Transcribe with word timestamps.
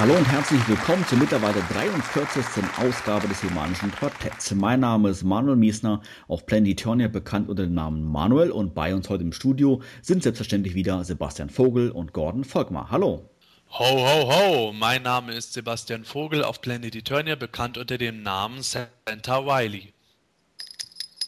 Hallo 0.00 0.16
und 0.16 0.32
herzlich 0.32 0.66
willkommen 0.66 1.06
zur 1.06 1.18
mittlerweile 1.18 1.62
43. 1.74 2.42
Ausgabe 2.78 3.28
des 3.28 3.42
Humanischen 3.42 3.92
Quartetts. 3.92 4.54
Mein 4.54 4.80
Name 4.80 5.10
ist 5.10 5.24
Manuel 5.24 5.56
Miesner, 5.56 6.00
auf 6.26 6.46
Planetonia 6.46 7.08
bekannt 7.08 7.50
unter 7.50 7.64
dem 7.64 7.74
Namen 7.74 8.02
Manuel 8.10 8.50
und 8.50 8.74
bei 8.74 8.94
uns 8.94 9.10
heute 9.10 9.24
im 9.24 9.34
Studio 9.34 9.82
sind 10.00 10.22
selbstverständlich 10.22 10.74
wieder 10.74 11.04
Sebastian 11.04 11.50
Vogel 11.50 11.90
und 11.90 12.14
Gordon 12.14 12.44
Volkmar. 12.44 12.90
Hallo. 12.90 13.28
Ho, 13.72 13.84
ho, 13.84 14.32
ho! 14.32 14.72
Mein 14.72 15.02
Name 15.02 15.34
ist 15.34 15.52
Sebastian 15.52 16.06
Vogel, 16.06 16.44
auf 16.44 16.62
Planet 16.62 16.96
Eternia 16.96 17.34
bekannt 17.34 17.76
unter 17.76 17.98
dem 17.98 18.22
Namen 18.22 18.62
Santa 18.62 19.44
Wiley. 19.44 19.92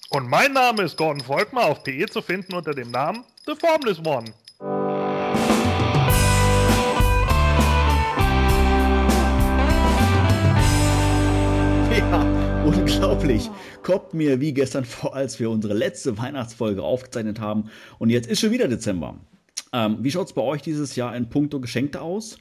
Und 0.09 0.31
mein 0.31 0.55
Name 0.55 0.85
ist 0.85 0.97
Gordon 0.97 1.21
Volkmar, 1.21 1.67
auf 1.67 1.85
PE 1.85 2.07
zu 2.07 2.23
finden 2.23 2.55
unter 2.55 2.73
dem 2.73 2.91
Namen 2.91 3.23
The 3.45 3.53
Formless 3.55 3.99
One. 3.99 4.33
unglaublich. 12.67 13.51
Kommt 13.83 14.15
mir 14.15 14.41
wie 14.41 14.53
gestern 14.53 14.85
vor, 14.85 15.15
als 15.15 15.41
wir 15.41 15.51
unsere 15.51 15.75
letzte 15.75 16.17
Weihnachtsfolge 16.19 16.83
aufgezeichnet 16.83 17.41
haben. 17.41 17.71
Und 17.99 18.11
jetzt 18.11 18.29
ist 18.29 18.41
schon 18.41 18.53
wieder 18.53 18.69
Dezember. 18.69 19.17
Ähm, 19.73 19.99
wie 20.01 20.11
schaut 20.11 20.27
es 20.27 20.33
bei 20.33 20.43
euch 20.43 20.63
dieses 20.63 20.97
Jahr 20.97 21.17
in 21.17 21.29
puncto 21.29 21.59
Geschenke 21.59 22.01
aus? 22.01 22.39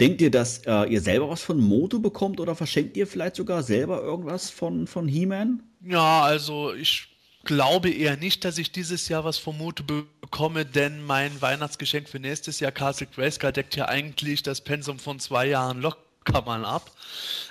Denkt 0.00 0.20
ihr, 0.20 0.30
dass 0.30 0.58
äh, 0.66 0.84
ihr 0.84 1.00
selber 1.00 1.30
was 1.30 1.42
von 1.42 1.58
Moto 1.58 1.98
bekommt 1.98 2.40
oder 2.40 2.54
verschenkt 2.54 2.96
ihr 2.96 3.06
vielleicht 3.06 3.36
sogar 3.36 3.62
selber 3.62 4.02
irgendwas 4.02 4.50
von, 4.50 4.86
von 4.86 5.08
He-Man? 5.08 5.62
Ja, 5.82 6.22
also 6.22 6.74
ich 6.74 7.08
glaube 7.44 7.90
eher 7.90 8.16
nicht, 8.16 8.44
dass 8.44 8.58
ich 8.58 8.72
dieses 8.72 9.08
Jahr 9.08 9.24
was 9.24 9.38
von 9.38 9.56
Moto 9.56 9.84
bekomme, 10.20 10.66
denn 10.66 11.04
mein 11.04 11.40
Weihnachtsgeschenk 11.40 12.08
für 12.08 12.18
nächstes 12.18 12.60
Jahr 12.60 12.72
Castle 12.72 13.06
Grayskull 13.14 13.52
deckt 13.52 13.76
ja 13.76 13.86
eigentlich 13.86 14.42
das 14.42 14.60
Pensum 14.62 14.98
von 14.98 15.20
zwei 15.20 15.46
Jahren 15.46 15.80
locker 15.80 16.03
mal 16.32 16.64
ab. 16.64 16.90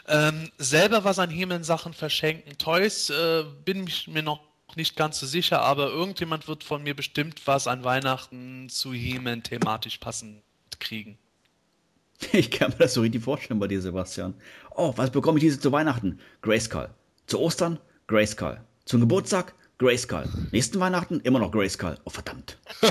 Ähm, 0.07 0.51
selber 0.57 1.03
was 1.03 1.19
an 1.19 1.29
He-Man-Sachen 1.29 1.93
verschenken. 1.93 2.57
Toys 2.57 3.09
äh, 3.09 3.43
bin 3.65 3.87
ich 3.87 4.07
mir 4.07 4.23
noch 4.23 4.41
nicht 4.75 4.95
ganz 4.95 5.19
so 5.19 5.27
sicher, 5.27 5.61
aber 5.61 5.89
irgendjemand 5.89 6.47
wird 6.47 6.63
von 6.63 6.83
mir 6.83 6.95
bestimmt 6.95 7.41
was 7.45 7.67
an 7.67 7.83
Weihnachten 7.83 8.69
zu 8.69 8.93
He-Man 8.93 9.43
thematisch 9.43 9.97
passend 9.97 10.41
kriegen. 10.79 11.17
Ich 12.31 12.51
kann 12.51 12.71
mir 12.71 12.77
das 12.77 12.93
so 12.93 13.01
richtig 13.01 13.21
vorstellen 13.21 13.59
bei 13.59 13.67
dir, 13.67 13.81
Sebastian. 13.81 14.33
Oh, 14.75 14.93
was 14.95 15.11
bekomme 15.11 15.39
ich 15.39 15.43
diese 15.43 15.59
zu 15.59 15.73
Weihnachten? 15.73 16.19
Grayskull. 16.41 16.89
Zu 17.27 17.39
Ostern? 17.39 17.79
Grayskull. 18.07 18.61
Zum 18.85 19.01
Geburtstag? 19.01 19.53
Grayskull. 19.77 20.23
Nächsten 20.51 20.79
Weihnachten 20.79 21.19
immer 21.21 21.39
noch 21.39 21.51
Grayskull. 21.51 21.97
Oh, 22.05 22.09
verdammt. 22.09 22.57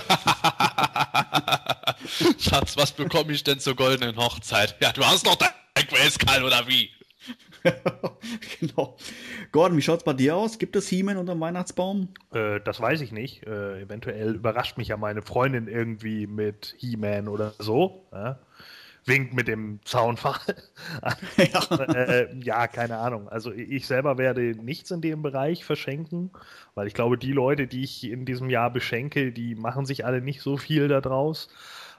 Schatz, 2.39 2.77
was 2.77 2.93
bekomme 2.93 3.33
ich 3.33 3.43
denn 3.45 3.59
zur 3.61 3.75
goldenen 3.75 4.17
Hochzeit? 4.17 4.77
Ja, 4.81 4.93
du 4.93 5.03
hast 5.03 5.25
noch 5.25 5.37
dein 5.83 5.89
Grayskull 5.89 6.45
oder 6.45 6.67
wie? 6.67 6.91
genau. 8.61 8.97
Gordon, 9.53 9.77
wie 9.77 9.83
schaut 9.83 9.99
es 9.99 10.05
bei 10.05 10.13
dir 10.13 10.37
aus? 10.37 10.59
Gibt 10.59 10.75
es 10.75 10.89
He-Man 10.89 11.17
unter 11.17 11.35
dem 11.35 11.41
Weihnachtsbaum? 11.41 12.09
Äh, 12.33 12.61
das 12.61 12.81
weiß 12.81 13.01
ich 13.01 13.13
nicht. 13.13 13.47
Äh, 13.47 13.83
eventuell 13.83 14.35
überrascht 14.35 14.77
mich 14.79 14.89
ja 14.89 14.97
meine 14.97 15.23
Freundin 15.23 15.69
irgendwie 15.69 16.27
mit 16.27 16.75
He-Man 16.79 17.29
oder 17.29 17.55
so. 17.59 18.09
Ja? 18.13 18.41
Winkt 19.05 19.35
mit 19.35 19.47
dem 19.47 19.81
Zaunfall. 19.85 20.41
ja. 21.37 21.79
äh, 21.95 22.37
ja, 22.41 22.67
keine 22.67 22.99
Ahnung. 22.99 23.29
Also 23.29 23.53
ich 23.53 23.87
selber 23.87 24.19
werde 24.19 24.57
nichts 24.61 24.91
in 24.91 25.01
dem 25.01 25.23
Bereich 25.23 25.65
verschenken, 25.65 26.33
weil 26.75 26.89
ich 26.89 26.95
glaube, 26.95 27.19
die 27.19 27.33
Leute, 27.33 27.69
die 27.69 27.85
ich 27.85 28.05
in 28.05 28.25
diesem 28.25 28.51
Jahr 28.51 28.73
beschenke, 28.73 29.31
die 29.31 29.55
machen 29.55 29.87
sich 29.87 30.05
alle 30.05 30.21
nicht 30.21 30.41
so 30.43 30.57
viel 30.57 30.89
daraus. 30.89 31.49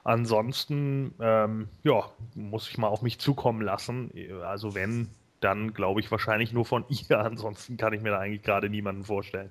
Ansonsten, 0.04 1.14
ähm, 1.18 1.68
ja, 1.82 2.04
muss 2.34 2.68
ich 2.68 2.76
mal 2.76 2.88
auf 2.88 3.00
mich 3.00 3.18
zukommen 3.18 3.62
lassen. 3.62 4.12
Also 4.44 4.74
wenn, 4.74 5.08
dann 5.40 5.72
glaube 5.72 6.00
ich 6.00 6.10
wahrscheinlich 6.10 6.52
nur 6.52 6.66
von 6.66 6.84
ihr. 6.88 7.18
Ansonsten 7.18 7.76
kann 7.78 7.94
ich 7.94 8.02
mir 8.02 8.10
da 8.10 8.18
eigentlich 8.20 8.42
gerade 8.42 8.68
niemanden 8.68 9.04
vorstellen. 9.04 9.50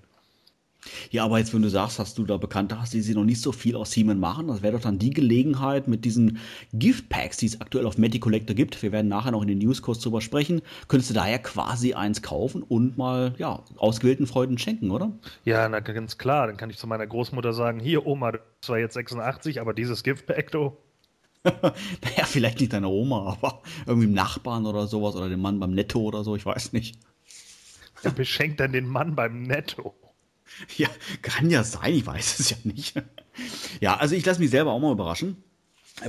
Ja, 1.11 1.25
aber 1.25 1.39
jetzt, 1.39 1.53
wenn 1.53 1.61
du 1.61 1.69
sagst, 1.69 1.99
dass 1.99 2.13
du 2.13 2.25
da 2.25 2.37
Bekannte 2.37 2.79
hast, 2.79 2.93
die 2.93 3.01
sie 3.01 3.13
noch 3.13 3.23
nicht 3.23 3.41
so 3.41 3.51
viel 3.51 3.75
aus 3.75 3.91
Siemen 3.91 4.19
machen, 4.19 4.47
das 4.47 4.61
wäre 4.61 4.73
doch 4.73 4.81
dann 4.81 4.99
die 4.99 5.11
Gelegenheit 5.11 5.87
mit 5.87 6.05
diesen 6.05 6.39
Gift-Packs, 6.73 7.37
die 7.37 7.45
es 7.45 7.61
aktuell 7.61 7.85
auf 7.85 7.95
Collector 8.19 8.55
gibt. 8.55 8.81
Wir 8.81 8.91
werden 8.91 9.07
nachher 9.07 9.31
noch 9.31 9.41
in 9.41 9.47
den 9.47 9.59
Newskurs 9.59 9.99
drüber 9.99 10.21
sprechen. 10.21 10.61
Könntest 10.87 11.09
du 11.09 11.13
daher 11.13 11.39
quasi 11.39 11.93
eins 11.93 12.21
kaufen 12.21 12.63
und 12.63 12.97
mal, 12.97 13.33
ja, 13.37 13.63
ausgewählten 13.77 14.27
Freunden 14.27 14.57
schenken, 14.57 14.91
oder? 14.91 15.11
Ja, 15.45 15.67
na 15.69 15.79
ganz 15.79 16.17
klar. 16.17 16.47
Dann 16.47 16.57
kann 16.57 16.69
ich 16.69 16.77
zu 16.77 16.87
meiner 16.87 17.07
Großmutter 17.07 17.53
sagen, 17.53 17.79
hier 17.79 18.05
Oma, 18.05 18.31
du 18.31 18.37
bist 18.37 18.65
zwar 18.65 18.79
jetzt 18.79 18.93
86, 18.93 19.61
aber 19.61 19.73
dieses 19.73 20.03
Gift-Pack, 20.03 20.51
du. 20.51 20.77
naja, 21.43 22.25
vielleicht 22.25 22.59
nicht 22.61 22.71
deine 22.71 22.87
Oma, 22.87 23.37
aber 23.41 23.61
irgendwie 23.85 24.07
im 24.07 24.13
Nachbarn 24.13 24.65
oder 24.65 24.87
sowas 24.87 25.15
oder 25.15 25.27
den 25.27 25.41
Mann 25.41 25.59
beim 25.59 25.71
Netto 25.71 25.99
oder 25.99 26.23
so, 26.23 26.35
ich 26.35 26.45
weiß 26.45 26.71
nicht. 26.71 26.97
Er 28.01 28.11
beschenkt 28.11 28.59
dann 28.59 28.71
den 28.71 28.87
Mann 28.87 29.15
beim 29.15 29.43
Netto. 29.43 29.93
Ja, 30.77 30.89
kann 31.21 31.49
ja 31.49 31.63
sein, 31.63 31.93
ich 31.93 32.05
weiß 32.05 32.39
es 32.39 32.49
ja 32.51 32.57
nicht. 32.63 33.01
Ja, 33.81 33.97
also 33.97 34.15
ich 34.15 34.25
lasse 34.25 34.39
mich 34.39 34.49
selber 34.49 34.71
auch 34.71 34.79
mal 34.79 34.91
überraschen. 34.91 35.37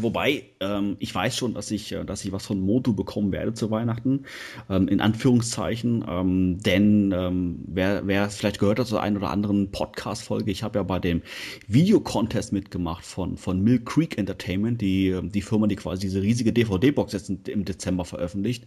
Wobei, 0.01 0.45
ähm, 0.61 0.97
ich 0.99 1.15
weiß 1.15 1.37
schon, 1.37 1.53
dass 1.53 1.71
ich, 1.71 1.93
äh, 1.93 2.05
dass 2.05 2.25
ich 2.25 2.33
was 2.33 2.47
von 2.47 2.59
Motu 2.59 2.95
bekommen 2.95 3.33
werde 3.33 3.53
zu 3.53 3.71
Weihnachten, 3.71 4.25
ähm, 4.71 4.89
in 4.89 5.03
Anführungszeichen, 5.03 6.05
ähm, 6.09 6.59
denn 6.61 7.13
ähm, 7.15 7.65
wer, 7.67 8.07
wer 8.07 8.31
vielleicht 8.31 8.59
gehört 8.59 8.79
hat 8.79 8.87
zur 8.87 9.03
einen 9.03 9.19
oder 9.19 9.29
anderen 9.29 9.71
Podcast-Folge, 9.71 10.51
ich 10.51 10.63
habe 10.63 10.79
ja 10.79 10.83
bei 10.83 10.99
dem 10.99 11.21
Videocontest 11.69 12.53
mitgemacht 12.53 13.05
von, 13.05 13.37
von 13.37 13.61
Mill 13.61 13.81
Creek 13.85 14.17
Entertainment, 14.17 14.81
die, 14.81 15.09
ähm, 15.09 15.31
die 15.31 15.43
Firma, 15.43 15.67
die 15.67 15.77
quasi 15.77 16.01
diese 16.01 16.23
riesige 16.23 16.55
DVD-Box 16.55 17.13
jetzt 17.13 17.31
im 17.49 17.65
Dezember 17.67 18.07
veröffentlicht. 18.07 18.67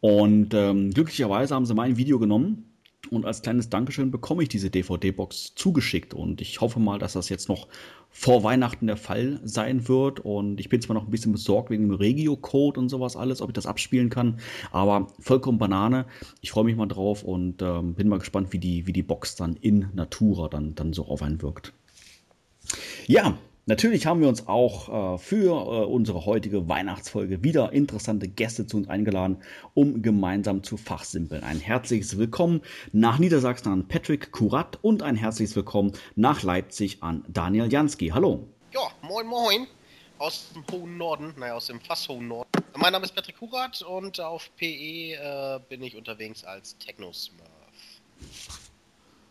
Und 0.00 0.54
ähm, 0.54 0.90
glücklicherweise 0.90 1.54
haben 1.54 1.66
sie 1.66 1.74
mein 1.74 1.96
Video 1.96 2.18
genommen 2.18 2.67
und 3.10 3.24
als 3.24 3.42
kleines 3.42 3.70
Dankeschön 3.70 4.10
bekomme 4.10 4.42
ich 4.42 4.48
diese 4.48 4.70
DVD-Box 4.70 5.54
zugeschickt. 5.54 6.14
Und 6.14 6.40
ich 6.40 6.60
hoffe 6.60 6.80
mal, 6.80 6.98
dass 6.98 7.14
das 7.14 7.28
jetzt 7.28 7.48
noch 7.48 7.68
vor 8.10 8.42
Weihnachten 8.42 8.86
der 8.86 8.96
Fall 8.96 9.40
sein 9.44 9.88
wird. 9.88 10.20
Und 10.20 10.60
ich 10.60 10.68
bin 10.68 10.82
zwar 10.82 10.94
noch 10.94 11.04
ein 11.04 11.10
bisschen 11.10 11.32
besorgt 11.32 11.70
wegen 11.70 11.88
dem 11.88 11.94
Regio-Code 11.94 12.80
und 12.80 12.88
sowas 12.88 13.16
alles, 13.16 13.40
ob 13.40 13.50
ich 13.50 13.54
das 13.54 13.66
abspielen 13.66 14.10
kann. 14.10 14.40
Aber 14.72 15.06
vollkommen 15.20 15.58
Banane. 15.58 16.06
Ich 16.40 16.50
freue 16.50 16.64
mich 16.64 16.76
mal 16.76 16.86
drauf 16.86 17.22
und 17.22 17.62
ähm, 17.62 17.94
bin 17.94 18.08
mal 18.08 18.18
gespannt, 18.18 18.52
wie 18.52 18.58
die, 18.58 18.86
wie 18.86 18.92
die 18.92 19.02
Box 19.02 19.36
dann 19.36 19.56
in 19.56 19.88
Natura 19.94 20.48
dann, 20.48 20.74
dann 20.74 20.92
so 20.92 21.06
auf 21.06 21.22
einen 21.22 21.40
wirkt. 21.40 21.72
Ja, 23.06 23.38
Natürlich 23.68 24.06
haben 24.06 24.22
wir 24.22 24.28
uns 24.30 24.48
auch 24.48 25.16
äh, 25.16 25.18
für 25.18 25.50
äh, 25.50 25.84
unsere 25.84 26.24
heutige 26.24 26.70
Weihnachtsfolge 26.70 27.44
wieder 27.44 27.70
interessante 27.70 28.26
Gäste 28.26 28.66
zu 28.66 28.78
uns 28.78 28.88
eingeladen, 28.88 29.42
um 29.74 30.00
gemeinsam 30.00 30.62
zu 30.62 30.78
fachsimpeln. 30.78 31.44
Ein 31.44 31.60
herzliches 31.60 32.16
Willkommen 32.16 32.62
nach 32.92 33.18
Niedersachsen 33.18 33.70
an 33.70 33.86
Patrick 33.86 34.32
Kurat 34.32 34.78
und 34.80 35.02
ein 35.02 35.16
herzliches 35.16 35.54
Willkommen 35.54 35.92
nach 36.16 36.42
Leipzig 36.42 37.02
an 37.02 37.26
Daniel 37.28 37.70
Jansky. 37.70 38.08
Hallo. 38.08 38.48
Ja, 38.72 38.90
moin 39.02 39.26
moin 39.26 39.66
aus 40.16 40.48
dem 40.54 40.64
hohen 40.72 40.96
Norden, 40.96 41.34
naja, 41.36 41.52
aus 41.52 41.66
dem 41.66 41.78
fast 41.78 42.08
hohen 42.08 42.26
Norden. 42.26 42.48
Mein 42.74 42.92
Name 42.92 43.04
ist 43.04 43.14
Patrick 43.14 43.36
Kurat 43.36 43.82
und 43.82 44.18
auf 44.18 44.48
PE 44.56 45.12
äh, 45.12 45.60
bin 45.68 45.82
ich 45.82 45.94
unterwegs 45.94 46.42
als 46.42 46.78
Techno-Smurf. 46.78 47.50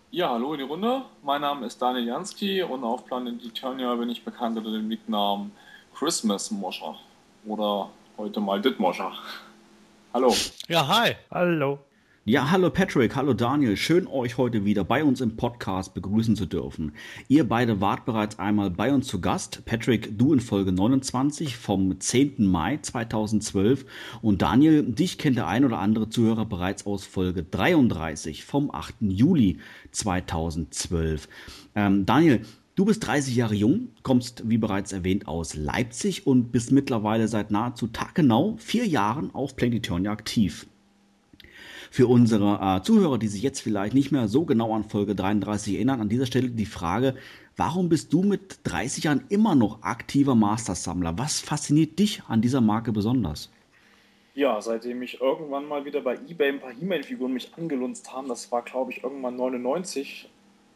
Ja, 0.09 0.29
hallo 0.29 0.53
in 0.53 0.59
die 0.59 0.63
Runde. 0.63 1.01
Mein 1.21 1.41
Name 1.41 1.65
ist 1.65 1.81
Daniel 1.81 2.07
Jansky 2.07 2.63
und 2.63 2.81
auf 2.85 3.05
Planet 3.05 3.43
Eternia 3.43 3.93
bin 3.95 4.09
ich 4.09 4.23
bekannt 4.23 4.57
unter 4.57 4.71
dem 4.71 4.87
Nicknamen 4.87 5.51
Christmas 5.93 6.49
Moscher 6.49 6.95
oder 7.45 7.89
heute 8.17 8.39
mal 8.39 8.61
Ditmoscher. 8.61 9.11
Hallo. 10.13 10.33
Ja, 10.69 10.87
hi. 10.87 11.17
Hallo. 11.29 11.79
Ja, 12.29 12.51
hallo 12.51 12.69
Patrick, 12.69 13.15
hallo 13.15 13.33
Daniel, 13.33 13.77
schön 13.77 14.05
euch 14.05 14.37
heute 14.37 14.65
wieder 14.65 14.83
bei 14.83 15.01
uns 15.01 15.21
im 15.21 15.37
Podcast 15.37 15.93
begrüßen 15.93 16.35
zu 16.35 16.45
dürfen. 16.45 16.91
Ihr 17.29 17.47
beide 17.47 17.79
wart 17.79 18.03
bereits 18.03 18.37
einmal 18.37 18.69
bei 18.69 18.91
uns 18.91 19.07
zu 19.07 19.21
Gast. 19.21 19.63
Patrick, 19.63 20.17
du 20.17 20.33
in 20.33 20.41
Folge 20.41 20.73
29 20.73 21.55
vom 21.55 21.97
10. 21.97 22.45
Mai 22.45 22.79
2012 22.81 23.85
und 24.21 24.41
Daniel, 24.41 24.83
dich 24.83 25.17
kennt 25.17 25.37
der 25.37 25.47
ein 25.47 25.63
oder 25.63 25.79
andere 25.79 26.09
Zuhörer 26.09 26.43
bereits 26.43 26.85
aus 26.85 27.05
Folge 27.05 27.43
33 27.43 28.43
vom 28.43 28.71
8. 28.71 28.95
Juli 28.99 29.59
2012. 29.91 31.29
Ähm, 31.75 32.05
Daniel, 32.05 32.41
Du 32.75 32.85
bist 32.85 33.07
30 33.07 33.35
Jahre 33.35 33.55
jung, 33.55 33.87
kommst 34.03 34.43
wie 34.49 34.59
bereits 34.59 34.91
erwähnt 34.91 35.27
aus 35.27 35.55
Leipzig 35.55 36.27
und 36.27 36.51
bist 36.51 36.71
mittlerweile 36.71 37.27
seit 37.27 37.49
nahezu 37.49 37.87
taggenau 37.87 38.55
vier 38.57 38.85
Jahren 38.85 39.33
auf 39.33 39.55
Planetonia 39.55 40.11
aktiv. 40.11 40.67
Für 41.91 42.07
unsere 42.07 42.59
äh, 42.61 42.81
Zuhörer, 42.83 43.17
die 43.17 43.27
sich 43.27 43.41
jetzt 43.41 43.61
vielleicht 43.61 43.93
nicht 43.93 44.11
mehr 44.11 44.27
so 44.27 44.45
genau 44.45 44.73
an 44.75 44.83
Folge 44.83 45.15
33 45.15 45.75
erinnern, 45.75 46.01
an 46.01 46.09
dieser 46.09 46.25
Stelle 46.25 46.49
die 46.49 46.65
Frage, 46.65 47.15
warum 47.55 47.89
bist 47.89 48.13
du 48.13 48.23
mit 48.23 48.59
30 48.63 49.05
Jahren 49.05 49.23
immer 49.29 49.55
noch 49.55 49.81
aktiver 49.83 50.35
Masters-Sammler? 50.35 51.17
Was 51.17 51.39
fasziniert 51.39 51.99
dich 51.99 52.23
an 52.27 52.41
dieser 52.41 52.61
Marke 52.61 52.91
besonders? 52.91 53.51
Ja, 54.35 54.61
seitdem 54.61 55.01
ich 55.01 55.19
irgendwann 55.19 55.67
mal 55.67 55.85
wieder 55.85 56.01
bei 56.01 56.13
eBay 56.13 56.49
ein 56.49 56.59
paar 56.59 56.71
He-Man-Figuren 56.71 57.33
mich 57.33 57.53
angelunzt 57.55 58.13
haben, 58.13 58.27
das 58.27 58.51
war 58.51 58.61
glaube 58.61 58.91
ich 58.91 59.03
irgendwann 59.03 59.35
99, 59.35 60.29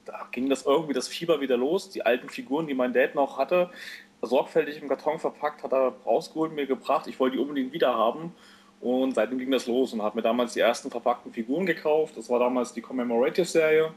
da 0.05 0.27
ging 0.31 0.49
das 0.49 0.65
irgendwie 0.65 0.93
das 0.93 1.07
Fieber 1.07 1.41
wieder 1.41 1.57
los. 1.57 1.89
Die 1.89 2.05
alten 2.05 2.29
Figuren, 2.29 2.67
die 2.67 2.73
mein 2.73 2.93
Dad 2.93 3.15
noch 3.15 3.37
hatte, 3.37 3.69
sorgfältig 4.21 4.81
im 4.81 4.87
Karton 4.87 5.19
verpackt, 5.19 5.63
hat 5.63 5.73
er 5.73 5.93
rausgeholt, 6.05 6.53
mir 6.53 6.65
gebracht. 6.65 7.07
Ich 7.07 7.19
wollte 7.19 7.37
die 7.37 7.41
unbedingt 7.41 7.73
wieder 7.73 7.93
haben. 7.93 8.33
Und 8.81 9.13
seitdem 9.13 9.37
ging 9.37 9.51
das 9.51 9.67
los 9.67 9.93
und 9.93 10.01
habe 10.01 10.17
mir 10.17 10.21
damals 10.23 10.53
die 10.53 10.59
ersten 10.59 10.89
verpackten 10.89 11.31
Figuren 11.31 11.65
gekauft. 11.65 12.17
Das 12.17 12.29
war 12.29 12.39
damals 12.39 12.73
die 12.73 12.81
Commemorative-Serie. 12.81 13.91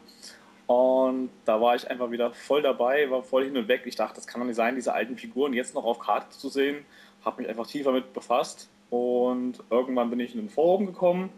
Und 0.66 1.30
da 1.44 1.60
war 1.60 1.74
ich 1.74 1.90
einfach 1.90 2.10
wieder 2.10 2.32
voll 2.32 2.62
dabei, 2.62 3.10
war 3.10 3.22
voll 3.22 3.44
hin 3.44 3.56
und 3.56 3.68
weg. 3.68 3.82
Ich 3.86 3.96
dachte, 3.96 4.16
das 4.16 4.26
kann 4.26 4.40
doch 4.40 4.46
nicht 4.46 4.56
sein, 4.56 4.74
diese 4.74 4.92
alten 4.92 5.16
Figuren 5.16 5.52
jetzt 5.52 5.74
noch 5.74 5.84
auf 5.84 5.98
Karte 5.98 6.30
zu 6.30 6.48
sehen. 6.48 6.84
Habe 7.24 7.42
mich 7.42 7.50
einfach 7.50 7.66
tiefer 7.66 7.92
mit 7.92 8.12
befasst. 8.12 8.68
Und 8.90 9.58
irgendwann 9.70 10.10
bin 10.10 10.20
ich 10.20 10.34
in 10.34 10.40
ein 10.40 10.50
Forum 10.50 10.86
gekommen. 10.86 11.30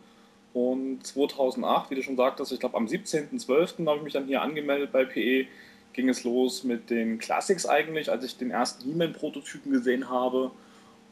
Und 0.53 1.07
2008, 1.07 1.91
wie 1.91 1.97
du 1.97 2.03
schon 2.03 2.17
sagtest, 2.17 2.51
ich 2.53 2.61
glaube 2.61 2.77
am 2.77 2.87
17.12. 2.87 3.87
habe 3.87 3.99
ich 3.99 4.05
mich 4.05 4.13
dann 4.13 4.27
hier 4.27 4.43
angemeldet 4.43 4.91
bei 4.93 5.05
PE 5.05 5.47
ging 5.97 6.09
es 6.11 6.23
los 6.23 6.63
mit 6.63 6.91
den 6.91 7.19
Classics 7.19 7.67
eigentlich, 7.67 8.11
als 8.11 8.23
ich 8.23 8.37
den 8.37 8.51
ersten 8.51 8.85
He-Man-Prototypen 8.85 9.73
gesehen 9.73 10.09
habe. 10.11 10.53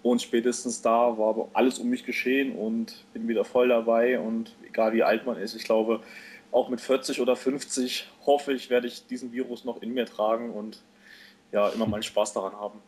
Und 0.05 0.21
spätestens 0.21 0.83
da 0.83 1.17
war 1.17 1.49
alles 1.55 1.79
um 1.79 1.89
mich 1.89 2.05
geschehen 2.05 2.55
und 2.55 3.07
bin 3.15 3.27
wieder 3.27 3.43
voll 3.43 3.69
dabei. 3.69 4.21
Und 4.21 4.55
egal 4.69 4.93
wie 4.93 5.03
alt 5.03 5.25
man 5.25 5.39
ist, 5.39 5.55
ich 5.55 5.65
glaube, 5.65 6.01
auch 6.53 6.69
mit 6.69 6.83
40 6.83 7.23
oder 7.23 7.37
50 7.37 8.07
hoffe 8.27 8.53
ich, 8.53 8.69
werde 8.69 8.87
ich 8.87 9.07
diesen 9.07 9.33
Virus 9.33 9.65
noch 9.65 9.81
in 9.81 9.95
mir 9.95 10.05
tragen 10.05 10.51
und 10.51 10.83
ja, 11.53 11.71
immer 11.71 11.87
meinen 11.87 12.03
Spaß 12.03 12.35
daran 12.35 12.53
haben. 12.53 12.81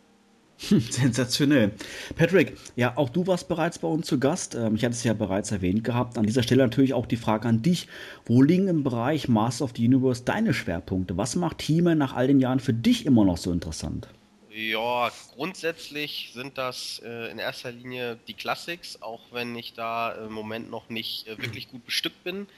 Sensationell. 0.58 1.70
Patrick, 2.16 2.58
ja, 2.76 2.92
auch 2.98 3.08
du 3.08 3.26
warst 3.26 3.48
bereits 3.48 3.78
bei 3.78 3.88
uns 3.88 4.06
zu 4.06 4.20
Gast. 4.20 4.54
Ähm, 4.54 4.74
ich 4.74 4.84
hatte 4.84 4.92
es 4.92 5.02
ja 5.02 5.14
bereits 5.14 5.50
erwähnt 5.52 5.84
gehabt. 5.84 6.18
An 6.18 6.26
dieser 6.26 6.42
Stelle 6.42 6.64
natürlich 6.64 6.92
auch 6.92 7.06
die 7.06 7.16
Frage 7.16 7.48
an 7.48 7.62
dich. 7.62 7.88
Wo 8.26 8.42
liegen 8.42 8.68
im 8.68 8.84
Bereich 8.84 9.26
Master 9.26 9.64
of 9.64 9.72
the 9.74 9.86
Universe 9.86 10.22
deine 10.22 10.52
Schwerpunkte? 10.52 11.16
Was 11.16 11.34
macht 11.34 11.62
He-Man 11.62 11.96
nach 11.96 12.14
all 12.14 12.26
den 12.26 12.40
Jahren 12.40 12.60
für 12.60 12.74
dich 12.74 13.06
immer 13.06 13.24
noch 13.24 13.38
so 13.38 13.52
interessant? 13.52 14.06
Ja, 14.56 15.12
grundsätzlich 15.34 16.30
sind 16.32 16.56
das 16.56 17.02
äh, 17.04 17.30
in 17.30 17.38
erster 17.38 17.70
Linie 17.70 18.18
die 18.26 18.32
Classics, 18.32 19.02
auch 19.02 19.20
wenn 19.30 19.54
ich 19.54 19.74
da 19.74 20.12
im 20.12 20.32
Moment 20.32 20.70
noch 20.70 20.88
nicht 20.88 21.28
äh, 21.28 21.36
wirklich 21.36 21.70
gut 21.70 21.84
bestückt 21.84 22.24
bin. 22.24 22.48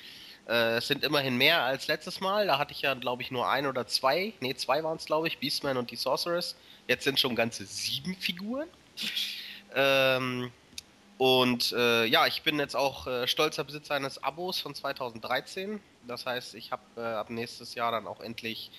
Äh, 0.47 0.77
es 0.77 0.87
sind 0.87 1.03
immerhin 1.03 1.37
mehr 1.37 1.63
als 1.63 1.89
letztes 1.89 2.21
Mal. 2.21 2.47
Da 2.47 2.57
hatte 2.57 2.71
ich 2.71 2.83
ja, 2.83 2.95
glaube 2.95 3.23
ich, 3.23 3.33
nur 3.33 3.49
ein 3.49 3.67
oder 3.67 3.89
zwei. 3.89 4.33
Ne, 4.39 4.55
zwei 4.55 4.85
waren 4.85 4.99
es, 4.99 5.07
glaube 5.07 5.27
ich. 5.27 5.39
Beastman 5.39 5.77
und 5.77 5.91
die 5.91 5.97
Sorceress. 5.97 6.55
Jetzt 6.87 7.03
sind 7.03 7.19
schon 7.19 7.35
ganze 7.35 7.67
sieben 7.67 8.15
Figuren. 8.15 8.69
Ähm, 9.75 10.53
und 11.17 11.73
äh, 11.73 12.05
ja, 12.05 12.29
ich 12.29 12.43
bin 12.43 12.61
jetzt 12.61 12.77
auch 12.77 13.09
äh, 13.09 13.27
stolzer 13.27 13.65
Besitzer 13.65 13.97
eines 13.97 14.23
Abos 14.23 14.61
von 14.61 14.73
2013. 14.73 15.81
Das 16.07 16.27
heißt, 16.27 16.55
ich 16.55 16.71
habe 16.71 16.83
äh, 16.97 17.01
ab 17.01 17.29
nächstes 17.31 17.75
Jahr 17.75 17.91
dann 17.91 18.07
auch 18.07 18.21
endlich 18.21 18.71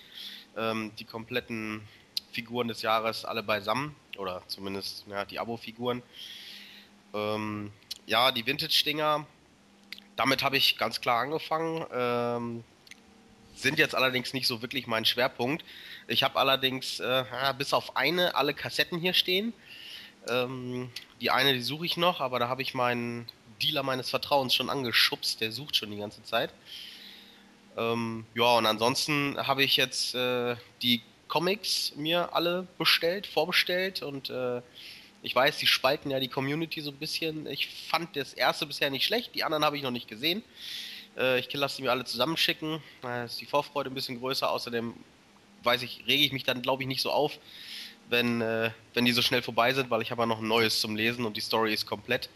ähm, 0.56 0.92
die 0.98 1.04
kompletten 1.04 1.86
Figuren 2.32 2.68
des 2.68 2.82
Jahres 2.82 3.24
alle 3.24 3.42
beisammen. 3.42 3.94
Oder 4.18 4.42
zumindest 4.48 5.04
ja, 5.08 5.24
die 5.24 5.38
Abo-Figuren. 5.38 6.02
Ähm, 7.14 7.72
ja, 8.06 8.32
die 8.32 8.46
Vintage-Dinger, 8.46 9.26
damit 10.16 10.42
habe 10.42 10.56
ich 10.56 10.76
ganz 10.76 11.00
klar 11.00 11.20
angefangen. 11.20 11.86
Ähm, 11.92 12.64
sind 13.54 13.78
jetzt 13.78 13.94
allerdings 13.94 14.32
nicht 14.32 14.46
so 14.46 14.62
wirklich 14.62 14.86
mein 14.86 15.04
Schwerpunkt. 15.04 15.64
Ich 16.08 16.22
habe 16.22 16.38
allerdings 16.38 17.00
äh, 17.00 17.24
bis 17.56 17.72
auf 17.72 17.96
eine 17.96 18.34
alle 18.34 18.54
Kassetten 18.54 18.98
hier 18.98 19.14
stehen. 19.14 19.52
Ähm, 20.28 20.90
die 21.20 21.30
eine, 21.30 21.52
die 21.52 21.62
suche 21.62 21.86
ich 21.86 21.96
noch, 21.96 22.20
aber 22.20 22.38
da 22.38 22.48
habe 22.48 22.62
ich 22.62 22.74
meinen 22.74 23.26
Dealer 23.62 23.82
meines 23.82 24.10
Vertrauens 24.10 24.54
schon 24.54 24.70
angeschubst. 24.70 25.40
Der 25.40 25.52
sucht 25.52 25.76
schon 25.76 25.90
die 25.90 25.98
ganze 25.98 26.22
Zeit. 26.22 26.52
Ähm, 27.76 28.26
ja, 28.34 28.56
und 28.56 28.66
ansonsten 28.66 29.36
habe 29.38 29.62
ich 29.62 29.76
jetzt 29.76 30.14
äh, 30.14 30.56
die 30.82 31.02
Comics 31.30 31.92
mir 31.96 32.34
alle 32.34 32.66
bestellt, 32.76 33.26
vorbestellt 33.26 34.02
und 34.02 34.28
äh, 34.30 34.60
ich 35.22 35.34
weiß, 35.34 35.58
die 35.58 35.66
spalten 35.66 36.10
ja 36.10 36.18
die 36.18 36.28
Community 36.28 36.80
so 36.80 36.90
ein 36.90 36.96
bisschen. 36.96 37.46
Ich 37.46 37.68
fand 37.88 38.16
das 38.16 38.34
erste 38.34 38.66
bisher 38.66 38.90
nicht 38.90 39.06
schlecht, 39.06 39.34
die 39.34 39.44
anderen 39.44 39.64
habe 39.64 39.76
ich 39.76 39.82
noch 39.82 39.92
nicht 39.92 40.08
gesehen. 40.08 40.42
Äh, 41.16 41.38
ich 41.38 41.52
lasse 41.52 41.76
die 41.76 41.82
mir 41.82 41.90
alle 41.90 42.04
zusammenschicken. 42.04 42.82
Da 43.00 43.24
ist 43.24 43.40
die 43.40 43.46
Vorfreude 43.46 43.90
ein 43.90 43.94
bisschen 43.94 44.18
größer. 44.18 44.50
Außerdem 44.50 44.92
weiß 45.62 45.82
ich, 45.82 46.04
rege 46.06 46.24
ich 46.24 46.32
mich 46.32 46.42
dann, 46.42 46.62
glaube 46.62 46.82
ich, 46.82 46.88
nicht 46.88 47.00
so 47.00 47.12
auf, 47.12 47.38
wenn, 48.08 48.40
äh, 48.40 48.70
wenn 48.94 49.04
die 49.04 49.12
so 49.12 49.22
schnell 49.22 49.42
vorbei 49.42 49.72
sind, 49.72 49.88
weil 49.88 50.02
ich 50.02 50.10
habe 50.10 50.22
ja 50.22 50.26
noch 50.26 50.40
ein 50.40 50.48
neues 50.48 50.80
zum 50.80 50.96
Lesen 50.96 51.24
und 51.24 51.36
die 51.36 51.42
Story 51.42 51.72
ist 51.72 51.86
komplett. 51.86 52.28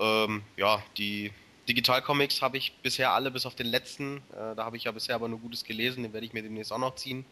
Ähm, 0.00 0.42
ja, 0.56 0.82
die 0.96 1.30
Digitalcomics 1.68 2.40
habe 2.40 2.56
ich 2.56 2.72
bisher 2.82 3.12
alle, 3.12 3.30
bis 3.30 3.44
auf 3.44 3.54
den 3.54 3.66
letzten. 3.66 4.18
Äh, 4.32 4.54
da 4.56 4.64
habe 4.64 4.78
ich 4.78 4.84
ja 4.84 4.92
bisher 4.92 5.16
aber 5.16 5.28
nur 5.28 5.40
Gutes 5.40 5.64
gelesen, 5.64 6.04
den 6.04 6.14
werde 6.14 6.24
ich 6.24 6.32
mir 6.32 6.42
demnächst 6.42 6.72
auch 6.72 6.78
noch 6.78 6.94
ziehen. 6.94 7.26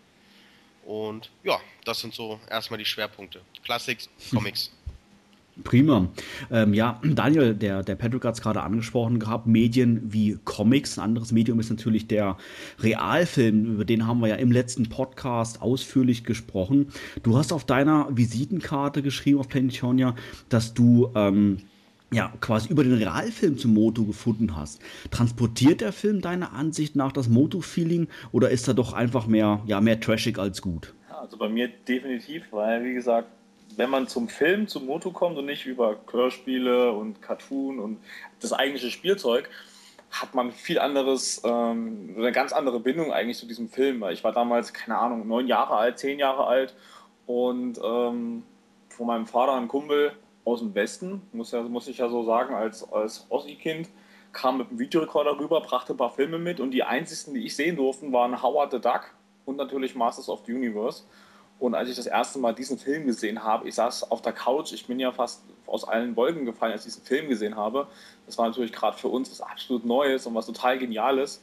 Und 0.87 1.31
ja, 1.43 1.59
das 1.85 2.01
sind 2.01 2.15
so 2.15 2.39
erstmal 2.49 2.79
die 2.79 2.85
Schwerpunkte. 2.85 3.41
Classics, 3.65 4.09
Comics. 4.31 4.71
Prima. 5.65 6.09
Ähm, 6.51 6.75
ja, 6.75 7.01
Daniel, 7.03 7.55
der, 7.55 7.83
der 7.83 7.95
Patrick 7.95 8.25
hat 8.25 8.35
es 8.35 8.43
gerade 8.43 8.63
angesprochen 8.63 9.19
gehabt, 9.19 9.47
Medien 9.47 10.13
wie 10.13 10.39
Comics. 10.45 10.99
Ein 10.99 11.05
anderes 11.05 11.33
Medium 11.33 11.59
ist 11.61 11.71
natürlich 11.71 12.07
der 12.07 12.37
Realfilm, 12.79 13.65
über 13.75 13.85
den 13.87 14.07
haben 14.07 14.21
wir 14.21 14.29
ja 14.29 14.35
im 14.37 14.53
letzten 14.53 14.89
Podcast 14.91 15.63
ausführlich 15.63 16.25
gesprochen. 16.25 16.93
Du 17.23 17.39
hast 17.39 17.53
auf 17.53 17.65
deiner 17.65 18.07
Visitenkarte 18.11 19.03
geschrieben 19.03 19.41
auf 19.41 19.49
Planetonia, 19.49 20.15
dass 20.51 20.75
du 20.75 21.11
ähm, 21.15 21.63
ja, 22.17 22.33
quasi 22.41 22.71
über 22.71 22.83
den 22.83 22.95
Realfilm 22.95 23.59
zum 23.59 23.75
Moto 23.75 24.05
gefunden 24.05 24.57
hast. 24.57 24.81
Transportiert 25.11 25.83
der 25.83 25.93
Film 25.93 26.23
deiner 26.23 26.55
Ansicht 26.55 26.97
nach 26.97 27.13
das 27.13 27.29
Moto-Feeling 27.29 28.09
oder 28.33 28.49
ist 28.49 28.67
er 28.67 28.73
doch 28.73 28.95
einfach 28.95 29.27
mehr, 29.27 29.61
ja, 29.67 29.83
mehr 29.83 30.01
trashig 30.01 30.39
als 30.39 30.63
gut? 30.63 30.95
Also 31.11 31.37
bei 31.37 31.51
mir 31.51 31.69
definitiv, 31.69 32.45
weil 32.53 32.83
wie 32.85 32.95
gesagt, 32.95 33.29
wenn 33.77 33.91
man 33.91 34.09
zum 34.09 34.31
Film, 34.31 34.67
zum 34.67 34.87
Moto 34.87 35.11
kommt 35.11 35.37
und 35.37 35.45
nicht 35.45 35.67
über 35.67 35.99
Hörspiele 36.11 36.91
und 36.93 37.21
Cartoon 37.21 37.79
und 37.79 37.99
das 38.41 38.55
eigentliche 38.55 38.91
Spielzeug, 38.91 39.51
hat 40.11 40.35
man 40.35 40.53
viel 40.53 40.79
anderes, 40.79 41.43
ähm, 41.45 42.15
eine 42.17 42.33
ganz 42.33 42.55
andere 42.55 42.81
Bindung 42.81 43.13
eigentlich 43.13 43.37
zu 43.37 43.45
diesem 43.45 43.69
Film. 43.69 44.01
Weil 44.01 44.15
ich 44.15 44.25
war 44.25 44.33
damals, 44.33 44.73
keine 44.73 44.97
Ahnung, 44.97 45.29
neun 45.29 45.47
Jahre 45.49 45.77
alt, 45.77 45.99
zehn 45.99 46.19
Jahre 46.19 46.47
alt 46.47 46.75
und 47.27 47.79
ähm, 47.85 48.43
von 48.89 49.07
meinem 49.07 49.27
Vater 49.27 49.53
ein 49.53 49.69
Kumpel 49.69 50.13
aus 50.47 50.61
dem 50.61 50.75
Westen, 50.75 51.21
muss, 51.33 51.51
ja, 51.51 51.61
muss 51.63 51.89
ich 51.89 51.99
ja 51.99 52.09
so 52.09 52.25
sagen, 52.25 52.55
als, 52.55 52.91
als 52.91 53.27
Ossi-Kind, 53.29 53.91
kam 54.33 54.59
mit 54.59 54.71
dem 54.71 54.79
Videorekorder 54.79 55.39
rüber, 55.39 55.61
brachte 55.61 55.93
ein 55.93 55.97
paar 55.97 56.11
Filme 56.11 56.39
mit 56.39 56.61
und 56.61 56.71
die 56.71 56.85
einzigen, 56.85 57.35
die 57.35 57.45
ich 57.47 57.57
sehen 57.57 57.77
durfte, 57.77 58.13
waren 58.13 58.43
Howard 58.43 58.71
the 58.71 58.81
Duck 58.81 59.11
und 59.45 59.57
natürlich 59.57 59.95
Masters 59.95 60.29
of 60.29 60.43
the 60.47 60.53
Universe. 60.53 61.03
Und 61.59 61.75
als 61.75 61.89
ich 61.89 61.97
das 61.97 62.07
erste 62.07 62.39
Mal 62.39 62.55
diesen 62.55 62.79
Film 62.79 63.07
gesehen 63.07 63.43
habe, 63.43 63.67
ich 63.67 63.75
saß 63.75 64.11
auf 64.11 64.23
der 64.23 64.35
Couch, 64.35 64.73
ich 64.73 64.87
bin 64.87 65.01
ja 65.01 65.11
fast 65.11 65.43
aus 65.67 65.85
allen 65.85 66.15
Wolken 66.15 66.45
gefallen, 66.45 66.73
als 66.73 66.87
ich 66.87 66.93
diesen 66.93 67.07
Film 67.07 67.29
gesehen 67.29 67.57
habe. 67.57 67.89
Das 68.27 68.37
war 68.39 68.47
natürlich 68.47 68.73
gerade 68.73 68.97
für 68.97 69.09
uns 69.09 69.31
was 69.31 69.41
absolut 69.41 69.85
Neues 69.85 70.27
und 70.27 70.35
was 70.35 70.47
total 70.47 70.79
Geniales. 70.79 71.43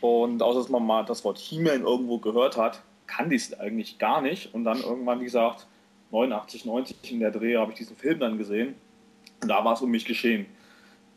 Und 0.00 0.42
außer 0.42 0.60
dass 0.60 0.68
man 0.68 0.86
mal 0.86 1.04
das 1.04 1.24
Wort 1.24 1.38
He-Man 1.38 1.82
irgendwo 1.82 2.18
gehört 2.18 2.56
hat, 2.56 2.82
kann 3.08 3.30
dies 3.30 3.52
eigentlich 3.52 3.98
gar 3.98 4.22
nicht. 4.22 4.54
Und 4.54 4.62
dann 4.64 4.80
irgendwann, 4.80 5.20
wie 5.20 5.24
gesagt, 5.24 5.66
89, 6.10 6.64
90 6.64 7.12
in 7.12 7.20
der 7.20 7.30
Dreh 7.30 7.56
habe 7.56 7.72
ich 7.72 7.78
diesen 7.78 7.96
Film 7.96 8.20
dann 8.20 8.38
gesehen. 8.38 8.74
Und 9.42 9.48
da 9.48 9.64
war 9.64 9.74
es 9.74 9.82
um 9.82 9.90
mich 9.90 10.04
geschehen. 10.04 10.46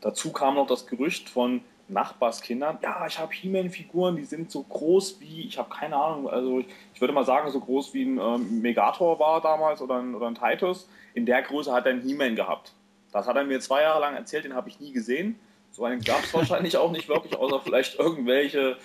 Dazu 0.00 0.32
kam 0.32 0.54
noch 0.56 0.66
das 0.66 0.86
Gerücht 0.86 1.28
von, 1.28 1.62
Nachbarskindern, 1.92 2.78
ja, 2.82 3.06
ich 3.06 3.18
habe 3.18 3.32
He-Man-Figuren, 3.32 4.16
die 4.16 4.24
sind 4.24 4.50
so 4.50 4.62
groß 4.62 5.20
wie, 5.20 5.42
ich 5.42 5.58
habe 5.58 5.68
keine 5.70 5.96
Ahnung, 5.96 6.28
also 6.28 6.60
ich, 6.60 6.66
ich, 6.94 7.00
würde 7.00 7.12
mal 7.12 7.24
sagen, 7.24 7.50
so 7.50 7.60
groß 7.60 7.94
wie 7.94 8.04
ein 8.04 8.18
ähm, 8.18 8.60
Megator 8.60 9.18
war 9.18 9.40
damals 9.40 9.80
oder 9.80 9.96
ein, 9.96 10.14
oder 10.14 10.26
ein 10.26 10.34
Titus. 10.34 10.88
In 11.14 11.26
der 11.26 11.42
Größe 11.42 11.72
hat 11.72 11.86
er 11.86 11.92
einen 11.92 12.02
He-Man 12.02 12.36
gehabt. 12.36 12.72
Das 13.12 13.26
hat 13.26 13.36
er 13.36 13.44
mir 13.44 13.60
zwei 13.60 13.82
Jahre 13.82 14.00
lang 14.00 14.14
erzählt, 14.14 14.44
den 14.44 14.54
habe 14.54 14.68
ich 14.68 14.80
nie 14.80 14.92
gesehen. 14.92 15.38
So 15.70 15.84
einen 15.84 16.00
gab 16.00 16.24
es 16.24 16.32
wahrscheinlich 16.34 16.76
auch 16.76 16.90
nicht 16.90 17.08
wirklich, 17.08 17.36
außer 17.36 17.60
vielleicht 17.60 17.98
irgendwelche 17.98 18.76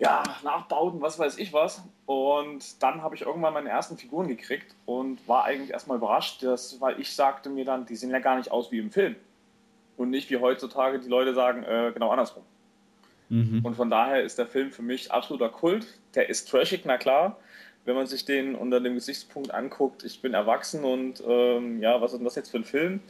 ja, 0.00 0.22
Nachbauten, 0.42 1.02
was 1.02 1.18
weiß 1.18 1.38
ich 1.38 1.52
was. 1.52 1.82
Und 2.06 2.82
dann 2.82 3.02
habe 3.02 3.14
ich 3.14 3.22
irgendwann 3.22 3.52
meine 3.52 3.68
ersten 3.68 3.98
Figuren 3.98 4.28
gekriegt 4.28 4.74
und 4.86 5.28
war 5.28 5.44
eigentlich 5.44 5.70
erstmal 5.70 5.98
überrascht, 5.98 6.42
dass, 6.42 6.80
weil 6.80 6.98
ich 6.98 7.14
sagte 7.14 7.50
mir 7.50 7.66
dann, 7.66 7.86
die 7.86 7.96
sehen 7.96 8.10
ja 8.10 8.18
gar 8.18 8.36
nicht 8.36 8.50
aus 8.50 8.72
wie 8.72 8.78
im 8.78 8.90
Film 8.90 9.14
und 9.98 10.08
nicht 10.08 10.30
wie 10.30 10.38
heutzutage 10.38 10.98
die 10.98 11.08
Leute 11.08 11.34
sagen, 11.34 11.62
äh, 11.64 11.92
genau 11.92 12.10
andersrum. 12.10 12.42
Mhm. 13.28 13.60
Und 13.62 13.76
von 13.76 13.90
daher 13.90 14.22
ist 14.22 14.38
der 14.38 14.46
Film 14.46 14.72
für 14.72 14.82
mich 14.82 15.12
absoluter 15.12 15.50
Kult. 15.50 15.86
Der 16.14 16.30
ist 16.30 16.48
trashig, 16.48 16.82
na 16.84 16.96
klar. 16.96 17.36
Wenn 17.84 17.94
man 17.94 18.06
sich 18.06 18.24
den 18.24 18.54
unter 18.54 18.80
dem 18.80 18.94
Gesichtspunkt 18.94 19.52
anguckt, 19.52 20.02
ich 20.04 20.22
bin 20.22 20.32
erwachsen 20.32 20.84
und 20.84 21.22
ähm, 21.26 21.80
ja, 21.80 22.00
was 22.00 22.12
ist 22.12 22.18
denn 22.18 22.24
das 22.24 22.34
jetzt 22.36 22.50
für 22.50 22.58
ein 22.58 22.64
Film? 22.64 23.00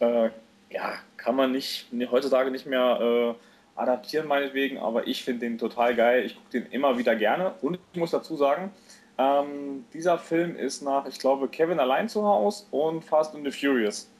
Äh, 0.00 0.30
ja, 0.68 0.94
kann 1.16 1.34
man 1.34 1.52
nicht 1.52 1.88
heutzutage 2.10 2.50
nicht 2.50 2.66
mehr 2.66 3.00
äh, 3.00 3.34
adaptieren, 3.76 4.26
meinetwegen, 4.26 4.78
aber 4.78 5.06
ich 5.06 5.22
finde 5.22 5.46
den 5.46 5.58
total 5.58 5.94
geil. 5.94 6.24
Ich 6.24 6.34
gucke 6.34 6.50
den 6.50 6.66
immer 6.70 6.98
wieder 6.98 7.14
gerne. 7.14 7.54
Und 7.60 7.78
ich 7.92 8.00
muss 8.00 8.10
dazu 8.10 8.36
sagen, 8.36 8.70
ähm, 9.18 9.84
dieser 9.92 10.18
Film 10.18 10.56
ist 10.56 10.82
nach, 10.82 11.06
ich 11.06 11.18
glaube, 11.18 11.48
Kevin 11.48 11.78
allein 11.78 12.08
zu 12.08 12.22
Hause 12.24 12.64
und 12.70 13.04
Fast 13.04 13.34
and 13.34 13.44
the 13.44 13.50
Furious. 13.50 14.10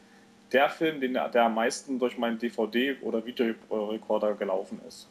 Der 0.52 0.70
Film, 0.70 1.00
den, 1.00 1.14
der 1.14 1.44
am 1.44 1.54
meisten 1.54 1.98
durch 1.98 2.16
meinen 2.18 2.38
DVD- 2.38 3.00
oder 3.02 3.24
Videorekorder 3.24 4.34
gelaufen 4.34 4.80
ist. 4.86 5.08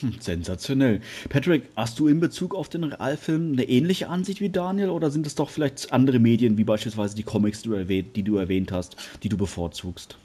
Hm, 0.00 0.14
sensationell. 0.18 1.00
Patrick, 1.28 1.64
hast 1.76 1.98
du 1.98 2.08
in 2.08 2.18
Bezug 2.18 2.54
auf 2.54 2.68
den 2.68 2.84
Realfilm 2.84 3.52
eine 3.52 3.64
ähnliche 3.64 4.08
Ansicht 4.08 4.40
wie 4.40 4.48
Daniel 4.48 4.88
oder 4.88 5.10
sind 5.10 5.26
es 5.26 5.34
doch 5.34 5.50
vielleicht 5.50 5.92
andere 5.92 6.18
Medien, 6.18 6.56
wie 6.56 6.64
beispielsweise 6.64 7.14
die 7.14 7.22
Comics, 7.22 7.62
die 7.62 7.68
du 7.68 7.74
erwähnt, 7.74 8.16
die 8.16 8.22
du 8.22 8.36
erwähnt 8.36 8.72
hast, 8.72 8.96
die 9.22 9.28
du 9.28 9.36
bevorzugst? 9.36 10.16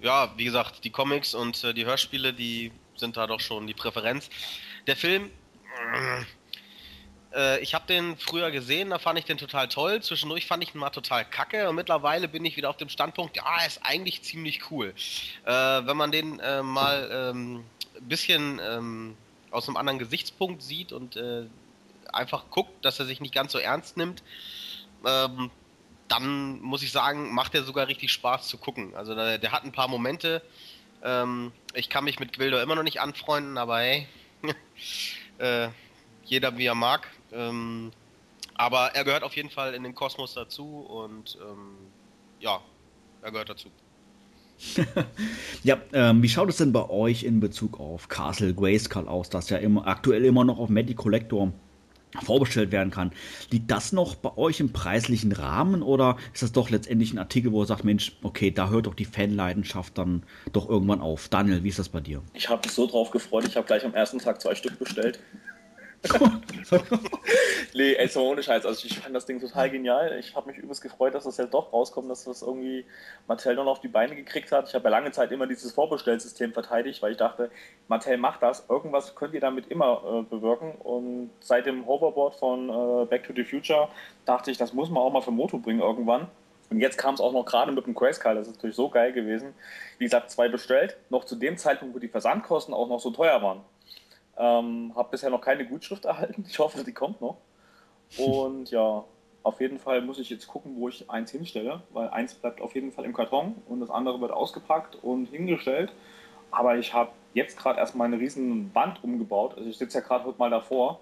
Ja, 0.00 0.32
wie 0.36 0.44
gesagt, 0.44 0.84
die 0.84 0.90
Comics 0.90 1.34
und 1.34 1.64
äh, 1.64 1.74
die 1.74 1.84
Hörspiele, 1.84 2.32
die 2.32 2.70
sind 2.96 3.16
da 3.16 3.26
doch 3.26 3.40
schon 3.40 3.66
die 3.66 3.74
Präferenz. 3.74 4.30
Der 4.86 4.96
Film, 4.96 5.30
äh, 7.34 7.60
ich 7.60 7.74
habe 7.74 7.86
den 7.86 8.16
früher 8.16 8.50
gesehen, 8.50 8.90
da 8.90 8.98
fand 8.98 9.18
ich 9.18 9.24
den 9.24 9.38
total 9.38 9.68
toll. 9.68 10.00
Zwischendurch 10.02 10.46
fand 10.46 10.62
ich 10.62 10.74
ihn 10.74 10.78
mal 10.78 10.90
total 10.90 11.24
kacke 11.24 11.68
und 11.68 11.74
mittlerweile 11.74 12.28
bin 12.28 12.44
ich 12.44 12.56
wieder 12.56 12.70
auf 12.70 12.76
dem 12.76 12.88
Standpunkt, 12.88 13.36
ja, 13.36 13.44
er 13.60 13.66
ist 13.66 13.80
eigentlich 13.82 14.22
ziemlich 14.22 14.70
cool. 14.70 14.94
Äh, 15.44 15.52
wenn 15.52 15.96
man 15.96 16.12
den 16.12 16.38
äh, 16.40 16.62
mal 16.62 17.08
ähm, 17.12 17.64
ein 17.96 18.08
bisschen 18.08 18.60
ähm, 18.62 19.16
aus 19.50 19.68
einem 19.68 19.76
anderen 19.76 19.98
Gesichtspunkt 19.98 20.62
sieht 20.62 20.92
und 20.92 21.16
äh, 21.16 21.46
einfach 22.12 22.44
guckt, 22.50 22.84
dass 22.84 22.98
er 23.00 23.06
sich 23.06 23.20
nicht 23.20 23.34
ganz 23.34 23.52
so 23.52 23.58
ernst 23.58 23.96
nimmt, 23.96 24.22
ähm, 25.04 25.50
dann 26.08 26.60
muss 26.60 26.82
ich 26.82 26.90
sagen, 26.90 27.32
macht 27.34 27.54
er 27.54 27.64
sogar 27.64 27.88
richtig 27.88 28.10
Spaß 28.12 28.48
zu 28.48 28.58
gucken. 28.58 28.94
Also 28.94 29.14
der, 29.14 29.38
der 29.38 29.52
hat 29.52 29.64
ein 29.64 29.72
paar 29.72 29.88
Momente. 29.88 30.42
Ähm, 31.02 31.52
ich 31.74 31.88
kann 31.88 32.04
mich 32.04 32.18
mit 32.18 32.32
Gwildo 32.32 32.58
immer 32.60 32.74
noch 32.74 32.82
nicht 32.82 33.00
anfreunden, 33.00 33.58
aber 33.58 33.78
hey, 33.78 34.06
äh, 35.38 35.68
jeder 36.24 36.56
wie 36.56 36.66
er 36.66 36.74
mag. 36.74 37.06
Ähm, 37.32 37.92
aber 38.54 38.94
er 38.94 39.04
gehört 39.04 39.22
auf 39.22 39.36
jeden 39.36 39.50
Fall 39.50 39.74
in 39.74 39.84
den 39.84 39.94
Kosmos 39.94 40.34
dazu 40.34 40.80
und 40.80 41.38
ähm, 41.40 41.76
ja, 42.40 42.60
er 43.22 43.30
gehört 43.30 43.50
dazu. 43.50 43.68
ja, 45.62 45.80
ähm, 45.92 46.22
wie 46.22 46.28
schaut 46.28 46.48
es 46.48 46.56
denn 46.56 46.72
bei 46.72 46.88
euch 46.90 47.22
in 47.22 47.38
Bezug 47.38 47.78
auf 47.78 48.08
Castle 48.08 48.52
Grayskull 48.52 49.06
aus, 49.06 49.30
das 49.30 49.50
ja 49.50 49.58
immer, 49.58 49.86
aktuell 49.86 50.24
immer 50.24 50.44
noch 50.44 50.58
auf 50.58 50.68
Medi 50.68 50.94
Collector 50.94 51.52
vorbestellt 52.22 52.72
werden 52.72 52.90
kann. 52.90 53.12
Liegt 53.50 53.70
das 53.70 53.92
noch 53.92 54.14
bei 54.14 54.36
euch 54.36 54.60
im 54.60 54.72
preislichen 54.72 55.32
Rahmen 55.32 55.82
oder 55.82 56.16
ist 56.32 56.42
das 56.42 56.52
doch 56.52 56.70
letztendlich 56.70 57.12
ein 57.12 57.18
Artikel, 57.18 57.52
wo 57.52 57.62
ihr 57.62 57.66
sagt, 57.66 57.84
Mensch, 57.84 58.16
okay, 58.22 58.50
da 58.50 58.68
hört 58.70 58.86
doch 58.86 58.94
die 58.94 59.04
Fanleidenschaft 59.04 59.98
dann 59.98 60.22
doch 60.52 60.68
irgendwann 60.68 61.00
auf. 61.00 61.28
Daniel, 61.28 61.64
wie 61.64 61.68
ist 61.68 61.78
das 61.78 61.88
bei 61.88 62.00
dir? 62.00 62.22
Ich 62.34 62.48
habe 62.48 62.62
mich 62.66 62.72
so 62.72 62.86
drauf 62.86 63.10
gefreut, 63.10 63.46
ich 63.46 63.56
habe 63.56 63.66
gleich 63.66 63.84
am 63.84 63.94
ersten 63.94 64.18
Tag 64.18 64.40
zwei 64.40 64.54
Stück 64.54 64.78
bestellt. 64.78 65.20
nee, 67.74 67.94
ey, 67.94 68.08
so 68.08 68.28
ohne 68.28 68.42
Scheiß. 68.42 68.64
Also 68.64 68.86
ich 68.86 68.98
fand 68.98 69.14
das 69.14 69.26
Ding 69.26 69.40
total 69.40 69.70
genial. 69.70 70.16
Ich 70.18 70.34
habe 70.34 70.50
mich 70.50 70.58
übelst 70.58 70.82
gefreut, 70.82 71.14
dass 71.14 71.24
das 71.24 71.38
halt 71.38 71.52
doch 71.52 71.72
rauskommt, 71.72 72.10
dass 72.10 72.24
das 72.24 72.42
irgendwie 72.42 72.84
Mattel 73.26 73.56
noch 73.56 73.66
auf 73.66 73.80
die 73.80 73.88
Beine 73.88 74.14
gekriegt 74.14 74.52
hat. 74.52 74.68
Ich 74.68 74.74
habe 74.74 74.84
ja 74.84 74.90
lange 74.90 75.10
Zeit 75.10 75.32
immer 75.32 75.46
dieses 75.46 75.72
Vorbestellsystem 75.72 76.52
verteidigt, 76.52 77.02
weil 77.02 77.12
ich 77.12 77.18
dachte, 77.18 77.50
Mattel 77.88 78.16
macht 78.16 78.42
das. 78.42 78.64
Irgendwas 78.68 79.14
könnt 79.14 79.34
ihr 79.34 79.40
damit 79.40 79.66
immer 79.68 80.02
äh, 80.04 80.22
bewirken. 80.22 80.72
Und 80.76 81.30
seit 81.40 81.66
dem 81.66 81.86
Hoverboard 81.86 82.36
von 82.36 82.68
äh, 82.68 83.06
Back 83.06 83.24
to 83.24 83.32
the 83.34 83.44
Future 83.44 83.88
dachte 84.24 84.50
ich, 84.50 84.58
das 84.58 84.72
muss 84.72 84.90
man 84.90 85.02
auch 85.02 85.12
mal 85.12 85.22
für 85.22 85.32
Moto 85.32 85.58
bringen 85.58 85.80
irgendwann. 85.80 86.28
Und 86.70 86.80
jetzt 86.80 86.98
kam 86.98 87.14
es 87.14 87.20
auch 87.20 87.32
noch 87.32 87.46
gerade 87.46 87.72
mit 87.72 87.86
dem 87.86 87.94
Grayskull, 87.94 88.34
das 88.34 88.46
ist 88.46 88.56
natürlich 88.56 88.76
so 88.76 88.90
geil 88.90 89.12
gewesen. 89.12 89.54
Wie 89.96 90.04
gesagt, 90.04 90.30
zwei 90.30 90.48
bestellt, 90.48 90.98
noch 91.08 91.24
zu 91.24 91.34
dem 91.34 91.56
Zeitpunkt, 91.56 91.94
wo 91.94 91.98
die 91.98 92.08
Versandkosten 92.08 92.74
auch 92.74 92.88
noch 92.88 93.00
so 93.00 93.10
teuer 93.10 93.42
waren. 93.42 93.62
Ähm, 94.38 94.92
habe 94.94 95.10
bisher 95.10 95.30
noch 95.30 95.40
keine 95.40 95.66
Gutschrift 95.66 96.04
erhalten. 96.06 96.44
Ich 96.48 96.58
hoffe, 96.58 96.84
die 96.84 96.92
kommt 96.92 97.20
noch. 97.20 97.38
Und 98.16 98.70
ja, 98.70 99.04
auf 99.42 99.60
jeden 99.60 99.78
Fall 99.78 100.00
muss 100.02 100.18
ich 100.18 100.30
jetzt 100.30 100.46
gucken, 100.46 100.76
wo 100.76 100.88
ich 100.88 101.10
eins 101.10 101.30
hinstelle, 101.30 101.82
weil 101.90 102.08
eins 102.08 102.34
bleibt 102.34 102.60
auf 102.60 102.74
jeden 102.74 102.92
Fall 102.92 103.04
im 103.04 103.12
Karton 103.12 103.56
und 103.68 103.80
das 103.80 103.90
andere 103.90 104.20
wird 104.20 104.30
ausgepackt 104.30 104.96
und 105.02 105.26
hingestellt. 105.26 105.92
Aber 106.50 106.76
ich 106.76 106.94
habe 106.94 107.10
jetzt 107.34 107.58
gerade 107.58 107.78
erstmal 107.78 108.06
eine 108.06 108.18
riesen 108.18 108.74
Wand 108.74 109.04
umgebaut. 109.04 109.54
Also 109.56 109.68
ich 109.68 109.76
sitze 109.76 109.98
ja 109.98 110.04
gerade 110.04 110.24
heute 110.24 110.38
mal 110.38 110.50
davor 110.50 111.00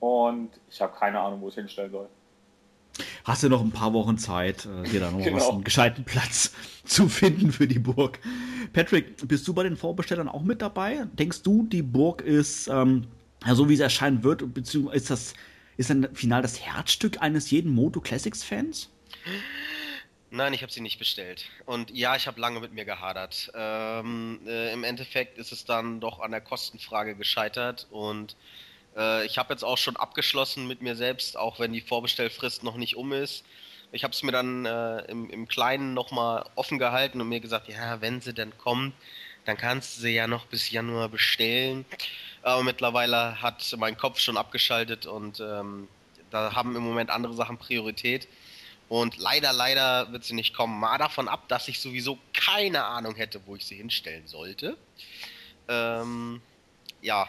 und 0.00 0.50
ich 0.70 0.80
habe 0.80 0.96
keine 0.96 1.20
Ahnung, 1.20 1.42
wo 1.42 1.48
ich 1.48 1.54
hinstellen 1.54 1.90
soll 1.90 2.08
hast 3.24 3.42
du 3.42 3.48
noch 3.48 3.62
ein 3.62 3.70
paar 3.70 3.92
Wochen 3.92 4.18
Zeit, 4.18 4.66
äh, 4.66 4.88
dir 4.88 5.00
da 5.00 5.10
noch 5.10 5.22
genau. 5.22 5.50
einen 5.50 5.64
gescheiten 5.64 6.04
Platz 6.04 6.52
zu 6.84 7.08
finden 7.08 7.52
für 7.52 7.66
die 7.66 7.78
Burg. 7.78 8.18
Patrick, 8.72 9.28
bist 9.28 9.46
du 9.48 9.54
bei 9.54 9.62
den 9.62 9.76
Vorbestellern 9.76 10.28
auch 10.28 10.42
mit 10.42 10.62
dabei? 10.62 11.06
Denkst 11.12 11.42
du, 11.42 11.64
die 11.64 11.82
Burg 11.82 12.22
ist 12.22 12.68
ähm, 12.68 13.06
ja, 13.44 13.54
so, 13.54 13.68
wie 13.68 13.74
es 13.74 13.80
erscheinen 13.80 14.22
wird, 14.22 14.54
beziehungsweise 14.54 14.96
ist 14.96 15.10
das 15.10 15.34
ist 15.76 15.90
dann 15.90 16.14
final 16.14 16.42
das 16.42 16.60
Herzstück 16.60 17.20
eines 17.20 17.50
jeden 17.50 17.74
Moto 17.74 18.00
Classics 18.00 18.42
Fans? 18.42 18.90
Nein, 20.30 20.54
ich 20.54 20.62
habe 20.62 20.72
sie 20.72 20.80
nicht 20.80 20.98
bestellt. 20.98 21.46
Und 21.66 21.90
ja, 21.90 22.16
ich 22.16 22.26
habe 22.26 22.40
lange 22.40 22.60
mit 22.60 22.72
mir 22.72 22.84
gehadert. 22.84 23.50
Ähm, 23.54 24.40
äh, 24.46 24.72
Im 24.72 24.84
Endeffekt 24.84 25.38
ist 25.38 25.52
es 25.52 25.64
dann 25.64 26.00
doch 26.00 26.20
an 26.20 26.30
der 26.30 26.40
Kostenfrage 26.40 27.14
gescheitert 27.14 27.86
und 27.90 28.36
äh, 28.96 29.24
ich 29.26 29.38
habe 29.38 29.52
jetzt 29.52 29.64
auch 29.64 29.78
schon 29.78 29.96
abgeschlossen 29.96 30.66
mit 30.66 30.82
mir 30.82 30.96
selbst, 30.96 31.36
auch 31.36 31.58
wenn 31.58 31.72
die 31.72 31.80
Vorbestellfrist 31.80 32.62
noch 32.62 32.76
nicht 32.76 32.96
um 32.96 33.12
ist. 33.12 33.44
Ich 33.92 34.02
habe 34.02 34.12
es 34.12 34.22
mir 34.22 34.32
dann 34.32 34.66
äh, 34.66 35.02
im, 35.02 35.30
im 35.30 35.46
Kleinen 35.46 35.94
nochmal 35.94 36.44
offen 36.54 36.78
gehalten 36.78 37.20
und 37.20 37.28
mir 37.28 37.40
gesagt, 37.40 37.68
ja, 37.68 38.00
wenn 38.00 38.20
sie 38.20 38.34
denn 38.34 38.56
kommt, 38.58 38.94
dann 39.44 39.56
kannst 39.56 39.96
du 39.96 40.02
sie 40.02 40.14
ja 40.14 40.26
noch 40.26 40.46
bis 40.46 40.70
Januar 40.70 41.08
bestellen. 41.08 41.84
Aber 42.42 42.62
mittlerweile 42.62 43.40
hat 43.40 43.74
mein 43.78 43.96
Kopf 43.96 44.18
schon 44.18 44.36
abgeschaltet 44.36 45.06
und 45.06 45.40
ähm, 45.40 45.88
da 46.30 46.54
haben 46.54 46.76
im 46.76 46.82
Moment 46.82 47.10
andere 47.10 47.34
Sachen 47.34 47.58
Priorität. 47.58 48.28
Und 48.88 49.16
leider, 49.18 49.52
leider 49.52 50.12
wird 50.12 50.24
sie 50.24 50.34
nicht 50.34 50.54
kommen. 50.54 50.78
Mal 50.78 50.98
davon 50.98 51.28
ab, 51.28 51.48
dass 51.48 51.66
ich 51.66 51.80
sowieso 51.80 52.18
keine 52.32 52.84
Ahnung 52.84 53.16
hätte, 53.16 53.40
wo 53.46 53.56
ich 53.56 53.66
sie 53.66 53.74
hinstellen 53.74 54.26
sollte. 54.26 54.76
Ähm, 55.68 56.40
ja, 57.06 57.28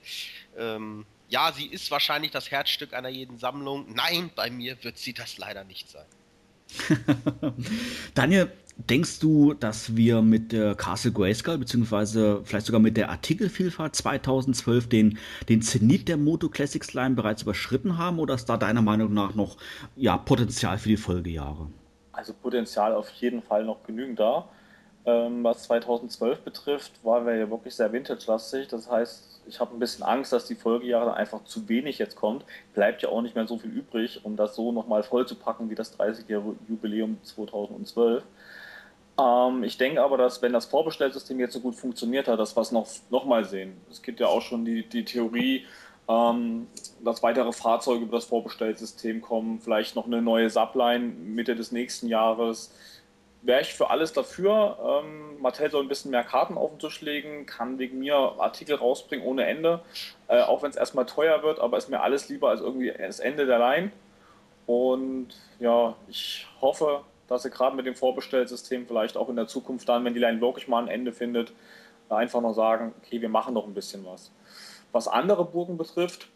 ähm, 0.58 1.04
ja, 1.28 1.52
sie 1.52 1.66
ist 1.66 1.90
wahrscheinlich 1.90 2.30
das 2.30 2.50
Herzstück 2.50 2.94
einer 2.94 3.10
jeden 3.10 3.38
Sammlung. 3.38 3.86
Nein, 3.94 4.30
bei 4.34 4.50
mir 4.50 4.82
wird 4.82 4.96
sie 4.96 5.12
das 5.12 5.36
leider 5.36 5.64
nicht 5.64 5.90
sein. 5.90 6.06
Daniel, 8.14 8.50
denkst 8.76 9.20
du, 9.20 9.54
dass 9.54 9.96
wir 9.96 10.22
mit 10.22 10.52
der 10.52 10.74
Castle 10.74 11.12
Grayskull, 11.12 11.58
beziehungsweise 11.58 12.42
vielleicht 12.44 12.66
sogar 12.66 12.80
mit 12.80 12.96
der 12.96 13.10
Artikelvielfalt 13.10 13.94
2012 13.96 14.88
den, 14.88 15.18
den 15.48 15.60
Zenit 15.60 16.08
der 16.08 16.16
Moto 16.16 16.48
Classics 16.48 16.94
Line 16.94 17.14
bereits 17.14 17.42
überschritten 17.42 17.98
haben 17.98 18.18
oder 18.18 18.34
ist 18.34 18.46
da 18.46 18.56
deiner 18.56 18.82
Meinung 18.82 19.12
nach 19.12 19.34
noch 19.34 19.58
ja, 19.96 20.16
Potenzial 20.16 20.78
für 20.78 20.88
die 20.88 20.96
Folgejahre? 20.96 21.68
Also 22.12 22.32
Potenzial 22.32 22.94
auf 22.94 23.10
jeden 23.12 23.42
Fall 23.42 23.64
noch 23.64 23.82
genügend 23.84 24.18
da. 24.18 24.48
Ähm, 25.08 25.42
was 25.42 25.62
2012 25.62 26.40
betrifft, 26.40 26.92
waren 27.02 27.24
wir 27.24 27.34
ja 27.34 27.48
wirklich 27.50 27.74
sehr 27.74 27.90
vintage-lastig. 27.90 28.68
Das 28.68 28.90
heißt, 28.90 29.40
ich 29.46 29.58
habe 29.58 29.74
ein 29.74 29.78
bisschen 29.78 30.04
Angst, 30.04 30.34
dass 30.34 30.44
die 30.44 30.54
Folgejahre 30.54 31.14
einfach 31.14 31.44
zu 31.44 31.66
wenig 31.66 31.98
jetzt 31.98 32.14
kommt. 32.14 32.44
Bleibt 32.74 33.00
ja 33.00 33.08
auch 33.08 33.22
nicht 33.22 33.34
mehr 33.34 33.46
so 33.46 33.56
viel 33.56 33.70
übrig, 33.70 34.20
um 34.24 34.36
das 34.36 34.54
so 34.54 34.70
nochmal 34.70 35.02
voll 35.02 35.26
zu 35.26 35.34
packen 35.34 35.70
wie 35.70 35.74
das 35.74 35.98
30-jährige 35.98 36.56
Jubiläum 36.68 37.16
2012. 37.22 38.22
Ähm, 39.18 39.64
ich 39.64 39.78
denke 39.78 40.02
aber, 40.02 40.18
dass 40.18 40.42
wenn 40.42 40.52
das 40.52 40.66
Vorbestellsystem 40.66 41.40
jetzt 41.40 41.54
so 41.54 41.60
gut 41.60 41.74
funktioniert 41.76 42.28
hat, 42.28 42.38
dass 42.38 42.54
wir 42.54 42.60
es 42.60 42.70
noch, 42.72 42.86
noch 43.08 43.24
mal 43.24 43.46
sehen. 43.46 43.78
Es 43.90 44.02
gibt 44.02 44.20
ja 44.20 44.26
auch 44.26 44.42
schon 44.42 44.66
die, 44.66 44.86
die 44.86 45.06
Theorie, 45.06 45.64
ähm, 46.06 46.66
dass 47.02 47.22
weitere 47.22 47.52
Fahrzeuge 47.52 48.04
über 48.04 48.18
das 48.18 48.26
Vorbestellsystem 48.26 49.22
kommen, 49.22 49.58
vielleicht 49.60 49.96
noch 49.96 50.04
eine 50.04 50.20
neue 50.20 50.50
Subline 50.50 51.06
Mitte 51.06 51.56
des 51.56 51.72
nächsten 51.72 52.08
Jahres 52.08 52.74
wäre 53.42 53.60
ich 53.60 53.74
für 53.74 53.90
alles 53.90 54.12
dafür. 54.12 55.02
Ähm, 55.04 55.40
Mattel 55.40 55.70
soll 55.70 55.84
ein 55.84 55.88
bisschen 55.88 56.10
mehr 56.10 56.24
Karten 56.24 56.58
auf 56.58 56.70
den 56.70 56.78
Tisch 56.78 57.00
legen, 57.00 57.46
kann 57.46 57.78
wegen 57.78 57.98
mir 57.98 58.16
Artikel 58.16 58.76
rausbringen 58.76 59.26
ohne 59.26 59.46
Ende, 59.46 59.80
äh, 60.28 60.42
auch 60.42 60.62
wenn 60.62 60.70
es 60.70 60.76
erstmal 60.76 61.06
teuer 61.06 61.42
wird, 61.42 61.60
aber 61.60 61.78
ist 61.78 61.88
mir 61.88 62.00
alles 62.00 62.28
lieber 62.28 62.50
als 62.50 62.60
irgendwie 62.60 62.92
das 62.92 63.20
Ende 63.20 63.46
der 63.46 63.58
Line. 63.58 63.92
Und 64.66 65.28
ja, 65.60 65.94
ich 66.08 66.46
hoffe, 66.60 67.02
dass 67.28 67.42
sie 67.42 67.50
gerade 67.50 67.76
mit 67.76 67.86
dem 67.86 67.94
Vorbestellsystem 67.94 68.86
vielleicht 68.86 69.16
auch 69.16 69.28
in 69.28 69.36
der 69.36 69.46
Zukunft 69.46 69.88
dann, 69.88 70.04
wenn 70.04 70.14
die 70.14 70.20
Line 70.20 70.40
wirklich 70.40 70.68
mal 70.68 70.82
ein 70.82 70.88
Ende 70.88 71.12
findet, 71.12 71.52
einfach 72.08 72.40
noch 72.40 72.54
sagen, 72.54 72.94
okay, 73.02 73.20
wir 73.20 73.28
machen 73.28 73.54
noch 73.54 73.66
ein 73.66 73.74
bisschen 73.74 74.04
was. 74.04 74.30
Was 74.92 75.08
andere 75.08 75.44
Burgen 75.44 75.76
betrifft, 75.76 76.28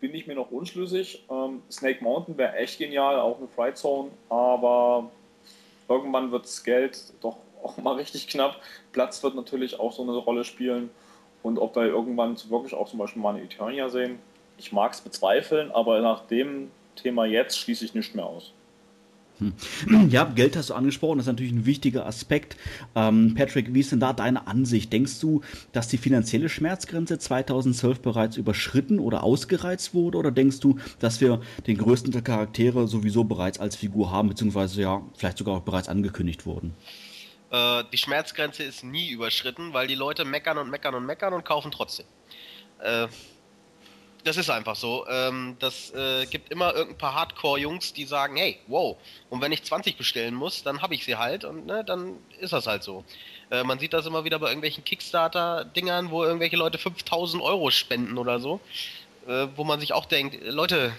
bin 0.00 0.14
ich 0.14 0.26
mir 0.26 0.34
noch 0.34 0.50
unschlüssig. 0.50 1.24
Ähm, 1.30 1.62
Snake 1.70 2.02
Mountain 2.02 2.36
wäre 2.36 2.56
echt 2.56 2.78
genial, 2.78 3.20
auch 3.20 3.38
eine 3.38 3.48
Fright 3.48 3.76
Zone, 3.76 4.10
aber 4.28 5.10
irgendwann 5.90 6.30
wird 6.30 6.44
das 6.44 6.64
Geld 6.64 7.12
doch 7.20 7.36
auch 7.62 7.76
mal 7.76 7.96
richtig 7.96 8.28
knapp. 8.28 8.56
Platz 8.92 9.22
wird 9.22 9.34
natürlich 9.34 9.78
auch 9.78 9.92
so 9.92 10.02
eine 10.02 10.16
Rolle 10.16 10.44
spielen. 10.44 10.90
Und 11.42 11.58
ob 11.58 11.76
wir 11.76 11.84
irgendwann 11.84 12.36
wirklich 12.48 12.74
auch 12.74 12.88
zum 12.88 12.98
Beispiel 12.98 13.20
mal 13.20 13.34
eine 13.34 13.44
Eternia 13.44 13.88
sehen, 13.88 14.18
ich 14.56 14.72
mag 14.72 14.92
es 14.92 15.00
bezweifeln, 15.00 15.70
aber 15.70 16.00
nach 16.00 16.26
dem 16.26 16.70
Thema 16.96 17.24
jetzt 17.24 17.58
schließe 17.58 17.84
ich 17.84 17.94
nicht 17.94 18.14
mehr 18.14 18.26
aus. 18.26 18.52
Hm. 19.40 19.54
Ja, 20.10 20.24
Geld 20.24 20.56
hast 20.56 20.70
du 20.70 20.74
angesprochen, 20.74 21.18
das 21.18 21.26
ist 21.26 21.32
natürlich 21.32 21.52
ein 21.52 21.66
wichtiger 21.66 22.06
Aspekt. 22.06 22.56
Ähm, 22.94 23.34
Patrick, 23.34 23.72
wie 23.74 23.80
ist 23.80 23.92
denn 23.92 24.00
da 24.00 24.12
deine 24.12 24.46
Ansicht? 24.46 24.92
Denkst 24.92 25.20
du, 25.20 25.42
dass 25.72 25.88
die 25.88 25.98
finanzielle 25.98 26.48
Schmerzgrenze 26.48 27.18
2012 27.18 28.00
bereits 28.00 28.36
überschritten 28.36 28.98
oder 28.98 29.22
ausgereizt 29.22 29.94
wurde? 29.94 30.18
Oder 30.18 30.30
denkst 30.30 30.60
du, 30.60 30.78
dass 30.98 31.20
wir 31.20 31.40
den 31.66 31.78
größten 31.78 32.12
der 32.12 32.22
Charaktere 32.22 32.86
sowieso 32.88 33.24
bereits 33.24 33.58
als 33.58 33.76
Figur 33.76 34.10
haben, 34.10 34.28
beziehungsweise 34.28 34.82
ja, 34.82 35.02
vielleicht 35.16 35.38
sogar 35.38 35.56
auch 35.56 35.62
bereits 35.62 35.88
angekündigt 35.88 36.46
wurden? 36.46 36.74
Äh, 37.50 37.84
die 37.92 37.98
Schmerzgrenze 37.98 38.62
ist 38.62 38.84
nie 38.84 39.10
überschritten, 39.10 39.72
weil 39.72 39.86
die 39.86 39.94
Leute 39.94 40.24
meckern 40.24 40.58
und 40.58 40.70
meckern 40.70 40.94
und 40.94 41.06
meckern 41.06 41.32
und 41.32 41.44
kaufen 41.44 41.70
trotzdem. 41.70 42.06
Äh, 42.80 43.08
das 44.24 44.36
ist 44.36 44.50
einfach 44.50 44.76
so. 44.76 45.06
Ähm, 45.08 45.56
das 45.58 45.90
äh, 45.92 46.26
gibt 46.26 46.50
immer 46.50 46.74
irgendein 46.74 46.98
paar 46.98 47.14
Hardcore-Jungs, 47.14 47.92
die 47.92 48.04
sagen, 48.04 48.36
hey, 48.36 48.58
wow, 48.66 48.96
und 49.30 49.40
wenn 49.40 49.52
ich 49.52 49.62
20 49.62 49.96
bestellen 49.96 50.34
muss, 50.34 50.62
dann 50.62 50.82
habe 50.82 50.94
ich 50.94 51.04
sie 51.04 51.16
halt 51.16 51.44
und 51.44 51.66
ne, 51.66 51.84
dann 51.84 52.16
ist 52.38 52.52
das 52.52 52.66
halt 52.66 52.82
so. 52.82 53.04
Äh, 53.50 53.64
man 53.64 53.78
sieht 53.78 53.92
das 53.92 54.06
immer 54.06 54.24
wieder 54.24 54.38
bei 54.38 54.48
irgendwelchen 54.48 54.84
Kickstarter-Dingern, 54.84 56.10
wo 56.10 56.24
irgendwelche 56.24 56.56
Leute 56.56 56.78
5000 56.78 57.42
Euro 57.42 57.70
spenden 57.70 58.18
oder 58.18 58.40
so, 58.40 58.60
äh, 59.26 59.46
wo 59.56 59.64
man 59.64 59.80
sich 59.80 59.92
auch 59.92 60.06
denkt, 60.06 60.38
Leute, 60.44 60.92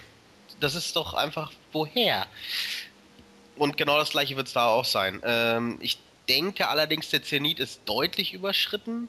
das 0.60 0.74
ist 0.74 0.96
doch 0.96 1.14
einfach 1.14 1.52
woher? 1.72 2.26
Und 3.56 3.76
genau 3.76 3.98
das 3.98 4.10
gleiche 4.10 4.36
wird 4.36 4.48
es 4.48 4.52
da 4.52 4.66
auch 4.66 4.84
sein. 4.84 5.20
Ähm, 5.24 5.78
ich 5.80 5.98
denke 6.28 6.68
allerdings, 6.68 7.10
der 7.10 7.22
Zenit 7.22 7.60
ist 7.60 7.82
deutlich 7.84 8.32
überschritten. 8.32 9.08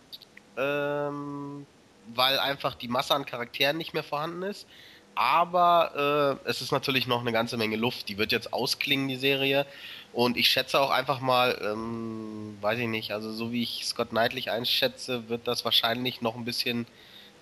Ähm, 0.57 1.65
weil 2.13 2.39
einfach 2.39 2.75
die 2.75 2.87
Masse 2.87 3.13
an 3.15 3.25
Charakteren 3.25 3.77
nicht 3.77 3.93
mehr 3.93 4.03
vorhanden 4.03 4.43
ist. 4.43 4.67
Aber 5.15 6.39
äh, 6.43 6.49
es 6.49 6.61
ist 6.61 6.71
natürlich 6.71 7.05
noch 7.05 7.21
eine 7.21 7.31
ganze 7.31 7.57
Menge 7.57 7.75
Luft. 7.75 8.09
Die 8.09 8.17
wird 8.17 8.31
jetzt 8.31 8.51
ausklingen, 8.51 9.07
die 9.07 9.15
Serie. 9.15 9.65
Und 10.11 10.37
ich 10.37 10.49
schätze 10.49 10.79
auch 10.79 10.89
einfach 10.89 11.19
mal, 11.19 11.59
ähm, 11.63 12.57
weiß 12.61 12.79
ich 12.79 12.87
nicht, 12.87 13.11
also 13.11 13.31
so 13.31 13.51
wie 13.51 13.63
ich 13.63 13.85
Scott 13.85 14.09
Knightley 14.09 14.49
einschätze, 14.49 15.29
wird 15.29 15.47
das 15.47 15.65
wahrscheinlich 15.65 16.21
noch 16.21 16.35
ein 16.35 16.45
bisschen 16.45 16.87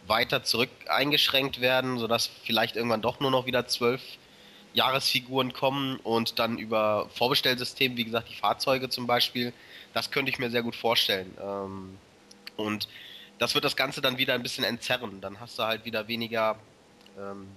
weiter 0.07 0.43
zurück 0.43 0.69
eingeschränkt 0.87 1.61
werden, 1.61 1.97
sodass 1.99 2.29
vielleicht 2.43 2.75
irgendwann 2.75 3.01
doch 3.01 3.19
nur 3.19 3.31
noch 3.31 3.45
wieder 3.45 3.67
zwölf 3.67 4.01
Jahresfiguren 4.73 5.53
kommen 5.53 5.97
und 5.97 6.39
dann 6.39 6.57
über 6.57 7.09
Vorbestellsystem, 7.13 7.97
wie 7.97 8.05
gesagt, 8.05 8.29
die 8.29 8.35
Fahrzeuge 8.35 8.89
zum 8.89 9.05
Beispiel, 9.05 9.53
das 9.93 10.11
könnte 10.11 10.31
ich 10.31 10.39
mir 10.39 10.49
sehr 10.49 10.63
gut 10.63 10.75
vorstellen. 10.75 11.37
Ähm, 11.41 11.97
und 12.55 12.87
das 13.41 13.55
wird 13.55 13.65
das 13.65 13.75
Ganze 13.75 14.01
dann 14.01 14.19
wieder 14.19 14.35
ein 14.35 14.43
bisschen 14.43 14.63
entzerren. 14.63 15.19
Dann 15.19 15.39
hast 15.39 15.57
du 15.57 15.63
halt 15.63 15.83
wieder 15.83 16.07
weniger, 16.07 16.57
ähm, 17.17 17.47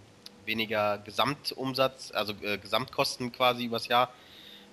weniger 0.47 0.97
Gesamtumsatz, 0.97 2.11
also 2.14 2.33
äh, 2.41 2.57
Gesamtkosten 2.57 3.33
quasi 3.33 3.67
übers 3.67 3.87
Jahr. 3.87 4.09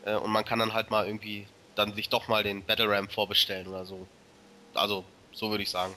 Äh, 0.06 0.15
und 0.15 0.32
man 0.32 0.46
kann 0.46 0.60
dann 0.60 0.74
halt 0.74 0.89
mal 0.89 1.06
irgendwie 1.06 1.48
dann 1.75 1.94
sich 1.96 2.08
doch 2.08 2.30
mal 2.30 2.44
den 2.44 2.63
Battle 2.63 2.89
Ram 2.89 3.10
vorbestellen 3.10 3.68
oder 3.68 3.84
so. 3.84 4.08
Also, 4.74 5.03
so 5.34 5.50
würde 5.50 5.63
ich 5.63 5.70
sagen. 5.70 5.94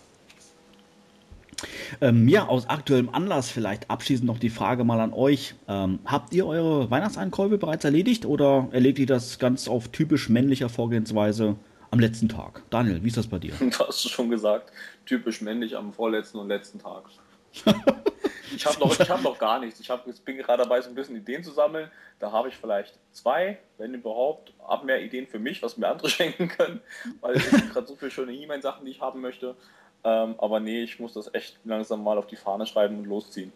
Ähm, 2.01 2.27
ja, 2.27 2.49
aus 2.49 2.69
aktuellem 2.69 3.09
Anlass 3.11 3.51
vielleicht 3.51 3.91
abschließend 3.91 4.27
noch 4.27 4.41
die 4.41 4.51
Frage 4.51 4.83
mal 4.83 4.99
an 4.99 5.13
euch. 5.13 5.55
Ähm, 5.69 6.01
habt 6.05 6.35
ihr 6.35 6.45
eure 6.45 6.91
Weihnachtseinkäufe 6.91 7.57
bereits 7.57 7.85
erledigt 7.85 8.27
oder 8.27 8.67
erledigt 8.73 8.99
ihr 8.99 9.15
das 9.15 9.39
ganz 9.39 9.69
auf 9.69 9.87
typisch 9.87 10.29
männlicher 10.29 10.69
Vorgehensweise 10.69 11.55
am 11.95 12.01
letzten 12.01 12.29
Tag? 12.29 12.63
Daniel, 12.71 13.05
wie 13.05 13.07
ist 13.07 13.17
das 13.17 13.29
bei 13.29 13.39
dir? 13.39 13.55
Du 13.61 13.79
hast 13.79 14.05
es 14.05 14.11
schon 14.11 14.29
gesagt 14.29 14.73
typisch 15.07 15.41
männlich 15.41 15.77
am 15.77 15.93
vorletzten 15.93 16.39
und 16.39 16.49
letzten 16.49 16.81
Tag. 16.81 17.05
ich 18.57 18.67
habe 18.67 18.81
noch, 18.81 18.99
hab 18.99 19.23
noch 19.23 19.39
gar 19.39 19.61
nichts. 19.61 19.79
Ich 19.79 19.91
hab, 19.91 20.05
bin 20.25 20.37
gerade 20.39 20.65
dabei, 20.65 20.81
so 20.81 20.89
ein 20.89 20.97
bisschen 20.97 21.15
Ideen 21.15 21.45
zu 21.45 21.53
sammeln. 21.53 21.89
Da 22.19 22.33
habe 22.33 22.49
ich 22.49 22.57
vielleicht 22.57 22.99
zwei, 23.13 23.59
wenn 23.79 23.95
überhaupt, 23.95 24.53
ab 24.67 24.83
mehr 24.83 25.03
Ideen 25.03 25.29
für 25.29 25.39
mich, 25.39 25.63
was 25.63 25.77
mir 25.77 25.87
andere 25.87 26.09
schenken 26.11 26.49
können, 26.49 26.81
weil 27.21 27.37
es 27.37 27.49
gerade 27.73 27.87
so 27.87 27.95
viele 27.95 28.11
schöne 28.11 28.33
E-Mail-Sachen, 28.33 28.85
die 28.85 28.91
ich 28.91 29.01
haben 29.01 29.21
möchte. 29.21 29.55
Ähm, 30.03 30.35
aber 30.39 30.59
nee, 30.59 30.83
ich 30.83 30.99
muss 30.99 31.13
das 31.13 31.33
echt 31.33 31.61
langsam 31.65 32.03
mal 32.03 32.19
auf 32.19 32.27
die 32.27 32.37
Fahne 32.37 32.67
schreiben 32.67 32.99
und 32.99 33.05
losziehen. 33.05 33.53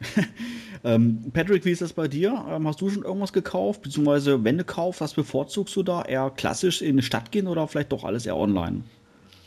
ähm, 0.84 1.30
Patrick, 1.32 1.64
wie 1.64 1.70
ist 1.70 1.82
das 1.82 1.92
bei 1.92 2.08
dir? 2.08 2.44
Ähm, 2.50 2.66
hast 2.66 2.80
du 2.80 2.90
schon 2.90 3.04
irgendwas 3.04 3.32
gekauft? 3.32 3.82
Beziehungsweise, 3.82 4.42
wenn 4.44 4.58
du 4.58 4.64
kaufst, 4.64 5.00
was 5.00 5.14
bevorzugst 5.14 5.74
du 5.76 5.82
da? 5.82 6.02
Eher 6.02 6.30
klassisch 6.30 6.82
in 6.82 6.96
die 6.96 7.02
Stadt 7.02 7.32
gehen 7.32 7.46
oder 7.46 7.66
vielleicht 7.68 7.92
doch 7.92 8.04
alles 8.04 8.26
eher 8.26 8.36
online? 8.36 8.82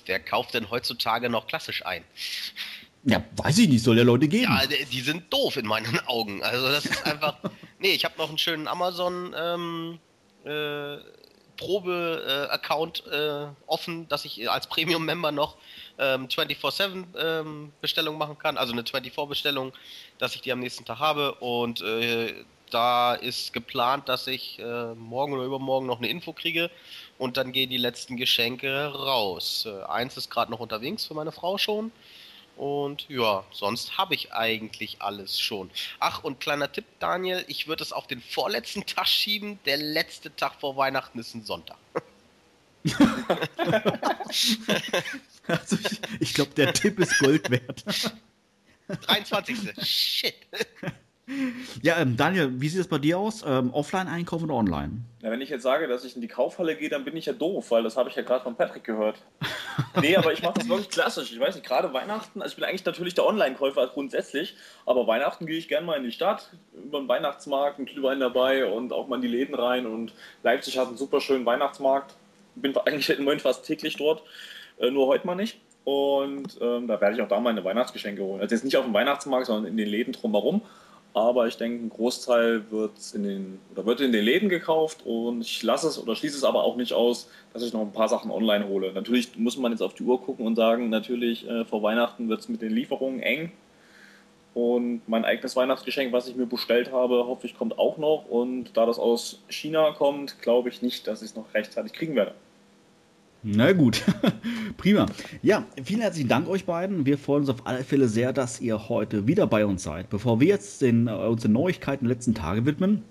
wer 0.07 0.19
kauft 0.19 0.53
denn 0.53 0.69
heutzutage 0.69 1.29
noch 1.29 1.47
klassisch 1.47 1.86
ein? 1.86 2.03
Ja, 3.03 3.23
weiß 3.36 3.60
ich 3.60 3.69
nicht, 3.69 3.83
soll 3.83 3.97
ja 3.97 4.03
Leute 4.03 4.27
geben. 4.27 4.51
Ja, 4.51 4.65
die 4.65 5.01
sind 5.01 5.31
doof 5.31 5.57
in 5.57 5.65
meinen 5.65 5.99
Augen. 6.07 6.43
Also 6.43 6.69
das 6.69 6.86
ist 6.86 7.05
einfach. 7.05 7.38
nee, 7.79 7.91
ich 7.91 8.03
habe 8.05 8.17
noch 8.17 8.29
einen 8.29 8.38
schönen 8.38 8.67
Amazon 8.67 9.33
ähm, 9.38 9.99
äh, 10.43 10.97
Probe-Account 11.57 13.03
äh, 13.12 13.43
äh, 13.43 13.47
offen, 13.65 14.07
dass 14.10 14.25
ich 14.25 14.49
als 14.49 14.67
Premium-Member 14.67 15.31
noch 15.31 15.57
ähm, 15.99 16.27
24-7 16.27 17.05
ähm, 17.17 17.71
Bestellung 17.81 18.17
machen 18.17 18.38
kann, 18.38 18.57
also 18.57 18.73
eine 18.73 18.83
24-Bestellung, 18.83 19.73
dass 20.17 20.36
ich 20.36 20.41
die 20.41 20.51
am 20.51 20.60
nächsten 20.60 20.86
Tag 20.86 20.99
habe. 20.99 21.33
Und 21.36 21.81
äh, 21.81 22.33
da 22.69 23.15
ist 23.15 23.53
geplant, 23.53 24.10
dass 24.10 24.27
ich 24.27 24.60
äh, 24.60 24.93
morgen 24.95 25.33
oder 25.33 25.43
übermorgen 25.43 25.88
noch 25.88 25.99
eine 25.99 26.10
Info 26.10 26.33
kriege 26.33 26.69
und 27.17 27.38
dann 27.38 27.51
gehen 27.51 27.69
die 27.69 27.77
letzten 27.77 28.17
Geschenke 28.17 28.88
raus. 28.88 29.67
Äh, 29.67 29.83
eins 29.83 30.17
ist 30.17 30.29
gerade 30.29 30.51
noch 30.51 30.60
unterwegs 30.60 31.05
für 31.05 31.13
meine 31.13 31.31
Frau 31.31 31.57
schon. 31.57 31.91
Und 32.57 33.07
ja, 33.07 33.43
sonst 33.51 33.99
habe 33.99 34.15
ich 34.15 34.33
eigentlich 34.33 34.97
alles 34.99 35.39
schon. 35.39 35.69
Ach, 35.99 36.23
und 36.23 36.39
kleiner 36.39 36.71
Tipp, 36.71 36.86
Daniel, 36.99 37.45
ich 37.47 37.67
würde 37.67 37.83
es 37.83 37.93
auf 37.93 38.07
den 38.07 38.21
vorletzten 38.21 38.86
Tag 38.86 39.07
schieben. 39.07 39.60
Der 39.65 39.77
letzte 39.77 40.36
Tag 40.36 40.53
vor 40.60 40.75
Weihnachten 40.75 41.19
ist 41.19 41.36
ein 41.36 41.43
Sonntag. 41.43 41.77
also 45.60 45.77
ich, 45.81 45.99
ich 46.19 46.33
glaube, 46.33 46.51
der 46.55 46.73
Tipp 46.73 46.99
ist 46.99 47.19
Gold 47.19 47.49
wert. 47.49 47.83
23. 48.88 49.57
Shit. 49.86 50.36
Ja, 51.81 51.99
ähm, 51.99 52.15
Daniel, 52.15 52.62
wie 52.62 52.69
sieht 52.69 52.79
es 52.79 52.88
bei 52.88 52.99
dir 52.99 53.19
aus? 53.19 53.43
Ähm, 53.45 53.73
offline 53.73 54.07
einkaufen 54.07 54.45
oder 54.45 54.55
online? 54.55 55.01
Ja, 55.21 55.29
wenn 55.29 55.41
ich 55.41 55.49
jetzt 55.49 55.63
sage, 55.63 55.88
dass 55.89 56.05
ich 56.05 56.15
in 56.15 56.21
die 56.21 56.29
Kaufhalle 56.29 56.77
gehe, 56.77 56.88
dann 56.88 57.03
bin 57.03 57.17
ich 57.17 57.25
ja 57.25 57.33
doof, 57.33 57.69
weil 57.71 57.83
das 57.83 57.97
habe 57.97 58.10
ich 58.10 58.15
ja 58.15 58.21
gerade 58.21 58.43
von 58.43 58.55
Patrick 58.55 58.86
gehört. 58.86 59.17
nee, 60.01 60.15
aber 60.15 60.31
ich 60.31 60.41
mache 60.41 60.53
das 60.53 60.69
wirklich 60.69 60.89
klassisch. 60.89 61.33
Ich 61.33 61.39
weiß 61.39 61.55
nicht, 61.55 61.67
gerade 61.67 61.91
Weihnachten, 61.91 62.41
also 62.41 62.53
ich 62.53 62.55
bin 62.55 62.63
eigentlich 62.63 62.86
natürlich 62.86 63.13
der 63.13 63.25
Online-Käufer 63.25 63.88
grundsätzlich, 63.88 64.55
aber 64.86 65.05
Weihnachten 65.05 65.45
gehe 65.47 65.57
ich 65.57 65.67
gerne 65.67 65.86
mal 65.86 65.97
in 65.97 66.03
die 66.03 66.13
Stadt, 66.13 66.49
über 66.73 66.99
den 66.99 67.10
Weihnachtsmarkt, 67.10 67.77
einen 67.77 67.88
Glühwein 67.88 68.21
dabei 68.21 68.65
und 68.65 68.93
auch 68.93 69.10
mal 69.10 69.17
in 69.17 69.21
die 69.21 69.27
Läden 69.27 69.53
rein. 69.53 69.86
Und 69.86 70.13
Leipzig 70.43 70.77
hat 70.77 70.88
einen 70.88 70.97
super 70.97 71.19
schönen 71.19 71.45
Weihnachtsmarkt. 71.45 72.15
Bin 72.55 72.75
eigentlich 72.77 73.10
im 73.10 73.25
Moment 73.25 73.41
fast 73.41 73.65
täglich 73.65 73.97
dort, 73.97 74.23
äh, 74.79 74.91
nur 74.91 75.07
heute 75.07 75.25
mal 75.25 75.35
nicht. 75.35 75.59
Und 75.83 76.57
ähm, 76.61 76.87
da 76.87 76.99
werde 76.99 77.15
ich 77.15 77.21
auch 77.21 77.29
da 77.29 77.39
meine 77.39 77.63
Weihnachtsgeschenke 77.63 78.21
holen. 78.21 78.41
Also 78.41 78.53
jetzt 78.53 78.65
nicht 78.65 78.75
auf 78.75 78.85
dem 78.85 78.93
Weihnachtsmarkt, 78.93 79.47
sondern 79.47 79.71
in 79.71 79.77
den 79.77 79.87
Läden 79.87 80.13
drumherum 80.13 80.61
aber 81.17 81.47
ich 81.47 81.57
denke, 81.57 81.83
ein 81.83 81.89
Großteil 81.89 82.69
wird 82.69 82.91
in 83.15 83.23
den 83.23 83.59
oder 83.71 83.87
wird 83.87 84.01
in 84.01 84.11
den 84.11 84.23
Läden 84.23 84.49
gekauft 84.49 85.03
und 85.03 85.41
ich 85.41 85.63
lasse 85.63 85.87
es 85.87 85.97
oder 85.97 86.15
schließe 86.15 86.37
es 86.37 86.43
aber 86.43 86.63
auch 86.63 86.75
nicht 86.75 86.93
aus, 86.93 87.27
dass 87.53 87.63
ich 87.63 87.73
noch 87.73 87.81
ein 87.81 87.91
paar 87.91 88.07
Sachen 88.07 88.29
online 88.29 88.67
hole. 88.67 88.93
Natürlich 88.93 89.35
muss 89.35 89.57
man 89.57 89.71
jetzt 89.71 89.81
auf 89.81 89.95
die 89.95 90.03
Uhr 90.03 90.21
gucken 90.21 90.45
und 90.45 90.55
sagen, 90.55 90.89
natürlich 90.89 91.47
äh, 91.49 91.65
vor 91.65 91.81
Weihnachten 91.81 92.29
wird 92.29 92.41
es 92.41 92.49
mit 92.49 92.61
den 92.61 92.71
Lieferungen 92.71 93.19
eng. 93.19 93.51
Und 94.53 95.01
mein 95.07 95.25
eigenes 95.25 95.55
Weihnachtsgeschenk, 95.55 96.13
was 96.13 96.27
ich 96.27 96.35
mir 96.35 96.45
bestellt 96.45 96.91
habe, 96.91 97.25
hoffe 97.27 97.47
ich, 97.47 97.57
kommt 97.57 97.79
auch 97.79 97.97
noch. 97.97 98.25
Und 98.27 98.77
da 98.77 98.85
das 98.85 98.99
aus 98.99 99.43
China 99.49 99.91
kommt, 99.91 100.39
glaube 100.41 100.69
ich 100.69 100.83
nicht, 100.83 101.07
dass 101.07 101.21
ich 101.23 101.29
es 101.29 101.35
noch 101.35 101.51
rechtzeitig 101.55 101.93
kriegen 101.93 102.15
werde. 102.15 102.33
Na 103.43 103.71
gut, 103.71 104.04
prima. 104.78 105.06
Ja, 105.41 105.65
vielen 105.84 106.02
herzlichen 106.02 106.28
Dank 106.28 106.47
euch 106.50 106.65
beiden. 106.65 107.06
Wir 107.06 107.17
freuen 107.17 107.41
uns 107.41 107.50
auf 107.50 107.67
alle 107.67 107.84
Fälle 107.84 108.08
sehr, 108.08 108.34
dass 108.34 108.60
ihr 108.60 108.89
heute 108.89 109.28
wieder 109.28 109.47
bei 109.47 109.65
uns 109.65 109.84
seid. 109.84 110.10
Bevor 110.10 110.39
wir 110.39 110.47
jetzt 110.47 110.82
den, 110.82 111.08
äh, 111.08 111.12
uns 111.12 111.43
den 111.43 111.54
Neuigkeiten 111.54 112.06
der 112.06 112.15
letzten 112.15 112.34
Tage 112.34 112.65
widmen, 112.65 113.04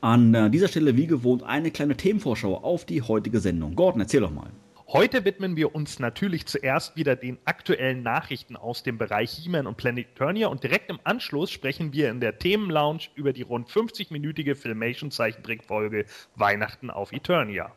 an 0.00 0.34
äh, 0.34 0.50
dieser 0.50 0.68
Stelle 0.68 0.96
wie 0.96 1.06
gewohnt 1.06 1.42
eine 1.42 1.70
kleine 1.70 1.96
Themenvorschau 1.96 2.58
auf 2.58 2.84
die 2.84 3.02
heutige 3.02 3.40
Sendung. 3.40 3.74
Gordon, 3.74 4.02
erzähl 4.02 4.20
doch 4.20 4.30
mal. 4.30 4.50
Heute 4.90 5.24
widmen 5.24 5.56
wir 5.56 5.74
uns 5.74 5.98
natürlich 5.98 6.46
zuerst 6.46 6.96
wieder 6.96 7.14
den 7.14 7.38
aktuellen 7.44 8.02
Nachrichten 8.02 8.56
aus 8.56 8.82
dem 8.82 8.96
Bereich 8.96 9.32
He-Man 9.32 9.66
und 9.66 9.76
Planet 9.76 10.06
Eternia 10.14 10.48
und 10.48 10.62
direkt 10.62 10.88
im 10.88 10.98
Anschluss 11.04 11.50
sprechen 11.50 11.92
wir 11.92 12.10
in 12.10 12.20
der 12.20 12.38
Themenlounge 12.38 13.00
über 13.14 13.34
die 13.34 13.42
rund 13.42 13.68
50-minütige 13.68 14.54
Filmation-Zeichentrickfolge 14.54 16.06
Weihnachten 16.36 16.88
auf 16.88 17.12
Eternia. 17.12 17.72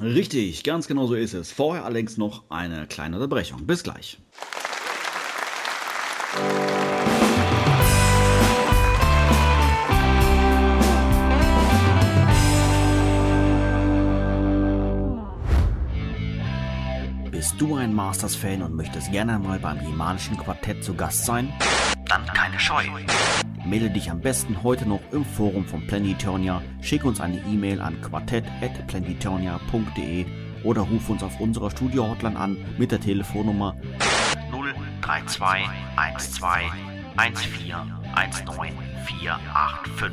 Richtig, 0.00 0.64
ganz 0.64 0.88
genau 0.88 1.06
so 1.06 1.14
ist 1.14 1.34
es. 1.34 1.52
Vorher 1.52 1.84
allerdings 1.84 2.16
noch 2.16 2.44
eine 2.50 2.86
kleine 2.86 3.16
Unterbrechung. 3.16 3.66
Bis 3.66 3.82
gleich. 3.82 4.18
Bist 17.30 17.60
du 17.60 17.76
ein 17.76 17.94
Masters-Fan 17.94 18.62
und 18.62 18.74
möchtest 18.74 19.12
gerne 19.12 19.38
mal 19.38 19.58
beim 19.58 19.78
Himanischen 19.78 20.36
Quartett 20.36 20.82
zu 20.82 20.94
Gast 20.94 21.24
sein? 21.24 21.52
Dann 22.06 22.26
keine 22.26 22.58
Scheu. 22.58 22.82
Melde 23.64 23.88
dich 23.88 24.10
am 24.10 24.20
besten 24.20 24.62
heute 24.62 24.86
noch 24.86 25.00
im 25.10 25.24
Forum 25.24 25.64
von 25.64 25.86
Planetonia, 25.86 26.60
schick 26.82 27.02
uns 27.04 27.18
eine 27.20 27.38
E-Mail 27.38 27.80
an 27.80 27.98
quartett.planetonia.de 28.02 30.26
oder 30.64 30.82
ruf 30.82 31.08
uns 31.08 31.22
auf 31.22 31.40
unserer 31.40 31.70
Studio-Hotline 31.70 32.38
an 32.38 32.58
mit 32.76 32.92
der 32.92 33.00
Telefonnummer 33.00 33.74
032 35.00 35.66
12 36.18 36.44
14 37.16 37.16
19 37.16 37.50
485. 39.04 40.12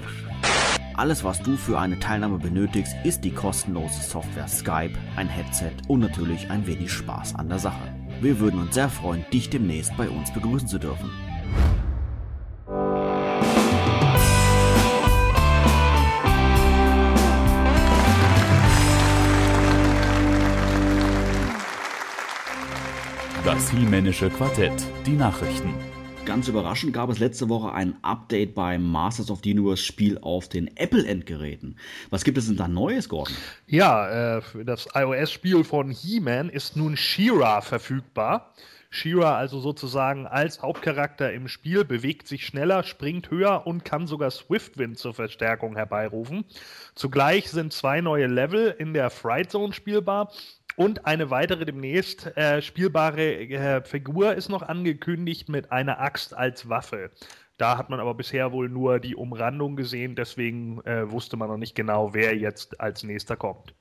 Alles, 0.96 1.24
was 1.24 1.42
du 1.42 1.58
für 1.58 1.80
eine 1.80 1.98
Teilnahme 2.00 2.38
benötigst, 2.38 2.96
ist 3.04 3.26
die 3.26 3.32
kostenlose 3.32 4.02
Software 4.02 4.48
Skype, 4.48 4.94
ein 5.16 5.28
Headset 5.28 5.72
und 5.88 6.00
natürlich 6.00 6.50
ein 6.50 6.66
wenig 6.68 6.92
Spaß 6.92 7.36
an 7.36 7.50
der 7.50 7.60
Sache. 7.60 7.94
Wir 8.22 8.40
würden 8.40 8.62
uns 8.62 8.76
sehr 8.76 8.90
freuen, 8.90 9.26
dich 9.34 9.50
demnächst 9.50 9.98
bei 9.98 10.10
uns 10.10 10.32
begrüßen 10.32 10.68
zu 10.68 10.80
dürfen. 10.80 11.10
Das 23.44 23.72
Hiemännische 23.72 24.30
Quartett, 24.30 24.72
die 25.08 25.14
Nachrichten. 25.14 25.74
Ganz 26.26 26.48
überraschend 26.48 26.94
gab 26.94 27.10
es 27.10 27.18
letzte 27.18 27.50
Woche 27.50 27.74
ein 27.74 27.96
Update 28.04 28.54
beim 28.54 28.84
Masters 28.84 29.32
of 29.32 29.40
the 29.44 29.52
Universe 29.52 29.84
Spiel 29.84 30.20
auf 30.20 30.48
den 30.48 30.78
Apple-Endgeräten. 30.78 31.76
Was 32.12 32.24
gibt 32.24 32.38
es 32.38 32.46
denn 32.46 32.58
da 32.58 32.68
Neues, 32.68 33.10
Gordon? 33.10 33.36
Ja, 33.66 34.38
äh, 34.38 34.42
für 34.42 34.64
das 34.64 34.90
iOS-Spiel 34.94 35.64
von 35.64 35.90
He-Man 35.90 36.50
ist 36.50 36.78
nun 36.78 36.96
She-Ra 36.96 37.62
verfügbar. 37.62 38.54
She-Ra 38.92 39.38
also 39.38 39.60
sozusagen 39.60 40.28
als 40.28 40.62
Hauptcharakter 40.62 41.34
im 41.34 41.48
Spiel 41.48 41.84
bewegt 41.84 42.28
sich 42.28 42.46
schneller, 42.46 42.84
springt 42.84 43.32
höher 43.32 43.66
und 43.66 43.86
kann 43.86 44.06
sogar 44.06 44.30
Swiftwind 44.30 45.00
zur 45.00 45.16
Verstärkung 45.16 45.78
herbeirufen. 45.78 46.46
Zugleich 46.94 47.50
sind 47.50 47.74
zwei 47.74 48.02
neue 48.02 48.28
Level 48.28 48.76
in 48.78 48.94
der 48.94 49.10
Fright 49.10 49.50
Zone 49.50 49.74
spielbar 49.74 50.32
und 50.76 51.06
eine 51.06 51.30
weitere 51.30 51.66
demnächst 51.66 52.36
äh, 52.38 52.62
spielbare 52.62 53.36
äh, 53.36 53.84
Figur 53.84 54.34
ist 54.36 54.50
noch 54.50 54.62
angekündigt 54.62 55.50
mit 55.50 55.72
einer 55.72 56.00
Axt 56.00 56.34
als 56.34 56.70
Waffe. 56.70 57.12
Da 57.58 57.78
hat 57.78 57.90
man 57.90 58.00
aber 58.00 58.16
bisher 58.16 58.52
wohl 58.52 58.70
nur 58.70 59.00
die 59.00 59.16
Umrandung 59.16 59.76
gesehen, 59.76 60.16
deswegen 60.16 60.82
äh, 60.82 61.12
wusste 61.12 61.38
man 61.38 61.50
noch 61.50 61.58
nicht 61.58 61.76
genau, 61.76 62.14
wer 62.14 62.36
jetzt 62.36 62.80
als 62.80 63.04
nächster 63.04 63.36
kommt. 63.36 63.76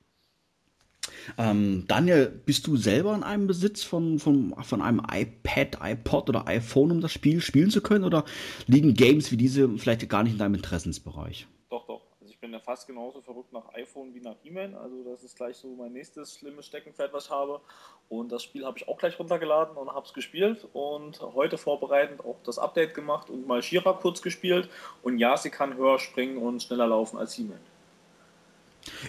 Ähm, 1.39 1.85
Daniel, 1.87 2.29
bist 2.45 2.67
du 2.67 2.77
selber 2.77 3.15
in 3.15 3.23
einem 3.23 3.47
Besitz 3.47 3.83
von, 3.83 4.19
von, 4.19 4.55
von 4.63 4.83
einem 4.83 5.01
iPad, 5.11 5.79
iPod 5.83 6.29
oder 6.29 6.47
iPhone, 6.47 6.91
um 6.91 7.01
das 7.01 7.13
Spiel 7.13 7.41
spielen 7.41 7.71
zu 7.71 7.81
können? 7.81 8.05
Oder 8.05 8.25
liegen 8.67 8.95
Games 8.95 9.33
wie 9.33 9.37
diese 9.37 9.69
vielleicht 9.79 10.07
gar 10.09 10.23
nicht 10.25 10.33
in 10.33 10.39
deinem 10.39 10.55
Interessensbereich? 10.55 11.47
Doch, 11.71 11.87
doch 11.87 12.10
bin 12.41 12.53
ja 12.53 12.61
fast 12.61 12.87
genauso 12.87 13.21
verrückt 13.21 13.53
nach 13.53 13.73
iPhone 13.75 14.15
wie 14.15 14.21
nach 14.21 14.37
E-Mail. 14.45 14.75
Also 14.75 15.05
das 15.05 15.23
ist 15.23 15.37
gleich 15.37 15.57
so 15.57 15.69
mein 15.75 15.93
nächstes 15.93 16.39
schlimmes 16.39 16.67
Steckenpferd, 16.67 17.13
was 17.13 17.27
ich 17.27 17.31
habe. 17.31 17.61
Und 18.09 18.33
das 18.33 18.43
Spiel 18.43 18.65
habe 18.65 18.79
ich 18.79 18.89
auch 18.89 18.97
gleich 18.97 19.19
runtergeladen 19.19 19.77
und 19.77 19.91
habe 19.91 20.07
es 20.07 20.15
gespielt. 20.15 20.67
Und 20.73 21.21
heute 21.21 21.59
vorbereitend 21.59 22.21
auch 22.25 22.37
das 22.45 22.59
Update 22.59 22.95
gemacht 22.95 23.29
und 23.29 23.47
mal 23.47 23.63
Shira 23.63 23.93
kurz 23.93 24.23
gespielt. 24.23 24.71
Und 25.03 25.19
ja, 25.19 25.37
sie 25.37 25.51
kann 25.51 25.77
höher 25.77 25.99
springen 25.99 26.39
und 26.39 26.63
schneller 26.63 26.87
laufen 26.87 27.19
als 27.19 27.39
E-Mail. 27.39 27.61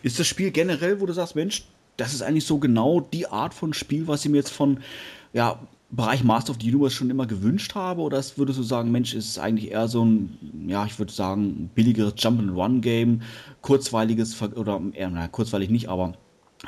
Ist 0.04 0.20
das 0.20 0.28
Spiel 0.28 0.52
generell, 0.52 1.00
wo 1.00 1.06
du 1.06 1.13
sagst, 1.13 1.36
Mensch, 1.36 1.63
das 1.96 2.13
ist 2.13 2.22
eigentlich 2.22 2.46
so 2.46 2.58
genau 2.58 3.00
die 3.00 3.28
Art 3.28 3.54
von 3.54 3.74
Spiel, 3.74 4.08
was 4.08 4.24
sie 4.24 4.30
mir 4.30 4.38
jetzt 4.38 4.52
von 4.52 4.84
ja, 5.32 5.58
Bereich 5.91 6.23
Master 6.23 6.51
of 6.51 6.58
the 6.62 6.69
Universe 6.69 6.95
schon 6.95 7.10
immer 7.10 7.27
gewünscht 7.27 7.75
habe? 7.75 8.01
Oder 8.01 8.23
würdest 8.36 8.60
du 8.60 8.63
sagen, 8.63 8.91
Mensch, 8.91 9.13
ist 9.13 9.30
es 9.30 9.38
eigentlich 9.38 9.71
eher 9.71 9.88
so 9.88 10.06
ein, 10.06 10.65
ja, 10.67 10.86
ich 10.86 10.97
würde 10.97 11.12
sagen, 11.12 11.69
billigeres 11.75 12.13
Jump-and-Run-Game, 12.17 13.21
kurzweiliges, 13.62 14.41
oder 14.41 14.82
eher, 14.93 15.10
na, 15.10 15.27
kurzweilig 15.27 15.69
nicht, 15.69 15.89
aber 15.89 16.13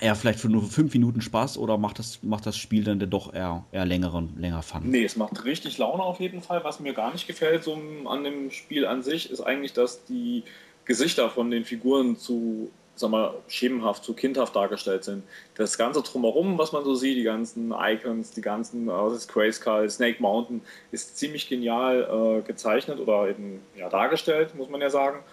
eher 0.02 0.16
vielleicht 0.16 0.40
für 0.40 0.50
nur 0.50 0.64
fünf 0.64 0.94
Minuten 0.94 1.22
Spaß 1.22 1.58
oder 1.58 1.78
macht 1.78 2.00
das, 2.00 2.22
macht 2.24 2.46
das 2.46 2.58
Spiel 2.58 2.84
dann 2.84 3.00
doch 3.10 3.34
eher, 3.34 3.64
eher 3.72 3.86
längeren, 3.86 4.34
länger 4.38 4.62
Fun? 4.62 4.82
Nee, 4.86 5.06
es 5.06 5.16
macht 5.16 5.46
richtig 5.46 5.78
Laune 5.78 6.04
auf 6.04 6.20
jeden 6.20 6.42
Fall. 6.42 6.64
Was 6.64 6.80
mir 6.80 6.94
gar 6.94 7.14
nicht 7.14 7.28
gefällt 7.28 7.64
so 7.64 7.78
an 8.06 8.24
dem 8.24 8.52
Spiel 8.52 8.86
an 8.86 9.04
sich, 9.04 9.30
ist 9.30 9.42
eigentlich, 9.42 9.74
dass 9.74 10.04
die 10.06 10.44
Gesichter 10.86 11.30
von 11.30 11.50
den 11.50 11.64
Figuren 11.64 12.18
zu 12.18 12.70
sag 12.96 13.10
mal, 13.10 13.34
schemenhaft, 13.48 14.04
so 14.04 14.14
kindhaft 14.14 14.56
dargestellt 14.56 15.04
sind. 15.04 15.24
Das 15.56 15.78
Ganze 15.78 16.02
drumherum, 16.04 16.58
was 16.58 16.72
man 16.72 16.84
so 16.84 16.94
sieht, 16.94 17.18
die 17.18 17.24
ganzen 17.24 17.74
Icons, 17.78 18.32
die 18.32 18.42
ganzen, 18.42 18.88
was 18.88 19.14
ist 19.14 19.34
Grayskull, 19.34 19.90
Snake 19.90 20.22
Mountain, 20.22 20.62
ist 20.92 21.18
ziemlich 21.18 21.50
genial 21.50 22.40
äh, 22.40 22.42
gezeichnet 22.42 23.00
oder 23.00 23.28
eben 23.28 23.62
ja, 23.76 23.90
dargestellt, 23.90 24.56
muss 24.56 24.70
man 24.70 24.82
ja 24.82 24.90
sagen. 24.90 25.24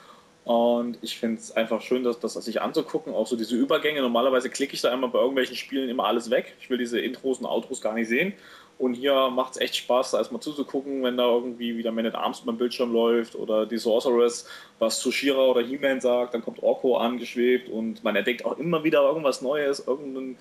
Und 0.44 0.98
ich 1.02 1.18
finde 1.18 1.38
es 1.38 1.52
einfach 1.52 1.82
schön, 1.82 2.02
das, 2.02 2.18
das 2.18 2.32
sich 2.32 2.62
anzugucken, 2.62 3.14
auch 3.14 3.26
so 3.26 3.36
diese 3.36 3.56
Übergänge. 3.56 4.00
Normalerweise 4.00 4.48
klicke 4.48 4.74
ich 4.74 4.80
da 4.80 4.92
immer 4.92 5.08
bei 5.08 5.18
irgendwelchen 5.18 5.54
Spielen 5.54 5.90
immer 5.90 6.06
alles 6.06 6.30
weg. 6.30 6.54
Ich 6.60 6.70
will 6.70 6.78
diese 6.78 6.98
Intros 6.98 7.38
und 7.38 7.46
Outros 7.46 7.82
gar 7.82 7.94
nicht 7.94 8.08
sehen. 8.08 8.32
Und 8.80 8.94
hier 8.94 9.28
macht 9.28 9.52
es 9.52 9.60
echt 9.60 9.76
Spaß, 9.76 10.12
da 10.12 10.18
erstmal 10.18 10.40
zuzugucken, 10.40 11.02
wenn 11.02 11.18
da 11.18 11.26
irgendwie 11.26 11.76
wieder 11.76 11.92
Man 11.92 12.06
at 12.06 12.14
Arms 12.14 12.40
beim 12.40 12.56
Bildschirm 12.56 12.90
läuft 12.90 13.34
oder 13.34 13.66
die 13.66 13.76
Sorceress 13.76 14.48
was 14.78 15.00
zu 15.00 15.12
Shira 15.12 15.48
oder 15.48 15.60
He-Man 15.60 16.00
sagt, 16.00 16.32
dann 16.32 16.40
kommt 16.40 16.62
Orko 16.62 16.96
angeschwebt 16.96 17.68
und 17.68 18.02
man 18.02 18.16
entdeckt 18.16 18.42
auch 18.46 18.56
immer 18.56 18.82
wieder 18.82 19.02
irgendwas 19.02 19.42
Neues, 19.42 19.86
irgendeine 19.86 20.36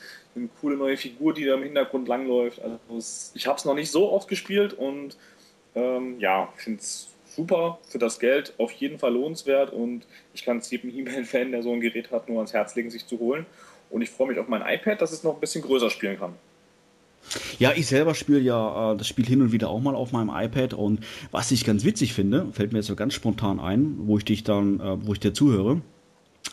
coole 0.62 0.78
neue 0.78 0.95
Figur, 0.95 1.34
die 1.34 1.43
da 1.43 1.56
im 1.56 1.63
Hintergrund 1.63 2.08
langläuft. 2.08 2.62
Also 2.62 2.80
es, 2.97 3.34
ich 3.36 3.45
habe 3.45 3.58
es 3.58 3.65
noch 3.65 3.75
nicht 3.75 3.91
so 3.91 4.10
oft 4.10 4.30
gespielt 4.30 4.71
und 4.71 5.17
ähm, 5.75 6.17
ja, 6.21 6.47
finde 6.56 6.80
es 6.80 7.10
super 7.25 7.80
für 7.89 7.99
das 7.99 8.19
Geld, 8.19 8.54
auf 8.58 8.71
jeden 8.71 8.99
Fall 8.99 9.15
lohnenswert 9.15 9.73
und 9.73 10.08
ich 10.34 10.45
kann 10.45 10.60
es 10.60 10.71
jedem 10.71 10.91
He-Man-Fan, 10.91 11.52
der 11.52 11.62
so 11.62 11.73
ein 11.73 11.82
Gerät 11.82 12.10
hat, 12.10 12.30
nur 12.30 12.38
ans 12.38 12.54
Herz 12.54 12.73
legen, 12.75 12.89
sich 12.89 13.06
zu 13.06 13.19
holen. 13.19 13.45
Und 13.89 14.02
ich 14.02 14.10
freue 14.10 14.30
mich 14.30 14.39
auf 14.39 14.47
mein 14.47 14.62
iPad, 14.62 15.02
dass 15.02 15.12
es 15.12 15.23
noch 15.23 15.34
ein 15.34 15.41
bisschen 15.41 15.62
größer 15.62 15.89
spielen 15.89 16.17
kann. 16.17 16.36
Ja, 17.60 17.73
ich 17.75 17.88
selber 17.88 18.15
spiele 18.15 18.39
ja 18.39 18.93
äh, 18.93 18.97
das 18.97 19.08
Spiel 19.08 19.25
hin 19.25 19.41
und 19.41 19.51
wieder 19.51 19.69
auch 19.69 19.82
mal 19.82 19.95
auf 19.95 20.12
meinem 20.12 20.32
iPad 20.34 20.73
und 20.73 21.01
was 21.32 21.51
ich 21.51 21.65
ganz 21.65 21.84
witzig 21.84 22.13
finde, 22.13 22.47
fällt 22.51 22.71
mir 22.71 22.79
jetzt 22.79 22.88
so 22.88 22.95
ganz 22.95 23.13
spontan 23.13 23.60
ein, 23.60 23.95
wo 23.99 24.17
ich 24.17 24.25
dich 24.25 24.43
dann, 24.43 24.79
äh, 24.79 25.05
wo 25.05 25.13
ich 25.13 25.19
dir 25.19 25.34
zuhöre. 25.34 25.82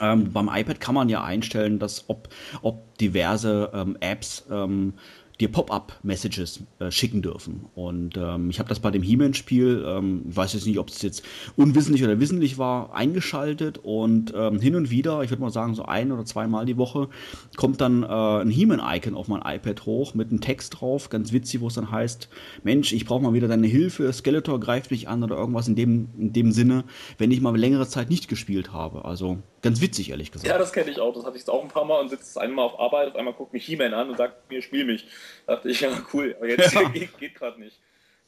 Ähm, 0.01 0.33
beim 0.33 0.51
iPad 0.53 0.81
kann 0.81 0.95
man 0.95 1.09
ja 1.09 1.25
einstellen, 1.25 1.79
dass 1.79 2.05
ob, 2.09 2.29
ob 2.61 2.99
diverse 2.99 3.71
ähm, 3.73 3.97
Apps 4.01 4.45
ähm, 4.51 4.95
dir 5.41 5.49
Pop-up-Messages 5.49 6.63
äh, 6.79 6.91
schicken 6.91 7.23
dürfen. 7.23 7.67
Und 7.75 8.17
ähm, 8.17 8.49
ich 8.51 8.59
habe 8.59 8.69
das 8.69 8.81
bei 8.81 8.91
dem 8.91 9.03
He-Man-Spiel, 9.03 9.85
ähm, 9.87 10.25
ich 10.31 10.37
weiß 10.37 10.55
jetzt 10.55 10.67
nicht, 10.67 10.79
ob 10.79 10.89
es 10.89 11.03
jetzt 11.03 11.23
unwissentlich 11.57 12.03
oder 12.05 12.21
wissentlich 12.21 12.59
war, 12.59 12.95
eingeschaltet 12.95 13.79
und 13.79 14.33
ähm, 14.35 14.61
hin 14.61 14.75
und 14.77 14.91
wieder, 14.91 15.23
ich 15.23 15.31
würde 15.31 15.43
mal 15.43 15.51
sagen 15.51 15.75
so 15.75 15.85
ein 15.85 16.11
oder 16.13 16.25
zweimal 16.25 16.65
die 16.65 16.79
Woche, 16.79 17.09
kommt 17.57 17.81
dann 17.81 18.03
äh, 18.03 18.07
ein 18.07 18.51
He-Man-Icon 18.51 19.15
auf 19.15 19.29
mein 19.29 19.43
iPad 19.45 19.85
hoch 19.85 20.15
mit 20.15 20.31
einem 20.31 20.41
Text 20.41 20.81
drauf, 20.81 21.11
ganz 21.11 21.33
witzig, 21.33 21.61
wo 21.61 21.69
es 21.69 21.75
dann 21.75 21.91
heißt, 21.91 22.29
Mensch, 22.65 22.93
ich 22.93 23.05
brauche 23.05 23.23
mal 23.23 23.35
wieder 23.35 23.49
deine 23.49 23.67
Hilfe, 23.67 24.13
Skeletor 24.13 24.59
greift 24.59 24.91
mich 24.91 25.09
an 25.09 25.23
oder 25.23 25.37
irgendwas 25.37 25.69
in 25.69 25.75
dem, 25.75 26.09
in 26.19 26.33
dem 26.33 26.53
Sinne, 26.53 26.85
wenn 27.19 27.31
ich 27.31 27.41
mal 27.41 27.57
längere 27.57 27.87
Zeit 27.87 28.09
nicht 28.09 28.29
gespielt 28.29 28.73
habe. 28.73 29.05
Also 29.05 29.39
ganz 29.67 29.81
witzig, 29.81 30.11
ehrlich 30.11 30.33
gesagt. 30.33 30.49
Ja, 30.49 30.59
das 30.59 30.73
kenne 30.73 30.91
ich 30.91 31.01
auch. 31.01 31.15
Das 31.15 31.25
hatte 31.25 31.37
ich 31.37 31.49
auch 31.49 31.63
ein 31.63 31.69
paar 31.69 31.85
Mal 31.85 32.01
und 32.01 32.09
sitze 32.09 32.41
einmal 32.41 32.65
auf 32.67 32.79
Arbeit, 32.79 33.09
auf 33.09 33.17
einmal 33.17 33.35
guckt 33.35 33.53
mich 33.53 33.65
He-Man 33.65 33.95
an 33.95 34.11
und 34.11 34.17
sagt 34.17 34.51
mir, 34.51 34.63
spiel 34.63 34.85
mich. 34.85 35.07
Da 35.47 35.57
dachte 35.57 35.71
ich, 35.71 35.81
ja, 35.83 35.91
cool, 36.13 36.35
aber 36.37 36.49
jetzt 36.49 36.73
ja. 36.73 36.89
geht, 36.89 37.19
geht 37.19 37.35
gerade 37.35 37.61
nicht. 37.61 37.79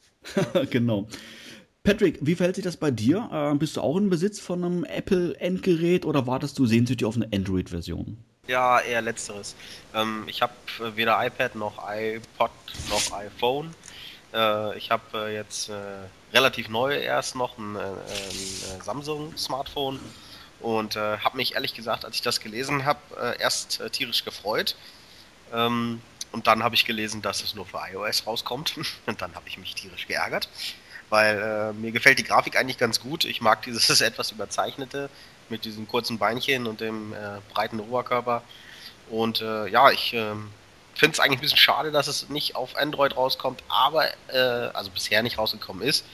genau. 0.70 1.06
Patrick, 1.82 2.18
wie 2.20 2.34
verhält 2.34 2.56
sich 2.56 2.64
das 2.64 2.76
bei 2.76 2.90
dir? 2.90 3.30
Äh, 3.32 3.56
bist 3.56 3.76
du 3.76 3.80
auch 3.80 3.96
in 3.96 4.10
Besitz 4.10 4.40
von 4.40 4.62
einem 4.62 4.84
Apple-Endgerät 4.84 6.04
oder 6.04 6.26
wartest 6.26 6.58
du 6.58 6.66
sehnsüchtig 6.66 7.06
auf 7.06 7.16
eine 7.16 7.28
Android-Version? 7.32 8.18
Ja, 8.46 8.80
eher 8.80 9.02
letzteres. 9.02 9.54
Ähm, 9.94 10.24
ich 10.26 10.42
habe 10.42 10.52
äh, 10.80 10.96
weder 10.96 11.24
iPad 11.24 11.54
noch 11.54 11.78
iPod 11.88 12.50
noch 12.90 13.12
iPhone. 13.12 13.74
Äh, 14.34 14.76
ich 14.76 14.90
habe 14.90 15.02
äh, 15.14 15.34
jetzt 15.34 15.68
äh, 15.68 15.74
relativ 16.32 16.68
neu 16.68 16.94
erst 16.94 17.36
noch 17.36 17.56
ein, 17.58 17.76
äh, 17.76 17.80
ein 17.80 18.82
Samsung-Smartphone 18.82 20.00
und 20.60 20.96
habe 20.96 21.36
mich 21.36 21.54
ehrlich 21.54 21.74
gesagt, 21.74 22.04
als 22.04 22.16
ich 22.16 22.22
das 22.22 22.40
gelesen 22.40 22.84
habe, 22.84 23.36
erst 23.38 23.80
tierisch 23.92 24.24
gefreut. 24.24 24.76
Ähm, 25.52 26.00
und 26.32 26.46
dann 26.46 26.62
habe 26.62 26.74
ich 26.74 26.84
gelesen, 26.84 27.22
dass 27.22 27.42
es 27.42 27.54
nur 27.54 27.66
für 27.66 27.80
iOS 27.92 28.26
rauskommt. 28.26 28.74
Und 29.06 29.22
dann 29.22 29.34
habe 29.34 29.48
ich 29.48 29.58
mich 29.58 29.74
tierisch 29.74 30.06
geärgert. 30.06 30.48
Weil 31.10 31.38
äh, 31.38 31.72
mir 31.72 31.90
gefällt 31.90 32.18
die 32.18 32.24
Grafik 32.24 32.56
eigentlich 32.56 32.78
ganz 32.78 33.00
gut. 33.00 33.24
Ich 33.24 33.40
mag 33.40 33.62
dieses 33.62 34.00
etwas 34.02 34.30
überzeichnete 34.30 35.08
mit 35.48 35.64
diesen 35.64 35.88
kurzen 35.88 36.18
Beinchen 36.18 36.66
und 36.66 36.80
dem 36.80 37.14
äh, 37.14 37.40
breiten 37.52 37.80
Oberkörper. 37.80 38.42
Und 39.08 39.40
äh, 39.40 39.68
ja, 39.68 39.90
ich 39.90 40.12
ähm, 40.12 40.50
finde 40.94 41.14
es 41.14 41.20
eigentlich 41.20 41.38
ein 41.38 41.42
bisschen 41.42 41.56
schade, 41.56 41.90
dass 41.90 42.08
es 42.08 42.28
nicht 42.28 42.56
auf 42.56 42.76
Android 42.76 43.16
rauskommt, 43.16 43.62
aber 43.68 44.06
äh, 44.28 44.38
also 44.74 44.90
bisher 44.90 45.22
nicht 45.22 45.38
rausgekommen 45.38 45.82
ist. 45.82 46.04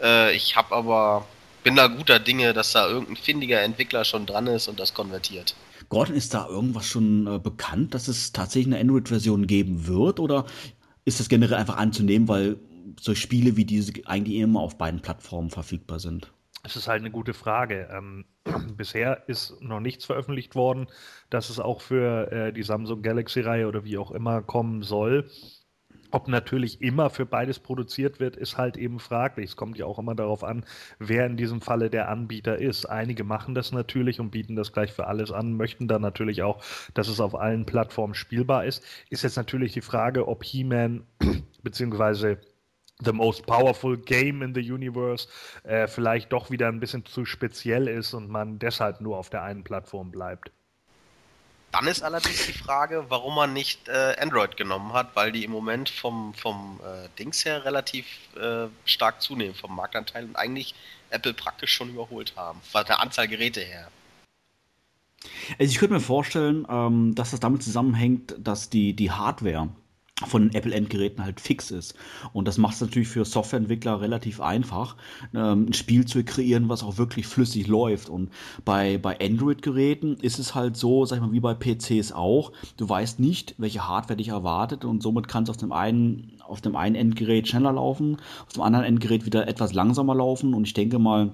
Äh, 0.00 0.34
ich 0.34 0.56
habe 0.56 0.74
aber 0.74 1.26
bin 1.68 1.76
da 1.76 1.86
guter 1.88 2.18
Dinge, 2.18 2.54
dass 2.54 2.72
da 2.72 2.88
irgendein 2.88 3.16
findiger 3.16 3.60
Entwickler 3.60 4.02
schon 4.04 4.24
dran 4.24 4.46
ist 4.46 4.68
und 4.68 4.80
das 4.80 4.94
konvertiert. 4.94 5.54
Gordon, 5.90 6.14
ist 6.16 6.32
da 6.32 6.48
irgendwas 6.48 6.86
schon 6.86 7.26
äh, 7.26 7.38
bekannt, 7.38 7.92
dass 7.92 8.08
es 8.08 8.32
tatsächlich 8.32 8.74
eine 8.74 8.80
Android-Version 8.80 9.46
geben 9.46 9.86
wird? 9.86 10.18
Oder 10.18 10.46
ist 11.04 11.20
das 11.20 11.28
generell 11.28 11.58
einfach 11.58 11.76
anzunehmen, 11.76 12.26
weil 12.26 12.56
solche 12.98 13.20
Spiele 13.20 13.56
wie 13.56 13.66
diese 13.66 13.92
eigentlich 14.06 14.38
immer 14.38 14.60
auf 14.60 14.78
beiden 14.78 15.00
Plattformen 15.00 15.50
verfügbar 15.50 16.00
sind? 16.00 16.32
Das 16.62 16.74
ist 16.74 16.88
halt 16.88 17.00
eine 17.00 17.10
gute 17.10 17.34
Frage. 17.34 17.88
Ähm, 17.92 18.24
bisher 18.78 19.28
ist 19.28 19.60
noch 19.60 19.80
nichts 19.80 20.06
veröffentlicht 20.06 20.54
worden, 20.54 20.86
dass 21.28 21.50
es 21.50 21.60
auch 21.60 21.82
für 21.82 22.32
äh, 22.32 22.52
die 22.52 22.62
Samsung 22.62 23.02
Galaxy-Reihe 23.02 23.68
oder 23.68 23.84
wie 23.84 23.98
auch 23.98 24.10
immer 24.10 24.40
kommen 24.40 24.82
soll. 24.82 25.30
Ob 26.10 26.26
natürlich 26.28 26.80
immer 26.80 27.10
für 27.10 27.26
beides 27.26 27.58
produziert 27.58 28.18
wird, 28.18 28.36
ist 28.36 28.56
halt 28.56 28.76
eben 28.78 28.98
fraglich. 28.98 29.50
Es 29.50 29.56
kommt 29.56 29.76
ja 29.76 29.84
auch 29.84 29.98
immer 29.98 30.14
darauf 30.14 30.42
an, 30.42 30.64
wer 30.98 31.26
in 31.26 31.36
diesem 31.36 31.60
Falle 31.60 31.90
der 31.90 32.08
Anbieter 32.08 32.58
ist. 32.58 32.86
Einige 32.86 33.24
machen 33.24 33.54
das 33.54 33.72
natürlich 33.72 34.18
und 34.18 34.30
bieten 34.30 34.56
das 34.56 34.72
gleich 34.72 34.92
für 34.92 35.06
alles 35.06 35.32
an, 35.32 35.54
möchten 35.54 35.86
dann 35.86 36.00
natürlich 36.00 36.42
auch, 36.42 36.62
dass 36.94 37.08
es 37.08 37.20
auf 37.20 37.34
allen 37.34 37.66
Plattformen 37.66 38.14
spielbar 38.14 38.64
ist. 38.64 38.82
Ist 39.10 39.22
jetzt 39.22 39.36
natürlich 39.36 39.72
die 39.72 39.82
Frage, 39.82 40.28
ob 40.28 40.44
He-Man 40.44 41.06
beziehungsweise 41.62 42.38
The 43.04 43.12
Most 43.12 43.46
Powerful 43.46 43.96
Game 43.98 44.42
in 44.42 44.54
the 44.54 44.72
Universe 44.72 45.28
äh, 45.62 45.86
vielleicht 45.86 46.32
doch 46.32 46.50
wieder 46.50 46.68
ein 46.68 46.80
bisschen 46.80 47.04
zu 47.04 47.24
speziell 47.24 47.86
ist 47.86 48.14
und 48.14 48.28
man 48.28 48.58
deshalb 48.58 49.00
nur 49.00 49.18
auf 49.18 49.30
der 49.30 49.42
einen 49.42 49.62
Plattform 49.62 50.10
bleibt. 50.10 50.50
Dann 51.70 51.86
ist 51.86 52.02
allerdings 52.02 52.46
die 52.46 52.52
Frage, 52.52 53.06
warum 53.08 53.34
man 53.34 53.52
nicht 53.52 53.88
äh, 53.88 54.16
Android 54.18 54.56
genommen 54.56 54.94
hat, 54.94 55.14
weil 55.14 55.32
die 55.32 55.44
im 55.44 55.50
Moment 55.50 55.90
vom, 55.90 56.32
vom 56.32 56.80
äh, 56.82 57.08
Dings 57.18 57.44
her 57.44 57.64
relativ 57.64 58.06
äh, 58.36 58.68
stark 58.86 59.20
zunehmen, 59.20 59.54
vom 59.54 59.76
Marktanteil 59.76 60.24
und 60.24 60.36
eigentlich 60.36 60.74
Apple 61.10 61.34
praktisch 61.34 61.72
schon 61.72 61.90
überholt 61.90 62.32
haben, 62.36 62.60
von 62.62 62.84
der 62.86 63.00
Anzahl 63.00 63.28
Geräte 63.28 63.60
her. 63.60 63.88
Also 65.58 65.70
ich 65.70 65.78
könnte 65.78 65.94
mir 65.94 66.00
vorstellen, 66.00 66.66
ähm, 66.70 67.14
dass 67.14 67.32
das 67.32 67.40
damit 67.40 67.62
zusammenhängt, 67.62 68.34
dass 68.38 68.70
die, 68.70 68.94
die 68.94 69.10
Hardware 69.10 69.68
von 70.26 70.52
Apple-Endgeräten 70.52 71.24
halt 71.24 71.40
fix 71.40 71.70
ist. 71.70 71.94
Und 72.32 72.48
das 72.48 72.58
macht 72.58 72.74
es 72.74 72.80
natürlich 72.80 73.08
für 73.08 73.24
Softwareentwickler 73.24 74.00
relativ 74.00 74.40
einfach, 74.40 74.96
ähm, 75.34 75.66
ein 75.66 75.72
Spiel 75.72 76.06
zu 76.06 76.24
kreieren, 76.24 76.68
was 76.68 76.82
auch 76.82 76.98
wirklich 76.98 77.26
flüssig 77.26 77.68
läuft. 77.68 78.08
Und 78.08 78.30
bei, 78.64 78.98
bei 78.98 79.18
Android-Geräten 79.20 80.16
ist 80.16 80.38
es 80.38 80.54
halt 80.54 80.76
so, 80.76 81.04
sag 81.04 81.16
ich 81.16 81.22
mal, 81.22 81.32
wie 81.32 81.40
bei 81.40 81.54
PCs 81.54 82.12
auch, 82.12 82.52
du 82.76 82.88
weißt 82.88 83.20
nicht, 83.20 83.54
welche 83.58 83.86
Hardware 83.86 84.16
dich 84.16 84.28
erwartet 84.28 84.84
und 84.84 85.02
somit 85.02 85.28
kann 85.28 85.44
es 85.44 85.50
auf 85.50 85.56
dem 85.56 85.72
einen, 85.72 86.38
auf 86.44 86.60
dem 86.60 86.74
einen 86.74 86.96
Endgerät 86.96 87.46
schneller 87.46 87.72
laufen, 87.72 88.16
auf 88.46 88.52
dem 88.54 88.62
anderen 88.62 88.84
Endgerät 88.84 89.24
wieder 89.24 89.46
etwas 89.46 89.72
langsamer 89.72 90.14
laufen. 90.14 90.54
Und 90.54 90.66
ich 90.66 90.74
denke 90.74 90.98
mal, 90.98 91.32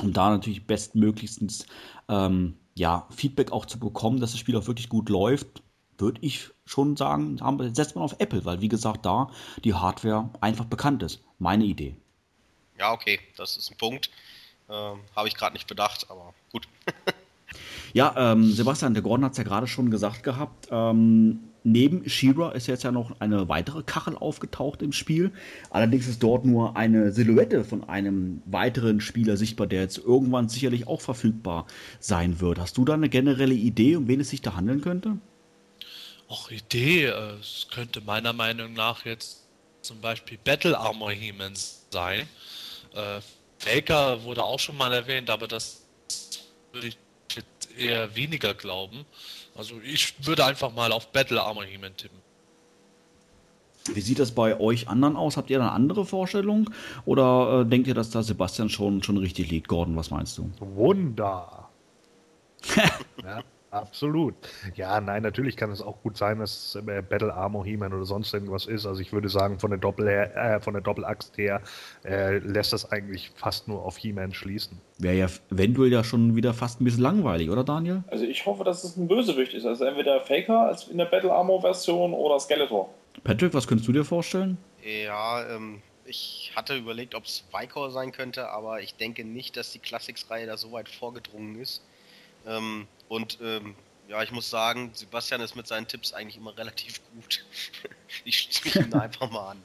um 0.00 0.12
da 0.12 0.30
natürlich 0.30 0.66
bestmöglichstens 0.66 1.66
ähm, 2.08 2.54
ja, 2.74 3.06
Feedback 3.10 3.52
auch 3.52 3.66
zu 3.66 3.78
bekommen, 3.78 4.20
dass 4.20 4.30
das 4.30 4.40
Spiel 4.40 4.56
auch 4.56 4.66
wirklich 4.66 4.88
gut 4.88 5.08
läuft, 5.08 5.62
würde 5.98 6.20
ich 6.22 6.51
schon 6.64 6.96
sagen, 6.96 7.40
haben, 7.40 7.74
setzt 7.74 7.94
man 7.94 8.04
auf 8.04 8.16
Apple, 8.18 8.44
weil 8.44 8.60
wie 8.60 8.68
gesagt, 8.68 9.04
da 9.04 9.30
die 9.64 9.74
Hardware 9.74 10.30
einfach 10.40 10.64
bekannt 10.64 11.02
ist. 11.02 11.20
Meine 11.38 11.64
Idee. 11.64 11.96
Ja, 12.78 12.92
okay, 12.92 13.20
das 13.36 13.56
ist 13.56 13.70
ein 13.70 13.76
Punkt. 13.76 14.10
Ähm, 14.68 15.00
Habe 15.14 15.28
ich 15.28 15.34
gerade 15.34 15.54
nicht 15.54 15.68
bedacht, 15.68 16.06
aber 16.08 16.34
gut. 16.50 16.66
ja, 17.92 18.14
ähm, 18.16 18.50
Sebastian, 18.52 18.94
der 18.94 19.02
Gordon 19.02 19.24
hat 19.24 19.32
es 19.32 19.38
ja 19.38 19.44
gerade 19.44 19.66
schon 19.66 19.90
gesagt 19.90 20.22
gehabt. 20.22 20.68
Ähm, 20.70 21.40
neben 21.64 22.08
Shira 22.08 22.52
ist 22.52 22.66
jetzt 22.68 22.84
ja 22.84 22.92
noch 22.92 23.20
eine 23.20 23.48
weitere 23.48 23.82
Kachel 23.82 24.16
aufgetaucht 24.16 24.82
im 24.82 24.92
Spiel. 24.92 25.32
Allerdings 25.70 26.08
ist 26.08 26.22
dort 26.22 26.44
nur 26.44 26.76
eine 26.76 27.12
Silhouette 27.12 27.64
von 27.64 27.88
einem 27.88 28.42
weiteren 28.46 29.00
Spieler 29.00 29.36
sichtbar, 29.36 29.66
der 29.66 29.82
jetzt 29.82 29.98
irgendwann 29.98 30.48
sicherlich 30.48 30.86
auch 30.88 31.00
verfügbar 31.00 31.66
sein 32.00 32.40
wird. 32.40 32.58
Hast 32.58 32.78
du 32.78 32.84
da 32.84 32.94
eine 32.94 33.08
generelle 33.08 33.54
Idee, 33.54 33.96
um 33.96 34.08
wen 34.08 34.20
es 34.20 34.30
sich 34.30 34.42
da 34.42 34.56
handeln 34.56 34.80
könnte? 34.80 35.18
Auch 36.32 36.50
Idee. 36.50 37.06
Äh, 37.06 37.34
es 37.40 37.66
könnte 37.70 38.00
meiner 38.00 38.32
Meinung 38.32 38.72
nach 38.72 39.04
jetzt 39.04 39.44
zum 39.82 40.00
Beispiel 40.00 40.38
Battle 40.42 40.78
Armor 40.78 41.12
He-Man 41.12 41.52
sein. 41.90 42.28
Äh, 42.94 43.20
Faker 43.58 44.22
wurde 44.24 44.42
auch 44.42 44.58
schon 44.58 44.76
mal 44.76 44.92
erwähnt, 44.92 45.30
aber 45.30 45.46
das 45.46 45.82
würde 46.72 46.88
ich 46.88 46.98
jetzt 47.34 47.68
eher 47.76 48.14
weniger 48.16 48.54
glauben. 48.54 49.04
Also 49.54 49.74
ich 49.84 50.14
würde 50.26 50.44
einfach 50.44 50.72
mal 50.72 50.90
auf 50.92 51.12
Battle 51.12 51.40
Armor 51.40 51.64
He-Man 51.64 51.96
tippen. 51.96 52.18
Wie 53.92 54.00
sieht 54.00 54.20
das 54.20 54.30
bei 54.30 54.58
euch 54.60 54.88
anderen 54.88 55.16
aus? 55.16 55.36
Habt 55.36 55.50
ihr 55.50 55.60
eine 55.60 55.72
andere 55.72 56.06
Vorstellung? 56.06 56.70
Oder 57.04 57.62
äh, 57.62 57.68
denkt 57.68 57.88
ihr, 57.88 57.94
dass 57.94 58.10
da 58.10 58.22
Sebastian 58.22 58.68
schon, 58.68 59.02
schon 59.02 59.16
richtig 59.16 59.50
liegt? 59.50 59.66
Gordon, 59.66 59.96
was 59.96 60.10
meinst 60.10 60.38
du? 60.38 60.50
Wunder. 60.60 61.68
ja. 63.24 63.42
Absolut. 63.72 64.34
Ja, 64.74 65.00
nein, 65.00 65.22
natürlich 65.22 65.56
kann 65.56 65.70
es 65.70 65.80
auch 65.80 66.02
gut 66.02 66.18
sein, 66.18 66.40
dass 66.40 66.74
äh, 66.74 67.00
Battle 67.00 67.32
Armor 67.32 67.64
He-Man 67.64 67.94
oder 67.94 68.04
sonst 68.04 68.34
irgendwas 68.34 68.66
ist. 68.66 68.84
Also 68.84 69.00
ich 69.00 69.14
würde 69.14 69.30
sagen, 69.30 69.58
von 69.58 69.70
der, 69.70 69.78
Doppel 69.78 70.06
äh, 70.08 70.60
von 70.60 70.74
der 70.74 70.82
Doppelaxt 70.82 71.38
her 71.38 71.62
äh, 72.04 72.36
lässt 72.36 72.74
das 72.74 72.92
eigentlich 72.92 73.30
fast 73.34 73.68
nur 73.68 73.82
auf 73.82 73.96
He-Man 73.96 74.34
schließen. 74.34 74.78
Wäre 74.98 75.16
ja 75.16 75.26
eventuell 75.50 75.90
ja 75.90 76.04
schon 76.04 76.36
wieder 76.36 76.52
fast 76.52 76.82
ein 76.82 76.84
bisschen 76.84 77.02
langweilig, 77.02 77.48
oder 77.48 77.64
Daniel? 77.64 78.04
Also 78.08 78.26
ich 78.26 78.44
hoffe, 78.44 78.62
dass 78.62 78.84
es 78.84 78.98
ein 78.98 79.08
Bösewicht 79.08 79.54
ist. 79.54 79.64
Also 79.64 79.86
entweder 79.86 80.20
Faker 80.20 80.66
als 80.66 80.88
in 80.88 80.98
der 80.98 81.06
Battle 81.06 81.32
Armor 81.32 81.62
Version 81.62 82.12
oder 82.12 82.38
Skeletor. 82.40 82.92
Patrick, 83.24 83.54
was 83.54 83.66
könntest 83.66 83.88
du 83.88 83.92
dir 83.92 84.04
vorstellen? 84.04 84.58
Ja, 84.84 85.48
ähm, 85.48 85.80
ich 86.04 86.52
hatte 86.54 86.76
überlegt, 86.76 87.14
ob 87.14 87.24
es 87.24 87.42
Vicor 87.50 87.90
sein 87.90 88.12
könnte, 88.12 88.50
aber 88.50 88.82
ich 88.82 88.96
denke 88.96 89.24
nicht, 89.24 89.56
dass 89.56 89.72
die 89.72 89.78
Classics-Reihe 89.78 90.46
da 90.46 90.58
so 90.58 90.72
weit 90.72 90.90
vorgedrungen 90.90 91.58
ist. 91.58 91.82
Ähm, 92.46 92.86
und 93.12 93.38
ähm, 93.42 93.74
ja, 94.08 94.22
ich 94.22 94.32
muss 94.32 94.48
sagen, 94.48 94.90
Sebastian 94.94 95.42
ist 95.42 95.54
mit 95.54 95.66
seinen 95.66 95.86
Tipps 95.86 96.14
eigentlich 96.14 96.38
immer 96.38 96.56
relativ 96.56 97.02
gut. 97.14 97.44
ich 98.24 98.38
schließe 98.38 98.82
mich 98.82 98.94
einfach 98.94 99.30
mal 99.30 99.50
an. 99.50 99.58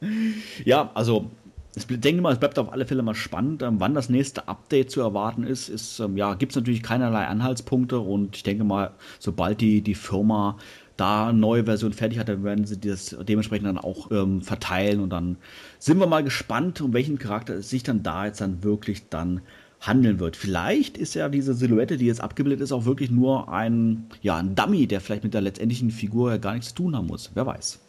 ja, 0.64 0.90
also 0.94 1.30
ich 1.76 1.86
denke 1.86 2.22
mal, 2.22 2.32
es 2.32 2.40
bleibt 2.40 2.58
auf 2.58 2.72
alle 2.72 2.86
Fälle 2.86 3.02
mal 3.02 3.14
spannend. 3.14 3.62
Ähm, 3.62 3.78
wann 3.78 3.92
das 3.92 4.08
nächste 4.08 4.48
Update 4.48 4.90
zu 4.90 5.02
erwarten 5.02 5.44
ist, 5.44 5.68
ist 5.68 5.98
ähm, 6.00 6.16
ja, 6.16 6.32
gibt 6.32 6.52
es 6.52 6.56
natürlich 6.56 6.82
keinerlei 6.82 7.26
Anhaltspunkte 7.26 7.98
und 7.98 8.34
ich 8.36 8.42
denke 8.42 8.64
mal, 8.64 8.92
sobald 9.18 9.60
die, 9.60 9.82
die 9.82 9.94
Firma 9.94 10.56
da 10.96 11.28
eine 11.28 11.38
neue 11.38 11.64
Version 11.64 11.92
fertig 11.92 12.18
hat, 12.18 12.30
dann 12.30 12.42
werden 12.42 12.64
sie 12.64 12.80
das 12.80 13.14
dementsprechend 13.20 13.66
dann 13.66 13.78
auch 13.78 14.10
ähm, 14.10 14.40
verteilen 14.40 15.00
und 15.00 15.10
dann 15.10 15.36
sind 15.78 15.98
wir 15.98 16.06
mal 16.06 16.24
gespannt, 16.24 16.80
um 16.80 16.94
welchen 16.94 17.18
Charakter 17.18 17.54
es 17.54 17.68
sich 17.68 17.82
dann 17.82 18.02
da 18.02 18.24
jetzt 18.24 18.40
dann 18.40 18.62
wirklich 18.62 19.10
dann 19.10 19.42
handeln 19.86 20.18
wird. 20.18 20.36
Vielleicht 20.36 20.96
ist 20.98 21.14
ja 21.14 21.28
diese 21.28 21.54
Silhouette, 21.54 21.96
die 21.96 22.06
jetzt 22.06 22.20
abgebildet 22.20 22.60
ist, 22.60 22.72
auch 22.72 22.84
wirklich 22.84 23.10
nur 23.10 23.52
ein, 23.52 24.06
ja, 24.22 24.36
ein 24.36 24.54
Dummy, 24.54 24.86
der 24.86 25.00
vielleicht 25.00 25.24
mit 25.24 25.34
der 25.34 25.40
letztendlichen 25.40 25.90
Figur 25.90 26.30
ja 26.32 26.38
gar 26.38 26.54
nichts 26.54 26.68
zu 26.68 26.76
tun 26.76 26.96
haben 26.96 27.06
muss. 27.06 27.30
Wer 27.34 27.46
weiß. 27.46 27.80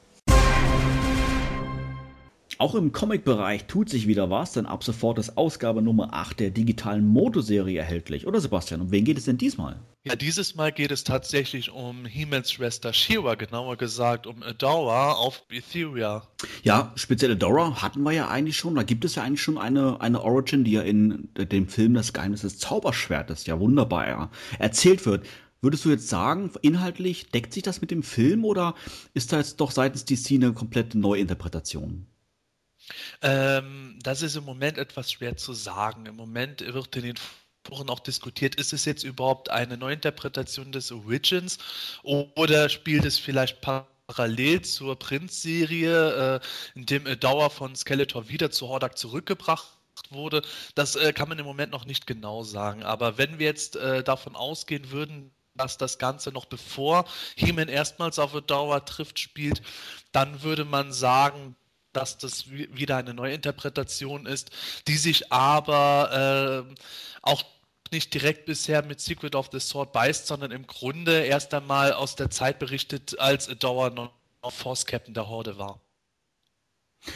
Auch 2.57 2.75
im 2.75 2.93
Comic-Bereich 2.93 3.65
tut 3.65 3.89
sich 3.89 4.07
wieder 4.07 4.29
was, 4.29 4.53
denn 4.53 4.65
ab 4.65 4.83
sofort 4.83 5.19
ist 5.19 5.37
Ausgabe 5.37 5.81
Nummer 5.81 6.13
8 6.13 6.39
der 6.39 6.51
digitalen 6.51 7.05
Moto-Serie 7.05 7.77
erhältlich. 7.79 8.27
Oder 8.27 8.39
Sebastian, 8.39 8.79
um 8.79 8.91
wen 8.91 9.03
geht 9.03 9.17
es 9.17 9.25
denn 9.25 9.37
diesmal? 9.37 9.81
Ja, 10.05 10.15
dieses 10.15 10.55
Mal 10.55 10.71
geht 10.71 10.91
es 10.91 11.03
tatsächlich 11.03 11.71
um 11.71 12.05
He-Mans 12.05 12.51
Schwester 12.51 12.93
Shira, 12.93 13.35
genauer 13.35 13.75
gesagt 13.75 14.25
um 14.25 14.41
Adora 14.43 15.13
auf 15.13 15.43
Etheria. 15.49 16.27
Ja, 16.63 16.93
speziell 16.95 17.31
Adora 17.31 17.81
hatten 17.81 18.03
wir 18.03 18.11
ja 18.11 18.29
eigentlich 18.29 18.55
schon. 18.55 18.75
Da 18.75 18.83
gibt 18.83 19.03
es 19.03 19.15
ja 19.15 19.23
eigentlich 19.23 19.41
schon 19.41 19.57
eine, 19.57 19.99
eine 19.99 20.21
Origin, 20.21 20.63
die 20.63 20.73
ja 20.73 20.81
in 20.81 21.29
dem 21.35 21.67
Film 21.67 21.95
Das 21.95 22.13
Geheimnis 22.13 22.41
des 22.41 22.59
Zauberschwertes 22.59 23.47
ja 23.47 23.59
wunderbar 23.59 24.07
ja, 24.07 24.31
erzählt 24.59 25.05
wird. 25.05 25.25
Würdest 25.61 25.83
du 25.83 25.89
jetzt 25.89 26.07
sagen, 26.07 26.51
inhaltlich 26.61 27.31
deckt 27.31 27.51
sich 27.51 27.63
das 27.63 27.81
mit 27.81 27.89
dem 27.89 28.03
Film 28.03 28.45
oder 28.45 28.75
ist 29.13 29.33
da 29.33 29.37
jetzt 29.37 29.59
doch 29.59 29.71
seitens 29.71 30.05
DC 30.05 30.33
eine 30.33 30.53
komplette 30.53 30.99
Neuinterpretation? 30.99 32.05
Ähm, 33.21 33.99
das 34.01 34.21
ist 34.21 34.35
im 34.35 34.43
Moment 34.43 34.77
etwas 34.77 35.11
schwer 35.11 35.37
zu 35.37 35.53
sagen. 35.53 36.05
Im 36.05 36.15
Moment 36.15 36.61
wird 36.61 36.95
in 36.95 37.03
den 37.03 37.15
Foren 37.65 37.89
auch 37.89 37.99
diskutiert, 37.99 38.55
ist 38.55 38.73
es 38.73 38.85
jetzt 38.85 39.03
überhaupt 39.03 39.49
eine 39.49 39.77
Neuinterpretation 39.77 40.71
des 40.71 40.91
Origins 40.91 41.57
oder 42.03 42.69
spielt 42.69 43.05
es 43.05 43.17
vielleicht 43.17 43.59
parallel 43.61 44.61
zur 44.61 44.97
Prinz-Serie, 44.97 46.35
äh, 46.35 46.39
in 46.75 46.85
dem 46.85 47.19
Dauer 47.19 47.49
von 47.49 47.75
Skeletor 47.75 48.29
wieder 48.29 48.51
zu 48.51 48.67
Hordak 48.67 48.97
zurückgebracht 48.97 49.67
wurde. 50.09 50.43
Das 50.75 50.95
äh, 50.95 51.13
kann 51.13 51.29
man 51.29 51.39
im 51.39 51.45
Moment 51.45 51.71
noch 51.71 51.85
nicht 51.85 52.05
genau 52.05 52.43
sagen. 52.43 52.83
Aber 52.83 53.17
wenn 53.17 53.39
wir 53.39 53.47
jetzt 53.47 53.77
äh, 53.77 54.03
davon 54.03 54.35
ausgehen 54.35 54.91
würden, 54.91 55.31
dass 55.55 55.77
das 55.77 55.97
Ganze 55.97 56.31
noch 56.31 56.45
bevor 56.45 57.05
He-Man 57.35 57.69
erstmals 57.69 58.19
auf 58.19 58.39
Dauer 58.41 58.85
trifft, 58.85 59.19
spielt, 59.19 59.61
dann 60.11 60.43
würde 60.43 60.65
man 60.65 60.91
sagen, 60.91 61.55
dass 61.95 62.17
das 62.17 62.49
wieder 62.51 62.97
eine 62.97 63.13
Neuinterpretation 63.13 64.25
ist, 64.25 64.51
die 64.87 64.97
sich 64.97 65.31
aber 65.31 66.67
äh, 66.69 66.75
auch 67.21 67.43
nicht 67.91 68.13
direkt 68.13 68.45
bisher 68.45 68.83
mit 68.83 68.99
Secret 68.99 69.35
of 69.35 69.49
the 69.51 69.59
Sword 69.59 69.93
beißt, 69.93 70.27
sondern 70.27 70.51
im 70.51 70.67
Grunde 70.67 71.25
erst 71.25 71.53
einmal 71.53 71.93
aus 71.93 72.15
der 72.15 72.29
Zeit 72.29 72.59
berichtet, 72.59 73.19
als 73.19 73.47
Adora 73.49 73.89
noch 73.89 74.11
Force 74.49 74.85
Captain 74.85 75.13
der 75.13 75.27
Horde 75.27 75.57
war. 75.57 75.79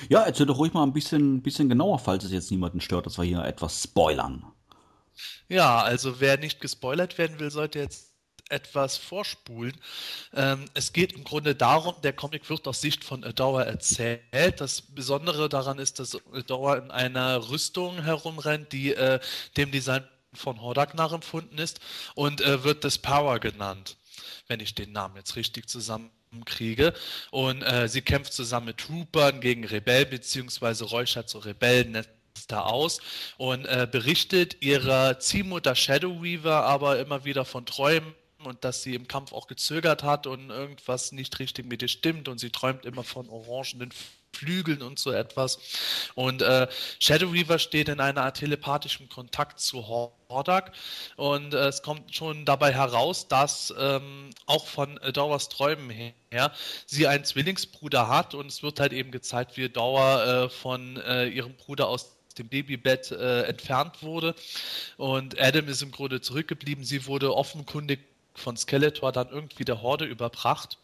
Ja, 0.07 0.23
erzähl 0.23 0.45
doch 0.45 0.57
ruhig 0.57 0.73
mal 0.73 0.83
ein 0.83 0.93
bisschen, 0.93 1.41
bisschen 1.41 1.69
genauer, 1.69 1.99
falls 1.99 2.23
es 2.23 2.31
jetzt 2.31 2.51
niemanden 2.51 2.81
stört, 2.81 3.05
dass 3.05 3.17
wir 3.17 3.25
hier 3.25 3.43
etwas 3.43 3.83
spoilern. 3.83 4.45
Ja, 5.47 5.81
also 5.81 6.19
wer 6.19 6.37
nicht 6.37 6.61
gespoilert 6.61 7.17
werden 7.17 7.39
will, 7.39 7.51
sollte 7.51 7.79
jetzt 7.79 8.08
etwas 8.49 8.97
vorspulen. 8.97 9.75
Ähm, 10.33 10.65
es 10.73 10.93
geht 10.93 11.13
im 11.13 11.23
Grunde 11.23 11.55
darum, 11.55 11.95
der 12.01 12.13
Comic 12.13 12.49
wird 12.49 12.67
aus 12.67 12.81
Sicht 12.81 13.03
von 13.03 13.23
Adora 13.23 13.63
erzählt. 13.63 14.59
Das 14.59 14.81
Besondere 14.81 15.49
daran 15.49 15.79
ist, 15.79 15.99
dass 15.99 16.17
Adora 16.33 16.77
in 16.77 16.91
einer 16.91 17.49
Rüstung 17.49 18.03
herumrennt, 18.03 18.71
die 18.71 18.93
äh, 18.93 19.19
dem 19.57 19.71
Design 19.71 20.03
von 20.33 20.62
Hordak 20.62 20.95
nachempfunden 20.95 21.57
ist 21.57 21.79
und 22.15 22.41
äh, 22.41 22.63
wird 22.63 22.83
das 22.83 22.97
Power 22.97 23.39
genannt, 23.39 23.97
wenn 24.47 24.59
ich 24.59 24.75
den 24.75 24.91
Namen 24.91 25.15
jetzt 25.15 25.35
richtig 25.35 25.67
zusammenkriege. 25.69 26.93
Und 27.31 27.62
äh, 27.63 27.88
sie 27.88 28.01
kämpft 28.01 28.33
zusammen 28.33 28.67
mit 28.67 28.77
Troopern 28.77 29.41
gegen 29.41 29.65
Rebellen, 29.65 30.09
beziehungsweise 30.09 30.85
räuchert 30.85 31.29
so 31.29 31.39
Rebellen 31.39 32.05
da 32.47 32.62
aus 32.62 32.99
und 33.38 33.65
äh, 33.65 33.88
berichtet 33.89 34.62
ihrer 34.62 35.19
Ziehmutter 35.19 35.75
Shadow 35.75 36.23
Weaver 36.23 36.63
aber 36.63 36.99
immer 36.99 37.25
wieder 37.25 37.45
von 37.45 37.65
Träumen 37.65 38.15
und 38.43 38.63
dass 38.63 38.84
sie 38.84 38.95
im 38.95 39.08
Kampf 39.08 39.34
auch 39.34 39.47
gezögert 39.47 40.04
hat 40.04 40.28
und 40.28 40.49
irgendwas 40.49 41.12
nicht 41.12 41.39
richtig 41.39 41.65
mit 41.65 41.82
ihr 41.82 41.88
stimmt 41.88 42.28
und 42.28 42.39
sie 42.39 42.49
träumt 42.49 42.86
immer 42.86 43.04
von 43.04 43.30
orangenen 43.30 43.91
Flügeln 44.34 44.82
und 44.82 44.99
so 44.99 45.12
etwas. 45.12 45.60
Und 46.15 46.41
äh, 46.41 46.67
Shadow 46.99 47.34
Weaver 47.34 47.60
steht 47.60 47.89
in 47.89 47.99
einer 47.99 48.23
Art 48.23 48.38
telepathischen 48.38 49.10
Kontakt 49.10 49.60
zu 49.60 49.88
Hordak 49.88 50.71
und 51.15 51.54
äh, 51.54 51.67
es 51.67 51.82
kommt 51.82 52.15
schon 52.15 52.45
dabei 52.45 52.73
heraus, 52.73 53.28
dass 53.28 53.73
ähm, 53.78 54.30
auch 54.45 54.67
von 54.67 54.99
Dauers 55.13 55.49
Träumen 55.49 55.89
her 55.89 56.54
sie 56.86 57.08
einen 57.08 57.25
Zwillingsbruder 57.25 58.08
hat 58.08 58.36
und 58.36 58.47
es 58.47 58.63
wird 58.63 58.80
halt 58.80 58.93
eben 58.93 59.12
gezeigt, 59.12 59.58
wie 59.58 59.67
Dauer 59.67 60.23
äh, 60.23 60.49
von 60.49 60.97
äh, 60.97 61.28
ihrem 61.28 61.56
Bruder 61.56 61.88
aus 61.88 62.15
dem 62.38 62.47
Babybett 62.47 63.12
äh, 63.12 63.43
entfernt 63.43 64.02
wurde 64.02 64.36
und 64.97 65.39
Adam 65.41 65.67
ist 65.67 65.82
im 65.82 65.91
Grunde 65.91 66.21
zurückgeblieben. 66.21 66.86
Sie 66.86 67.06
wurde 67.08 67.36
offenkundig 67.36 67.99
von 68.39 68.58
Skeletor 68.58 69.12
dann 69.12 69.30
irgendwie 69.30 69.65
der 69.65 69.82
Horde 69.82 70.06
überbracht. 70.06 70.78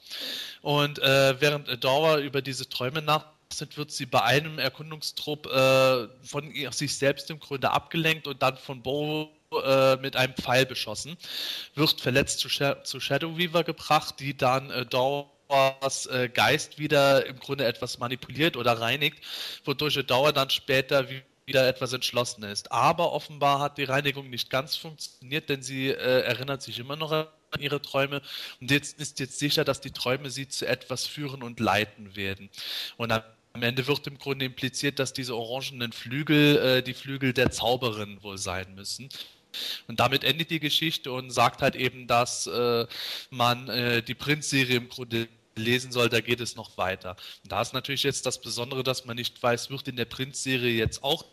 Und 0.62 1.00
äh, 1.00 1.40
während 1.40 1.70
Adora 1.70 2.20
über 2.20 2.42
diese 2.42 2.68
Träume 2.70 3.02
nachsinnt, 3.02 3.78
wird 3.78 3.92
sie 3.92 4.06
bei 4.06 4.22
einem 4.22 4.60
Erkundungstrupp 4.60 5.48
äh, 5.48 6.08
von 6.24 6.54
sich 6.72 6.96
selbst 6.96 7.30
im 7.30 7.40
Grunde 7.40 7.72
abgelenkt 7.72 8.28
und 8.28 8.42
dann 8.42 8.58
von 8.58 8.82
Bo 8.82 9.32
äh, 9.64 9.96
mit 9.98 10.16
einem 10.16 10.34
Pfeil 10.34 10.66
beschossen. 10.66 11.18
Wird 11.76 12.02
verletzt 12.02 12.40
zu, 12.40 12.50
Sh 12.50 12.84
zu 12.84 13.00
Shadow 13.00 13.38
Weaver 13.38 13.64
gebracht, 13.64 14.20
die 14.20 14.36
dann 14.36 14.70
äh, 14.72 14.86
Dauers 14.86 16.06
äh, 16.08 16.30
Geist 16.34 16.80
wieder 16.80 17.26
im 17.26 17.40
Grunde 17.40 17.66
etwas 17.66 18.00
manipuliert 18.00 18.58
oder 18.58 18.80
reinigt, 18.80 19.24
wodurch 19.64 20.04
Dauer 20.06 20.34
dann 20.34 20.50
später 20.50 21.10
wie 21.10 21.22
wieder 21.46 21.68
etwas 21.68 21.94
entschlossen 21.94 22.44
ist. 22.44 22.72
Aber 22.72 23.12
offenbar 23.12 23.60
hat 23.60 23.78
die 23.78 23.84
Reinigung 23.84 24.30
nicht 24.30 24.50
ganz 24.50 24.76
funktioniert, 24.76 25.50
denn 25.50 25.62
sie 25.62 25.90
äh, 25.90 26.22
erinnert 26.22 26.62
sich 26.62 26.80
immer 26.80 26.96
noch 26.96 27.28
an 27.56 27.62
ihre 27.62 27.82
Träume 27.82 28.22
und 28.62 28.72
jetzt 28.72 29.00
ist 29.00 29.20
jetzt 29.20 29.40
sicher, 29.40 29.64
dass 29.64 29.82
die 29.82 29.92
Träume 29.92 30.30
sie 30.30 30.48
zu 30.48 30.68
etwas 30.68 31.06
führen 31.06 31.44
und 31.44 31.60
leiten 31.60 32.16
werden. 32.16 32.50
Und 32.98 33.12
am 33.12 33.64
Ende 33.64 33.88
wird 33.88 34.06
im 34.08 34.18
Grunde 34.18 34.46
impliziert, 34.46 35.00
dass 35.00 35.14
diese 35.14 35.36
orangenen 35.36 35.94
Flügel 35.94 36.58
äh, 36.58 36.84
die 36.84 36.94
Flügel 36.94 37.34
der 37.34 37.52
Zauberin 37.52 38.22
wohl 38.22 38.38
sein 38.38 38.76
müssen. 38.76 39.10
Und 39.88 40.02
damit 40.02 40.26
endet 40.26 40.50
die 40.52 40.60
Geschichte 40.60 41.14
und 41.14 41.32
sagt 41.32 41.62
halt 41.62 41.76
eben, 41.76 42.08
dass 42.08 42.46
äh, 42.48 42.86
man 43.30 43.70
äh, 43.70 44.04
die 44.04 44.14
Prinz-Serie 44.14 44.76
im 44.76 44.90
Grunde 44.90 45.30
lesen 45.56 45.94
soll, 45.94 46.10
da 46.10 46.20
geht 46.20 46.42
es 46.42 46.58
noch 46.58 46.78
weiter. 46.78 47.16
Und 47.44 47.52
da 47.54 47.62
ist 47.62 47.74
natürlich 47.74 48.04
jetzt 48.04 48.26
das 48.26 48.42
Besondere, 48.42 48.84
dass 48.84 49.06
man 49.06 49.16
nicht 49.16 49.42
weiß, 49.42 49.70
wird 49.70 49.88
in 49.88 49.96
der 49.96 50.04
Prinz-Serie 50.06 50.74
jetzt 50.74 51.02
auch 51.02 51.24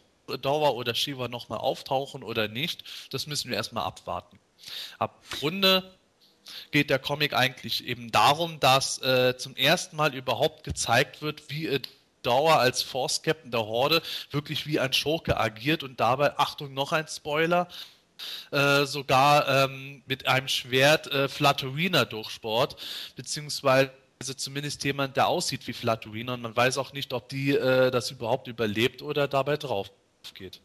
Dauer 0.40 0.76
oder 0.76 0.94
Shiva 0.94 1.26
nochmal 1.26 1.58
auftauchen 1.58 2.22
oder 2.22 2.46
nicht. 2.46 2.84
Das 3.10 3.26
müssen 3.26 3.50
wir 3.50 3.56
erstmal 3.56 3.84
abwarten. 3.84 4.38
Ab 4.98 5.20
Runde 5.42 5.92
geht 6.70 6.90
der 6.90 6.98
Comic 6.98 7.34
eigentlich 7.34 7.86
eben 7.86 8.10
darum, 8.10 8.60
dass 8.60 9.00
äh, 9.02 9.36
zum 9.36 9.56
ersten 9.56 9.96
Mal 9.96 10.14
überhaupt 10.14 10.64
gezeigt 10.64 11.22
wird, 11.22 11.48
wie 11.48 11.66
äh, 11.66 11.80
Dauer 12.22 12.58
als 12.58 12.82
Force 12.82 13.22
Captain 13.22 13.50
der 13.50 13.66
Horde 13.66 14.00
wirklich 14.30 14.66
wie 14.66 14.78
ein 14.78 14.92
Schurke 14.92 15.38
agiert 15.38 15.82
und 15.82 16.00
dabei, 16.00 16.38
Achtung, 16.38 16.72
noch 16.72 16.92
ein 16.92 17.08
Spoiler, 17.08 17.68
äh, 18.52 18.84
sogar 18.84 19.48
ähm, 19.48 20.02
mit 20.06 20.28
einem 20.28 20.48
Schwert 20.48 21.08
äh, 21.08 21.28
Flatterina 21.28 22.04
durchsport, 22.04 22.76
beziehungsweise 23.16 23.90
zumindest 24.36 24.84
jemand, 24.84 25.16
der 25.16 25.26
aussieht 25.26 25.66
wie 25.66 25.72
Flatterina 25.72 26.34
und 26.34 26.42
man 26.42 26.54
weiß 26.54 26.78
auch 26.78 26.92
nicht, 26.92 27.12
ob 27.12 27.28
die 27.28 27.50
äh, 27.50 27.90
das 27.90 28.10
überhaupt 28.10 28.46
überlebt 28.46 29.02
oder 29.02 29.26
dabei 29.26 29.56
drauf 29.56 29.90
geht. 30.34 30.60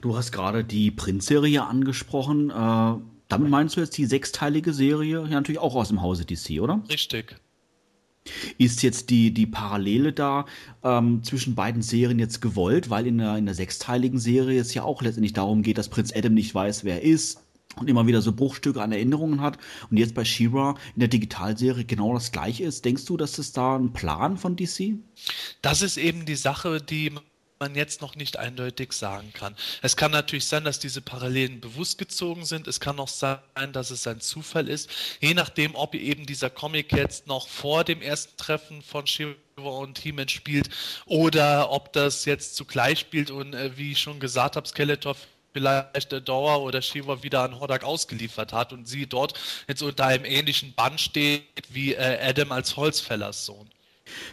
Du 0.00 0.16
hast 0.16 0.30
gerade 0.30 0.62
die 0.62 0.92
Prinz-Serie 0.92 1.64
angesprochen. 1.64 2.50
Äh, 2.50 3.15
damit 3.28 3.50
meinst 3.50 3.76
du 3.76 3.80
jetzt 3.80 3.96
die 3.96 4.06
sechsteilige 4.06 4.72
Serie, 4.72 5.22
ja 5.22 5.28
natürlich 5.28 5.60
auch 5.60 5.74
aus 5.74 5.88
dem 5.88 6.02
Hause 6.02 6.24
DC, 6.24 6.60
oder? 6.60 6.82
Richtig. 6.88 7.36
Ist 8.58 8.82
jetzt 8.82 9.10
die, 9.10 9.32
die 9.32 9.46
Parallele 9.46 10.12
da 10.12 10.46
ähm, 10.82 11.22
zwischen 11.22 11.54
beiden 11.54 11.82
Serien 11.82 12.18
jetzt 12.18 12.40
gewollt, 12.40 12.90
weil 12.90 13.06
in 13.06 13.18
der, 13.18 13.36
in 13.36 13.46
der 13.46 13.54
sechsteiligen 13.54 14.18
Serie 14.18 14.60
es 14.60 14.74
ja 14.74 14.82
auch 14.82 15.02
letztendlich 15.02 15.32
darum 15.32 15.62
geht, 15.62 15.78
dass 15.78 15.88
Prinz 15.88 16.12
Adam 16.14 16.34
nicht 16.34 16.54
weiß, 16.54 16.84
wer 16.84 17.02
er 17.02 17.02
ist 17.02 17.42
und 17.76 17.88
immer 17.88 18.06
wieder 18.06 18.22
so 18.22 18.32
Bruchstücke 18.32 18.82
an 18.82 18.92
Erinnerungen 18.92 19.40
hat 19.40 19.58
und 19.90 19.96
jetzt 19.96 20.14
bei 20.14 20.24
She-Ra 20.24 20.74
in 20.94 21.00
der 21.00 21.08
Digitalserie 21.08 21.84
genau 21.84 22.14
das 22.14 22.32
gleiche 22.32 22.64
ist. 22.64 22.84
Denkst 22.84 23.04
du, 23.04 23.16
dass 23.16 23.32
das 23.32 23.52
da 23.52 23.76
ein 23.76 23.92
Plan 23.92 24.36
von 24.36 24.56
DC? 24.56 24.94
Das 25.62 25.82
ist 25.82 25.96
eben 25.96 26.26
die 26.26 26.36
Sache, 26.36 26.80
die 26.80 27.12
man 27.58 27.74
jetzt 27.74 28.00
noch 28.00 28.14
nicht 28.14 28.38
eindeutig 28.38 28.92
sagen 28.92 29.32
kann. 29.32 29.56
Es 29.82 29.96
kann 29.96 30.10
natürlich 30.10 30.46
sein, 30.46 30.64
dass 30.64 30.78
diese 30.78 31.00
Parallelen 31.00 31.60
bewusst 31.60 31.98
gezogen 31.98 32.44
sind. 32.44 32.66
Es 32.66 32.80
kann 32.80 32.98
auch 32.98 33.08
sein, 33.08 33.38
dass 33.72 33.90
es 33.90 34.06
ein 34.06 34.20
Zufall 34.20 34.68
ist. 34.68 34.90
Je 35.20 35.34
nachdem, 35.34 35.74
ob 35.74 35.94
eben 35.94 36.26
dieser 36.26 36.50
Comic 36.50 36.92
jetzt 36.92 37.26
noch 37.26 37.48
vor 37.48 37.84
dem 37.84 38.02
ersten 38.02 38.36
Treffen 38.36 38.82
von 38.82 39.06
Shiva 39.06 39.34
und 39.56 39.98
He-Man 39.98 40.28
spielt 40.28 40.68
oder 41.06 41.70
ob 41.70 41.92
das 41.92 42.24
jetzt 42.24 42.56
zugleich 42.56 43.00
spielt 43.00 43.30
und 43.30 43.54
äh, 43.54 43.76
wie 43.76 43.92
ich 43.92 43.98
schon 43.98 44.20
gesagt 44.20 44.56
habe, 44.56 44.68
Skeletor 44.68 45.16
vielleicht 45.52 46.12
der 46.12 46.20
Dauer 46.20 46.60
oder 46.60 46.82
Shiva 46.82 47.22
wieder 47.22 47.42
an 47.42 47.58
Hordak 47.58 47.82
ausgeliefert 47.82 48.52
hat 48.52 48.74
und 48.74 48.86
sie 48.86 49.06
dort 49.06 49.32
jetzt 49.66 49.82
unter 49.82 50.04
einem 50.04 50.26
ähnlichen 50.26 50.74
Bann 50.74 50.98
steht 50.98 51.42
wie 51.70 51.94
äh, 51.94 52.18
Adam 52.20 52.52
als 52.52 52.76
Holzfällers 52.76 53.46
Sohn. 53.46 53.70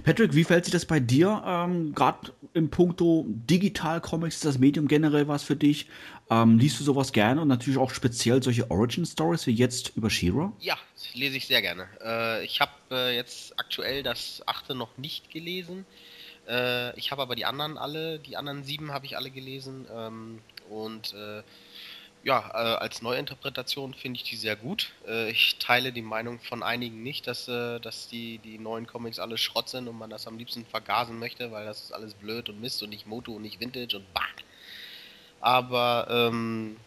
Patrick, 0.04 0.34
wie 0.34 0.44
fällt 0.44 0.66
sich 0.66 0.74
das 0.74 0.86
bei 0.86 1.00
dir? 1.00 1.42
Ähm, 1.46 1.96
Gerade 1.96 2.32
im 2.54 2.70
Punkto 2.70 3.26
Digital-Comics, 3.28 4.36
ist 4.36 4.46
das 4.46 4.58
Medium 4.60 4.88
generell 4.88 5.28
was 5.28 5.44
für 5.44 5.56
dich? 5.56 5.88
Ähm, 6.30 6.60
liest 6.60 6.80
du 6.80 6.84
sowas 6.84 7.12
gerne 7.12 7.42
und 7.42 7.48
natürlich 7.48 7.80
auch 7.80 7.92
speziell 7.92 8.42
solche 8.42 8.70
Origin-Stories 8.70 9.48
wie 9.48 9.52
jetzt 9.52 9.94
über 9.96 10.10
Shira? 10.10 10.54
Ja, 10.60 10.78
lese 11.14 11.38
ich 11.38 11.48
sehr 11.48 11.62
gerne. 11.62 11.88
Äh, 12.04 12.46
ich 12.46 12.62
habe 12.62 12.72
äh, 12.92 13.16
jetzt 13.16 13.60
aktuell 13.60 14.04
das 14.04 14.44
achte 14.46 14.76
noch 14.76 14.98
nicht 14.98 15.32
gelesen. 15.32 15.86
Äh, 16.48 16.98
ich 16.98 17.12
habe 17.12 17.22
aber 17.22 17.36
die 17.36 17.46
anderen 17.46 17.78
alle, 17.78 18.20
die 18.20 18.38
anderen 18.38 18.64
sieben 18.64 18.92
habe 18.92 19.06
ich 19.06 19.18
alle 19.18 19.32
gelesen. 19.32 19.86
Ähm, 19.94 20.40
und 20.70 21.14
äh, 21.14 21.44
ja, 22.24 22.50
äh, 22.54 22.78
als 22.78 23.02
Neuinterpretation 23.02 23.94
finde 23.94 24.18
ich 24.18 24.24
die 24.24 24.38
sehr 24.38 24.56
gut. 24.56 24.92
Äh, 25.08 25.30
ich 25.32 25.58
teile 25.60 25.92
die 25.92 26.02
Meinung 26.02 26.40
von 26.40 26.64
einigen 26.64 27.04
nicht, 27.04 27.28
dass, 27.28 27.48
äh, 27.50 27.80
dass 27.80 28.08
die, 28.08 28.38
die 28.38 28.58
neuen 28.58 28.88
Comics 28.88 29.20
alle 29.20 29.38
Schrott 29.38 29.68
sind 29.70 29.90
und 29.90 29.98
man 29.98 30.10
das 30.10 30.26
am 30.26 30.38
liebsten 30.38 30.66
vergasen 30.66 31.20
möchte, 31.20 31.52
weil 31.52 31.66
das 31.66 31.82
ist 31.82 31.92
alles 31.92 32.14
blöd 32.14 32.48
und 32.48 32.62
Mist 32.62 32.82
und 32.82 32.90
nicht 32.90 33.08
Moto 33.08 33.34
und 33.34 33.42
nicht 33.42 33.60
Vintage 33.60 33.98
und 33.98 34.14
bah. 34.14 34.22
Aber 35.42 36.08
ähm, 36.10 36.78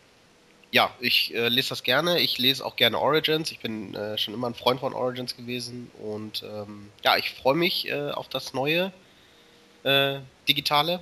ja, 0.71 0.91
ich 1.01 1.35
äh, 1.35 1.49
lese 1.49 1.69
das 1.69 1.83
gerne. 1.83 2.19
Ich 2.21 2.39
lese 2.39 2.65
auch 2.65 2.77
gerne 2.77 2.99
Origins. 2.99 3.53
Ich 3.53 3.61
bin 3.61 3.95
äh, 3.95 4.17
schon 4.17 4.33
immer 4.33 4.47
ein 4.47 4.55
Freund 4.55 4.81
von 4.81 4.95
Origins 4.95 5.37
gewesen 5.37 5.91
und 6.03 6.43
ähm, 6.43 6.91
ja, 7.05 7.19
ich 7.19 7.35
freue 7.35 7.55
mich 7.55 7.89
äh, 7.89 8.11
auf 8.11 8.29
das 8.29 8.55
neue 8.55 8.93
digitale 10.49 11.01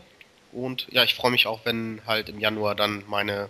und 0.55 0.87
ja, 0.91 1.05
ich 1.05 1.15
freue 1.15 1.31
mich 1.31 1.47
auch, 1.47 1.61
wenn 1.65 2.01
halt 2.07 2.29
im 2.29 2.39
Januar 2.39 2.75
dann 2.75 3.03
meine 3.09 3.49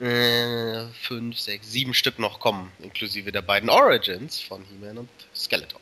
äh, 0.00 0.86
fünf, 1.00 1.38
sechs, 1.38 1.70
sieben 1.70 1.94
Stück 1.94 2.18
noch 2.18 2.40
kommen, 2.40 2.70
inklusive 2.80 3.32
der 3.32 3.42
beiden 3.42 3.70
Origins 3.70 4.40
von 4.40 4.62
He-Man 4.64 4.98
und 4.98 5.08
Skeletor. 5.34 5.80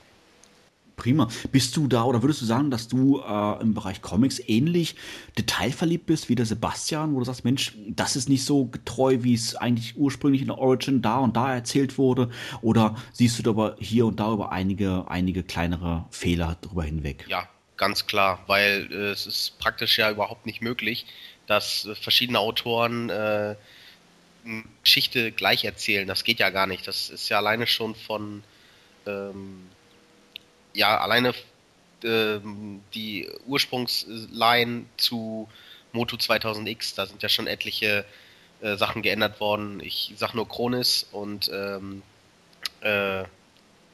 Prima. 1.00 1.28
Bist 1.50 1.78
du 1.78 1.88
da 1.88 2.04
oder 2.04 2.22
würdest 2.22 2.42
du 2.42 2.44
sagen, 2.44 2.70
dass 2.70 2.86
du 2.86 3.20
äh, 3.20 3.62
im 3.62 3.72
Bereich 3.72 4.02
Comics 4.02 4.38
ähnlich 4.46 4.96
detailverliebt 5.38 6.04
bist 6.04 6.28
wie 6.28 6.34
der 6.34 6.44
Sebastian, 6.44 7.14
wo 7.14 7.20
du 7.20 7.24
sagst, 7.24 7.42
Mensch, 7.42 7.74
das 7.88 8.16
ist 8.16 8.28
nicht 8.28 8.44
so 8.44 8.66
getreu, 8.66 9.18
wie 9.20 9.32
es 9.32 9.56
eigentlich 9.56 9.96
ursprünglich 9.96 10.42
in 10.42 10.48
der 10.48 10.58
Origin 10.58 11.00
da 11.00 11.20
und 11.20 11.36
da 11.36 11.54
erzählt 11.54 11.96
wurde? 11.96 12.28
Oder 12.60 12.96
siehst 13.14 13.44
du 13.44 13.50
aber 13.50 13.76
hier 13.78 14.04
und 14.04 14.20
da 14.20 14.30
über 14.30 14.52
einige, 14.52 15.06
einige 15.08 15.42
kleinere 15.42 16.04
Fehler 16.10 16.58
drüber 16.60 16.84
hinweg? 16.84 17.24
Ja, 17.30 17.48
ganz 17.80 18.06
klar, 18.06 18.44
weil 18.46 18.88
äh, 18.92 19.10
es 19.10 19.26
ist 19.26 19.58
praktisch 19.58 19.98
ja 19.98 20.10
überhaupt 20.10 20.46
nicht 20.46 20.62
möglich, 20.62 21.06
dass 21.46 21.86
äh, 21.86 21.96
verschiedene 21.96 22.38
Autoren 22.38 23.10
äh, 23.10 23.56
Geschichte 24.82 25.32
gleich 25.32 25.64
erzählen. 25.64 26.06
Das 26.06 26.24
geht 26.24 26.38
ja 26.38 26.50
gar 26.50 26.66
nicht. 26.66 26.86
Das 26.86 27.10
ist 27.10 27.28
ja 27.28 27.38
alleine 27.38 27.66
schon 27.66 27.94
von 27.94 28.44
ähm, 29.06 29.68
ja 30.74 30.98
alleine 31.00 31.34
ähm, 32.04 32.82
die 32.94 33.28
Ursprungsline 33.46 34.84
zu 34.96 35.48
Moto 35.92 36.16
2000X. 36.16 36.94
Da 36.96 37.06
sind 37.06 37.22
ja 37.22 37.28
schon 37.28 37.46
etliche 37.46 38.04
äh, 38.60 38.76
Sachen 38.76 39.02
geändert 39.02 39.40
worden. 39.40 39.80
Ich 39.80 40.12
sag 40.16 40.34
nur 40.34 40.48
Chronis 40.48 41.06
und 41.12 41.50
ähm, 41.52 42.02
Äh, 42.80 43.24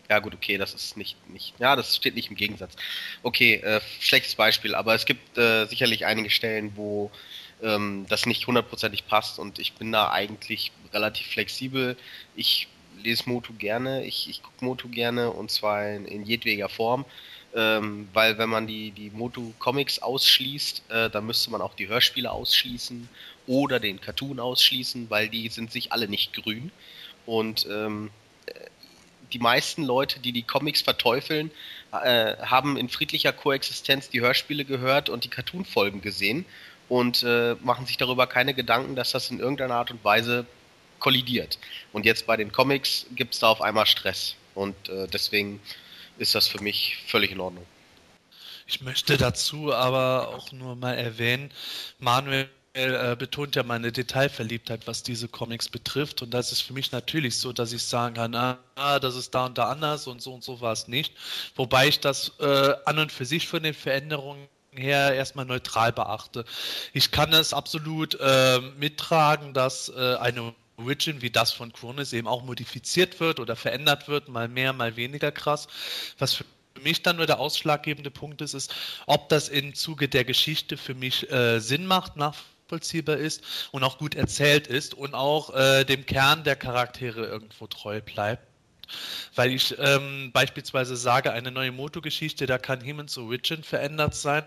ja 0.09 0.19
gut, 0.21 0.35
okay, 0.35 0.59
das 0.59 0.75
ist 0.75 0.97
nicht, 0.97 1.17
nicht, 1.29 1.55
ja, 1.59 1.77
das 1.77 1.97
steht 1.97 2.15
nicht 2.15 2.31
im 2.31 2.37
Gegensatz. 2.37 2.77
Okay, 3.23 3.55
äh, 3.55 3.81
schlechtes 4.01 4.35
Beispiel, 4.35 4.75
aber 4.75 4.95
es 4.95 5.05
gibt 5.05 5.37
äh, 5.39 5.67
sicherlich 5.67 6.07
einige 6.07 6.31
Stellen, 6.31 6.73
wo 6.77 7.11
ähm, 7.63 8.07
das 8.09 8.27
nicht 8.27 8.47
hundertprozentig 8.47 9.07
passt 9.07 9.39
und 9.39 9.59
ich 9.59 9.73
bin 9.75 9.93
da 9.93 10.11
eigentlich 10.11 10.73
relativ 10.93 11.27
flexibel. 11.29 11.97
Ich 12.35 12.69
lese 13.03 13.29
Motu 13.29 13.53
gerne, 13.55 14.05
ich, 14.05 14.29
ich 14.29 14.43
gucke 14.43 14.65
Motu 14.65 14.89
gerne 14.89 15.31
und 15.31 15.51
zwar 15.51 15.89
in, 15.89 16.07
in 16.07 16.25
jedweder 16.25 16.69
Form. 16.69 17.05
Ähm, 17.55 18.09
weil 18.13 18.37
wenn 18.37 18.51
man 18.51 18.67
die, 18.67 18.91
die 18.91 19.09
Motu-Comics 19.11 20.01
ausschließt, 20.01 20.91
äh, 20.91 21.09
dann 21.09 21.25
müsste 21.25 21.51
man 21.51 21.63
auch 21.63 21.75
die 21.75 21.89
Hörspiele 21.89 22.31
ausschließen 22.31 23.09
oder 23.47 23.81
den 23.81 23.99
Cartoon 23.99 24.41
ausschließen, 24.41 25.09
weil 25.09 25.31
die 25.31 25.49
sind 25.49 25.73
sich 25.73 25.91
alle 25.91 26.07
nicht 26.07 26.35
grün. 26.35 26.71
Und 27.25 27.67
ähm, 27.71 28.11
die 29.33 29.39
meisten 29.39 29.83
Leute, 29.83 30.21
die 30.21 30.33
die 30.33 30.43
Comics 30.43 30.83
verteufeln, 30.83 31.51
äh, 31.93 32.37
haben 32.39 32.77
in 32.77 32.89
friedlicher 32.89 33.33
Koexistenz 33.33 34.09
die 34.09 34.21
Hörspiele 34.21 34.65
gehört 34.65 35.09
und 35.09 35.25
die 35.25 35.29
Cartoon-Folgen 35.29 36.01
gesehen 36.01 36.45
und 36.89 37.23
äh, 37.23 37.57
machen 37.63 37.87
sich 37.87 37.97
darüber 37.97 38.27
keine 38.27 38.55
Gedanken, 38.55 38.97
dass 38.97 39.13
das 39.13 39.31
in 39.31 39.41
irgendeiner 39.41 39.75
Art 39.75 39.91
und 39.91 40.05
Weise 40.05 40.47
kollidiert. 40.99 41.59
Und 41.93 42.07
jetzt 42.07 42.27
bei 42.27 42.37
den 42.37 42.53
Comics 42.53 43.07
gibt 43.15 43.35
es 43.35 43.41
da 43.41 43.49
auf 43.49 43.61
einmal 43.61 43.87
Stress. 43.87 44.37
Und 44.55 44.89
äh, 44.89 45.07
deswegen 45.09 45.61
ist 46.19 46.35
das 46.35 46.49
für 46.49 46.63
mich 46.63 46.99
völlig 47.07 47.33
in 47.33 47.41
Ordnung. 47.41 47.67
Ich 48.67 48.81
möchte 48.81 49.17
dazu 49.17 49.73
aber 49.73 50.35
auch 50.35 50.51
nur 50.51 50.75
mal 50.75 50.95
erwähnen, 50.95 51.53
Manuel 51.99 52.49
äh, 52.77 53.17
betont 53.19 53.57
ja 53.57 53.63
meine 53.63 53.91
Detailverliebtheit, 53.91 54.87
was 54.87 55.03
diese 55.03 55.29
Comics 55.29 55.69
betrifft. 55.69 56.21
Und 56.21 56.35
das 56.35 56.53
ist 56.53 56.61
für 56.61 56.75
mich 56.75 56.93
natürlich 56.93 57.39
so, 57.39 57.53
dass 57.53 57.73
ich 57.73 57.83
sagen 57.83 58.17
kann, 58.17 58.35
ah, 58.35 58.99
das 59.01 59.17
ist 59.17 59.35
da 59.35 59.47
und 59.47 59.57
da 59.57 59.71
anders 59.71 60.07
und 60.07 60.21
so 60.21 60.35
und 60.35 60.45
so 60.45 60.61
war 60.61 60.73
es 60.73 60.87
nicht. 60.87 61.15
Wobei 61.55 61.89
ich 61.89 62.01
das 62.01 62.33
äh, 62.39 62.75
an 62.85 62.99
und 62.99 63.13
für 63.13 63.25
sich 63.25 63.49
von 63.49 63.63
den 63.63 63.75
Veränderungen 63.75 64.47
her 64.73 65.15
erstmal 65.15 65.47
neutral 65.47 65.93
beachte. 65.93 66.45
Ich 66.93 67.11
kann 67.11 67.33
es 67.33 67.55
absolut 67.55 68.19
äh, 68.21 68.61
mittragen, 68.79 69.55
dass 69.55 69.89
äh, 69.89 70.17
eine 70.17 70.55
Origin 70.77 71.23
wie 71.23 71.31
das 71.31 71.53
von 71.53 71.73
Kronis 71.73 72.13
eben 72.13 72.29
auch 72.29 72.45
modifiziert 72.45 73.21
wird 73.21 73.41
oder 73.41 73.57
verändert 73.57 74.09
wird, 74.09 74.29
mal 74.29 74.49
mehr, 74.49 74.75
mal 74.75 74.97
weniger 74.97 75.33
krass. 75.33 75.67
Was 76.19 76.35
für 76.35 76.45
mich 76.83 77.03
dann 77.03 77.17
nur 77.17 77.25
der 77.25 77.41
ausschlaggebende 77.41 78.11
Punkt 78.11 78.43
ist, 78.43 78.53
ist, 78.53 78.75
ob 79.07 79.31
das 79.31 79.49
im 79.49 79.75
Zuge 79.75 80.11
der 80.11 80.27
Geschichte 80.27 80.77
für 80.77 80.95
mich 80.95 81.31
äh, 81.31 81.59
Sinn 81.61 81.87
macht, 81.87 82.17
nach 82.17 82.35
nachvollziehbar 82.67 83.17
ist 83.17 83.43
und 83.71 83.85
auch 83.85 83.99
gut 83.99 84.15
erzählt 84.15 84.67
ist 84.67 84.95
und 84.95 85.15
auch 85.15 85.55
äh, 85.55 85.85
dem 85.85 86.05
Kern 86.07 86.45
der 86.45 86.57
Charaktere 86.57 87.25
irgendwo 87.27 87.67
treu 87.67 88.01
bleibt. 88.01 88.43
Weil 89.35 89.53
ich 89.53 89.75
ähm, 89.79 90.31
beispielsweise 90.33 90.97
sage, 90.97 91.33
eine 91.33 91.51
neue 91.51 91.73
Moto-Geschichte, 91.73 92.47
da 92.47 92.59
kann 92.59 92.81
Hemans 92.81 93.19
Origin 93.19 93.65
verändert 93.65 94.15
sein, 94.15 94.45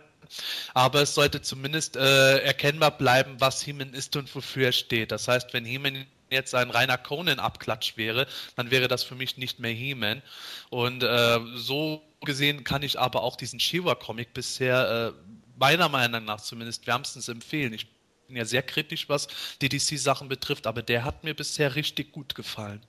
aber 0.73 1.01
es 1.01 1.13
sollte 1.13 1.41
zumindest 1.41 1.97
äh, 1.97 2.37
erkennbar 2.39 2.97
bleiben, 2.97 3.35
was 3.39 3.65
Heman 3.65 3.93
ist 3.93 4.15
und 4.15 4.33
wofür 4.33 4.67
er 4.67 4.71
steht. 4.71 5.11
Das 5.11 5.27
heißt, 5.27 5.53
wenn 5.53 5.65
Heman 5.65 6.05
jetzt 6.29 6.55
ein 6.55 6.69
reiner 6.69 6.97
Conan-Abklatsch 6.97 7.97
wäre, 7.97 8.27
dann 8.55 8.71
wäre 8.71 8.87
das 8.87 9.03
für 9.03 9.15
mich 9.15 9.37
nicht 9.37 9.59
mehr 9.59 9.71
He-Man. 9.71 10.21
Und 10.69 11.03
äh, 11.03 11.39
so 11.55 12.03
gesehen 12.21 12.63
kann 12.63 12.83
ich 12.83 12.99
aber 12.99 13.23
auch 13.23 13.35
diesen 13.35 13.59
Shiva-Comic 13.59 14.33
bisher 14.33 15.13
äh, 15.17 15.31
meiner 15.57 15.89
Meinung 15.89 16.23
nach 16.25 16.39
zumindest 16.39 16.85
wärmstens 16.85 17.27
empfehlen. 17.27 17.73
Ich 17.73 17.87
bin 18.29 18.37
ja 18.37 18.45
sehr 18.45 18.63
kritisch, 18.63 19.09
was 19.09 19.27
die 19.61 19.69
DC-Sachen 19.69 20.29
betrifft, 20.29 20.67
aber 20.67 20.81
der 20.81 21.03
hat 21.03 21.23
mir 21.23 21.33
bisher 21.33 21.75
richtig 21.75 22.11
gut 22.11 22.35
gefallen. 22.35 22.81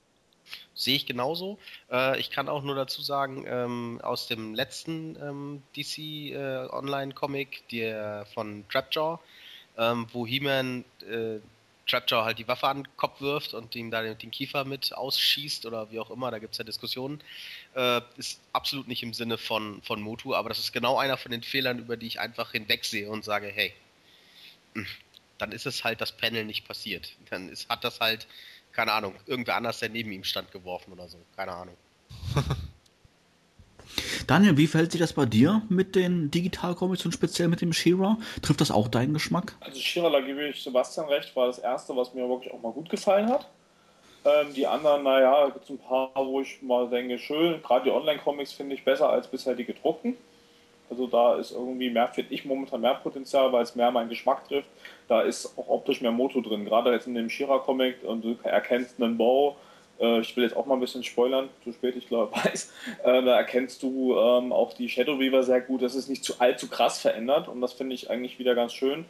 Sehe 0.75 0.97
ich 0.97 1.07
genauso. 1.07 1.59
Äh, 1.91 2.19
ich 2.21 2.31
kann 2.31 2.49
auch 2.49 2.63
nur 2.63 2.75
dazu 2.75 3.03
sagen, 3.03 3.45
ähm, 3.47 4.01
aus 4.03 4.29
dem 4.29 4.55
letzten 4.55 5.17
ähm, 5.17 5.63
DC 5.77 5.99
äh, 6.33 6.69
Online-Comic, 6.71 7.69
der 7.69 8.27
von 8.35 8.65
Trapjaw, 8.69 9.19
ähm, 9.77 10.07
wo 10.13 10.27
He-Man 10.27 10.85
äh, 11.09 11.39
Trapjaw 11.87 12.25
halt 12.25 12.39
die 12.39 12.49
Waffe 12.49 12.69
an 12.69 12.85
den 12.85 12.97
Kopf 12.97 13.21
wirft 13.21 13.55
und 13.55 13.75
ihm 13.75 13.91
da 13.91 14.03
den, 14.03 14.17
den 14.17 14.31
Kiefer 14.31 14.65
mit 14.65 14.93
ausschießt 14.95 15.67
oder 15.67 15.91
wie 15.91 15.99
auch 15.99 16.11
immer, 16.11 16.31
da 16.31 16.39
gibt 16.39 16.53
es 16.53 16.59
ja 16.59 16.65
Diskussionen, 16.65 17.21
äh, 17.75 18.01
ist 18.17 18.41
absolut 18.53 18.89
nicht 18.89 19.03
im 19.03 19.13
Sinne 19.13 19.39
von, 19.39 19.83
von 19.83 20.01
Motu, 20.01 20.35
aber 20.35 20.49
das 20.49 20.59
ist 20.59 20.73
genau 20.73 20.99
einer 20.99 21.17
von 21.17 21.33
den 21.33 21.43
Fehlern, 21.43 21.79
über 21.79 21.97
die 21.97 22.07
ich 22.07 22.21
einfach 22.21 22.53
hinwegsehe 22.53 23.09
und 23.09 23.25
sage, 23.25 23.49
hey, 23.49 23.73
dann 25.41 25.53
ist 25.53 25.67
es 25.67 25.85
halt 25.85 26.01
das 26.01 26.13
Panel 26.13 26.45
nicht 26.45 26.67
passiert. 26.67 27.13
Dann 27.31 27.49
ist, 27.49 27.69
hat 27.69 27.85
das 27.85 28.01
halt, 28.01 28.27
keine 28.73 28.93
Ahnung, 28.93 29.15
irgendwer 29.27 29.57
anders, 29.57 29.79
der 29.79 29.89
neben 29.89 30.13
ihm 30.13 30.25
stand, 30.25 30.53
geworfen 30.53 30.93
oder 30.93 31.09
so. 31.09 31.19
Keine 31.37 31.53
Ahnung. 31.53 31.77
Daniel, 34.27 34.57
wie 34.57 34.67
fällt 34.67 34.93
sich 34.93 35.01
das 35.01 35.13
bei 35.13 35.27
dir 35.27 35.63
mit 35.69 35.97
den 35.97 36.31
Digitalcomics 36.31 37.05
und 37.05 37.13
speziell 37.13 37.49
mit 37.49 37.61
dem 37.61 37.73
Shira? 37.73 38.19
Trifft 38.43 38.61
das 38.61 38.71
auch 38.71 38.89
deinen 38.89 39.15
Geschmack? 39.15 39.57
Also 39.61 39.81
Shira, 39.81 40.11
da 40.11 40.21
gebe 40.21 40.49
ich 40.49 40.63
Sebastian 40.63 41.09
recht, 41.09 41.35
war 41.35 41.49
das 41.49 41.59
erste, 41.59 41.97
was 41.97 42.15
mir 42.15 42.29
wirklich 42.29 42.53
auch 42.53 42.63
mal 42.63 42.73
gut 42.73 42.89
gefallen 42.89 43.29
hat. 43.29 43.49
Ähm, 44.25 44.53
die 44.55 44.67
anderen, 44.67 45.03
naja, 45.03 45.49
gibt 45.49 45.65
es 45.65 45.71
ein 45.71 45.79
paar, 45.79 46.11
wo 46.15 46.41
ich 46.43 46.61
mal 46.63 46.89
denke, 46.89 47.19
schön, 47.19 47.63
gerade 47.63 47.85
die 47.85 47.91
Online-Comics 47.91 48.53
finde 48.53 48.75
ich 48.75 48.85
besser 48.85 49.09
als 49.09 49.27
bisher 49.29 49.55
die 49.55 49.65
gedruckten. 49.65 50.17
Also 50.91 51.07
da 51.07 51.37
ist 51.37 51.53
irgendwie 51.53 51.89
mehr, 51.89 52.09
finde 52.09 52.35
ich 52.35 52.45
momentan 52.45 52.81
mehr 52.81 52.95
Potenzial, 52.95 53.53
weil 53.53 53.63
es 53.63 53.77
mehr 53.77 53.91
meinen 53.93 54.09
Geschmack 54.09 54.47
trifft. 54.49 54.69
Da 55.09 55.23
ist 55.23 55.57
auch 55.57 55.69
optisch 55.69 56.01
mehr 56.01 56.11
Moto 56.11 56.41
drin. 56.41 56.65
Gerade 56.65 56.93
jetzt 56.93 57.07
in 57.07 57.15
dem 57.15 57.31
Shira-Comic 57.31 58.03
und 58.03 58.25
du 58.25 58.37
erkennst 58.43 59.01
einen 59.01 59.17
Bau. 59.17 59.57
Äh, 60.01 60.21
ich 60.21 60.37
will 60.37 60.45
jetzt 60.45 60.57
auch 60.57 60.67
mal 60.67 60.75
ein 60.75 60.81
bisschen 60.81 61.05
spoilern, 61.05 61.49
zu 61.63 61.73
spät 61.73 61.95
ich 61.97 62.09
glaube 62.09 62.35
weiß. 62.45 62.73
Äh, 63.05 63.23
da 63.23 63.37
erkennst 63.37 63.83
du 63.83 64.17
ähm, 64.17 64.53
auch 64.53 64.73
die 64.73 64.89
Shadow 64.89 65.19
Weaver 65.21 65.45
sehr 65.45 65.61
gut. 65.61 65.83
Das 65.83 65.95
ist 65.95 66.09
nicht 66.09 66.25
zu 66.25 66.41
allzu 66.41 66.69
krass 66.69 66.99
verändert 66.99 67.47
und 67.49 67.61
das 67.61 67.73
finde 67.73 67.95
ich 67.95 68.11
eigentlich 68.11 68.39
wieder 68.39 68.55
ganz 68.55 68.73
schön. 68.73 69.05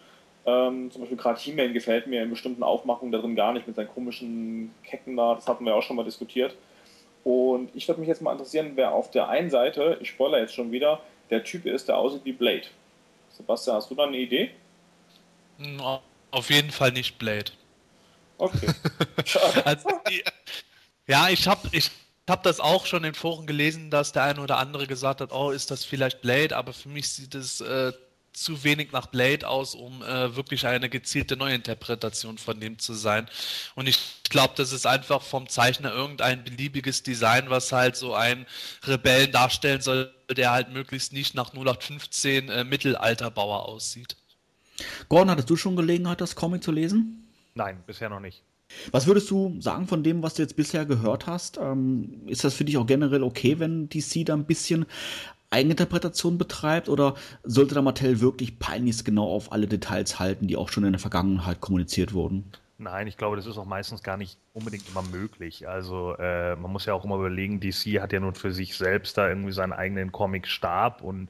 Ähm, 0.47 0.91
zum 0.91 1.03
Beispiel 1.03 1.19
gerade 1.19 1.39
He-Man 1.39 1.73
gefällt 1.73 2.07
mir 2.07 2.23
in 2.23 2.31
bestimmten 2.31 2.63
Aufmachungen 2.63 3.13
darin 3.13 3.37
gar 3.37 3.53
nicht 3.53 3.67
mit 3.67 3.77
seinen 3.77 3.89
komischen 3.89 4.75
Ketten 4.85 5.17
da. 5.17 5.35
Das 5.35 5.47
hatten 5.47 5.65
wir 5.65 5.75
auch 5.75 5.83
schon 5.83 5.97
mal 5.97 6.05
diskutiert. 6.05 6.57
Und 7.25 7.71
ich 7.75 7.87
würde 7.87 8.01
mich 8.01 8.09
jetzt 8.09 8.23
mal 8.23 8.33
interessieren, 8.33 8.73
wer 8.75 8.93
auf 8.93 9.11
der 9.11 9.29
einen 9.29 9.51
Seite, 9.51 9.99
ich 10.01 10.09
spoiler 10.09 10.41
jetzt 10.41 10.55
schon 10.55 10.73
wieder, 10.73 11.01
der 11.31 11.45
Typ 11.45 11.67
ist, 11.67 11.89
der 11.89 11.97
aussieht 11.97 12.25
wie 12.25 12.33
Blade. 12.33 12.67
Sebastian, 13.31 13.77
hast 13.77 13.91
du 13.91 13.95
da 13.95 14.05
eine 14.05 14.19
Idee? 14.19 14.51
Hm, 15.59 15.81
auf 16.31 16.51
jeden 16.51 16.71
Fall 16.71 16.93
nicht 16.93 17.19
Blade. 17.19 17.53
Okay. 18.39 18.73
also, 19.65 19.89
ja, 21.07 21.29
ich 21.29 21.47
habe 21.47 21.69
ich 21.73 21.91
hab 22.29 22.43
das 22.43 22.61
auch 22.61 22.87
schon 22.87 23.05
in 23.05 23.15
Foren 23.15 23.47
gelesen, 23.47 23.91
dass 23.91 24.13
der 24.13 24.25
eine 24.25 24.41
oder 24.41 24.59
andere 24.59 24.87
gesagt 24.87 25.21
hat, 25.21 25.33
oh, 25.33 25.51
ist 25.51 25.71
das 25.71 25.85
vielleicht 25.85 26.23
Blade, 26.23 26.57
aber 26.57 26.73
für 26.73 26.89
mich 26.89 27.09
sieht 27.09 27.35
es 27.35 27.61
äh, 27.61 27.93
zu 28.33 28.65
wenig 28.65 28.93
nach 28.93 29.07
Blade 29.07 29.49
aus, 29.49 29.75
um 29.75 30.03
äh, 30.03 30.35
wirklich 30.37 30.67
eine 30.67 30.89
gezielte 30.89 31.37
Neuinterpretation 31.37 32.39
von 32.39 32.61
dem 32.61 32.79
zu 32.79 32.95
sein. 32.95 33.29
Und 33.75 33.89
ich 33.89 33.99
glaube, 34.31 34.55
das 34.57 34.73
ist 34.73 34.87
einfach 34.87 35.23
vom 35.23 35.49
Zeichner 35.49 35.93
irgendein 35.93 36.45
beliebiges 36.45 37.03
Design, 37.03 37.51
was 37.51 37.73
halt 37.73 37.97
so 37.97 38.15
einen 38.15 38.47
Rebellen 38.85 39.33
darstellen 39.33 39.81
soll, 39.81 40.15
der 40.31 40.53
halt 40.53 40.73
möglichst 40.73 41.13
nicht 41.13 41.35
nach 41.35 41.53
0815 41.53 42.49
äh, 42.49 42.65
Mittelalterbauer 42.65 43.67
aussieht. 43.67 44.17
Gordon, 45.09 45.31
hattest 45.31 45.51
du 45.51 45.57
schon 45.57 45.77
Gelegenheit, 45.77 46.21
das 46.21 46.37
Comic 46.37 46.63
zu 46.63 46.73
lesen? 46.73 47.29
Nein, 47.55 47.83
bisher 47.87 48.09
noch 48.09 48.21
nicht. 48.21 48.43
Was 48.93 49.07
würdest 49.07 49.31
du 49.31 49.61
sagen 49.61 49.89
von 49.89 50.03
dem, 50.03 50.23
was 50.23 50.35
du 50.35 50.43
jetzt 50.43 50.57
bisher 50.57 50.87
gehört 50.87 51.27
hast? 51.27 51.59
Ähm, 51.59 52.23
ist 52.27 52.45
das 52.45 52.55
für 52.55 52.65
dich 52.65 52.79
auch 52.79 52.87
generell 52.87 53.23
okay, 53.23 53.59
wenn 53.59 53.89
DC 53.89 54.25
da 54.25 54.35
ein 54.35 54.47
bisschen 54.47 54.87
Eigeninterpretation 55.51 56.39
betreibt 56.39 56.89
oder 56.89 57.15
sollte 57.43 57.75
da 57.75 57.83
Mattel 57.83 58.21
wirklich 58.21 58.59
peinlichst 58.59 59.05
genau 59.05 59.29
auf 59.29 59.53
alle 59.53 59.67
Details 59.67 60.19
halten, 60.19 60.47
die 60.47 60.57
auch 60.57 60.69
schon 60.69 60.85
in 60.85 60.93
der 60.93 61.01
Vergangenheit 61.01 61.61
kommuniziert 61.61 62.13
wurden? 62.13 62.53
Nein, 62.79 63.09
ich 63.09 63.19
glaube, 63.19 63.37
das 63.37 63.47
ist 63.47 63.59
auch 63.59 63.67
meistens 63.67 64.03
gar 64.03 64.17
nicht 64.17 64.39
unbedingt 64.53 64.89
immer 64.89 65.03
möglich. 65.03 65.69
Also 65.69 66.17
äh, 66.17 66.57
man 66.57 66.73
muss 66.73 66.87
ja 66.87 66.95
auch 66.95 67.05
immer 67.05 67.17
überlegen, 67.17 67.61
DC 67.61 68.01
hat 68.01 68.13
ja 68.13 68.21
nun 68.21 68.35
für 68.35 68.53
sich 68.53 68.77
selbst 68.77 69.17
da 69.17 69.29
irgendwie 69.29 69.53
seinen 69.53 69.73
eigenen 69.73 70.11
Comic-Stab 70.11 71.03
und 71.03 71.29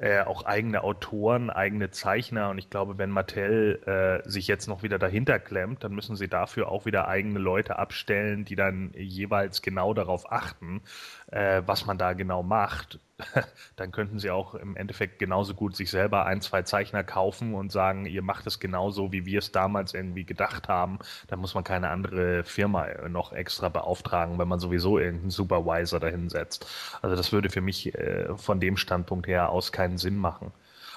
äh, 0.00 0.22
auch 0.22 0.44
eigene 0.44 0.82
Autoren, 0.82 1.50
eigene 1.50 1.90
Zeichner. 1.90 2.50
Und 2.50 2.58
ich 2.58 2.68
glaube, 2.68 2.98
wenn 2.98 3.10
Mattel 3.10 3.82
äh, 3.86 4.28
sich 4.28 4.48
jetzt 4.48 4.66
noch 4.66 4.82
wieder 4.82 4.98
dahinter 4.98 5.38
klemmt, 5.38 5.84
dann 5.84 5.94
müssen 5.94 6.16
sie 6.16 6.28
dafür 6.28 6.70
auch 6.70 6.86
wieder 6.86 7.06
eigene 7.06 7.38
Leute 7.38 7.78
abstellen, 7.78 8.44
die 8.44 8.56
dann 8.56 8.92
jeweils 8.96 9.62
genau 9.62 9.94
darauf 9.94 10.32
achten, 10.32 10.82
äh, 11.28 11.62
was 11.66 11.86
man 11.86 11.98
da 11.98 12.14
genau 12.14 12.42
macht. 12.42 12.98
dann 13.76 13.92
könnten 13.92 14.18
sie 14.18 14.30
auch 14.30 14.54
im 14.54 14.76
Endeffekt 14.76 15.18
genauso 15.18 15.54
gut 15.54 15.74
sich 15.74 15.90
selber 15.90 16.26
ein, 16.26 16.40
zwei 16.42 16.62
Zeichner 16.62 17.02
kaufen 17.02 17.54
und 17.54 17.72
sagen, 17.72 18.04
ihr 18.06 18.22
macht 18.22 18.46
es 18.46 18.60
genauso, 18.60 19.12
wie 19.12 19.24
wir 19.24 19.38
es 19.38 19.52
damals 19.52 19.94
irgendwie 19.94 20.24
gedacht 20.24 20.68
haben. 20.68 20.98
Da 21.28 21.36
muss 21.36 21.54
man 21.54 21.64
keine 21.64 21.88
andere 21.88 22.44
Firma 22.56 22.86
noch 23.08 23.32
extra 23.34 23.68
beauftragen, 23.68 24.38
wenn 24.38 24.48
man 24.48 24.60
sowieso 24.60 24.98
irgendeinen 24.98 25.30
Supervisor 25.30 26.00
dahinsetzt. 26.00 26.66
Also 27.02 27.14
das 27.14 27.30
würde 27.32 27.50
für 27.50 27.60
mich 27.60 27.94
äh, 27.94 28.34
von 28.36 28.60
dem 28.60 28.78
Standpunkt 28.78 29.26
her 29.26 29.50
aus 29.50 29.72
keinen 29.72 29.98
Sinn 29.98 30.16
machen. 30.16 30.52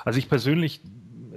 Also 0.06 0.20
ich 0.20 0.30
persönlich 0.30 0.82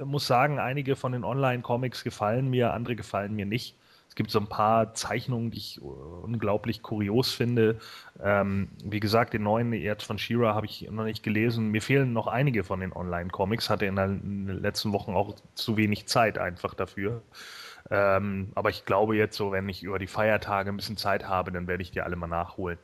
muss 0.05 0.27
sagen, 0.27 0.61
einige 0.61 0.95
von 0.95 1.11
den 1.13 1.25
Online-Comics 1.25 2.05
gefallen 2.05 2.49
mir, 2.49 2.73
andere 2.73 2.95
gefallen 2.95 3.35
mir 3.35 3.47
nicht. 3.47 3.77
Es 4.09 4.15
gibt 4.15 4.31
so 4.31 4.39
ein 4.39 4.47
paar 4.47 4.95
Zeichnungen, 4.95 5.51
die 5.51 5.59
ich 5.59 5.81
unglaublich 5.81 6.83
kurios 6.83 7.33
finde. 7.33 7.79
Ähm, 8.23 8.69
wie 8.85 9.01
gesagt, 9.01 9.33
den 9.33 9.43
neuen 9.43 9.73
jetzt 9.73 10.05
von 10.05 10.19
Shira 10.19 10.55
habe 10.55 10.67
ich 10.67 10.89
noch 10.91 11.05
nicht 11.05 11.23
gelesen. 11.23 11.71
Mir 11.71 11.81
fehlen 11.81 12.13
noch 12.13 12.27
einige 12.27 12.63
von 12.63 12.81
den 12.81 12.93
Online-Comics. 12.93 13.71
Hatte 13.71 13.87
in 13.87 13.97
den 13.97 14.47
letzten 14.49 14.93
Wochen 14.93 15.15
auch 15.15 15.35
zu 15.55 15.79
wenig 15.79 16.07
Zeit 16.07 16.37
einfach 16.37 16.75
dafür. 16.75 17.23
Ähm, 17.93 18.51
aber 18.55 18.71
ich 18.71 18.87
glaube 18.87 19.17
jetzt 19.17 19.37
so, 19.37 19.53
wenn 19.53 19.69
ich 19.69 19.83
über 19.83 19.99
die 19.99 20.07
Feiertage 20.07 20.71
ein 20.71 20.77
bisschen 20.77 20.97
Zeit 20.97 21.29
habe, 21.29 21.53
dann 21.53 21.67
werde 21.67 21.83
ich 21.83 21.91
die 21.91 22.01
alle 22.01 22.17
mal 22.17 22.27
nachholen. 22.27 22.79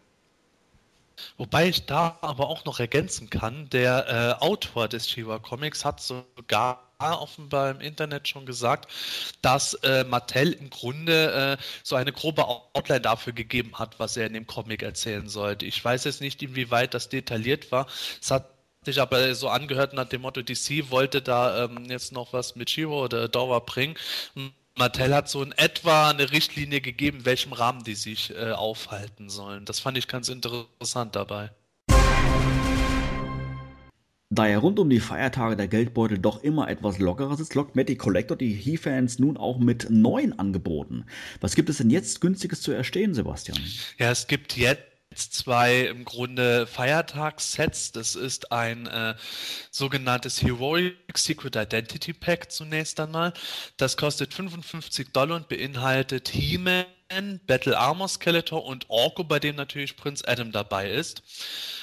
Wobei 1.39 1.69
ich 1.69 1.87
da 1.87 2.19
aber 2.21 2.49
auch 2.49 2.67
noch 2.67 2.79
ergänzen 2.79 3.31
kann, 3.31 3.71
der 3.71 4.39
äh, 4.41 4.45
Autor 4.45 4.87
des 4.87 5.09
Shiva 5.09 5.39
Comics 5.39 5.85
hat 5.85 6.01
sogar 6.01 6.85
offenbar 7.01 7.71
im 7.71 7.81
Internet 7.81 8.29
schon 8.29 8.45
gesagt, 8.45 8.93
dass 9.41 9.75
äh, 9.75 10.05
Mattel 10.05 10.53
im 10.53 10.69
Grunde 10.69 11.57
äh, 11.59 11.63
so 11.83 11.97
eine 11.97 12.13
grobe 12.13 12.45
Outline 12.47 13.01
dafür 13.01 13.33
gegeben 13.33 13.79
hat, 13.79 13.99
was 13.99 14.17
er 14.17 14.27
in 14.27 14.35
dem 14.35 14.47
Comic 14.47 14.83
erzählen 14.83 15.29
sollte. 15.29 15.65
Ich 15.65 15.83
weiß 15.83 16.05
jetzt 16.05 16.21
nicht, 16.21 16.43
inwieweit 16.43 16.93
das 16.95 17.09
detailliert 17.09 17.73
war. 17.73 17.87
Es 18.21 18.31
hat 18.31 18.51
sich 18.85 19.01
aber 19.01 19.35
so 19.35 19.49
angehört 19.49 19.93
nach 19.93 20.09
dem 20.09 20.23
Motto, 20.23 20.43
DC 20.43 20.91
wollte 20.91 21.23
da 21.23 21.65
ähm, 21.65 21.87
jetzt 21.89 22.13
noch 22.13 22.33
was 22.33 22.57
mit 22.57 22.71
Shiro 22.71 23.05
oder 23.05 23.29
Dauer 23.29 23.65
bringen. 23.65 23.97
Mattel 24.79 25.15
hat 25.15 25.29
so 25.29 25.43
in 25.43 25.53
etwa 25.53 26.11
eine 26.11 26.31
Richtlinie 26.31 26.81
gegeben, 26.81 27.25
welchem 27.25 27.53
Rahmen 27.53 27.83
die 27.85 27.95
sich 27.95 28.35
äh, 28.35 28.53
aufhalten 28.53 29.29
sollen. 29.29 29.65
Das 29.65 29.81
fand 29.81 29.99
ich 29.99 30.09
ganz 30.09 30.29
interessant 30.29 31.17
dabei. 31.17 31.51
Da 34.31 34.47
ja 34.47 34.59
rund 34.59 34.79
um 34.79 34.91
die 34.91 35.01
Feiertage 35.01 35.57
der 35.57 35.69
Geldbeutel 35.69 36.19
doch 36.19 36.43
immer 36.43 36.69
etwas 36.69 36.99
lockerer 36.99 37.37
sitzt, 37.37 37.55
lockt 37.55 37.77
Matty 37.77 37.97
Collector 37.97 38.37
die 38.37 38.53
He-Fans 38.53 39.19
nun 39.19 39.37
auch 39.39 39.59
mit 39.59 39.89
neuen 39.91 40.39
Angeboten. 40.39 41.07
Was 41.41 41.55
gibt 41.55 41.71
es 41.71 41.79
denn 41.79 41.89
jetzt 41.89 42.21
günstiges 42.21 42.61
zu 42.61 42.73
erstehen, 42.73 43.15
Sebastian? 43.15 43.59
Ja, 43.99 44.11
es 44.11 44.27
gibt 44.27 44.57
jetzt 44.57 44.88
zwei 45.19 45.81
im 45.83 46.05
Grunde 46.05 46.67
Feiertagssets. 46.67 47.93
Das 47.93 48.15
ist 48.15 48.53
ein 48.53 48.87
äh, 48.87 49.15
sogenanntes 49.71 50.43
Heroic 50.43 50.97
Secret 51.17 51.57
Identity 51.57 52.13
Pack 52.13 52.51
zunächst 52.51 53.01
einmal. 53.01 53.33
Das 53.77 53.97
kostet 53.97 54.35
55 54.35 55.13
Dollar 55.13 55.37
und 55.37 55.49
beinhaltet 55.49 56.29
He-Man, 56.29 56.87
Battle 57.47 57.79
Armor 57.79 58.09
Skeletor 58.09 58.65
und 58.65 58.89
Orko, 58.89 59.25
bei 59.25 59.39
dem 59.39 59.57
natürlich 59.57 59.97
Prince 59.97 60.27
Adam 60.27 60.53
dabei 60.53 60.91
ist. 60.91 61.23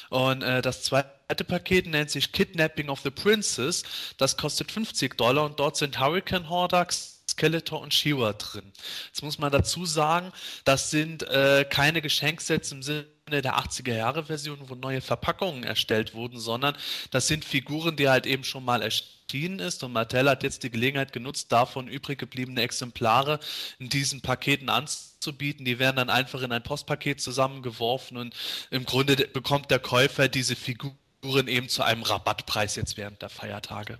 Und 0.09 0.41
äh, 0.43 0.61
das 0.61 0.83
zweite 0.83 1.43
Paket 1.43 1.87
nennt 1.87 2.11
sich 2.11 2.31
Kidnapping 2.31 2.89
of 2.89 3.01
the 3.01 3.09
Princess. 3.09 3.83
Das 4.17 4.37
kostet 4.37 4.71
50 4.71 5.17
Dollar 5.17 5.45
und 5.45 5.59
dort 5.59 5.77
sind 5.77 5.99
Hurricane 5.99 6.49
Hordax, 6.49 7.23
Skeletor 7.29 7.81
und 7.81 7.93
Shiva 7.93 8.33
drin. 8.33 8.71
Jetzt 9.07 9.23
muss 9.23 9.39
man 9.39 9.51
dazu 9.51 9.85
sagen, 9.85 10.31
das 10.63 10.91
sind 10.91 11.23
äh, 11.23 11.65
keine 11.69 12.01
Geschenksets 12.01 12.71
im 12.71 12.83
Sinne 12.83 13.07
der 13.27 13.57
80er 13.57 13.95
Jahre 13.95 14.25
Version, 14.25 14.69
wo 14.69 14.75
neue 14.75 15.01
Verpackungen 15.01 15.63
erstellt 15.63 16.13
wurden, 16.13 16.39
sondern 16.39 16.77
das 17.09 17.27
sind 17.27 17.43
Figuren, 17.43 17.95
die 17.95 18.07
halt 18.07 18.27
eben 18.27 18.43
schon 18.43 18.63
mal 18.63 18.83
erschienen 18.83 19.57
ist 19.57 19.83
und 19.83 19.93
Mattel 19.93 20.29
hat 20.29 20.43
jetzt 20.43 20.61
die 20.61 20.69
Gelegenheit 20.69 21.11
genutzt, 21.11 21.51
davon 21.51 21.87
übrig 21.87 22.19
gebliebene 22.19 22.61
Exemplare 22.61 23.39
in 23.79 23.89
diesen 23.89 24.21
Paketen 24.21 24.69
anzubieten. 24.69 25.65
Die 25.65 25.79
werden 25.79 25.95
dann 25.95 26.11
einfach 26.11 26.43
in 26.43 26.51
ein 26.51 26.61
Postpaket 26.61 27.19
zusammengeworfen 27.19 28.17
und 28.17 28.35
im 28.69 28.85
Grunde 28.85 29.15
bekommt 29.15 29.71
der 29.71 29.79
Käufer 29.79 30.27
diese 30.27 30.55
Figuren 30.55 31.47
eben 31.47 31.67
zu 31.67 31.81
einem 31.81 32.03
Rabattpreis 32.03 32.75
jetzt 32.75 32.95
während 32.95 33.23
der 33.23 33.29
Feiertage. 33.29 33.99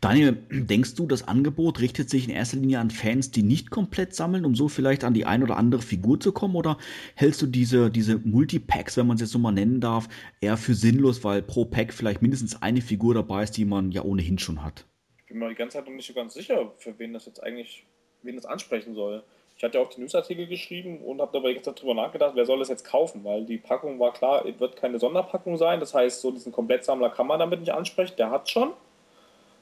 Daniel, 0.00 0.38
denkst 0.50 0.94
du, 0.94 1.06
das 1.06 1.28
Angebot 1.28 1.80
richtet 1.80 2.08
sich 2.08 2.28
in 2.28 2.34
erster 2.34 2.56
Linie 2.56 2.80
an 2.80 2.90
Fans, 2.90 3.30
die 3.30 3.42
nicht 3.42 3.70
komplett 3.70 4.14
sammeln, 4.14 4.44
um 4.44 4.54
so 4.54 4.68
vielleicht 4.68 5.04
an 5.04 5.14
die 5.14 5.26
ein 5.26 5.42
oder 5.42 5.56
andere 5.56 5.82
Figur 5.82 6.18
zu 6.18 6.32
kommen? 6.32 6.56
Oder 6.56 6.78
hältst 7.14 7.42
du 7.42 7.46
diese, 7.46 7.90
diese 7.90 8.18
Multipacks, 8.18 8.96
wenn 8.96 9.06
man 9.06 9.16
es 9.16 9.20
jetzt 9.20 9.32
so 9.32 9.38
mal 9.38 9.52
nennen 9.52 9.80
darf, 9.80 10.08
eher 10.40 10.56
für 10.56 10.74
sinnlos, 10.74 11.22
weil 11.24 11.42
pro 11.42 11.64
Pack 11.64 11.92
vielleicht 11.92 12.22
mindestens 12.22 12.62
eine 12.62 12.80
Figur 12.80 13.14
dabei 13.14 13.42
ist, 13.42 13.56
die 13.56 13.64
man 13.64 13.92
ja 13.92 14.02
ohnehin 14.02 14.38
schon 14.38 14.64
hat? 14.64 14.86
Ich 15.18 15.26
bin 15.26 15.38
mir 15.38 15.48
die 15.50 15.54
ganze 15.54 15.78
Zeit 15.78 15.86
noch 15.86 15.94
nicht 15.94 16.06
so 16.06 16.14
ganz 16.14 16.34
sicher, 16.34 16.72
für 16.78 16.98
wen 16.98 17.12
das 17.12 17.26
jetzt 17.26 17.42
eigentlich, 17.42 17.86
wen 18.22 18.36
das 18.36 18.46
ansprechen 18.46 18.94
soll. 18.94 19.22
Ich 19.56 19.62
hatte 19.62 19.76
ja 19.76 19.84
auch 19.84 19.90
die 19.90 20.00
Newsartikel 20.00 20.46
geschrieben 20.46 21.02
und 21.02 21.20
habe 21.20 21.32
dabei 21.34 21.50
jetzt 21.50 21.66
darüber 21.66 21.92
nachgedacht, 21.92 22.32
wer 22.34 22.46
soll 22.46 22.60
das 22.60 22.70
jetzt 22.70 22.84
kaufen, 22.84 23.24
weil 23.24 23.44
die 23.44 23.58
Packung 23.58 23.98
war 24.00 24.14
klar, 24.14 24.46
es 24.46 24.58
wird 24.58 24.76
keine 24.76 24.98
Sonderpackung 24.98 25.58
sein. 25.58 25.80
Das 25.80 25.92
heißt, 25.92 26.22
so 26.22 26.30
diesen 26.30 26.50
Komplettsammler 26.50 27.10
kann 27.10 27.26
man 27.26 27.38
damit 27.38 27.60
nicht 27.60 27.74
ansprechen, 27.74 28.14
der 28.16 28.30
hat 28.30 28.48
schon. 28.48 28.72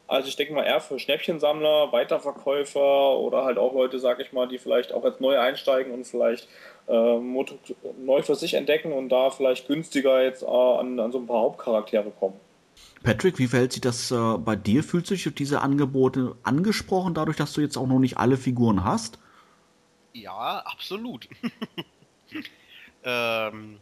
Also 0.09 0.29
ich 0.29 0.37
denke 0.37 0.55
mal 0.55 0.65
eher 0.65 0.81
für 0.81 0.99
Schnäppchensammler, 0.99 1.93
Weiterverkäufer 1.93 3.19
oder 3.19 3.45
halt 3.45 3.59
auch 3.59 3.75
Leute, 3.75 3.99
sag 4.01 4.21
ich 4.21 4.33
mal, 4.33 4.49
die 4.49 4.59
vielleicht 4.59 4.93
auch 4.93 5.05
als 5.05 5.21
neu 5.21 5.39
einsteigen 5.39 5.93
und 5.93 6.07
vielleicht 6.07 6.49
äh, 6.89 7.19
Moto 7.19 7.59
neu 8.03 8.23
für 8.23 8.35
sich 8.35 8.55
entdecken 8.55 8.93
und 8.93 9.11
da 9.11 9.31
vielleicht 9.31 9.69
günstiger 9.69 10.23
jetzt 10.23 10.43
äh, 10.43 10.47
an, 10.47 10.99
an 10.99 11.13
so 11.13 11.19
ein 11.19 11.27
paar 11.27 11.43
Hauptcharaktere 11.43 12.11
kommen. 12.11 12.41
Patrick, 13.03 13.39
wie 13.39 13.47
verhält 13.49 13.73
sich 13.73 13.83
das 13.83 14.11
äh, 14.11 14.39
bei 14.39 14.57
dir? 14.57 14.83
Fühlst 14.83 15.11
du 15.11 15.15
dich 15.15 15.29
auf 15.29 15.35
diese 15.35 15.61
Angebote 15.61 16.37
angesprochen, 16.43 17.13
dadurch, 17.13 17.37
dass 17.37 17.53
du 17.53 17.61
jetzt 17.61 17.77
auch 17.77 17.87
noch 17.87 17.99
nicht 17.99 18.17
alle 18.17 18.39
Figuren 18.39 18.85
hast? 18.85 19.19
Ja, 20.15 20.63
absolut. 20.65 21.29
ähm, 23.05 23.79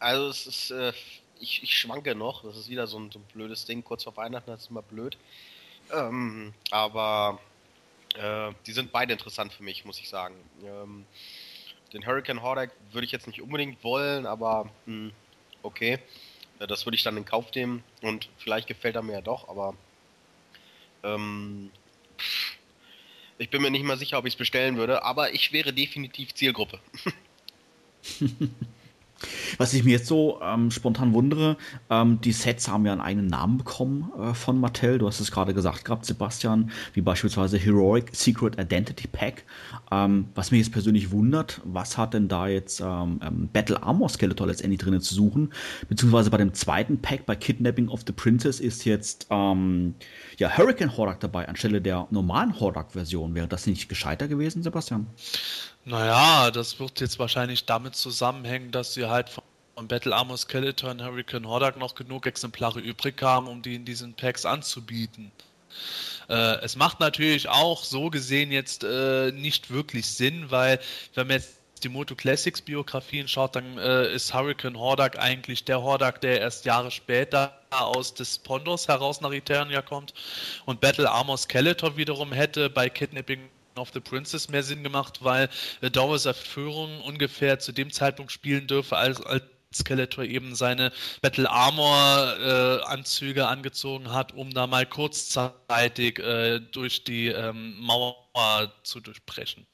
also 0.00 0.28
es 0.28 0.46
ist 0.46 0.70
äh, 0.72 0.92
ich, 1.40 1.62
ich 1.62 1.78
schwanke 1.78 2.14
noch. 2.14 2.42
Das 2.42 2.56
ist 2.56 2.68
wieder 2.68 2.86
so 2.86 2.98
ein, 2.98 3.10
so 3.10 3.18
ein 3.18 3.24
blödes 3.32 3.64
Ding. 3.64 3.82
Kurz 3.84 4.04
vor 4.04 4.16
Weihnachten 4.16 4.50
das 4.50 4.62
ist 4.62 4.70
immer 4.70 4.82
blöd. 4.82 5.16
Ähm, 5.92 6.52
aber 6.70 7.38
äh, 8.16 8.52
die 8.66 8.72
sind 8.72 8.92
beide 8.92 9.12
interessant 9.12 9.52
für 9.52 9.62
mich, 9.62 9.84
muss 9.84 9.98
ich 9.98 10.08
sagen. 10.08 10.34
Ähm, 10.64 11.06
den 11.92 12.06
Hurricane 12.06 12.42
Hordak 12.42 12.70
würde 12.92 13.06
ich 13.06 13.12
jetzt 13.12 13.26
nicht 13.26 13.40
unbedingt 13.40 13.82
wollen, 13.82 14.26
aber 14.26 14.64
mh, 14.86 15.08
hm, 15.08 15.12
okay. 15.62 15.98
Ja, 16.60 16.66
das 16.66 16.84
würde 16.84 16.96
ich 16.96 17.02
dann 17.04 17.16
in 17.16 17.24
Kauf 17.24 17.54
nehmen 17.54 17.84
und 18.02 18.28
vielleicht 18.38 18.66
gefällt 18.66 18.96
er 18.96 19.02
mir 19.02 19.12
ja 19.12 19.20
doch, 19.20 19.48
aber 19.48 19.74
ähm, 21.04 21.70
ich 23.38 23.48
bin 23.48 23.62
mir 23.62 23.70
nicht 23.70 23.84
mal 23.84 23.96
sicher, 23.96 24.18
ob 24.18 24.26
ich 24.26 24.34
es 24.34 24.38
bestellen 24.38 24.76
würde, 24.76 25.04
aber 25.04 25.32
ich 25.32 25.52
wäre 25.52 25.72
definitiv 25.72 26.34
Zielgruppe. 26.34 26.80
Was 29.56 29.74
ich 29.74 29.84
mir 29.84 29.92
jetzt 29.92 30.06
so 30.06 30.40
ähm, 30.42 30.70
spontan 30.70 31.12
wundere, 31.12 31.56
ähm, 31.90 32.20
die 32.20 32.32
Sets 32.32 32.68
haben 32.68 32.86
ja 32.86 32.92
einen 32.92 33.00
eigenen 33.00 33.26
Namen 33.26 33.58
bekommen 33.58 34.10
äh, 34.18 34.34
von 34.34 34.60
Mattel. 34.60 34.98
Du 34.98 35.06
hast 35.06 35.20
es 35.20 35.32
gerade 35.32 35.54
gesagt 35.54 35.84
gehabt, 35.84 36.04
Sebastian, 36.04 36.70
wie 36.94 37.00
beispielsweise 37.00 37.58
Heroic 37.58 38.10
Secret 38.12 38.58
Identity 38.60 39.08
Pack. 39.08 39.44
Ähm, 39.90 40.28
was 40.34 40.50
mich 40.50 40.60
jetzt 40.60 40.72
persönlich 40.72 41.10
wundert, 41.10 41.60
was 41.64 41.98
hat 41.98 42.14
denn 42.14 42.28
da 42.28 42.46
jetzt 42.46 42.80
ähm, 42.80 43.20
ähm, 43.22 43.48
Battle 43.52 43.82
Armor 43.82 44.08
Skeletor 44.08 44.46
letztendlich 44.46 44.80
drinnen 44.80 45.00
zu 45.00 45.14
suchen? 45.14 45.52
Beziehungsweise 45.88 46.30
bei 46.30 46.38
dem 46.38 46.54
zweiten 46.54 47.00
Pack, 47.00 47.26
bei 47.26 47.34
Kidnapping 47.34 47.88
of 47.88 48.02
the 48.06 48.12
Princess, 48.12 48.60
ist 48.60 48.84
jetzt 48.84 49.26
ähm, 49.30 49.94
ja, 50.38 50.56
Hurricane 50.56 50.96
Hordak 50.96 51.20
dabei, 51.20 51.48
anstelle 51.48 51.80
der 51.80 52.06
normalen 52.10 52.58
Hordak-Version. 52.58 53.34
Wäre 53.34 53.48
das 53.48 53.66
nicht 53.66 53.88
gescheiter 53.88 54.28
gewesen, 54.28 54.62
Sebastian? 54.62 55.06
Naja, 55.88 56.50
das 56.50 56.78
wird 56.80 57.00
jetzt 57.00 57.18
wahrscheinlich 57.18 57.64
damit 57.64 57.96
zusammenhängen, 57.96 58.72
dass 58.72 58.92
sie 58.92 59.06
halt 59.06 59.30
von 59.30 59.88
Battle 59.88 60.14
Armor 60.14 60.36
Skeletor 60.36 60.90
und 60.90 61.02
Hurricane 61.02 61.48
Hordak 61.48 61.78
noch 61.78 61.94
genug 61.94 62.26
Exemplare 62.26 62.78
übrig 62.78 63.22
haben, 63.22 63.48
um 63.48 63.62
die 63.62 63.76
in 63.76 63.86
diesen 63.86 64.12
Packs 64.12 64.44
anzubieten. 64.44 65.32
Äh, 66.28 66.60
es 66.60 66.76
macht 66.76 67.00
natürlich 67.00 67.48
auch 67.48 67.84
so 67.84 68.10
gesehen 68.10 68.52
jetzt 68.52 68.84
äh, 68.84 69.32
nicht 69.32 69.70
wirklich 69.70 70.06
Sinn, 70.10 70.50
weil 70.50 70.78
wenn 71.14 71.26
man 71.26 71.36
jetzt 71.36 71.58
die 71.82 71.88
Moto 71.88 72.14
Classics 72.14 72.60
Biografien 72.60 73.26
schaut, 73.26 73.56
dann 73.56 73.78
äh, 73.78 74.12
ist 74.12 74.34
Hurricane 74.34 74.78
Hordak 74.78 75.18
eigentlich 75.18 75.64
der 75.64 75.80
Hordak, 75.80 76.20
der 76.20 76.38
erst 76.38 76.66
Jahre 76.66 76.90
später 76.90 77.58
aus 77.70 78.12
des 78.12 78.38
Pondos 78.40 78.88
heraus 78.88 79.22
nach 79.22 79.32
Eternia 79.32 79.80
kommt. 79.80 80.12
Und 80.66 80.82
Battle 80.82 81.10
Armor 81.10 81.38
Skeletor 81.38 81.96
wiederum 81.96 82.32
hätte 82.32 82.68
bei 82.68 82.90
Kidnapping 82.90 83.48
of 83.78 83.90
the 83.94 84.00
Princess 84.00 84.48
mehr 84.48 84.62
Sinn 84.62 84.82
gemacht, 84.82 85.20
weil 85.22 85.48
äh, 85.80 85.90
Doris 85.90 86.26
Erführung 86.26 87.00
ungefähr 87.02 87.58
zu 87.58 87.72
dem 87.72 87.90
Zeitpunkt 87.90 88.32
spielen 88.32 88.66
dürfe, 88.66 88.96
als, 88.96 89.20
als 89.24 89.42
Skeletor 89.74 90.24
eben 90.24 90.54
seine 90.54 90.92
Battle 91.20 91.50
Armor 91.50 92.36
äh, 92.40 92.82
Anzüge 92.84 93.46
angezogen 93.46 94.12
hat, 94.12 94.32
um 94.32 94.52
da 94.52 94.66
mal 94.66 94.86
kurzzeitig 94.86 96.18
äh, 96.18 96.60
durch 96.60 97.04
die 97.04 97.28
ähm, 97.28 97.78
Mauer 97.80 98.16
zu 98.82 99.00
durchbrechen. 99.00 99.66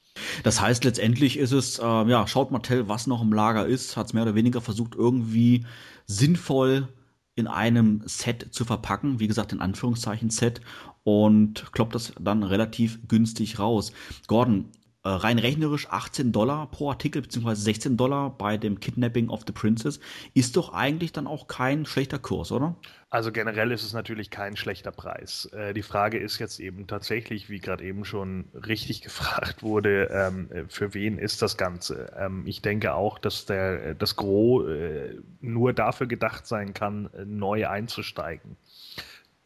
Das 0.43 0.61
heißt, 0.61 0.83
letztendlich 0.83 1.37
ist 1.37 1.51
es, 1.51 1.79
äh, 1.79 1.83
ja, 1.83 2.27
schaut 2.27 2.51
Mattel, 2.51 2.87
was 2.87 3.07
noch 3.07 3.21
im 3.21 3.33
Lager 3.33 3.65
ist, 3.65 3.97
hat 3.97 4.07
es 4.07 4.13
mehr 4.13 4.23
oder 4.23 4.35
weniger 4.35 4.61
versucht, 4.61 4.95
irgendwie 4.95 5.65
sinnvoll 6.07 6.87
in 7.35 7.47
einem 7.47 8.01
Set 8.05 8.47
zu 8.51 8.65
verpacken, 8.65 9.19
wie 9.19 9.27
gesagt 9.27 9.51
in 9.51 9.61
Anführungszeichen 9.61 10.29
Set 10.29 10.61
und 11.03 11.71
kloppt 11.73 11.95
das 11.95 12.13
dann 12.19 12.43
relativ 12.43 12.99
günstig 13.07 13.59
raus. 13.59 13.91
Gordon, 14.27 14.69
äh, 15.05 15.09
rein 15.09 15.37
rechnerisch 15.37 15.87
18 15.91 16.31
Dollar 16.31 16.65
pro 16.71 16.89
Artikel, 16.89 17.21
beziehungsweise 17.21 17.61
16 17.61 17.95
Dollar 17.95 18.31
bei 18.31 18.57
dem 18.57 18.79
Kidnapping 18.79 19.29
of 19.29 19.43
the 19.45 19.53
Princess, 19.53 19.99
ist 20.33 20.57
doch 20.57 20.73
eigentlich 20.73 21.11
dann 21.11 21.27
auch 21.27 21.47
kein 21.47 21.85
schlechter 21.85 22.17
Kurs, 22.17 22.51
oder? 22.51 22.75
Also 23.11 23.31
generell 23.31 23.71
ist 23.71 23.83
es 23.83 23.93
natürlich 23.93 24.31
kein 24.31 24.57
schlechter 24.57 24.91
Preis. 24.91 25.45
Äh, 25.53 25.75
die 25.75 25.83
Frage 25.83 26.17
ist 26.17 26.39
jetzt 26.39 26.59
eben 26.59 26.87
tatsächlich, 26.87 27.49
wie 27.49 27.59
gerade 27.59 27.83
eben 27.83 28.03
schon 28.03 28.45
richtig 28.53 29.01
gefragt 29.03 29.61
wurde, 29.61 30.09
ähm, 30.11 30.49
für 30.69 30.95
wen 30.95 31.19
ist 31.19 31.43
das 31.43 31.55
Ganze? 31.55 32.11
Ähm, 32.17 32.41
ich 32.47 32.63
denke 32.63 32.95
auch, 32.95 33.19
dass 33.19 33.45
der, 33.45 33.93
das 33.93 34.15
Gros 34.15 34.67
äh, 34.67 35.19
nur 35.39 35.73
dafür 35.73 36.07
gedacht 36.07 36.47
sein 36.47 36.73
kann, 36.73 37.11
neu 37.25 37.67
einzusteigen. 37.67 38.57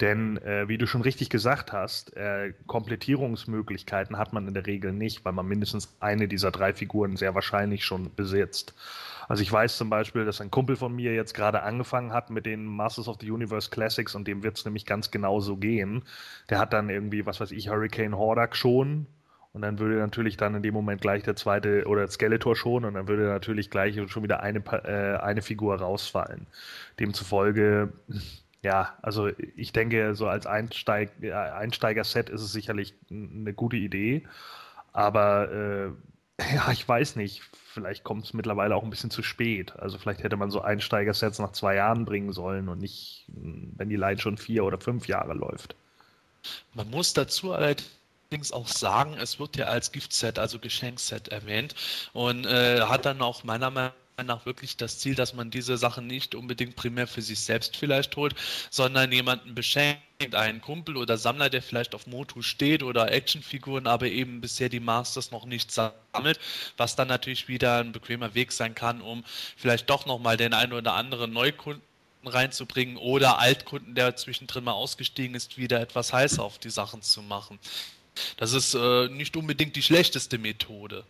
Denn 0.01 0.37
äh, 0.37 0.67
wie 0.69 0.77
du 0.77 0.87
schon 0.87 1.01
richtig 1.01 1.29
gesagt 1.29 1.73
hast, 1.73 2.15
äh, 2.15 2.53
Komplettierungsmöglichkeiten 2.67 4.17
hat 4.17 4.31
man 4.31 4.47
in 4.47 4.53
der 4.53 4.65
Regel 4.65 4.93
nicht, 4.93 5.25
weil 5.25 5.33
man 5.33 5.47
mindestens 5.47 5.95
eine 5.99 6.27
dieser 6.27 6.51
drei 6.51 6.73
Figuren 6.73 7.17
sehr 7.17 7.35
wahrscheinlich 7.35 7.83
schon 7.83 8.13
besitzt. 8.15 8.73
Also 9.27 9.43
ich 9.43 9.51
weiß 9.51 9.77
zum 9.77 9.89
Beispiel, 9.89 10.25
dass 10.25 10.41
ein 10.41 10.49
Kumpel 10.49 10.75
von 10.75 10.95
mir 10.95 11.13
jetzt 11.13 11.33
gerade 11.33 11.61
angefangen 11.63 12.13
hat 12.13 12.29
mit 12.29 12.45
den 12.45 12.65
Masters 12.65 13.07
of 13.07 13.17
the 13.19 13.29
Universe 13.29 13.69
Classics 13.69 14.15
und 14.15 14.27
dem 14.27 14.41
wird 14.41 14.57
es 14.57 14.65
nämlich 14.65 14.85
ganz 14.85 15.11
genau 15.11 15.39
so 15.39 15.57
gehen. 15.57 16.03
Der 16.49 16.59
hat 16.59 16.73
dann 16.73 16.89
irgendwie, 16.89 17.25
was 17.25 17.39
weiß 17.39 17.51
ich, 17.51 17.69
Hurricane 17.69 18.17
Hordak 18.17 18.55
schon 18.55 19.05
und 19.53 19.61
dann 19.61 19.79
würde 19.79 19.95
natürlich 19.95 20.37
dann 20.37 20.55
in 20.55 20.63
dem 20.63 20.73
Moment 20.73 21.01
gleich 21.01 21.23
der 21.23 21.35
zweite 21.35 21.85
oder 21.85 22.07
Skeletor 22.07 22.55
schon 22.55 22.85
und 22.85 22.93
dann 22.93 23.07
würde 23.07 23.23
natürlich 23.27 23.69
gleich 23.69 23.99
schon 24.09 24.23
wieder 24.23 24.41
eine, 24.41 24.59
äh, 24.59 25.17
eine 25.17 25.41
Figur 25.41 25.75
rausfallen. 25.77 26.47
Demzufolge 26.99 27.93
ja, 28.61 28.97
also 29.01 29.29
ich 29.55 29.71
denke, 29.71 30.15
so 30.15 30.27
als 30.27 30.45
Einsteig, 30.45 31.11
Einsteiger-Set 31.23 32.29
ist 32.29 32.41
es 32.41 32.51
sicherlich 32.51 32.93
eine 33.09 33.53
gute 33.53 33.77
Idee. 33.77 34.23
Aber 34.91 35.51
äh, 35.51 35.91
ja, 36.55 36.71
ich 36.71 36.87
weiß 36.87 37.15
nicht. 37.15 37.41
Vielleicht 37.53 38.03
kommt 38.03 38.25
es 38.25 38.33
mittlerweile 38.33 38.75
auch 38.75 38.83
ein 38.83 38.89
bisschen 38.89 39.11
zu 39.11 39.23
spät. 39.23 39.77
Also 39.77 39.97
vielleicht 39.97 40.23
hätte 40.23 40.35
man 40.35 40.51
so 40.51 40.61
Einsteiger-Sets 40.61 41.39
nach 41.39 41.53
zwei 41.53 41.75
Jahren 41.75 42.05
bringen 42.05 42.33
sollen 42.33 42.67
und 42.67 42.79
nicht, 42.79 43.25
wenn 43.27 43.89
die 43.89 43.95
Line 43.95 44.19
schon 44.19 44.37
vier 44.37 44.65
oder 44.65 44.79
fünf 44.79 45.07
Jahre 45.07 45.33
läuft. 45.33 45.75
Man 46.73 46.89
muss 46.89 47.13
dazu 47.13 47.53
allerdings 47.53 48.51
auch 48.51 48.67
sagen, 48.67 49.13
es 49.13 49.39
wird 49.39 49.57
ja 49.57 49.65
als 49.65 49.91
Giftset, 49.91 50.39
also 50.39 50.59
Geschenkset 50.59 51.29
erwähnt 51.29 51.75
und 52.13 52.45
äh, 52.45 52.81
hat 52.81 53.05
dann 53.05 53.21
auch 53.21 53.43
meiner 53.43 53.69
Meinung 53.69 53.93
nach 54.27 54.45
wirklich 54.45 54.77
das 54.77 54.99
Ziel, 54.99 55.15
dass 55.15 55.33
man 55.33 55.51
diese 55.51 55.77
Sachen 55.77 56.07
nicht 56.07 56.35
unbedingt 56.35 56.75
primär 56.75 57.07
für 57.07 57.21
sich 57.21 57.39
selbst 57.39 57.77
vielleicht 57.77 58.15
holt, 58.15 58.35
sondern 58.69 59.11
jemanden 59.11 59.55
beschenkt, 59.55 60.01
einen 60.33 60.59
Kumpel 60.61 60.97
oder 60.97 61.17
Sammler, 61.17 61.49
der 61.49 61.61
vielleicht 61.61 61.95
auf 61.95 62.05
Motu 62.05 62.41
steht 62.41 62.83
oder 62.83 63.11
Actionfiguren, 63.11 63.87
aber 63.87 64.07
eben 64.07 64.41
bisher 64.41 64.67
die 64.67 64.81
Masters 64.81 65.31
noch 65.31 65.45
nicht 65.45 65.71
sammelt, 65.71 66.39
was 66.75 66.95
dann 66.95 67.07
natürlich 67.07 67.47
wieder 67.47 67.79
ein 67.79 67.93
bequemer 67.93 68.33
Weg 68.35 68.51
sein 68.51 68.75
kann, 68.75 69.01
um 69.01 69.23
vielleicht 69.55 69.89
doch 69.89 70.05
nochmal 70.05 70.35
den 70.35 70.53
einen 70.53 70.73
oder 70.73 70.93
anderen 70.93 71.31
Neukunden 71.31 71.81
reinzubringen 72.25 72.97
oder 72.97 73.39
Altkunden, 73.39 73.95
der 73.95 74.15
zwischendrin 74.15 74.65
mal 74.65 74.73
ausgestiegen 74.73 75.35
ist, 75.35 75.57
wieder 75.57 75.79
etwas 75.79 76.11
heißer 76.11 76.43
auf 76.43 76.59
die 76.59 76.69
Sachen 76.69 77.01
zu 77.01 77.21
machen. 77.21 77.59
Das 78.37 78.53
ist 78.53 78.73
äh, 78.73 79.07
nicht 79.07 79.37
unbedingt 79.37 79.75
die 79.75 79.81
schlechteste 79.81 80.37
Methode. 80.37 81.05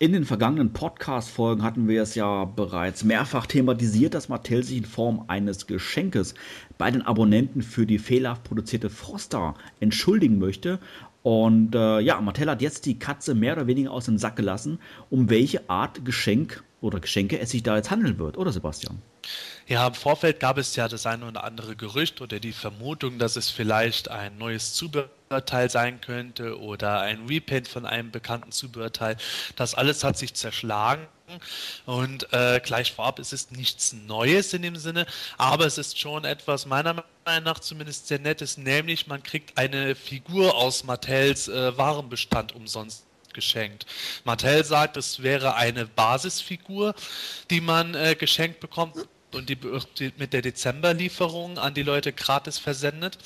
In 0.00 0.12
den 0.12 0.24
vergangenen 0.24 0.72
Podcast-Folgen 0.72 1.64
hatten 1.64 1.88
wir 1.88 2.02
es 2.02 2.14
ja 2.14 2.44
bereits 2.44 3.02
mehrfach 3.02 3.46
thematisiert, 3.46 4.14
dass 4.14 4.28
Mattel 4.28 4.62
sich 4.62 4.76
in 4.76 4.84
Form 4.84 5.24
eines 5.26 5.66
Geschenkes 5.66 6.34
bei 6.78 6.92
den 6.92 7.02
Abonnenten 7.02 7.62
für 7.62 7.84
die 7.84 7.98
fehlerhaft 7.98 8.44
produzierte 8.44 8.90
Froster 8.90 9.54
entschuldigen 9.80 10.38
möchte. 10.38 10.78
Und 11.24 11.74
äh, 11.74 11.98
ja, 11.98 12.20
Mattel 12.20 12.48
hat 12.48 12.62
jetzt 12.62 12.86
die 12.86 13.00
Katze 13.00 13.34
mehr 13.34 13.54
oder 13.54 13.66
weniger 13.66 13.90
aus 13.90 14.04
dem 14.04 14.18
Sack 14.18 14.36
gelassen, 14.36 14.78
um 15.10 15.30
welche 15.30 15.68
Art 15.68 16.04
Geschenk 16.04 16.62
oder 16.80 17.00
Geschenke 17.00 17.40
es 17.40 17.50
sich 17.50 17.64
da 17.64 17.74
jetzt 17.74 17.90
handeln 17.90 18.20
wird, 18.20 18.38
oder 18.38 18.52
Sebastian? 18.52 19.02
Ja, 19.66 19.88
im 19.88 19.94
Vorfeld 19.94 20.38
gab 20.38 20.58
es 20.58 20.76
ja 20.76 20.86
das 20.86 21.06
eine 21.06 21.26
oder 21.26 21.42
andere 21.42 21.74
Gerücht 21.74 22.20
oder 22.20 22.38
die 22.38 22.52
Vermutung, 22.52 23.18
dass 23.18 23.34
es 23.34 23.50
vielleicht 23.50 24.12
ein 24.12 24.38
neues 24.38 24.74
Zubehörteil 25.28 25.68
sein 25.68 26.00
könnte 26.00 26.58
oder 26.58 27.00
ein 27.00 27.26
Repaint 27.26 27.68
von 27.68 27.84
einem 27.84 28.10
bekannten 28.10 28.50
Zubehörteil. 28.50 29.18
Das 29.56 29.74
alles 29.74 30.02
hat 30.02 30.16
sich 30.16 30.32
zerschlagen. 30.32 31.06
Und 31.84 32.32
äh, 32.32 32.58
gleich 32.64 32.92
vorab 32.92 33.18
ist 33.18 33.34
es 33.34 33.50
nichts 33.50 33.92
Neues 33.92 34.54
in 34.54 34.62
dem 34.62 34.76
Sinne, 34.76 35.04
aber 35.36 35.66
es 35.66 35.76
ist 35.76 35.98
schon 35.98 36.24
etwas 36.24 36.64
meiner 36.64 37.04
Meinung 37.26 37.44
nach 37.44 37.58
zumindest 37.58 38.08
sehr 38.08 38.18
nettes, 38.18 38.56
nämlich 38.56 39.06
man 39.06 39.22
kriegt 39.22 39.58
eine 39.58 39.94
Figur 39.94 40.54
aus 40.54 40.84
Mattels 40.84 41.48
äh, 41.48 41.76
Warenbestand 41.76 42.54
umsonst 42.54 43.04
geschenkt. 43.34 43.84
Mattel 44.24 44.64
sagt, 44.64 44.96
es 44.96 45.22
wäre 45.22 45.54
eine 45.54 45.84
Basisfigur, 45.84 46.94
die 47.50 47.60
man 47.60 47.94
äh, 47.94 48.14
geschenkt 48.18 48.60
bekommt 48.60 48.96
und 49.32 49.48
die 49.48 49.62
wird 49.62 50.18
mit 50.18 50.32
der 50.32 50.42
Dezemberlieferung 50.42 51.58
an 51.58 51.74
die 51.74 51.82
Leute 51.82 52.12
gratis 52.12 52.58
versendet. 52.58 53.18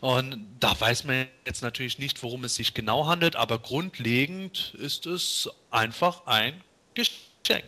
Und 0.00 0.46
da 0.60 0.78
weiß 0.78 1.04
man 1.04 1.26
jetzt 1.46 1.62
natürlich 1.62 1.98
nicht, 1.98 2.22
worum 2.22 2.44
es 2.44 2.54
sich 2.54 2.74
genau 2.74 3.06
handelt, 3.06 3.36
aber 3.36 3.58
grundlegend 3.58 4.74
ist 4.78 5.06
es 5.06 5.48
einfach 5.70 6.26
ein 6.26 6.60
Geschenk. 6.94 7.64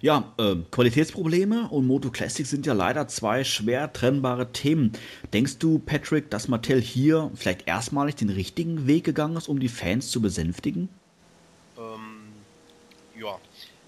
Ja, 0.00 0.32
äh, 0.38 0.56
Qualitätsprobleme 0.70 1.68
und 1.68 1.86
Moto 1.86 2.10
Classic 2.10 2.46
sind 2.46 2.66
ja 2.66 2.72
leider 2.72 3.08
zwei 3.08 3.42
schwer 3.42 3.92
trennbare 3.92 4.52
Themen. 4.52 4.92
Denkst 5.32 5.58
du, 5.58 5.80
Patrick, 5.80 6.30
dass 6.30 6.46
Mattel 6.48 6.80
hier 6.80 7.30
vielleicht 7.34 7.66
erstmalig 7.66 8.14
den 8.14 8.28
richtigen 8.28 8.86
Weg 8.86 9.04
gegangen 9.04 9.36
ist, 9.36 9.48
um 9.48 9.58
die 9.58 9.68
Fans 9.68 10.10
zu 10.10 10.20
besänftigen? 10.22 10.88
Ähm, 11.76 12.32
ja, 13.20 13.38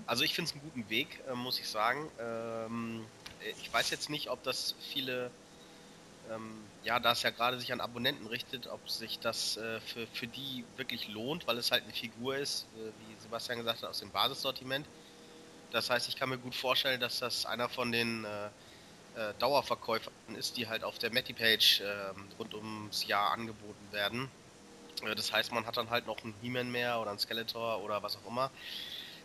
also 0.08 0.24
ich 0.24 0.34
finde 0.34 0.48
es 0.48 0.52
einen 0.54 0.62
guten 0.62 0.88
Weg, 0.88 1.20
äh, 1.30 1.34
muss 1.34 1.60
ich 1.60 1.68
sagen. 1.68 2.10
Ähm, 2.18 3.06
ich 3.60 3.72
weiß 3.72 3.90
jetzt 3.90 4.08
nicht, 4.08 4.30
ob 4.30 4.42
das 4.42 4.74
viele, 4.90 5.30
ähm, 6.30 6.64
ja, 6.82 6.98
da 6.98 7.12
es 7.12 7.22
ja 7.22 7.30
gerade 7.30 7.60
sich 7.60 7.72
an 7.72 7.80
Abonnenten 7.82 8.26
richtet, 8.26 8.68
ob 8.68 8.88
sich 8.88 9.18
das 9.18 9.58
äh, 9.58 9.80
für, 9.80 10.06
für 10.08 10.26
die 10.26 10.64
wirklich 10.78 11.08
lohnt, 11.08 11.46
weil 11.46 11.58
es 11.58 11.70
halt 11.70 11.84
eine 11.84 11.92
Figur 11.92 12.36
ist, 12.36 12.66
äh, 12.76 12.86
wie 12.86 13.20
Sebastian 13.20 13.58
gesagt 13.58 13.82
hat, 13.82 13.90
aus 13.90 14.00
dem 14.00 14.10
Basissortiment. 14.10 14.86
Das 15.72 15.90
heißt, 15.90 16.08
ich 16.08 16.16
kann 16.16 16.30
mir 16.30 16.38
gut 16.38 16.54
vorstellen, 16.54 17.00
dass 17.00 17.18
das 17.18 17.44
einer 17.44 17.68
von 17.68 17.92
den 17.92 18.24
äh, 18.24 18.46
äh 19.14 19.34
Dauerverkäufern 19.38 20.12
ist, 20.38 20.56
die 20.56 20.66
halt 20.66 20.84
auf 20.84 20.98
der 20.98 21.12
Matty-Page 21.12 21.82
äh, 21.82 22.14
rund 22.38 22.54
ums 22.54 23.06
Jahr 23.06 23.32
angeboten 23.32 23.92
werden. 23.92 24.30
Äh, 25.02 25.14
das 25.14 25.32
heißt, 25.34 25.52
man 25.52 25.66
hat 25.66 25.76
dann 25.76 25.90
halt 25.90 26.06
noch 26.06 26.24
einen 26.24 26.34
He-Man 26.40 26.70
mehr 26.70 26.98
oder 26.98 27.10
einen 27.10 27.18
Skeletor 27.18 27.82
oder 27.82 28.02
was 28.02 28.16
auch 28.16 28.26
immer. 28.26 28.50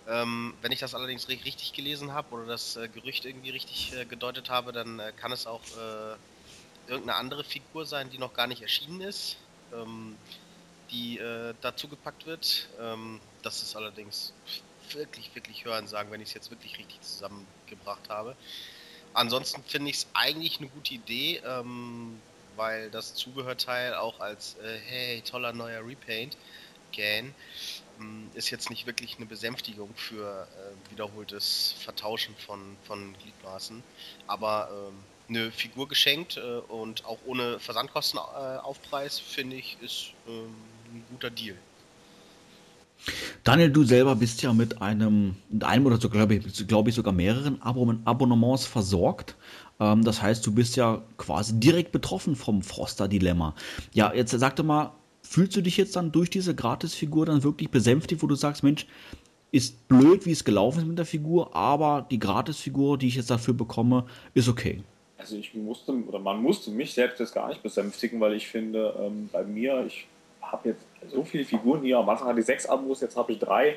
Ähm, 0.07 0.53
wenn 0.61 0.71
ich 0.71 0.79
das 0.79 0.95
allerdings 0.95 1.29
richtig 1.29 1.71
gelesen 1.73 2.13
habe 2.13 2.35
oder 2.35 2.45
das 2.45 2.75
äh, 2.75 2.89
Gerücht 2.89 3.25
irgendwie 3.25 3.51
richtig 3.51 3.93
äh, 3.93 4.05
gedeutet 4.05 4.49
habe, 4.49 4.73
dann 4.73 4.99
äh, 4.99 5.13
kann 5.15 5.31
es 5.31 5.47
auch 5.47 5.61
äh, 5.77 6.91
irgendeine 6.91 7.15
andere 7.15 7.43
Figur 7.43 7.85
sein, 7.85 8.09
die 8.09 8.17
noch 8.17 8.33
gar 8.33 8.47
nicht 8.47 8.61
erschienen 8.61 8.99
ist, 9.01 9.37
ähm, 9.73 10.17
die 10.91 11.19
äh, 11.19 11.53
dazu 11.61 11.87
gepackt 11.87 12.25
wird. 12.25 12.67
Ähm, 12.81 13.21
das 13.43 13.61
ist 13.63 13.75
allerdings 13.77 14.33
wirklich, 14.91 15.33
wirklich 15.35 15.63
hören 15.63 15.87
sagen, 15.87 16.11
wenn 16.11 16.19
ich 16.19 16.29
es 16.29 16.33
jetzt 16.33 16.51
wirklich 16.51 16.77
richtig 16.77 17.01
zusammengebracht 17.01 18.09
habe. 18.09 18.35
Ansonsten 19.13 19.63
finde 19.63 19.89
ich 19.89 19.97
es 19.97 20.07
eigentlich 20.13 20.59
eine 20.59 20.67
gute 20.67 20.95
Idee, 20.95 21.41
ähm, 21.45 22.19
weil 22.55 22.89
das 22.89 23.15
Zubehörteil 23.15 23.93
auch 23.93 24.19
als 24.19 24.57
äh, 24.57 24.79
hey, 24.85 25.21
toller 25.21 25.53
neuer 25.53 25.85
Repaint, 25.85 26.35
ähm, 26.91 27.33
ist 28.33 28.49
jetzt 28.49 28.69
nicht 28.69 28.85
wirklich 28.85 29.17
eine 29.17 29.25
Besänftigung 29.25 29.89
für 29.95 30.47
äh, 30.47 30.91
wiederholtes 30.91 31.75
Vertauschen 31.79 32.35
von, 32.35 32.59
von 32.83 33.13
Gliedmaßen. 33.21 33.83
Aber 34.27 34.69
ähm, 34.71 34.95
eine 35.29 35.51
Figur 35.51 35.87
geschenkt 35.87 36.37
äh, 36.37 36.41
und 36.71 37.05
auch 37.05 37.19
ohne 37.25 37.59
Versandkostenaufpreis, 37.59 39.19
finde 39.19 39.55
ich, 39.57 39.77
ist 39.81 40.13
ähm, 40.27 40.53
ein 40.93 41.03
guter 41.09 41.29
Deal. 41.29 41.55
Daniel, 43.43 43.69
du 43.69 43.83
selber 43.83 44.15
bist 44.15 44.41
ja 44.41 44.53
mit 44.53 44.81
einem, 44.81 45.35
mit 45.49 45.63
einem 45.63 45.85
oder 45.85 45.99
so, 45.99 46.09
glaube 46.09 46.35
ich, 46.35 46.67
glaub 46.67 46.87
ich, 46.87 46.95
sogar 46.95 47.13
mehreren 47.13 47.61
Abonnements 47.61 48.65
versorgt. 48.65 49.35
Ähm, 49.79 50.03
das 50.03 50.21
heißt, 50.21 50.45
du 50.45 50.53
bist 50.53 50.75
ja 50.75 51.01
quasi 51.17 51.59
direkt 51.59 51.91
betroffen 51.91 52.35
vom 52.35 52.61
Froster-Dilemma. 52.61 53.55
Ja, 53.93 54.13
jetzt 54.13 54.31
sag 54.31 54.55
doch 54.55 54.63
mal, 54.63 54.93
fühlst 55.33 55.55
du 55.55 55.61
dich 55.61 55.77
jetzt 55.77 55.95
dann 55.95 56.11
durch 56.11 56.29
diese 56.29 56.53
Gratisfigur 56.53 57.25
dann 57.25 57.43
wirklich 57.43 57.71
besänftigt, 57.71 58.21
wo 58.21 58.27
du 58.27 58.35
sagst, 58.35 58.63
Mensch, 58.63 58.85
ist 59.51 59.87
blöd, 59.87 60.25
wie 60.27 60.31
es 60.31 60.43
gelaufen 60.43 60.79
ist 60.79 60.85
mit 60.85 60.97
der 60.97 61.05
Figur, 61.05 61.55
aber 61.55 62.05
die 62.09 62.19
Gratisfigur, 62.19 62.99
die 62.99 63.07
ich 63.07 63.15
jetzt 63.15 63.31
dafür 63.31 63.55
bekomme, 63.55 64.05
ist 64.35 64.47
okay. 64.47 64.83
Also 65.17 65.37
ich 65.37 65.53
musste, 65.55 65.91
oder 65.91 66.19
man 66.19 66.41
musste 66.41 66.69
mich 66.69 66.93
selbst 66.93 67.19
jetzt 67.19 67.33
gar 67.33 67.49
nicht 67.49 67.63
besänftigen, 67.63 68.19
weil 68.19 68.33
ich 68.33 68.47
finde, 68.47 68.93
ähm, 68.99 69.29
bei 69.31 69.43
mir, 69.43 69.83
ich 69.87 70.07
habe 70.41 70.69
jetzt 70.69 70.85
so 71.11 71.23
viele 71.23 71.45
Figuren 71.45 71.81
hier, 71.81 71.97
am 71.97 72.09
Anfang 72.09 72.27
hatte 72.27 72.39
ich 72.39 72.45
sechs 72.45 72.65
Abos, 72.67 73.01
jetzt 73.01 73.15
habe 73.15 73.31
ich 73.31 73.39
drei. 73.39 73.75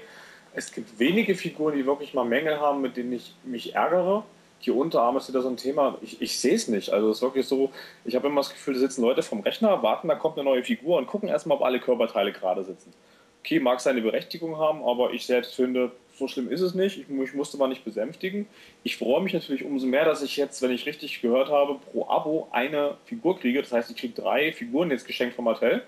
Es 0.54 0.72
gibt 0.72 0.98
wenige 0.98 1.34
Figuren, 1.34 1.74
die 1.74 1.86
wirklich 1.86 2.12
mal 2.12 2.24
Mängel 2.24 2.58
haben, 2.60 2.82
mit 2.82 2.96
denen 2.96 3.12
ich 3.12 3.34
mich 3.44 3.74
ärgere. 3.74 4.24
Die 4.64 4.70
Unterarme 4.70 5.18
ist 5.18 5.28
wieder 5.28 5.42
so 5.42 5.48
ein 5.48 5.56
Thema. 5.56 5.98
Ich, 6.02 6.20
ich 6.20 6.38
sehe 6.38 6.54
es 6.54 6.68
nicht. 6.68 6.90
Also 6.90 7.10
es 7.10 7.18
ist 7.18 7.22
wirklich 7.22 7.46
so, 7.46 7.70
ich 8.04 8.14
habe 8.14 8.26
immer 8.28 8.40
das 8.40 8.50
Gefühl, 8.50 8.74
da 8.74 8.80
sitzen 8.80 9.02
Leute 9.02 9.22
vom 9.22 9.40
Rechner, 9.40 9.82
warten, 9.82 10.08
da 10.08 10.14
kommt 10.14 10.38
eine 10.38 10.44
neue 10.44 10.64
Figur 10.64 10.98
und 10.98 11.06
gucken 11.06 11.28
erstmal, 11.28 11.58
ob 11.58 11.64
alle 11.64 11.80
Körperteile 11.80 12.32
gerade 12.32 12.64
sitzen. 12.64 12.92
Okay, 13.40 13.60
mag 13.60 13.80
seine 13.80 14.00
Berechtigung 14.00 14.56
haben, 14.58 14.82
aber 14.82 15.12
ich 15.12 15.24
selbst 15.24 15.54
finde, 15.54 15.92
so 16.16 16.26
schlimm 16.26 16.50
ist 16.50 16.62
es 16.62 16.74
nicht. 16.74 16.98
Ich, 16.98 17.08
ich 17.08 17.34
musste 17.34 17.58
mal 17.58 17.68
nicht 17.68 17.84
besänftigen. 17.84 18.46
Ich 18.82 18.96
freue 18.96 19.22
mich 19.22 19.34
natürlich 19.34 19.64
umso 19.64 19.86
mehr, 19.86 20.04
dass 20.04 20.22
ich 20.22 20.36
jetzt, 20.36 20.62
wenn 20.62 20.70
ich 20.70 20.86
richtig 20.86 21.20
gehört 21.20 21.48
habe, 21.48 21.78
pro 21.92 22.08
Abo 22.08 22.48
eine 22.50 22.96
Figur 23.04 23.38
kriege. 23.38 23.60
Das 23.62 23.72
heißt, 23.72 23.90
ich 23.90 23.96
kriege 23.96 24.20
drei 24.20 24.52
Figuren 24.52 24.90
jetzt 24.90 25.06
geschenkt 25.06 25.36
von 25.36 25.44
Mattel. 25.44 25.82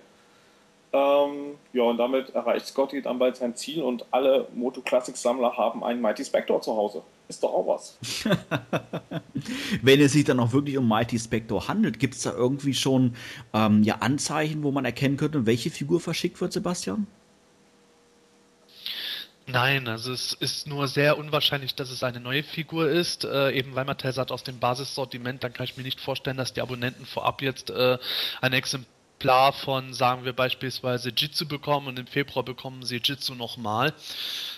Ähm, 0.92 1.56
ja, 1.74 1.82
und 1.82 1.98
damit 1.98 2.30
erreicht 2.30 2.66
Scotty 2.66 3.02
dann 3.02 3.18
bald 3.18 3.36
sein 3.36 3.54
Ziel 3.54 3.82
und 3.82 4.06
alle 4.10 4.48
Moto 4.54 4.80
Classics 4.80 5.20
Sammler 5.20 5.56
haben 5.56 5.84
einen 5.84 6.00
Mighty 6.00 6.24
Spector 6.24 6.62
zu 6.62 6.74
Hause. 6.74 7.02
Ist 7.28 7.42
doch 7.42 7.52
auch 7.52 7.66
was. 7.66 7.98
Wenn 9.82 10.00
es 10.00 10.12
sich 10.12 10.24
dann 10.24 10.40
auch 10.40 10.52
wirklich 10.52 10.78
um 10.78 10.88
Mighty 10.88 11.18
Spector 11.18 11.68
handelt, 11.68 11.98
gibt 11.98 12.14
es 12.14 12.22
da 12.22 12.32
irgendwie 12.32 12.72
schon 12.72 13.14
ähm, 13.52 13.82
ja, 13.82 13.96
Anzeichen, 13.96 14.62
wo 14.62 14.70
man 14.70 14.86
erkennen 14.86 15.18
könnte, 15.18 15.44
welche 15.44 15.70
Figur 15.70 16.00
verschickt 16.00 16.40
wird, 16.40 16.54
Sebastian? 16.54 17.06
Nein, 19.46 19.88
also 19.88 20.12
es 20.12 20.34
ist 20.34 20.66
nur 20.66 20.88
sehr 20.88 21.18
unwahrscheinlich, 21.18 21.74
dass 21.74 21.90
es 21.90 22.02
eine 22.02 22.20
neue 22.20 22.42
Figur 22.42 22.88
ist. 22.88 23.24
Äh, 23.24 23.52
eben 23.52 23.74
weil 23.74 23.84
Mattel 23.84 24.12
sagt, 24.12 24.30
aus 24.30 24.42
dem 24.42 24.58
Basissortiment, 24.58 25.44
dann 25.44 25.52
kann 25.52 25.64
ich 25.64 25.76
mir 25.76 25.82
nicht 25.82 26.00
vorstellen, 26.00 26.36
dass 26.38 26.54
die 26.54 26.60
Abonnenten 26.62 27.04
vorab 27.04 27.42
jetzt 27.42 27.70
äh, 27.70 27.98
ein 28.40 28.52
Exemplar 28.54 28.97
Exemplar 29.18 29.52
von, 29.52 29.94
sagen 29.94 30.24
wir 30.24 30.32
beispielsweise 30.32 31.10
Jitsu 31.10 31.48
bekommen 31.48 31.88
und 31.88 31.98
im 31.98 32.06
Februar 32.06 32.44
bekommen 32.44 32.84
sie 32.84 33.00
Jitsu 33.02 33.34
nochmal. 33.34 33.92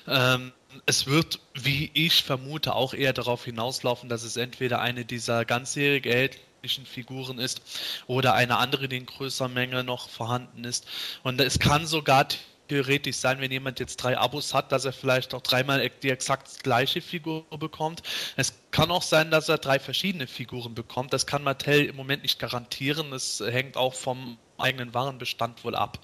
Ähm, 0.07 0.53
es 0.85 1.07
wird, 1.07 1.41
wie 1.55 1.91
ich 1.95 2.23
vermute, 2.23 2.75
auch 2.75 2.93
eher 2.93 3.15
darauf 3.15 3.47
hinauslaufen, 3.47 4.11
dass 4.11 4.23
es 4.23 4.37
entweder 4.37 4.83
eine 4.83 5.07
dieser 5.07 5.47
ganzjährig 5.47 6.05
erhältlichen 6.05 6.85
Figuren 6.85 7.39
ist 7.39 7.63
oder 8.07 8.35
eine 8.35 8.59
andere, 8.59 8.87
die 8.87 8.99
in 8.99 9.07
größerer 9.07 9.49
Menge 9.49 9.83
noch 9.83 10.11
vorhanden 10.11 10.65
ist. 10.65 10.87
Und 11.23 11.41
es 11.41 11.59
kann 11.59 11.87
sogar 11.87 12.29
theoretisch 12.69 13.17
sein, 13.17 13.41
wenn 13.41 13.51
jemand 13.51 13.81
jetzt 13.81 13.97
drei 13.97 14.17
Abos 14.17 14.55
hat, 14.55 14.73
dass 14.73 14.85
er 14.85 14.93
vielleicht 14.93 15.35
auch 15.35 15.43
dreimal 15.43 15.91
die 16.03 16.11
exakt 16.11 16.63
gleiche 16.63 17.01
Figur 17.01 17.45
bekommt. 17.59 18.03
Es 18.37 18.53
kann 18.71 18.91
auch 18.91 19.03
sein, 19.03 19.31
dass 19.31 19.49
er 19.49 19.59
drei 19.59 19.79
verschiedene 19.79 20.27
Figuren 20.27 20.75
bekommt. 20.75 21.13
Das 21.13 21.27
kann 21.27 21.43
Mattel 21.43 21.87
im 21.87 21.97
Moment 21.97 22.23
nicht 22.23 22.39
garantieren. 22.39 23.13
Es 23.13 23.41
hängt 23.41 23.77
auch 23.77 23.95
vom 23.95 24.39
eigenen 24.61 24.95
Warenbestand 24.95 25.65
wohl 25.65 25.75
ab. 25.75 25.99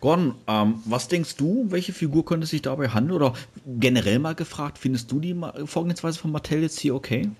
Gordon, 0.00 0.34
ähm, 0.46 0.82
was 0.86 1.08
denkst 1.08 1.36
du, 1.36 1.66
welche 1.68 1.92
Figur 1.92 2.24
könnte 2.24 2.46
sich 2.46 2.62
dabei 2.62 2.88
handeln? 2.88 3.20
Oder 3.20 3.34
generell 3.66 4.18
mal 4.18 4.34
gefragt, 4.34 4.78
findest 4.78 5.12
du 5.12 5.20
die 5.20 5.38
Vorgehensweise 5.66 6.18
von 6.18 6.32
Mattel 6.32 6.62
jetzt 6.62 6.78
hier 6.78 6.94
okay? 6.94 7.30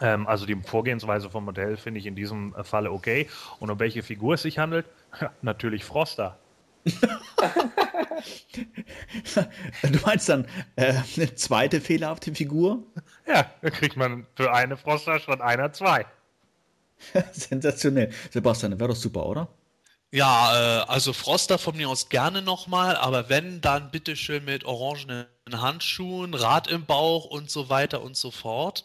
Ähm, 0.00 0.26
also 0.26 0.46
die 0.46 0.56
Vorgehensweise 0.56 1.30
von 1.30 1.44
Mattel 1.44 1.76
finde 1.76 2.00
ich 2.00 2.06
in 2.06 2.14
diesem 2.14 2.54
Falle 2.62 2.92
okay. 2.92 3.28
Und 3.58 3.70
um 3.70 3.78
welche 3.78 4.02
Figur 4.02 4.34
es 4.34 4.42
sich 4.42 4.58
handelt? 4.58 4.86
Natürlich 5.42 5.84
Froster. 5.84 6.38
du 9.82 9.98
meinst 10.04 10.28
dann 10.28 10.46
äh, 10.74 10.94
eine 11.16 11.34
zweite 11.36 11.80
fehlerhafte 11.80 12.34
Figur? 12.34 12.82
Ja, 13.26 13.50
da 13.62 13.70
kriegt 13.70 13.96
man 13.96 14.26
für 14.34 14.52
eine 14.52 14.76
Froster 14.76 15.20
schon 15.20 15.40
einer 15.40 15.72
zwei. 15.72 16.06
Sensationell. 17.32 18.10
Sebastian, 18.30 18.78
wäre 18.80 18.88
doch 18.88 18.96
super, 18.96 19.26
oder? 19.26 19.48
Ja, 20.14 20.82
äh, 20.82 20.84
also 20.88 21.12
Froster 21.14 21.58
von 21.58 21.76
mir 21.76 21.88
aus 21.88 22.08
gerne 22.10 22.42
nochmal, 22.42 22.96
aber 22.96 23.28
wenn, 23.30 23.60
dann 23.62 23.90
bitteschön 23.90 24.44
mit 24.44 24.64
orangenen 24.64 25.26
Handschuhen, 25.50 26.34
Rad 26.34 26.66
im 26.68 26.84
Bauch 26.84 27.24
und 27.24 27.50
so 27.50 27.70
weiter 27.70 28.02
und 28.02 28.16
so 28.16 28.30
fort. 28.30 28.84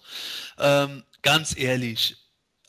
Ähm, 0.57 1.03
ganz 1.23 1.57
ehrlich, 1.57 2.15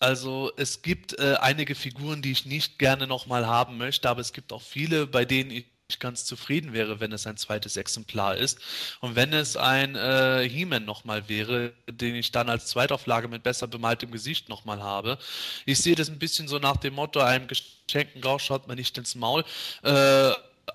also 0.00 0.50
es 0.56 0.82
gibt 0.82 1.18
äh, 1.20 1.36
einige 1.40 1.74
Figuren, 1.76 2.20
die 2.20 2.32
ich 2.32 2.46
nicht 2.46 2.78
gerne 2.80 3.06
nochmal 3.06 3.46
haben 3.46 3.78
möchte, 3.78 4.08
aber 4.10 4.20
es 4.20 4.32
gibt 4.32 4.52
auch 4.52 4.62
viele, 4.62 5.06
bei 5.06 5.24
denen 5.24 5.64
ich 5.90 5.98
ganz 5.98 6.26
zufrieden 6.26 6.74
wäre, 6.74 7.00
wenn 7.00 7.12
es 7.12 7.26
ein 7.26 7.38
zweites 7.38 7.78
Exemplar 7.78 8.36
ist. 8.36 8.58
Und 9.00 9.16
wenn 9.16 9.32
es 9.32 9.56
ein 9.56 9.94
äh, 9.94 10.46
He-Man 10.46 10.84
nochmal 10.84 11.30
wäre, 11.30 11.72
den 11.90 12.14
ich 12.14 12.30
dann 12.30 12.50
als 12.50 12.66
Zweitauflage 12.66 13.26
mit 13.26 13.42
besser 13.42 13.66
bemaltem 13.66 14.10
Gesicht 14.10 14.50
nochmal 14.50 14.82
habe. 14.82 15.18
Ich 15.64 15.78
sehe 15.78 15.94
das 15.94 16.10
ein 16.10 16.18
bisschen 16.18 16.46
so 16.46 16.58
nach 16.58 16.76
dem 16.76 16.94
Motto, 16.94 17.20
einem 17.20 17.46
geschenkten 17.46 18.20
Gauch 18.20 18.38
schaut 18.38 18.68
man 18.68 18.76
nicht 18.76 18.98
ins 18.98 19.14
Maul. 19.14 19.44
Äh, 19.82 20.32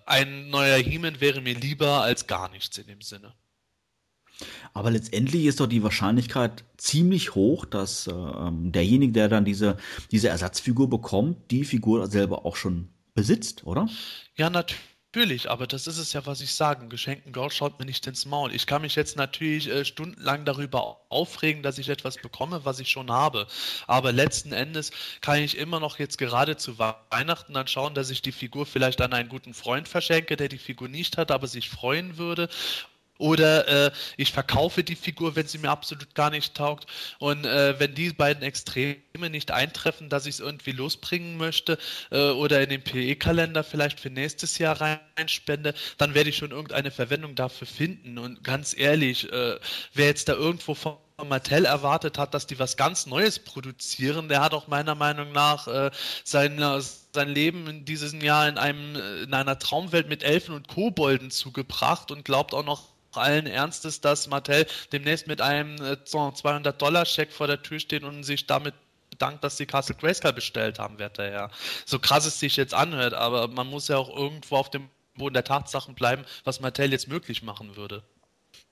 ein 0.07 0.49
neuer 0.49 0.78
He-Man 0.78 1.22
wäre 1.22 1.41
mir 1.41 1.53
lieber 1.53 2.01
als 2.01 2.26
gar 2.26 2.49
nichts 2.49 2.80
in 2.80 2.88
dem 2.88 3.01
Sinne. 3.01 3.34
Aber 4.74 4.89
letztendlich 4.89 5.45
ist 5.45 5.59
doch 5.59 5.68
die 5.68 5.84
Wahrscheinlichkeit 5.84 6.64
ziemlich 6.78 7.36
hoch, 7.36 7.66
dass 7.66 8.07
äh, 8.07 8.14
derjenige, 8.51 9.14
der 9.14 9.30
dann 9.30 9.45
diese, 9.45 9.78
diese 10.09 10.30
Ersatzfigur 10.30 10.89
bekommt, 10.89 11.51
die 11.51 11.66
Figur 11.66 12.07
selber 12.07 12.47
auch 12.47 12.55
schon 12.55 12.89
besitzt, 13.14 13.68
oder? 13.68 13.88
Ja, 14.36 14.49
natürlich. 14.49 14.92
Aber 15.47 15.68
das 15.68 15.86
ist 15.86 15.99
es 15.99 16.14
ja, 16.14 16.26
was 16.26 16.41
ich 16.41 16.55
sage. 16.55 16.88
Geschenkten 16.88 17.34
Gold 17.34 17.53
schaut 17.53 17.78
mir 17.78 17.86
nicht 17.86 18.07
ins 18.07 18.26
Maul. 18.26 18.53
Ich 18.53 18.66
kann 18.66 18.82
mich 18.82 18.95
jetzt 18.95 19.16
natürlich 19.16 19.70
äh, 19.70 19.86
stundenlang 19.86 20.43
darüber 20.43 21.01
aufregen, 21.09 21.61
dass 21.61 21.78
ich 21.78 21.89
etwas 21.89 22.18
bekomme, 22.18 22.66
was 22.66 22.80
ich 22.80 22.89
schon 22.89 23.11
habe. 23.11 23.45
Aber 23.86 24.11
letzten 24.11 24.53
Endes 24.53 24.89
kann 25.22 25.38
ich 25.38 25.55
immer 25.55 25.80
noch 25.80 25.99
jetzt 25.99 26.18
gerade 26.18 26.57
zu 26.57 26.80
Weihnachten 26.80 27.53
dann 27.53 27.68
schauen, 27.68 27.93
dass 27.93 28.09
ich 28.09 28.24
die 28.24 28.32
Figur 28.32 28.66
vielleicht 28.66 29.01
an 29.01 29.14
einen 29.14 29.30
guten 29.30 29.53
Freund 29.53 29.88
verschenke, 29.88 30.36
der 30.36 30.49
die 30.49 30.57
Figur 30.57 30.88
nicht 30.88 31.18
hat, 31.20 31.30
aber 31.30 31.45
sich 31.45 31.70
freuen 31.70 32.18
würde. 32.18 32.49
Oder 33.20 33.68
äh, 33.68 33.91
ich 34.18 34.32
verkaufe 34.32 34.84
die 34.84 34.95
Figur, 34.95 35.36
wenn 35.36 35.47
sie 35.47 35.59
mir 35.59 35.70
absolut 35.70 36.16
gar 36.16 36.30
nicht 36.30 36.55
taugt. 36.55 36.88
Und 37.20 37.45
äh, 37.45 37.80
wenn 37.80 37.93
die 37.93 38.09
beiden 38.11 38.43
Extreme 38.43 38.97
nicht 39.30 39.51
eintreffen, 39.51 40.09
dass 40.09 40.26
ich 40.26 40.36
es 40.36 40.39
irgendwie 40.39 40.72
losbringen 40.72 41.38
möchte 41.38 41.78
äh, 42.11 42.32
oder 42.32 42.61
in 42.64 42.70
den 42.70 42.84
PE-Kalender 42.84 43.64
vielleicht 43.64 43.99
für 43.99 44.09
nächstes 44.09 44.57
Jahr 44.57 44.80
reinspende, 44.82 45.74
dann 45.97 46.16
werde 46.16 46.30
ich 46.30 46.38
schon 46.38 46.51
irgendeine 46.51 46.91
Verwendung 46.91 47.36
dafür 47.36 47.68
finden. 47.68 48.18
Und 48.18 48.43
ganz 48.43 48.76
ehrlich, 48.76 49.32
äh, 49.32 49.59
wer 49.93 50.05
jetzt 50.07 50.28
da 50.28 50.34
irgendwo 50.34 50.74
von 50.74 50.97
Mattel 51.24 51.66
erwartet 51.66 52.18
hat, 52.18 52.34
dass 52.34 52.47
die 52.47 52.59
was 52.59 52.76
ganz 52.76 53.05
Neues 53.05 53.39
produzieren, 53.39 54.28
der 54.30 54.41
hat 54.41 54.53
auch 54.53 54.68
meiner 54.68 54.95
Meinung 54.95 55.32
nach 55.32 55.68
äh, 55.68 55.91
sein, 56.24 56.59
sein 57.14 57.30
Leben 57.30 57.68
in 57.68 57.86
diesem 57.86 58.22
Jahr 58.22 58.49
in 58.49 58.57
einem 58.57 58.95
in 59.24 59.34
einer 59.34 59.59
Traumwelt 59.59 60.09
mit 60.09 60.24
Elfen 60.24 60.55
und 60.55 60.68
Kobolden 60.68 61.32
zugebracht 61.32 62.11
und 62.11 62.26
glaubt 62.26 62.53
auch 62.53 62.66
noch 62.66 62.92
allen 63.18 63.47
Ernstes, 63.47 64.01
dass 64.01 64.28
Mattel 64.28 64.66
demnächst 64.91 65.28
mit 65.28 65.41
einem 65.41 65.76
200-Dollar-Scheck 65.76 67.32
vor 67.32 67.47
der 67.47 67.61
Tür 67.61 67.80
steht 67.80 68.03
und 68.03 68.24
sich 68.24 68.47
damit 68.47 68.74
bedankt, 69.09 69.43
dass 69.43 69.57
sie 69.57 69.66
Castle 69.66 69.95
Grayskull 69.95 70.34
bestellt 70.34 70.80
haben, 70.80 70.99
werter 70.99 71.30
Herr. 71.30 71.51
So 71.86 71.99
krass 71.99 72.26
es 72.26 72.39
sich 72.39 72.57
jetzt 72.57 72.74
anhört, 72.74 73.14
aber 73.14 73.47
man 73.47 73.68
muss 73.68 73.88
ja 73.88 73.97
auch 73.97 74.16
irgendwo 74.16 74.55
auf 74.55 74.70
dem 74.70 74.89
Boden 75.16 75.34
der 75.34 75.43
Tatsachen 75.43 75.93
bleiben, 75.95 76.26
was 76.43 76.59
Mattel 76.59 76.91
jetzt 76.91 77.07
möglich 77.07 77.43
machen 77.43 77.76
würde. 77.76 78.03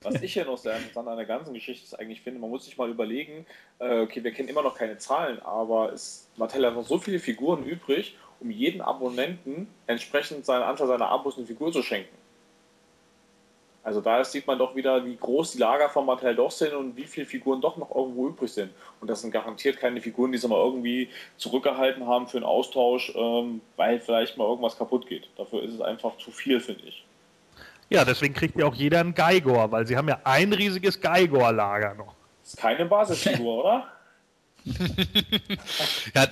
Was 0.02 0.22
ich 0.22 0.34
hier 0.34 0.46
noch 0.46 0.58
sehr 0.58 0.78
interessant 0.78 1.08
an 1.08 1.18
der 1.18 1.26
ganzen 1.26 1.54
Geschichte 1.54 1.86
ist 1.86 1.94
eigentlich 1.94 2.22
finde, 2.22 2.39
man 2.39 2.50
muss 2.50 2.66
sich 2.66 2.78
mal 2.78 2.89
überlegen, 2.89 3.46
äh, 3.80 4.02
okay, 4.02 4.24
wir 4.24 4.32
kennen 4.32 4.50
immer 4.50 4.64
noch 4.64 4.76
keine 4.76 4.98
Zahlen, 4.98 5.39
aber 5.42 5.94
ist 5.94 6.30
Mattel 6.38 6.66
hat 6.66 6.74
noch 6.74 6.88
so 6.88 6.98
viele 6.98 7.20
Figuren 7.20 7.64
übrig, 7.64 8.18
um 8.39 8.50
jeden 8.50 8.82
Abonnenten 8.82 9.68
entsprechend 9.86 10.46
seiner 10.46 10.66
Anzahl 10.66 10.88
seiner 10.88 11.10
Abos 11.10 11.38
eine 11.38 11.46
Figur 11.46 11.72
zu 11.72 11.84
schenken. 11.84 12.16
Also 13.84 14.00
da 14.00 14.24
sieht 14.24 14.46
man 14.46 14.60
doch 14.60 14.76
wieder, 14.76 15.04
wie 15.06 15.16
groß 15.16 15.54
die 15.54 15.58
Lager 15.58 15.90
von 15.90 16.06
Mattel 16.06 16.36
doch 16.36 16.52
sind 16.52 16.74
und 16.74 16.96
wie 16.96 17.06
viele 17.06 17.26
Figuren 17.26 17.62
doch 17.62 17.78
noch 17.78 17.90
irgendwo 17.96 18.28
übrig 18.28 18.52
sind. 18.52 18.72
Und 19.00 19.10
das 19.10 19.22
sind 19.22 19.32
garantiert 19.32 19.78
keine 19.78 20.00
Figuren, 20.02 20.32
die 20.32 20.38
sie 20.38 20.48
mal 20.48 20.64
irgendwie 20.64 21.10
zurückgehalten 21.38 22.06
haben 22.06 22.28
für 22.28 22.38
einen 22.38 22.46
Austausch, 22.46 23.12
ähm, 23.16 23.62
weil 23.78 24.00
vielleicht 24.00 24.38
mal 24.38 24.48
irgendwas 24.48 24.78
kaputt 24.78 25.08
geht. 25.08 25.28
Dafür 25.36 25.64
ist 25.64 25.74
es 25.74 25.82
einfach 25.82 26.16
zu 26.18 26.30
viel, 26.30 26.60
finde 26.60 26.84
ich. 26.86 27.04
Ja, 27.90 28.06
deswegen 28.06 28.34
kriegt 28.36 28.58
ja 28.58 28.66
auch 28.66 28.76
jeder 28.76 29.00
einen 29.00 29.16
Geigor, 29.16 29.72
weil 29.72 29.88
sie 29.88 29.98
haben 29.98 30.08
ja 30.08 30.20
ein 30.24 30.54
riesiges 30.54 31.02
Geigor-Lager 31.02 31.96
noch. 31.96 32.14
Das 32.44 32.54
ist 32.54 32.60
keine 32.60 32.86
Basisfigur, 32.86 33.64
oder? 33.64 33.88
ja, 36.16 36.28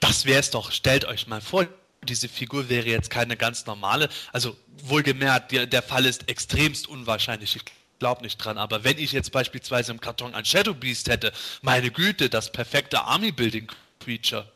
das 0.00 0.24
wäre 0.24 0.40
es 0.40 0.50
doch. 0.50 0.72
Stellt 0.72 1.04
euch 1.04 1.26
mal 1.26 1.40
vor, 1.40 1.66
diese 2.04 2.28
Figur 2.28 2.68
wäre 2.68 2.86
jetzt 2.86 3.10
keine 3.10 3.36
ganz 3.36 3.66
normale. 3.66 4.08
Also 4.32 4.56
wohlgemerkt, 4.84 5.52
der, 5.52 5.66
der 5.66 5.82
Fall 5.82 6.06
ist 6.06 6.28
extremst 6.28 6.88
unwahrscheinlich. 6.88 7.56
Ich 7.56 7.62
glaube 7.98 8.22
nicht 8.22 8.38
dran. 8.38 8.58
Aber 8.58 8.84
wenn 8.84 8.98
ich 8.98 9.12
jetzt 9.12 9.32
beispielsweise 9.32 9.92
im 9.92 10.00
Karton 10.00 10.34
ein 10.34 10.44
Shadow 10.44 10.74
Beast 10.74 11.08
hätte, 11.08 11.32
meine 11.62 11.90
Güte, 11.90 12.28
das 12.28 12.52
perfekte 12.52 13.02
Army 13.02 13.32
Building 13.32 13.70
Creature. 14.00 14.50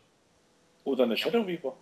Oder 0.84 1.04
eine 1.04 1.16
Shadow 1.16 1.42
Reaper. 1.42 1.74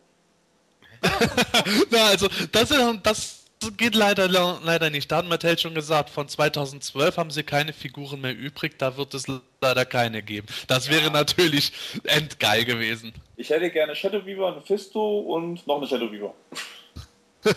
Na, 1.91 2.07
also 2.07 2.29
das, 2.53 2.73
das 3.03 3.36
geht 3.77 3.95
leider, 3.95 4.29
leider 4.29 4.91
nicht. 4.91 5.11
Da 5.11 5.19
hat 5.19 5.29
Mattel 5.29 5.59
schon 5.59 5.75
gesagt, 5.75 6.11
von 6.11 6.29
2012 6.29 7.17
haben 7.17 7.31
sie 7.31 7.43
keine 7.43 7.73
Figuren 7.73 8.21
mehr 8.21 8.37
übrig, 8.37 8.79
da 8.79 8.97
wird 8.97 9.15
es 9.15 9.27
leider 9.61 9.85
keine 9.85 10.23
geben. 10.23 10.47
Das 10.67 10.91
wäre 10.91 11.11
natürlich 11.11 11.73
endgeil 12.05 12.65
gewesen. 12.65 13.13
Ich 13.37 13.51
hätte 13.51 13.71
gerne 13.71 13.95
Shadow 13.95 14.25
Weaver, 14.25 14.53
eine 14.53 14.63
Fisto 14.63 15.21
und 15.21 15.67
noch 15.67 15.79
eine 15.79 15.87
Shadow 15.87 16.11
Weaver. 16.11 16.35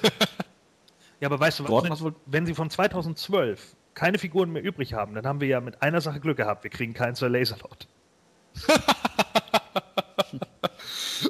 ja, 1.19 1.27
aber 1.27 1.39
weißt 1.39 1.59
du, 1.59 1.69
was, 1.69 2.03
wenn, 2.03 2.15
wenn 2.25 2.45
sie 2.45 2.53
von 2.53 2.69
2012 2.69 3.75
keine 3.93 4.17
Figuren 4.17 4.51
mehr 4.51 4.63
übrig 4.63 4.93
haben, 4.93 5.15
dann 5.15 5.25
haben 5.25 5.41
wir 5.41 5.47
ja 5.47 5.59
mit 5.59 5.81
einer 5.81 5.99
Sache 6.01 6.19
Glück 6.19 6.37
gehabt. 6.37 6.63
Wir 6.63 6.71
kriegen 6.71 6.93
keinen 6.93 7.15
Sir 7.15 7.29
Laserlord. 7.29 7.87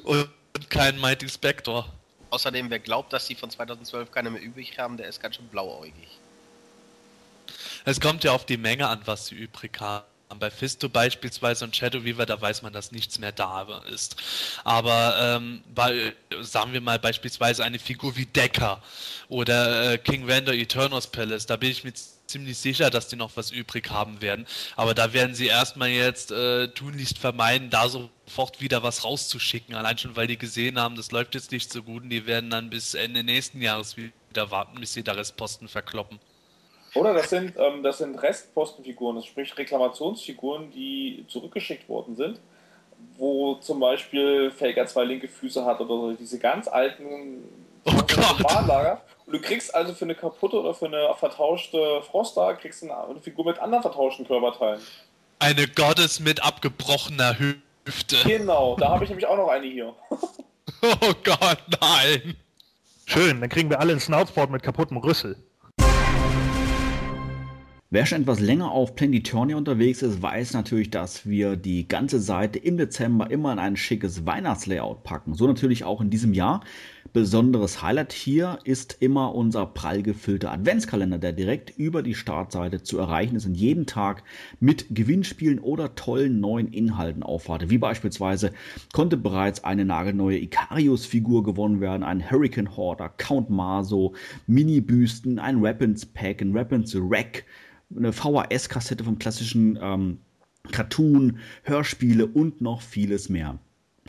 Und 0.04 0.30
keinen 0.70 1.00
Mighty 1.00 1.28
Spector. 1.28 1.88
Außerdem, 2.30 2.70
wer 2.70 2.80
glaubt, 2.80 3.14
dass 3.14 3.28
sie 3.28 3.36
von 3.36 3.50
2012 3.50 4.12
keine 4.12 4.30
mehr 4.30 4.42
übrig 4.42 4.78
haben, 4.78 4.98
der 4.98 5.08
ist 5.08 5.22
ganz 5.22 5.36
schön 5.36 5.48
blauäugig. 5.48 6.20
Es 7.86 8.00
kommt 8.00 8.24
ja 8.24 8.34
auf 8.34 8.46
die 8.46 8.58
Menge 8.58 8.88
an, 8.88 9.02
was 9.06 9.28
sie 9.28 9.36
übrig 9.36 9.80
haben. 9.80 10.06
Bei 10.38 10.52
Fisto 10.52 10.90
beispielsweise 10.90 11.66
und 11.66 11.76
Shadow 11.76 12.04
Weaver, 12.04 12.28
da 12.28 12.40
weiß 12.40 12.62
man, 12.62 12.72
dass 12.72 12.92
nichts 12.92 13.18
mehr 13.18 13.32
da 13.32 13.82
ist. 13.92 14.16
Aber 14.64 15.16
ähm, 15.20 15.64
bei, 15.74 16.14
sagen 16.42 16.72
wir 16.72 16.82
mal 16.82 17.00
beispielsweise 17.00 17.64
eine 17.64 17.80
Figur 17.80 18.16
wie 18.16 18.28
Decker 18.28 18.84
oder 19.28 19.94
äh, 19.94 19.98
King 19.98 20.28
Vander 20.28 20.54
Eternos 20.54 21.08
Palace, 21.08 21.48
da 21.48 21.56
bin 21.56 21.72
ich 21.72 21.84
mir 21.84 21.94
ziemlich 22.30 22.58
sicher, 22.58 22.90
dass 22.90 23.08
die 23.08 23.16
noch 23.16 23.32
was 23.36 23.52
übrig 23.52 23.90
haben 23.90 24.22
werden. 24.22 24.46
Aber 24.76 24.94
da 24.94 25.14
werden 25.14 25.36
sie 25.36 25.48
erstmal 25.48 25.90
jetzt 25.90 26.32
äh, 26.32 26.68
tunlichst 26.70 27.18
vermeiden, 27.18 27.70
da 27.70 27.90
sofort 27.90 28.62
wieder 28.62 28.84
was 28.84 29.04
rauszuschicken. 29.04 29.76
Allein 29.76 29.98
schon, 29.98 30.16
weil 30.16 30.28
die 30.28 30.38
gesehen 30.38 30.80
haben, 30.80 30.96
das 30.96 31.12
läuft 31.12 31.36
jetzt 31.36 31.52
nicht 31.52 31.72
so 31.72 31.84
gut 31.84 32.04
und 32.04 32.10
die 32.10 32.26
werden 32.26 32.50
dann 32.50 32.70
bis 32.70 32.94
Ende 32.94 33.24
nächsten 33.24 33.62
Jahres 33.62 33.98
wieder 33.98 34.52
warten, 34.52 34.80
bis 34.80 34.94
sie 34.94 35.04
da 35.04 35.14
Restposten 35.14 35.68
verkloppen. 35.68 36.20
Oder 36.96 37.14
das 37.14 37.30
sind, 37.30 37.54
ähm, 37.58 37.84
das 37.84 38.00
sind 38.00 38.16
Restpostenfiguren, 38.22 39.18
das 39.18 39.26
sprich 39.26 39.56
Reklamationsfiguren, 39.58 40.72
die 40.72 41.26
zurückgeschickt 41.28 41.88
worden 41.88 42.16
sind, 42.16 42.40
wo 43.18 43.56
zum 43.56 43.80
Beispiel 43.80 44.52
Faker 44.52 44.88
zwei 44.88 45.04
linke 45.04 45.28
Füße 45.28 45.64
hat 45.66 45.80
oder 45.82 46.16
diese 46.16 46.40
ganz 46.40 46.68
alten 46.68 47.44
Oh 47.86 47.92
Gott. 47.92 49.02
Und 49.26 49.34
du 49.34 49.42
kriegst 49.42 49.74
also 49.76 49.94
für 49.94 50.06
eine 50.06 50.16
kaputte 50.16 50.60
oder 50.60 50.74
für 50.74 50.88
eine 50.88 51.14
vertauschte 51.20 52.02
Froster, 52.02 52.56
kriegst 52.56 52.82
du 52.82 52.92
eine 52.92 53.22
Figur 53.22 53.46
mit 53.46 53.60
anderen 53.60 53.84
vertauschten 53.84 54.26
Körperteilen. 54.26 54.82
Eine 55.38 55.68
Gottes 55.68 56.20
mit 56.20 56.44
abgebrochener 56.44 57.38
Hüfte. 57.38 58.18
Genau, 58.26 58.76
da 58.76 58.90
habe 58.90 59.04
ich 59.04 59.10
nämlich 59.10 59.28
auch 59.28 59.38
noch 59.38 59.50
eine 59.50 59.68
hier. 59.68 59.94
Oh 60.82 61.14
Gott, 61.26 61.58
nein. 61.82 62.38
Schön, 63.06 63.42
dann 63.42 63.50
kriegen 63.50 63.70
wir 63.70 63.82
alle 63.82 63.92
einen 63.92 64.00
Schnauzbord 64.00 64.50
mit 64.50 64.64
kaputtem 64.64 64.96
Rüssel. 64.98 65.36
Wer 67.92 68.06
schon 68.06 68.22
etwas 68.22 68.40
länger 68.40 68.70
auf 68.70 68.96
Planetonia 68.96 69.58
unterwegs 69.58 70.04
ist, 70.04 70.22
weiß 70.22 70.54
natürlich, 70.54 70.92
dass 70.92 71.28
wir 71.28 71.56
die 71.56 71.88
ganze 71.88 72.20
Seite 72.20 72.60
im 72.60 72.78
Dezember 72.78 73.32
immer 73.32 73.52
in 73.52 73.58
ein 73.58 73.78
schickes 73.78 74.28
Weihnachtslayout 74.28 75.02
packen. 75.02 75.34
So 75.34 75.48
natürlich 75.48 75.86
auch 75.86 76.00
in 76.00 76.12
diesem 76.12 76.36
Jahr. 76.36 76.62
Besonderes 77.14 77.82
Highlight 77.82 78.14
hier 78.14 78.60
ist 78.64 78.98
immer 79.00 79.34
unser 79.34 79.66
prall 79.66 80.04
gefüllter 80.04 80.52
Adventskalender, 80.52 81.18
der 81.18 81.34
direkt 81.34 81.80
über 81.80 82.04
die 82.04 82.14
Startseite 82.14 82.84
zu 82.84 83.00
erreichen 83.00 83.36
ist 83.36 83.48
und 83.48 83.56
jeden 83.56 83.88
Tag 83.88 84.22
mit 84.60 84.86
Gewinnspielen 84.92 85.58
oder 85.58 85.96
tollen 85.96 86.40
neuen 86.40 86.68
Inhalten 86.68 87.24
aufwartet. 87.24 87.72
Wie 87.72 87.80
beispielsweise 87.80 88.54
konnte 88.94 89.18
bereits 89.18 89.64
eine 89.64 89.84
nagelneue 89.84 90.38
Icarius-Figur 90.38 91.42
gewonnen 91.42 91.82
werden, 91.82 92.04
ein 92.04 92.30
Hurricane 92.30 92.78
Horder, 92.78 93.10
Count 93.18 93.50
Maso, 93.50 94.14
Mini-Büsten, 94.46 95.40
ein 95.40 95.64
Weapons 95.64 96.06
Pack, 96.06 96.44
ein 96.44 96.54
Weapons 96.54 96.96
Rack, 96.96 97.46
eine 97.96 98.14
VHS-Kassette 98.14 99.04
vom 99.04 99.20
klassischen 99.20 99.78
ähm, 99.82 100.20
Cartoon, 100.72 101.40
Hörspiele 101.64 102.28
und 102.28 102.62
noch 102.62 102.82
vieles 102.82 103.30
mehr. 103.30 103.60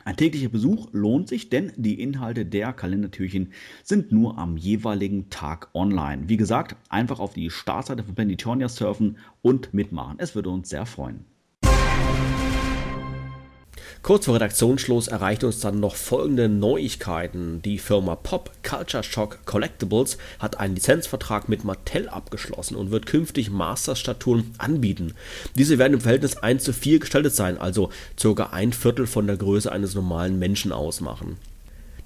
Ein 0.05 0.16
täglicher 0.16 0.49
Besuch 0.49 0.89
lohnt 0.93 1.28
sich, 1.28 1.51
denn 1.51 1.72
die 1.76 2.01
Inhalte 2.01 2.47
der 2.47 2.72
Kalendertürchen 2.72 3.53
sind 3.83 4.12
nur 4.12 4.39
am 4.39 4.57
jeweiligen 4.57 5.28
Tag 5.28 5.68
online. 5.74 6.28
Wie 6.28 6.39
gesagt, 6.39 6.76
einfach 6.89 7.20
auf 7.20 7.35
die 7.35 7.51
Startseite 7.51 8.03
von 8.03 8.14
Planetonia 8.14 8.68
surfen 8.68 9.18
und 9.43 9.74
mitmachen. 9.74 10.16
Es 10.18 10.35
würde 10.35 10.51
uns 10.51 10.70
sehr 10.70 10.87
freuen. 10.87 11.26
Kurz 14.03 14.24
vor 14.24 14.34
Redaktionsschluss 14.36 15.09
erreicht 15.09 15.44
uns 15.44 15.61
dann 15.61 15.78
noch 15.78 15.94
folgende 15.94 16.48
Neuigkeiten. 16.48 17.61
Die 17.61 17.78
Firma 17.78 18.16
Pop 18.16 18.51
Culture 18.62 19.05
Shock 19.05 19.44
Collectibles 19.44 20.16
hat 20.38 20.59
einen 20.59 20.74
Lizenzvertrag 20.74 21.51
mit 21.51 21.64
Mattel 21.64 22.09
abgeschlossen 22.09 22.76
und 22.76 22.90
wird 22.90 23.05
künftig 23.05 23.51
Masters-Statuen 23.51 24.55
anbieten. 24.57 25.12
Diese 25.55 25.78
werden 25.78 25.94
im 25.94 26.01
Verhältnis 26.01 26.38
1 26.38 26.64
zu 26.64 26.72
4 26.72 27.01
gestaltet 27.01 27.34
sein, 27.34 27.59
also 27.59 27.90
ca. 28.20 28.44
ein 28.53 28.72
Viertel 28.72 29.07
von 29.07 29.26
der 29.26 29.36
Größe 29.36 29.70
eines 29.70 29.94
normalen 29.94 30.38
Menschen 30.38 30.72
ausmachen. 30.72 31.36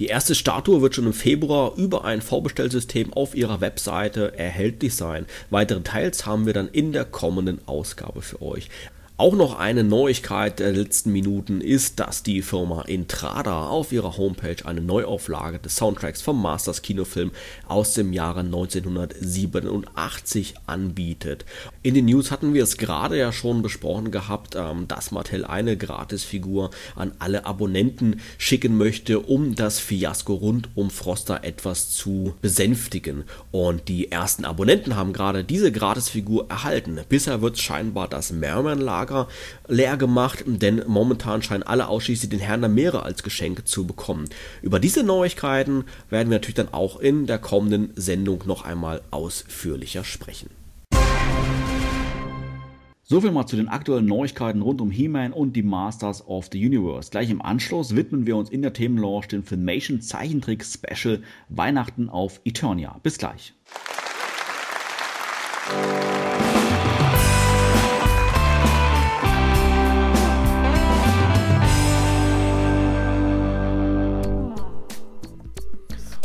Die 0.00 0.06
erste 0.06 0.34
Statue 0.34 0.82
wird 0.82 0.96
schon 0.96 1.06
im 1.06 1.12
Februar 1.12 1.76
über 1.76 2.04
ein 2.04 2.20
Vorbestellsystem 2.20 3.12
auf 3.12 3.36
ihrer 3.36 3.60
Webseite 3.60 4.36
erhältlich 4.36 4.96
sein. 4.96 5.26
Weitere 5.50 5.82
Teils 5.82 6.26
haben 6.26 6.46
wir 6.46 6.52
dann 6.52 6.66
in 6.68 6.92
der 6.92 7.04
kommenden 7.04 7.60
Ausgabe 7.66 8.20
für 8.20 8.42
euch. 8.42 8.68
Auch 9.16 9.36
noch 9.36 9.60
eine 9.60 9.84
Neuigkeit 9.84 10.58
der 10.58 10.72
letzten 10.72 11.12
Minuten 11.12 11.60
ist, 11.60 12.00
dass 12.00 12.24
die 12.24 12.42
Firma 12.42 12.82
Intrada 12.82 13.68
auf 13.68 13.92
ihrer 13.92 14.16
Homepage 14.16 14.56
eine 14.64 14.80
Neuauflage 14.80 15.60
des 15.60 15.76
Soundtracks 15.76 16.20
vom 16.20 16.42
Masters 16.42 16.82
Kinofilm 16.82 17.30
aus 17.68 17.94
dem 17.94 18.12
Jahre 18.12 18.40
1987 18.40 20.54
anbietet. 20.66 21.44
In 21.82 21.94
den 21.94 22.06
News 22.06 22.32
hatten 22.32 22.54
wir 22.54 22.64
es 22.64 22.76
gerade 22.76 23.16
ja 23.16 23.30
schon 23.30 23.62
besprochen 23.62 24.10
gehabt, 24.10 24.56
ähm, 24.56 24.88
dass 24.88 25.12
Mattel 25.12 25.44
eine 25.44 25.76
Gratisfigur 25.76 26.72
an 26.96 27.12
alle 27.20 27.46
Abonnenten 27.46 28.20
schicken 28.36 28.76
möchte, 28.76 29.20
um 29.20 29.54
das 29.54 29.78
Fiasko 29.78 30.34
rund 30.34 30.70
um 30.74 30.90
Froster 30.90 31.44
etwas 31.44 31.90
zu 31.90 32.34
besänftigen. 32.42 33.22
Und 33.52 33.86
die 33.86 34.10
ersten 34.10 34.44
Abonnenten 34.44 34.96
haben 34.96 35.12
gerade 35.12 35.44
diese 35.44 35.70
Gratisfigur 35.70 36.50
erhalten. 36.50 36.98
Bisher 37.08 37.42
wird 37.42 37.60
scheinbar 37.60 38.08
das 38.08 38.32
Merman-Lager 38.32 39.03
Lager 39.04 39.28
leer 39.68 39.96
gemacht, 39.96 40.44
denn 40.46 40.82
momentan 40.86 41.42
scheinen 41.42 41.62
alle 41.62 41.88
ausschließlich 41.88 42.30
den 42.30 42.40
Herrn 42.40 42.62
der 42.62 42.70
Meere 42.70 43.02
als 43.02 43.22
Geschenk 43.22 43.68
zu 43.68 43.86
bekommen. 43.86 44.28
Über 44.62 44.80
diese 44.80 45.02
Neuigkeiten 45.02 45.84
werden 46.08 46.30
wir 46.30 46.36
natürlich 46.36 46.54
dann 46.54 46.72
auch 46.72 47.00
in 47.00 47.26
der 47.26 47.38
kommenden 47.38 47.92
Sendung 47.96 48.42
noch 48.46 48.64
einmal 48.64 49.02
ausführlicher 49.10 50.04
sprechen. 50.04 50.48
Soviel 53.06 53.32
mal 53.32 53.46
zu 53.46 53.56
den 53.56 53.68
aktuellen 53.68 54.06
Neuigkeiten 54.06 54.62
rund 54.62 54.80
um 54.80 54.90
He-Man 54.90 55.34
und 55.34 55.52
die 55.52 55.62
Masters 55.62 56.26
of 56.26 56.48
the 56.50 56.66
Universe. 56.66 57.10
Gleich 57.10 57.28
im 57.28 57.42
Anschluss 57.42 57.94
widmen 57.94 58.26
wir 58.26 58.36
uns 58.36 58.48
in 58.48 58.62
der 58.62 58.72
Themenlaunch 58.72 59.28
dem 59.28 59.44
Filmation 59.44 60.00
Zeichentrick 60.00 60.64
Special 60.64 61.22
Weihnachten 61.50 62.08
auf 62.08 62.40
Eternia. 62.46 62.98
Bis 63.02 63.18
gleich. 63.18 63.52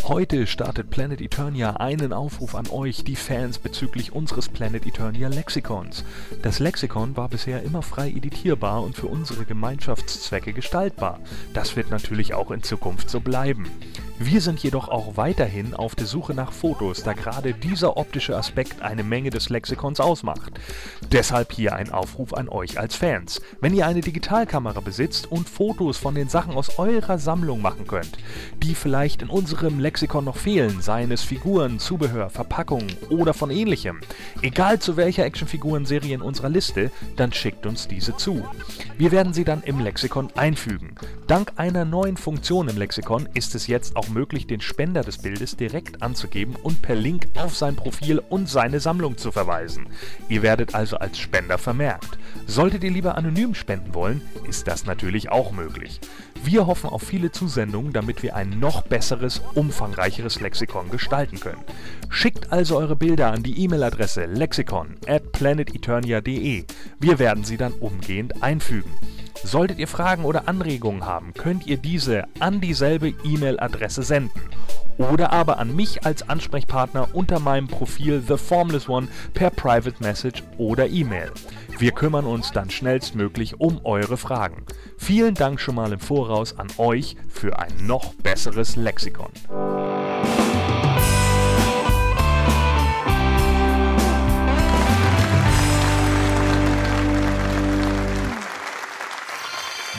Heute 0.10 0.48
startet 0.48 0.90
Planet 0.90 1.22
Eternia 1.22 1.76
einen 1.76 2.14
Aufruf 2.14 2.56
an 2.56 2.68
euch, 2.72 3.04
die 3.04 3.16
Fans, 3.16 3.60
bezüglich 3.60 4.12
unseres 4.12 4.50
Planet 4.50 4.88
Eternia 4.88 5.28
Lexikons. 5.28 6.04
Das 6.42 6.58
Lexikon 6.58 7.16
war 7.16 7.30
bisher 7.30 7.62
immer 7.62 7.84
frei 7.84 8.10
editierbar 8.10 8.82
und 8.82 8.96
für 8.96 9.06
unsere 9.06 9.46
Gemeinschaftszwecke 9.46 10.52
gestaltbar. 10.52 11.20
Das 11.54 11.76
wird 11.76 11.92
natürlich 11.92 12.34
auch 12.34 12.50
in 12.50 12.64
Zukunft 12.64 13.12
so 13.12 13.20
bleiben. 13.20 13.70
Wir 14.22 14.42
sind 14.42 14.60
jedoch 14.62 14.90
auch 14.90 15.16
weiterhin 15.16 15.74
auf 15.74 15.96
der 15.96 16.06
Suche 16.06 16.34
nach 16.34 16.52
Fotos, 16.52 17.04
da 17.04 17.14
gerade 17.14 17.54
dieser 17.54 17.96
optische 17.96 18.36
Aspekt 18.36 18.82
eine 18.82 19.04
Menge 19.04 19.30
des 19.30 19.48
Lexikons 19.48 20.02
ausmacht. 20.02 20.60
Deshalb 21.10 21.54
hier 21.54 21.74
ein 21.74 21.94
Aufruf 21.94 22.34
an 22.34 22.50
euch 22.50 22.78
als 22.78 22.96
Fans. 22.96 23.40
Wenn 23.62 23.74
ihr 23.74 23.88
eine 23.88 24.02
Digitalkamera 24.02 24.82
besitzt 24.82 25.32
und 25.32 25.48
Fotos 25.48 25.98
von 25.98 26.16
den 26.16 26.28
Sachen 26.28 26.56
aus 26.56 26.80
eurer 26.80 27.18
Sammlung 27.18 27.62
machen 27.62 27.88
könnt, 27.88 28.18
die 28.62 28.76
vielleicht 28.76 29.22
in 29.22 29.30
unserem 29.30 29.80
Lexikon 29.80 29.99
noch 30.08 30.38
fehlen, 30.38 30.82
seien 30.82 31.12
es 31.12 31.24
Figuren, 31.24 31.80
Zubehör, 31.80 32.30
Verpackungen 32.30 32.96
oder 33.10 33.34
von 33.34 33.52
ähnlichem, 33.52 34.00
egal 34.42 34.80
zu 34.80 34.98
welcher 34.98 35.26
Actionfigurenserie 35.26 36.14
in 36.14 36.22
unserer 36.22 36.50
Liste, 36.50 36.92
dann 37.16 37.34
schickt 37.34 37.66
uns 37.66 37.88
diese 37.88 38.16
zu. 38.16 38.44
Wir 38.98 39.12
werden 39.12 39.34
sie 39.34 39.44
dann 39.44 39.62
im 39.64 39.80
Lexikon 39.80 40.30
einfügen. 40.36 40.96
Dank 41.28 41.54
einer 41.58 41.86
neuen 41.86 42.18
Funktion 42.18 42.70
im 42.70 42.78
Lexikon 42.78 43.28
ist 43.34 43.56
es 43.56 43.68
jetzt 43.68 43.96
auch 43.96 44.10
möglich, 44.10 44.48
den 44.48 44.62
Spender 44.62 45.02
des 45.02 45.20
Bildes 45.20 45.58
direkt 45.58 46.02
anzugeben 46.02 46.56
und 46.56 46.82
per 46.82 46.96
Link 46.96 47.28
auf 47.36 47.56
sein 47.56 47.76
Profil 47.76 48.20
und 48.30 48.50
seine 48.50 48.80
Sammlung 48.80 49.18
zu 49.18 49.32
verweisen. 49.32 49.88
Ihr 50.28 50.42
werdet 50.42 50.76
also 50.76 50.98
als 50.98 51.20
Spender 51.20 51.58
vermerkt. 51.58 52.18
Solltet 52.48 52.84
ihr 52.84 52.92
lieber 52.92 53.18
anonym 53.18 53.54
spenden 53.54 53.94
wollen, 53.94 54.22
ist 54.48 54.68
das 54.68 54.86
natürlich 54.86 55.30
auch 55.30 55.52
möglich. 55.52 56.00
Wir 56.44 56.68
hoffen 56.68 56.90
auf 56.90 57.04
viele 57.04 57.32
Zusendungen, 57.32 57.92
damit 57.92 58.24
wir 58.24 58.36
ein 58.36 58.60
noch 58.60 58.84
besseres, 58.84 59.42
umfangreicheres 59.90 60.40
Lexikon 60.40 60.90
gestalten 60.90 61.40
können. 61.40 61.64
Schickt 62.10 62.52
also 62.52 62.78
eure 62.78 62.96
Bilder 62.96 63.32
an 63.32 63.44
die 63.44 63.64
E-Mail-Adresse 63.64 64.26
lexikon 64.26 64.98
at 65.08 65.32
planeteternia.de. 65.32 66.66
Wir 67.00 67.20
werden 67.20 67.44
sie 67.44 67.58
dann 67.58 67.74
umgehend 67.74 68.44
einfügen. 68.44 68.92
Solltet 69.44 69.80
ihr 69.80 69.88
Fragen 69.88 70.26
oder 70.26 70.48
Anregungen 70.48 71.06
haben, 71.06 71.34
könnt 71.34 71.66
ihr 71.66 71.78
diese 71.78 72.26
an 72.40 72.62
dieselbe 72.62 73.14
E-Mail-Adresse 73.24 74.04
senden. 74.04 74.42
Oder 75.00 75.32
aber 75.32 75.58
an 75.58 75.76
mich 75.76 76.06
als 76.06 76.30
Ansprechpartner 76.30 77.10
unter 77.14 77.40
meinem 77.40 77.68
Profil 77.68 78.22
The 78.26 78.38
Formless 78.38 78.88
One 78.88 79.08
per 79.34 79.50
Private 79.50 79.96
Message 80.04 80.44
oder 80.58 80.88
E-Mail. 80.88 81.32
Wir 81.80 81.92
kümmern 81.92 82.26
uns 82.26 82.52
dann 82.52 82.70
schnellstmöglich 82.70 83.60
um 83.60 83.80
eure 83.86 84.18
Fragen. 84.18 84.66
Vielen 84.98 85.34
Dank 85.34 85.60
schon 85.60 85.76
mal 85.76 85.94
im 85.94 86.00
Voraus 86.00 86.60
an 86.60 86.68
euch 86.78 87.16
für 87.30 87.58
ein 87.58 87.88
noch 87.88 88.14
besseres 88.16 88.76
Lexikon. 88.76 89.32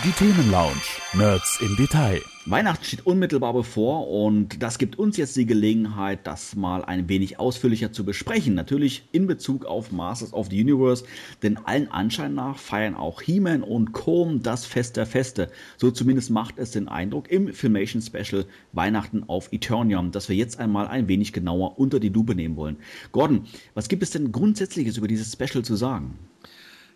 Die 0.05 0.13
Themenlounge. 0.13 0.81
Nerds 1.13 1.61
im 1.61 1.77
Detail. 1.77 2.23
Weihnachten 2.47 2.85
steht 2.85 3.05
unmittelbar 3.05 3.53
bevor 3.53 4.09
und 4.09 4.63
das 4.63 4.79
gibt 4.79 4.99
uns 4.99 5.19
jetzt 5.19 5.37
die 5.37 5.45
Gelegenheit, 5.45 6.27
das 6.27 6.57
mal 6.57 6.83
ein 6.83 7.07
wenig 7.07 7.39
ausführlicher 7.39 7.93
zu 7.93 8.03
besprechen. 8.03 8.55
Natürlich 8.55 9.07
in 9.13 9.27
Bezug 9.27 9.67
auf 9.67 9.93
Masters 9.93 10.33
of 10.33 10.49
the 10.49 10.59
Universe, 10.59 11.05
denn 11.43 11.59
allen 11.59 11.89
Anschein 11.89 12.33
nach 12.33 12.57
feiern 12.57 12.95
auch 12.95 13.21
He-Man 13.21 13.63
und 13.63 13.93
Com 13.93 14.43
das 14.43 14.65
Fest 14.65 14.97
der 14.97 15.05
Feste. 15.05 15.51
So 15.77 15.91
zumindest 15.91 16.31
macht 16.31 16.59
es 16.59 16.71
den 16.71 16.89
Eindruck 16.89 17.31
im 17.31 17.53
Filmation 17.53 18.01
Special 18.01 18.47
Weihnachten 18.73 19.23
auf 19.29 19.53
Eternium, 19.53 20.11
das 20.11 20.31
wir 20.31 20.37
jetzt 20.37 20.59
einmal 20.59 20.89
ein 20.89 21.09
wenig 21.09 21.35
genauer 21.35 21.79
unter 21.79 22.01
die 22.01 22.09
Lupe 22.09 22.35
nehmen 22.35 22.57
wollen. 22.57 22.79
Gordon, 23.13 23.45
was 23.75 23.89
gibt 23.89 24.03
es 24.03 24.13
denn 24.13 24.33
Grundsätzliches 24.33 24.97
über 24.97 25.09
dieses 25.09 25.31
Special 25.31 25.63
zu 25.63 25.77
sagen? 25.77 26.19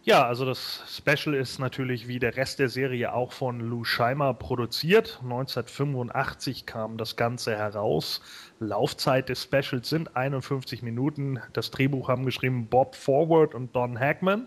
Ja, 0.06 0.26
also 0.26 0.44
das 0.44 0.82
Special 0.86 1.34
ist 1.34 1.58
natürlich 1.58 2.06
wie 2.08 2.18
der 2.18 2.36
Rest 2.36 2.58
der 2.58 2.68
Serie 2.68 3.14
auch 3.14 3.32
von 3.32 3.58
Lou 3.58 3.84
Scheimer 3.84 4.34
produziert. 4.34 5.20
1985 5.22 6.66
kam 6.66 6.98
das 6.98 7.16
Ganze 7.16 7.56
heraus. 7.56 8.20
Laufzeit 8.60 9.30
des 9.30 9.44
Specials 9.44 9.88
sind 9.88 10.14
51 10.14 10.82
Minuten. 10.82 11.40
Das 11.54 11.70
Drehbuch 11.70 12.08
haben 12.08 12.26
geschrieben 12.26 12.66
Bob 12.66 12.96
Forward 12.96 13.54
und 13.54 13.74
Don 13.74 13.98
Hackman. 13.98 14.46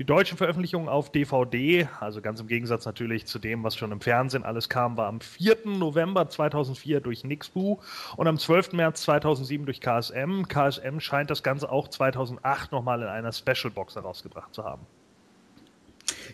Die 0.00 0.04
deutsche 0.04 0.36
Veröffentlichung 0.36 0.88
auf 0.88 1.12
DVD, 1.12 1.88
also 2.00 2.20
ganz 2.20 2.40
im 2.40 2.48
Gegensatz 2.48 2.84
natürlich 2.84 3.26
zu 3.26 3.38
dem, 3.38 3.62
was 3.62 3.76
schon 3.76 3.92
im 3.92 4.00
Fernsehen 4.00 4.42
alles 4.42 4.68
kam, 4.68 4.96
war 4.96 5.06
am 5.06 5.20
4. 5.20 5.58
November 5.66 6.28
2004 6.28 7.00
durch 7.00 7.22
Nixbu 7.22 7.78
und 8.16 8.26
am 8.26 8.36
12. 8.36 8.72
März 8.72 9.02
2007 9.02 9.66
durch 9.66 9.80
KSM. 9.80 10.48
KSM 10.48 10.98
scheint 10.98 11.30
das 11.30 11.44
Ganze 11.44 11.70
auch 11.70 11.86
2008 11.86 12.72
nochmal 12.72 13.02
in 13.02 13.06
einer 13.06 13.32
Special-Box 13.32 13.94
herausgebracht 13.94 14.52
zu 14.52 14.64
haben. 14.64 14.82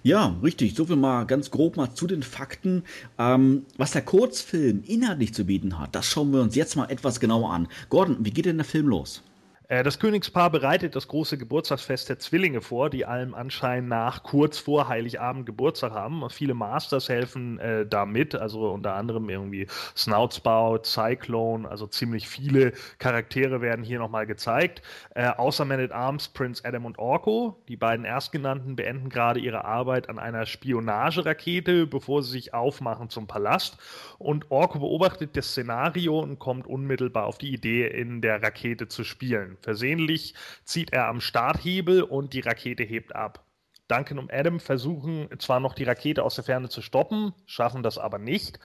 Ja, 0.02 0.36
richtig. 0.42 0.74
So 0.74 0.86
viel 0.86 0.96
mal 0.96 1.26
ganz 1.26 1.50
grob 1.50 1.76
mal 1.76 1.92
zu 1.92 2.06
den 2.06 2.22
Fakten. 2.22 2.84
Ähm, 3.18 3.66
was 3.76 3.90
der 3.90 4.02
Kurzfilm 4.02 4.84
inhaltlich 4.86 5.34
zu 5.34 5.44
bieten 5.44 5.78
hat, 5.78 5.94
das 5.94 6.06
schauen 6.06 6.32
wir 6.32 6.40
uns 6.40 6.54
jetzt 6.54 6.76
mal 6.76 6.90
etwas 6.90 7.20
genauer 7.20 7.52
an. 7.52 7.68
Gordon, 7.90 8.16
wie 8.20 8.30
geht 8.30 8.46
denn 8.46 8.56
der 8.56 8.64
Film 8.64 8.88
los? 8.88 9.22
Äh, 9.70 9.84
das 9.84 10.00
Königspaar 10.00 10.50
bereitet 10.50 10.96
das 10.96 11.06
große 11.06 11.38
Geburtstagsfest 11.38 12.08
der 12.08 12.18
Zwillinge 12.18 12.60
vor, 12.60 12.90
die 12.90 13.06
allem 13.06 13.34
Anschein 13.34 13.86
nach 13.86 14.24
kurz 14.24 14.58
vor 14.58 14.88
Heiligabend 14.88 15.46
Geburtstag 15.46 15.92
haben. 15.92 16.28
Viele 16.28 16.54
Masters 16.54 17.08
helfen 17.08 17.60
äh, 17.60 17.86
da 17.86 18.04
also 18.40 18.72
unter 18.72 18.94
anderem 18.94 19.30
irgendwie 19.30 19.68
Snoutspout, 19.96 20.80
Cyclone, 20.84 21.68
also 21.68 21.86
ziemlich 21.86 22.28
viele 22.28 22.72
Charaktere 22.98 23.60
werden 23.60 23.84
hier 23.84 24.00
nochmal 24.00 24.26
gezeigt. 24.26 24.82
Äh, 25.14 25.28
außer 25.28 25.64
Man 25.64 25.78
at 25.78 25.92
Arms, 25.92 26.26
Prince 26.26 26.64
Adam 26.64 26.84
und 26.84 26.98
Orko. 26.98 27.62
Die 27.68 27.76
beiden 27.76 28.04
Erstgenannten 28.04 28.74
beenden 28.74 29.08
gerade 29.08 29.38
ihre 29.38 29.64
Arbeit 29.64 30.08
an 30.08 30.18
einer 30.18 30.46
Spionagerakete, 30.46 31.86
bevor 31.86 32.24
sie 32.24 32.32
sich 32.32 32.54
aufmachen 32.54 33.08
zum 33.08 33.28
Palast. 33.28 33.78
Und 34.18 34.50
Orko 34.50 34.80
beobachtet 34.80 35.36
das 35.36 35.50
Szenario 35.50 36.18
und 36.18 36.40
kommt 36.40 36.66
unmittelbar 36.66 37.26
auf 37.26 37.38
die 37.38 37.52
Idee, 37.52 37.86
in 37.86 38.20
der 38.20 38.42
Rakete 38.42 38.88
zu 38.88 39.04
spielen. 39.04 39.58
Versehentlich 39.62 40.34
zieht 40.64 40.92
er 40.92 41.06
am 41.06 41.20
Starthebel 41.20 42.02
und 42.02 42.32
die 42.32 42.40
Rakete 42.40 42.82
hebt 42.82 43.14
ab. 43.14 43.44
Duncan 43.90 44.20
und 44.20 44.32
Adam 44.32 44.60
versuchen 44.60 45.28
zwar 45.40 45.58
noch 45.58 45.74
die 45.74 45.82
Rakete 45.82 46.22
aus 46.22 46.36
der 46.36 46.44
Ferne 46.44 46.68
zu 46.68 46.80
stoppen, 46.80 47.34
schaffen 47.46 47.82
das 47.82 47.98
aber 47.98 48.18
nicht. 48.18 48.60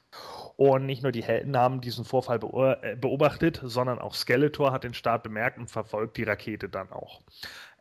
Und 0.56 0.86
nicht 0.86 1.02
nur 1.02 1.12
die 1.12 1.24
Helden 1.24 1.58
haben 1.58 1.82
diesen 1.82 2.06
Vorfall 2.06 2.40
äh, 2.84 2.96
beobachtet, 2.96 3.60
sondern 3.64 3.98
auch 3.98 4.14
Skeletor 4.14 4.72
hat 4.72 4.84
den 4.84 4.94
Start 4.94 5.24
bemerkt 5.24 5.58
und 5.58 5.72
verfolgt 5.72 6.18
die 6.18 6.24
Rakete 6.24 6.70
dann 6.70 6.92
auch. 6.92 7.22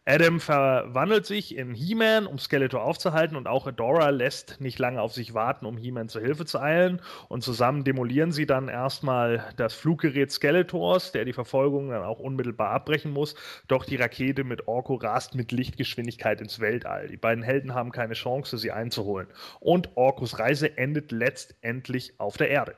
Adam 0.07 0.39
verwandelt 0.39 1.25
sich 1.25 1.57
in 1.57 1.73
He-Man, 1.73 2.27
um 2.27 2.39
Skeletor 2.39 2.83
aufzuhalten, 2.83 3.37
und 3.37 3.49
auch 3.49 3.67
Adora 3.67 4.11
lässt 4.11 4.61
nicht 4.61 4.79
lange 4.79 5.01
auf 5.01 5.15
sich 5.15 5.33
warten, 5.33 5.65
um 5.65 5.79
He-Man 5.79 6.11
zur 6.11 6.21
Hilfe 6.21 6.45
zu 6.45 6.61
eilen. 6.61 7.01
Und 7.29 7.43
zusammen 7.43 7.85
demolieren 7.85 8.31
sie 8.31 8.45
dann 8.45 8.69
erstmal 8.69 9.45
das 9.57 9.73
Fluggerät 9.73 10.31
Skeletors, 10.31 11.13
der 11.13 11.25
die 11.25 11.33
Verfolgung 11.33 11.89
dann 11.89 12.03
auch 12.03 12.19
unmittelbar 12.19 12.71
abbrechen 12.73 13.13
muss. 13.13 13.35
Doch 13.67 13.87
die 13.87 13.97
Rakete 13.97 14.45
mit 14.45 14.69
Orko 14.69 14.97
rast 14.97 15.35
mit 15.35 15.53
Lichtgeschwindigkeit 15.53 16.43
ins 16.43 16.61
Weltall. 16.61 17.09
Die 17.09 17.17
beiden 17.17 17.43
Helden 17.43 17.73
haben 17.73 17.91
keine 17.91 18.15
Chance, 18.15 18.59
sie 18.59 18.73
einzuholen. 18.73 19.29
Und 19.61 19.97
Orkos 19.97 20.39
Reise 20.39 20.77
endet 20.77 21.13
letztendlich 21.13 22.21
auf 22.21 22.37
der 22.37 22.51
Erde. 22.51 22.75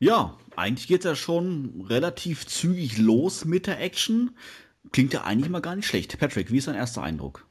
Ja, 0.00 0.36
eigentlich 0.54 0.86
geht 0.86 1.00
es 1.00 1.04
ja 1.06 1.16
schon 1.16 1.86
relativ 1.88 2.46
zügig 2.46 2.98
los 2.98 3.44
mit 3.44 3.66
der 3.66 3.80
Action. 3.80 4.36
Klingt 4.92 5.12
ja 5.12 5.24
eigentlich 5.24 5.50
mal 5.50 5.60
gar 5.60 5.76
nicht 5.76 5.86
schlecht. 5.86 6.18
Patrick, 6.18 6.50
wie 6.50 6.58
ist 6.58 6.66
dein 6.66 6.74
erster 6.74 7.02
Eindruck? 7.02 7.46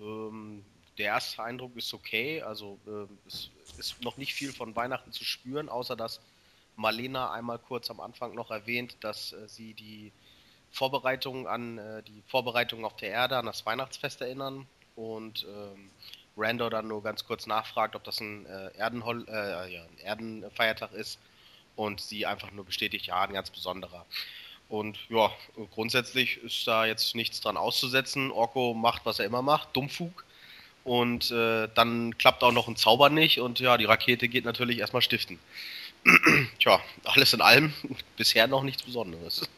Ähm, 0.00 0.64
der 0.98 1.06
erste 1.06 1.42
Eindruck 1.42 1.76
ist 1.76 1.92
okay. 1.94 2.42
Also 2.42 2.78
äh, 2.86 3.06
es 3.26 3.50
ist 3.78 4.02
noch 4.02 4.16
nicht 4.16 4.34
viel 4.34 4.52
von 4.52 4.74
Weihnachten 4.76 5.12
zu 5.12 5.24
spüren, 5.24 5.68
außer 5.68 5.96
dass 5.96 6.20
Marlena 6.76 7.32
einmal 7.32 7.58
kurz 7.58 7.90
am 7.90 8.00
Anfang 8.00 8.34
noch 8.34 8.50
erwähnt, 8.50 8.96
dass 9.00 9.32
äh, 9.32 9.48
sie 9.48 9.74
die 9.74 10.12
Vorbereitungen 10.70 11.46
an 11.46 11.78
äh, 11.78 12.02
die 12.02 12.22
Vorbereitungen 12.26 12.84
auf 12.84 12.96
der 12.96 13.10
Erde, 13.10 13.36
an 13.36 13.46
das 13.46 13.64
Weihnachtsfest 13.64 14.20
erinnern 14.20 14.66
und 14.96 15.46
ähm, 15.48 15.90
Randor 16.36 16.70
dann 16.70 16.88
nur 16.88 17.02
ganz 17.02 17.24
kurz 17.24 17.46
nachfragt, 17.46 17.94
ob 17.94 18.02
das 18.02 18.20
ein, 18.20 18.44
äh, 18.46 18.76
Erdenhol 18.76 19.24
äh, 19.28 19.72
ja, 19.72 19.82
ein 19.84 19.98
Erdenfeiertag 19.98 20.92
ist 20.92 21.20
und 21.76 22.00
sie 22.00 22.26
einfach 22.26 22.50
nur 22.50 22.64
bestätigt, 22.64 23.06
ja, 23.06 23.22
ein 23.22 23.32
ganz 23.32 23.50
besonderer. 23.50 24.04
Und 24.74 24.98
ja, 25.08 25.30
grundsätzlich 25.70 26.38
ist 26.38 26.66
da 26.66 26.84
jetzt 26.84 27.14
nichts 27.14 27.40
dran 27.40 27.56
auszusetzen. 27.56 28.32
Orko 28.32 28.74
macht, 28.74 29.06
was 29.06 29.20
er 29.20 29.24
immer 29.24 29.40
macht, 29.40 29.68
Dummfug. 29.76 30.24
Und 30.82 31.30
äh, 31.30 31.68
dann 31.76 32.18
klappt 32.18 32.42
auch 32.42 32.50
noch 32.50 32.66
ein 32.66 32.74
Zauber 32.74 33.08
nicht 33.08 33.38
und 33.38 33.60
ja, 33.60 33.78
die 33.78 33.84
Rakete 33.84 34.28
geht 34.28 34.44
natürlich 34.44 34.80
erstmal 34.80 35.00
stiften. 35.00 35.38
Tja, 36.58 36.80
alles 37.04 37.32
in 37.32 37.40
allem 37.40 37.72
bisher 38.16 38.48
noch 38.48 38.64
nichts 38.64 38.82
Besonderes. 38.82 39.48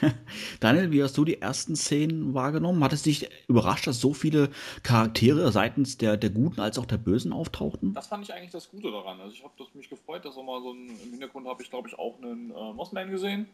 Daniel, 0.60 0.90
wie 0.90 1.02
hast 1.04 1.16
du 1.16 1.24
die 1.24 1.40
ersten 1.40 1.76
Szenen 1.76 2.34
wahrgenommen? 2.34 2.82
Hat 2.82 2.92
es 2.92 3.02
dich 3.02 3.28
überrascht, 3.46 3.86
dass 3.86 4.00
so 4.00 4.12
viele 4.12 4.50
Charaktere 4.82 5.52
seitens 5.52 5.98
der, 5.98 6.16
der 6.16 6.30
Guten 6.30 6.60
als 6.60 6.78
auch 6.78 6.86
der 6.86 6.96
Bösen 6.96 7.32
auftauchten? 7.32 7.94
Das 7.94 8.08
fand 8.08 8.24
ich 8.24 8.34
eigentlich 8.34 8.50
das 8.50 8.68
Gute 8.68 8.90
daran. 8.90 9.20
Also 9.20 9.34
ich 9.34 9.44
habe 9.44 9.52
mich 9.74 9.88
gefreut, 9.88 10.24
dass 10.24 10.36
auch 10.36 10.42
mal 10.42 10.60
so 10.60 10.72
ein, 10.72 10.88
im 10.88 11.10
Hintergrund 11.12 11.46
habe 11.46 11.62
ich 11.62 11.70
glaube 11.70 11.88
ich 11.88 11.96
auch 11.96 12.18
einen 12.20 12.50
äh, 12.50 12.72
Mossman 12.72 13.08
gesehen. 13.08 13.46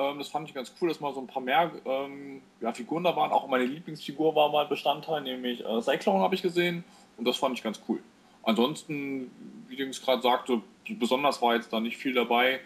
Ähm, 0.00 0.18
das 0.18 0.28
fand 0.28 0.48
ich 0.48 0.54
ganz 0.54 0.72
cool, 0.80 0.88
dass 0.88 1.00
mal 1.00 1.12
so 1.12 1.20
ein 1.20 1.26
paar 1.26 1.42
mehr 1.42 1.70
ähm, 1.84 2.40
ja, 2.60 2.72
Figuren 2.72 3.04
da 3.04 3.14
waren. 3.14 3.32
Auch 3.32 3.46
meine 3.48 3.64
Lieblingsfigur 3.64 4.34
war 4.34 4.50
mal 4.50 4.66
Bestandteil, 4.66 5.20
nämlich 5.20 5.64
äh, 5.64 5.82
Cyclone 5.82 6.20
habe 6.20 6.34
ich 6.34 6.42
gesehen. 6.42 6.84
Und 7.16 7.26
das 7.26 7.36
fand 7.36 7.56
ich 7.56 7.62
ganz 7.62 7.80
cool. 7.88 8.00
Ansonsten, 8.42 9.30
wie 9.68 9.76
Dings 9.76 10.00
gerade 10.00 10.22
sagte, 10.22 10.62
besonders 10.88 11.42
war 11.42 11.54
jetzt 11.54 11.72
da 11.72 11.80
nicht 11.80 11.98
viel 11.98 12.14
dabei. 12.14 12.60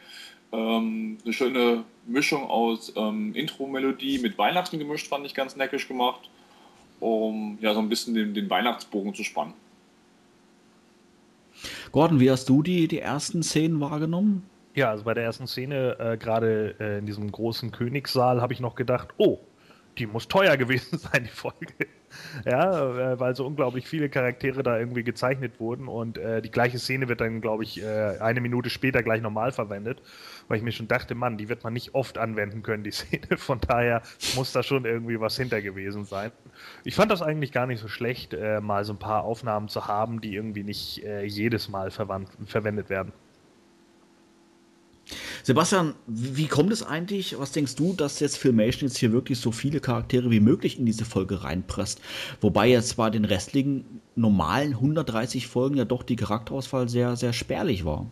Ähm, 0.53 1.19
eine 1.25 1.33
schöne 1.33 1.85
Mischung 2.07 2.49
aus 2.49 2.93
ähm, 2.95 3.35
Intro-Melodie 3.35 4.21
mit 4.21 4.39
Weihnachten 4.39 4.79
gemischt, 4.79 5.09
fand 5.09 5.27
ich 5.27 5.35
ganz 5.35 5.57
neckisch 5.57 5.89
gemacht, 5.89 6.31
um 7.01 7.59
ja 7.61 7.75
so 7.75 7.81
ein 7.81 7.89
bisschen 7.89 8.15
den, 8.15 8.35
den 8.35 8.49
Weihnachtsbogen 8.49 9.15
zu 9.15 9.25
spannen. 9.25 9.55
Gordon, 11.91 12.21
wie 12.21 12.31
hast 12.31 12.49
du 12.49 12.63
die, 12.63 12.87
die 12.87 13.01
ersten 13.01 13.43
Szenen 13.43 13.81
wahrgenommen? 13.81 14.49
Ja, 14.75 14.91
also 14.91 15.05
bei 15.05 15.15
der 15.15 15.25
ersten 15.25 15.47
Szene, 15.47 15.97
äh, 16.01 16.17
gerade 16.17 16.75
äh, 16.81 16.99
in 16.99 17.07
diesem 17.07 17.31
großen 17.31 17.71
Königssaal, 17.71 18.43
habe 18.43 18.53
ich 18.53 18.61
noch 18.61 18.75
gedacht, 18.75 19.15
oh, 19.19 19.39
die 19.99 20.07
muss 20.07 20.27
teuer 20.27 20.57
gewesen 20.59 20.99
sein, 20.99 21.25
die 21.25 21.31
Folge. 21.31 21.75
ja, 22.45 23.13
äh, 23.13 23.21
weil 23.21 23.37
so 23.37 23.47
unglaublich 23.47 23.87
viele 23.87 24.09
Charaktere 24.09 24.65
da 24.65 24.77
irgendwie 24.77 25.05
gezeichnet 25.05 25.61
wurden 25.61 25.87
und 25.87 26.19
äh, 26.19 26.43
die 26.43 26.51
gleiche 26.51 26.81
Szene 26.81 27.09
wird 27.09 27.21
dann, 27.21 27.41
glaube 27.41 27.63
ich, 27.63 27.83
äh, 27.83 28.19
eine 28.19 28.41
Minute 28.41 28.69
später 28.69 29.05
gleich 29.05 29.23
normal 29.23 29.53
verwendet, 29.53 30.03
weil 30.49 30.59
ich 30.59 30.65
mir 30.65 30.73
schon 30.73 30.89
dachte, 30.89 31.15
Mann, 31.15 31.39
die 31.39 31.49
wird 31.49 31.63
man 31.63 31.73
nicht 31.73 31.95
oft 31.95 32.19
anwenden 32.19 32.65
können, 32.65 32.83
die 32.83 32.91
Szene. 32.93 33.37
Von 33.37 33.61
daher 33.61 34.03
muss 34.35 34.51
da 34.51 34.65
schon 34.65 34.85
irgendwie 34.85 35.21
was 35.21 35.37
hinter 35.37 35.63
gewesen 35.63 36.05
sein. 36.05 36.33
Ich 36.83 36.97
fand 36.97 37.13
das 37.13 37.23
eigentlich 37.23 37.53
gar 37.53 37.67
nicht 37.67 37.81
so 37.81 37.89
schlecht, 37.89 38.35
äh, 38.35 38.61
mal 38.61 38.85
so 38.85 38.93
ein 38.93 38.99
paar 38.99 39.23
Aufnahmen 39.23 39.69
zu 39.69 39.87
haben, 39.87 40.21
die 40.21 40.35
irgendwie 40.35 40.65
nicht 40.65 41.03
jedes 41.27 41.69
Mal 41.69 41.91
verwendet 41.91 42.91
werden. 42.91 43.13
Sebastian, 45.43 45.95
wie 46.07 46.47
kommt 46.47 46.73
es 46.73 46.83
eigentlich, 46.83 47.39
was 47.39 47.53
denkst 47.53 47.77
du, 47.77 47.93
dass 47.93 48.21
jetzt 48.21 48.39
Filmation 48.39 48.89
jetzt 48.89 48.99
hier 48.99 49.13
wirklich 49.13 49.39
so 49.39 49.53
viele 49.53 49.81
Charaktere 49.81 50.31
wie 50.31 50.41
möglich 50.41 50.79
in 50.79 50.87
diese 50.87 51.05
Folge 51.05 51.45
reinpresst? 51.45 52.01
Wobei 52.41 52.69
jetzt 52.69 52.97
bei 52.97 53.11
den 53.11 53.25
restlichen 53.25 54.01
normalen 54.17 54.73
130 54.75 55.47
Folgen 55.47 55.77
ja 55.77 55.85
doch 55.85 56.03
die 56.03 56.17
Charakterauswahl 56.17 56.89
sehr, 56.89 57.17
sehr 57.17 57.33
spärlich 57.33 57.85
war. 57.85 58.07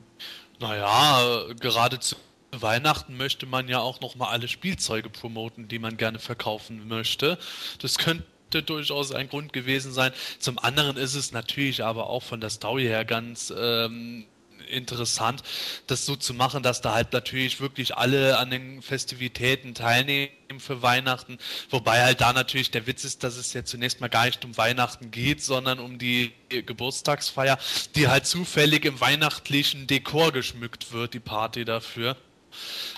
Naja, 0.61 1.45
gerade 1.61 1.99
zu 1.99 2.17
Weihnachten 2.53 3.17
möchte 3.17 3.47
man 3.47 3.69
ja 3.69 3.81
auch 3.81 4.01
noch 4.01 4.15
mal 4.15 4.29
alle 4.29 4.47
Spielzeuge 4.47 5.09
promoten, 5.09 5.69
die 5.69 5.79
man 5.79 5.97
gerne 5.97 6.19
verkaufen 6.19 6.87
möchte. 6.87 7.39
Das 7.81 7.97
könnte 7.97 8.63
durchaus 8.63 9.13
ein 9.13 9.31
Grund 9.31 9.55
gewesen 9.55 9.93
sein. 9.93 10.13
Zum 10.39 10.59
anderen 10.59 10.99
ist 10.99 11.15
es 11.15 11.33
natürlich 11.33 11.83
aber 11.83 12.09
auch 12.11 12.23
von 12.23 12.41
der 12.43 12.51
Story 12.51 12.85
her 12.85 13.07
ganz 13.07 13.53
ähm, 13.57 14.27
interessant, 14.73 15.43
das 15.87 16.07
so 16.07 16.17
zu 16.17 16.35
machen, 16.35 16.63
dass 16.63 16.81
da 16.81 16.95
halt 16.95 17.13
natürlich 17.13 17.61
wirklich 17.61 17.97
alle 17.97 18.39
an 18.39 18.51
den 18.51 18.83
Festivitäten 18.83 19.75
teilnehmen 19.75 20.31
für 20.59 20.83
Weihnachten. 20.83 21.39
Wobei 21.71 22.03
halt 22.03 22.21
da 22.21 22.33
natürlich 22.33 22.71
der 22.71 22.87
Witz 22.87 23.05
ist, 23.05 23.25
dass 23.25 23.37
es 23.37 23.53
ja 23.53 23.65
zunächst 23.65 24.01
mal 24.01 24.09
gar 24.09 24.27
nicht 24.27 24.45
um 24.45 24.57
Weihnachten 24.57 25.11
geht, 25.11 25.43
sondern 25.43 25.79
um 25.79 25.99
die 25.99 26.33
Geburtstagsfeier, 26.49 27.59
die 27.95 28.09
halt 28.09 28.27
zufällig 28.27 28.85
im 28.85 29.01
weihnachtlichen 29.01 29.87
Dekor 29.87 30.33
geschmückt 30.33 30.93
wird, 30.93 31.15
die 31.15 31.21
Party 31.21 31.65
dafür. 31.65 32.17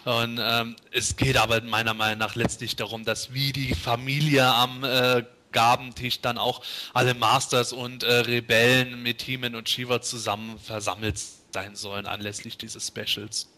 Und 0.05 0.41
ähm, 0.43 0.77
es 0.91 1.16
geht 1.16 1.37
aber 1.37 1.61
meiner 1.62 1.95
Meinung 1.95 2.18
nach 2.18 2.35
letztlich 2.35 2.77
darum, 2.77 3.05
dass 3.05 3.33
wie 3.33 3.53
die 3.53 3.75
Familie 3.75 4.45
am 4.47 4.85
äh, 4.85 5.22
Gabentisch 5.53 6.20
dann 6.20 6.37
auch 6.37 6.62
alle 6.93 7.14
Masters 7.14 7.72
und 7.72 8.03
äh, 8.03 8.12
Rebellen 8.12 9.03
mit 9.03 9.22
Heeman 9.22 9.55
und 9.55 9.68
Shiva 9.68 10.03
zusammen 10.03 10.59
versammelt 10.59 11.16
sein 11.55 11.75
sollen 11.75 12.05
anlässlich 12.07 12.59
dieses 12.59 12.87
Specials. 12.87 13.49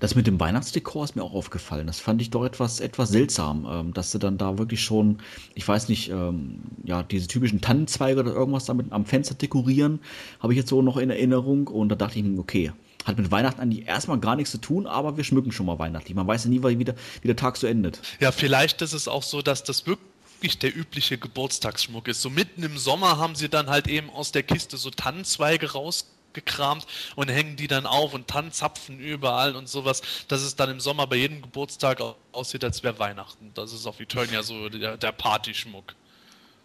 Das 0.00 0.14
mit 0.14 0.26
dem 0.26 0.40
Weihnachtsdekor 0.40 1.04
ist 1.04 1.14
mir 1.14 1.22
auch 1.22 1.34
aufgefallen. 1.34 1.86
Das 1.86 2.00
fand 2.00 2.22
ich 2.22 2.30
doch 2.30 2.44
etwas, 2.44 2.80
etwas 2.80 3.10
seltsam, 3.10 3.66
ähm, 3.70 3.92
dass 3.92 4.12
sie 4.12 4.18
dann 4.18 4.38
da 4.38 4.56
wirklich 4.56 4.82
schon, 4.82 5.18
ich 5.54 5.66
weiß 5.66 5.90
nicht, 5.90 6.08
ähm, 6.08 6.60
ja, 6.84 7.02
diese 7.02 7.26
typischen 7.26 7.60
Tannenzweige 7.60 8.20
oder 8.20 8.32
irgendwas 8.32 8.64
damit 8.64 8.92
am 8.92 9.04
Fenster 9.04 9.34
dekorieren, 9.34 10.00
habe 10.40 10.54
ich 10.54 10.58
jetzt 10.58 10.70
so 10.70 10.80
noch 10.80 10.96
in 10.96 11.10
Erinnerung. 11.10 11.66
Und 11.66 11.90
da 11.90 11.96
dachte 11.96 12.18
ich 12.18 12.24
mir, 12.24 12.38
okay, 12.38 12.72
hat 13.04 13.18
mit 13.18 13.30
Weihnachten 13.30 13.60
eigentlich 13.60 13.86
erstmal 13.86 14.18
gar 14.18 14.36
nichts 14.36 14.52
zu 14.52 14.58
tun, 14.58 14.86
aber 14.86 15.16
wir 15.16 15.24
schmücken 15.24 15.52
schon 15.52 15.66
mal 15.66 15.78
weihnachtlich. 15.78 16.14
Man 16.14 16.26
weiß 16.26 16.44
ja 16.44 16.50
nie, 16.50 16.62
wie 16.62 16.84
der, 16.84 16.94
wie 17.20 17.28
der 17.28 17.36
Tag 17.36 17.56
so 17.56 17.66
endet. 17.66 18.00
Ja, 18.20 18.32
vielleicht 18.32 18.80
ist 18.80 18.94
es 18.94 19.06
auch 19.06 19.22
so, 19.22 19.42
dass 19.42 19.64
das 19.64 19.86
wirklich 19.86 20.58
der 20.58 20.74
übliche 20.74 21.18
Geburtstagsschmuck 21.18 22.08
ist. 22.08 22.22
So 22.22 22.30
mitten 22.30 22.62
im 22.62 22.78
Sommer 22.78 23.18
haben 23.18 23.34
sie 23.34 23.48
dann 23.48 23.68
halt 23.68 23.86
eben 23.86 24.08
aus 24.08 24.32
der 24.32 24.42
Kiste 24.42 24.76
so 24.76 24.90
Tannenzweige 24.90 25.72
raus 25.72 26.06
gekramt 26.38 26.86
und 27.16 27.28
hängen 27.28 27.56
die 27.56 27.68
dann 27.68 27.86
auf 27.86 28.14
und 28.14 28.28
Tannenzapfen 28.28 28.98
überall 29.00 29.56
und 29.56 29.68
sowas, 29.68 30.02
dass 30.28 30.42
es 30.42 30.56
dann 30.56 30.70
im 30.70 30.80
Sommer 30.80 31.06
bei 31.06 31.16
jedem 31.16 31.42
Geburtstag 31.42 32.00
aussieht, 32.32 32.64
als 32.64 32.82
wäre 32.82 32.98
Weihnachten. 32.98 33.50
Das 33.54 33.72
ist 33.72 33.86
auf 33.86 34.00
Eternia 34.00 34.42
so 34.42 34.68
der, 34.68 34.96
der 34.96 35.12
Partyschmuck. 35.12 35.94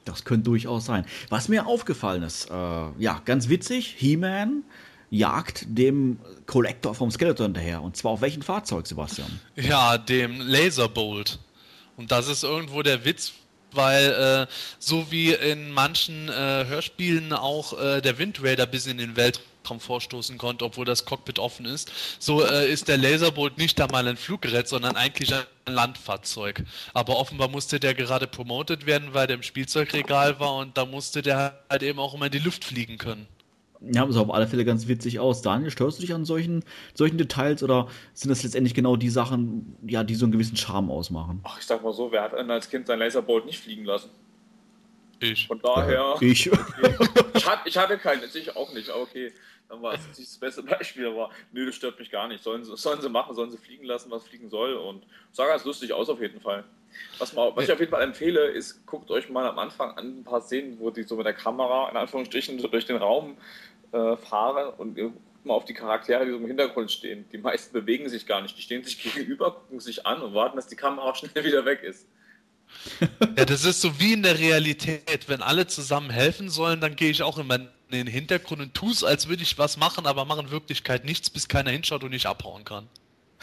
Das 0.05 0.25
könnte 0.25 0.45
durchaus 0.45 0.85
sein. 0.85 1.05
Was 1.29 1.47
mir 1.47 1.65
aufgefallen 1.65 2.23
ist, 2.23 2.49
äh, 2.49 2.53
ja, 2.53 3.21
ganz 3.25 3.49
witzig, 3.49 3.95
He-Man 3.97 4.63
jagt 5.09 5.65
dem 5.67 6.19
Collector 6.45 6.95
vom 6.95 7.11
Skeletor 7.11 7.45
hinterher. 7.45 7.81
Und 7.81 7.95
zwar 7.95 8.11
auf 8.11 8.21
welchem 8.21 8.41
Fahrzeug, 8.41 8.87
Sebastian? 8.87 9.39
Ja, 9.55 9.97
dem 9.97 10.41
Laserbolt. 10.41 11.39
Und 11.97 12.11
das 12.11 12.27
ist 12.27 12.43
irgendwo 12.43 12.81
der 12.81 13.05
Witz, 13.05 13.33
weil 13.71 14.47
äh, 14.49 14.53
so 14.79 15.11
wie 15.11 15.33
in 15.33 15.71
manchen 15.71 16.29
äh, 16.29 16.65
Hörspielen 16.67 17.31
auch 17.31 17.79
äh, 17.79 18.01
der 18.01 18.17
Wind 18.17 18.43
Raider 18.43 18.65
bis 18.65 18.87
in 18.87 18.97
den 18.97 19.15
Weltraum 19.15 19.45
Weltraum 19.63 19.79
vorstoßen 19.79 20.37
konnte, 20.37 20.65
obwohl 20.65 20.85
das 20.85 21.05
Cockpit 21.05 21.39
offen 21.39 21.65
ist. 21.65 21.91
So 22.19 22.45
äh, 22.45 22.71
ist 22.71 22.87
der 22.87 22.97
Laserbolt 22.97 23.57
nicht 23.57 23.79
einmal 23.79 24.07
ein 24.07 24.17
Fluggerät, 24.17 24.67
sondern 24.67 24.95
eigentlich 24.95 25.33
ein 25.33 25.43
Landfahrzeug. 25.65 26.63
Aber 26.93 27.17
offenbar 27.17 27.47
musste 27.47 27.79
der 27.79 27.93
gerade 27.93 28.27
promotet 28.27 28.85
werden, 28.85 29.13
weil 29.13 29.27
der 29.27 29.37
im 29.37 29.43
Spielzeugregal 29.43 30.39
war 30.39 30.57
und 30.57 30.77
da 30.77 30.85
musste 30.85 31.21
der 31.21 31.59
halt 31.69 31.83
eben 31.83 31.99
auch 31.99 32.13
immer 32.13 32.25
in 32.25 32.31
die 32.33 32.39
Luft 32.39 32.65
fliegen 32.65 32.97
können. 32.97 33.27
Ja, 33.81 34.09
sah 34.09 34.21
auf 34.21 34.33
alle 34.33 34.47
Fälle 34.47 34.63
ganz 34.63 34.87
witzig 34.87 35.19
aus. 35.19 35.41
Daniel, 35.41 35.69
störst 35.69 35.97
du 35.97 36.01
dich 36.01 36.13
an 36.13 36.23
solchen, 36.23 36.63
solchen 36.93 37.17
Details 37.17 37.63
oder 37.63 37.87
sind 38.13 38.29
das 38.29 38.41
letztendlich 38.43 38.73
genau 38.73 38.95
die 38.95 39.09
Sachen, 39.09 39.75
ja, 39.85 40.03
die 40.03 40.15
so 40.15 40.25
einen 40.25 40.31
gewissen 40.31 40.55
Charme 40.55 40.89
ausmachen? 40.89 41.41
Ach, 41.43 41.59
ich 41.59 41.65
sag 41.65 41.83
mal 41.83 41.93
so, 41.93 42.11
wer 42.11 42.23
hat 42.23 42.33
als 42.33 42.69
Kind 42.69 42.87
sein 42.87 42.99
Laserbolt 42.99 43.45
nicht 43.45 43.59
fliegen 43.59 43.83
lassen? 43.83 44.09
Ich. 45.19 45.47
Von 45.47 45.59
daher. 45.61 46.15
Ich. 46.19 46.51
Okay. 46.51 46.95
Ich, 47.35 47.49
hatte, 47.49 47.67
ich 47.67 47.77
hatte 47.77 47.97
keinen, 47.97 48.21
ich 48.31 48.55
auch 48.55 48.71
nicht, 48.73 48.89
aber 48.91 49.01
okay 49.01 49.33
dann 49.73 49.81
war 49.81 49.93
es 49.93 50.01
das 50.15 50.37
beste 50.37 50.61
Beispiel, 50.61 51.07
aber 51.07 51.31
nö, 51.51 51.65
das 51.65 51.75
stört 51.75 51.97
mich 51.97 52.11
gar 52.11 52.27
nicht. 52.27 52.43
Sollen, 52.43 52.63
sollen 52.63 53.01
sie 53.01 53.09
machen, 53.09 53.33
sollen 53.35 53.49
sie 53.49 53.57
fliegen 53.57 53.85
lassen, 53.85 54.11
was 54.11 54.23
fliegen 54.23 54.49
soll 54.49 54.75
und 54.75 55.03
sah 55.31 55.47
ganz 55.47 55.65
lustig 55.65 55.93
aus 55.93 56.09
auf 56.09 56.21
jeden 56.21 56.39
Fall. 56.39 56.63
Was, 57.17 57.33
mal, 57.33 57.51
was 57.55 57.65
ich 57.65 57.71
auf 57.71 57.79
jeden 57.79 57.91
Fall 57.91 58.03
empfehle, 58.03 58.45
ist, 58.49 58.85
guckt 58.85 59.09
euch 59.09 59.29
mal 59.29 59.47
am 59.47 59.57
Anfang 59.57 59.97
an 59.97 60.19
ein 60.19 60.23
paar 60.23 60.41
Szenen, 60.41 60.79
wo 60.79 60.91
die 60.91 61.03
so 61.03 61.15
mit 61.15 61.25
der 61.25 61.33
Kamera 61.33 61.89
in 61.89 61.97
Anführungsstrichen 61.97 62.59
so 62.59 62.67
durch 62.67 62.85
den 62.85 62.97
Raum 62.97 63.35
äh, 63.91 64.15
fahren 64.15 64.73
und 64.77 64.95
guckt 64.95 65.45
mal 65.45 65.55
auf 65.55 65.65
die 65.65 65.73
Charaktere, 65.73 66.23
die 66.25 66.31
so 66.31 66.37
im 66.37 66.45
Hintergrund 66.45 66.91
stehen. 66.91 67.25
Die 67.31 67.39
meisten 67.39 67.73
bewegen 67.73 68.07
sich 68.09 68.27
gar 68.27 68.41
nicht, 68.41 68.55
die 68.55 68.61
stehen 68.61 68.83
sich 68.83 69.01
gegenüber, 69.15 69.55
gucken 69.55 69.79
sich 69.79 70.05
an 70.05 70.21
und 70.21 70.35
warten, 70.35 70.55
dass 70.55 70.67
die 70.67 70.75
Kamera 70.75 71.15
schnell 71.15 71.43
wieder 71.43 71.65
weg 71.65 71.81
ist. 71.81 72.07
Ja, 73.37 73.45
das 73.45 73.65
ist 73.65 73.81
so 73.81 73.99
wie 73.99 74.13
in 74.13 74.23
der 74.23 74.37
Realität. 74.37 75.27
Wenn 75.27 75.41
alle 75.41 75.67
zusammen 75.67 76.09
helfen 76.09 76.49
sollen, 76.49 76.81
dann 76.81 76.95
gehe 76.95 77.09
ich 77.09 77.23
auch 77.23 77.37
immer 77.37 77.55
in 77.55 77.69
den 77.91 78.07
Hintergrund 78.07 78.61
und 78.61 78.73
tue 78.73 78.91
es, 78.91 79.03
als 79.03 79.27
würde 79.27 79.43
ich 79.43 79.57
was 79.57 79.77
machen, 79.77 80.05
aber 80.05 80.25
mache 80.25 80.41
in 80.41 80.51
Wirklichkeit 80.51 81.05
nichts, 81.05 81.29
bis 81.29 81.47
keiner 81.47 81.71
hinschaut 81.71 82.03
und 82.03 82.13
ich 82.13 82.27
abhauen 82.27 82.63
kann. 82.65 82.87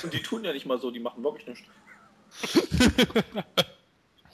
Und 0.03 0.13
die 0.13 0.23
tun 0.23 0.45
ja 0.45 0.53
nicht 0.53 0.67
mal 0.67 0.79
so, 0.79 0.91
die 0.91 1.01
machen 1.01 1.23
wirklich 1.25 1.47
nichts. 1.47 1.65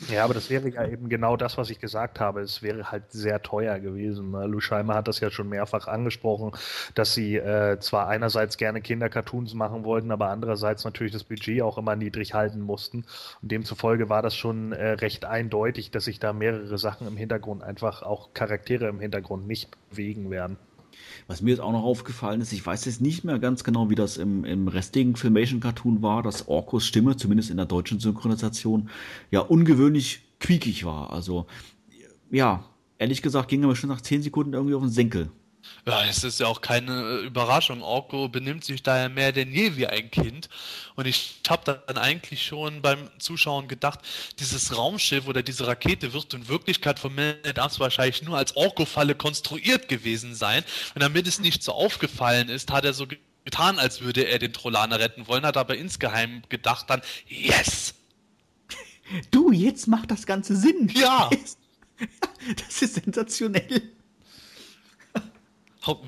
Ja, 0.08 0.24
aber 0.24 0.34
das 0.34 0.50
wäre 0.50 0.68
ja 0.68 0.86
eben 0.86 1.08
genau 1.08 1.36
das, 1.36 1.56
was 1.56 1.70
ich 1.70 1.78
gesagt 1.78 2.20
habe. 2.20 2.40
Es 2.40 2.62
wäre 2.62 2.90
halt 2.90 3.10
sehr 3.12 3.42
teuer 3.42 3.78
gewesen. 3.80 4.32
Ne? 4.32 4.60
Scheimer 4.60 4.94
hat 4.94 5.08
das 5.08 5.20
ja 5.20 5.30
schon 5.30 5.48
mehrfach 5.48 5.86
angesprochen, 5.86 6.52
dass 6.94 7.14
sie 7.14 7.36
äh, 7.36 7.78
zwar 7.80 8.08
einerseits 8.08 8.56
gerne 8.56 8.80
Kindercartoons 8.82 9.54
machen 9.54 9.84
wollten, 9.84 10.10
aber 10.10 10.28
andererseits 10.28 10.84
natürlich 10.84 11.12
das 11.12 11.24
Budget 11.24 11.62
auch 11.62 11.78
immer 11.78 11.96
niedrig 11.96 12.34
halten 12.34 12.60
mussten. 12.60 13.04
Und 13.42 13.52
demzufolge 13.52 14.08
war 14.08 14.22
das 14.22 14.36
schon 14.36 14.72
äh, 14.72 14.92
recht 14.92 15.24
eindeutig, 15.24 15.90
dass 15.90 16.04
sich 16.04 16.18
da 16.18 16.32
mehrere 16.32 16.78
Sachen 16.78 17.06
im 17.06 17.16
Hintergrund 17.16 17.62
einfach 17.62 18.02
auch 18.02 18.34
Charaktere 18.34 18.88
im 18.88 19.00
Hintergrund 19.00 19.46
nicht 19.46 19.70
bewegen 19.90 20.30
werden. 20.30 20.58
Was 21.26 21.42
mir 21.42 21.50
jetzt 21.50 21.60
auch 21.60 21.72
noch 21.72 21.82
aufgefallen 21.82 22.40
ist, 22.40 22.52
ich 22.52 22.64
weiß 22.64 22.84
jetzt 22.84 23.00
nicht 23.00 23.24
mehr 23.24 23.38
ganz 23.38 23.64
genau, 23.64 23.90
wie 23.90 23.94
das 23.94 24.16
im, 24.16 24.44
im 24.44 24.68
restigen 24.68 25.16
Filmation-Cartoon 25.16 26.02
war, 26.02 26.22
dass 26.22 26.48
Orkos 26.48 26.86
Stimme, 26.86 27.16
zumindest 27.16 27.50
in 27.50 27.56
der 27.56 27.66
deutschen 27.66 28.00
Synchronisation, 28.00 28.90
ja 29.30 29.40
ungewöhnlich 29.40 30.22
quiekig 30.40 30.84
war. 30.84 31.12
Also, 31.12 31.46
ja, 32.30 32.64
ehrlich 32.98 33.22
gesagt 33.22 33.48
ging 33.48 33.62
er 33.62 33.68
mir 33.68 33.76
schon 33.76 33.90
nach 33.90 34.00
10 34.00 34.22
Sekunden 34.22 34.52
irgendwie 34.52 34.74
auf 34.74 34.82
den 34.82 34.90
Senkel. 34.90 35.30
Ja, 35.86 36.04
es 36.04 36.24
ist 36.24 36.40
ja 36.40 36.46
auch 36.48 36.60
keine 36.60 37.20
äh, 37.20 37.26
Überraschung. 37.26 37.80
Orko 37.80 38.28
benimmt 38.28 38.64
sich 38.64 38.82
daher 38.82 39.08
mehr 39.08 39.30
denn 39.30 39.52
je 39.52 39.76
wie 39.76 39.86
ein 39.86 40.10
Kind. 40.10 40.48
Und 40.96 41.06
ich 41.06 41.40
habe 41.48 41.80
dann 41.86 41.96
eigentlich 41.96 42.44
schon 42.44 42.82
beim 42.82 43.08
Zuschauen 43.18 43.68
gedacht, 43.68 44.00
dieses 44.40 44.76
Raumschiff 44.76 45.28
oder 45.28 45.44
diese 45.44 45.66
Rakete 45.66 46.12
wird 46.12 46.34
in 46.34 46.48
Wirklichkeit 46.48 46.98
von 46.98 47.14
Man 47.14 47.36
at 47.44 47.78
wahrscheinlich 47.78 48.22
nur 48.22 48.36
als 48.36 48.56
Orko-Falle 48.56 49.14
konstruiert 49.14 49.88
gewesen 49.88 50.34
sein. 50.34 50.64
Und 50.94 51.02
damit 51.02 51.28
es 51.28 51.38
nicht 51.38 51.62
so 51.62 51.72
aufgefallen 51.72 52.48
ist, 52.48 52.72
hat 52.72 52.84
er 52.84 52.92
so 52.92 53.06
getan, 53.44 53.78
als 53.78 54.00
würde 54.00 54.22
er 54.22 54.40
den 54.40 54.52
Trollaner 54.52 54.98
retten 54.98 55.28
wollen, 55.28 55.46
hat 55.46 55.56
aber 55.56 55.76
insgeheim 55.76 56.42
gedacht 56.48 56.90
dann, 56.90 57.00
yes! 57.28 57.94
Du, 59.30 59.52
jetzt 59.52 59.86
macht 59.86 60.10
das 60.10 60.26
Ganze 60.26 60.56
Sinn. 60.56 60.92
Ja! 60.94 61.30
Das 62.54 62.82
ist 62.82 62.96
sensationell 62.96 63.95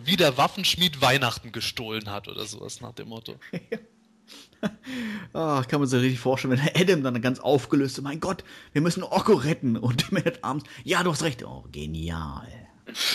wie 0.05 0.16
der 0.16 0.37
Waffenschmied 0.37 1.01
Weihnachten 1.01 1.53
gestohlen 1.53 2.11
hat 2.11 2.29
oder 2.29 2.47
sowas 2.47 2.81
nach 2.81 2.93
dem 2.93 3.09
Motto. 3.09 3.37
oh, 5.33 5.62
kann 5.68 5.81
man 5.81 5.87
sich 5.87 6.01
richtig 6.01 6.20
vorstellen, 6.20 6.59
wenn 6.59 6.83
Adam 6.83 7.03
dann 7.03 7.22
ganz 7.22 7.39
aufgelöst 7.41 7.99
ist, 7.99 8.05
mein 8.05 8.20
Gott, 8.20 8.45
wir 8.72 8.83
müssen 8.83 9.03
Orko 9.03 9.34
retten 9.34 9.76
und 9.76 10.13
Man 10.13 10.26
at 10.26 10.42
Arms, 10.45 10.64
ja, 10.84 11.03
du 11.03 11.13
hast 11.13 11.22
recht, 11.22 11.45
oh, 11.45 11.64
genial. 11.72 12.46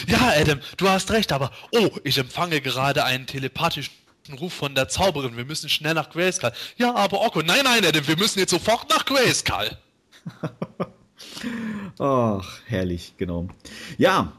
Ja, 0.07 0.33
Adam, 0.37 0.59
du 0.77 0.87
hast 0.87 1.11
recht, 1.11 1.31
aber 1.31 1.51
oh, 1.71 1.89
ich 2.03 2.17
empfange 2.17 2.61
gerade 2.61 3.03
einen 3.03 3.25
telepathischen 3.25 3.93
Ruf 4.39 4.53
von 4.53 4.75
der 4.75 4.87
Zauberin, 4.87 5.35
wir 5.35 5.45
müssen 5.45 5.69
schnell 5.69 5.95
nach 5.95 6.09
Grayskull. 6.09 6.53
Ja, 6.77 6.93
aber 6.95 7.19
Orko, 7.19 7.41
nein, 7.41 7.61
nein, 7.63 7.83
Adam, 7.85 8.07
wir 8.07 8.17
müssen 8.17 8.39
jetzt 8.39 8.51
sofort 8.51 8.89
nach 8.89 9.05
Grayskull. 9.05 9.77
Ach, 11.99 12.59
herrlich, 12.65 13.13
genau. 13.17 13.47
Ja, 13.97 14.31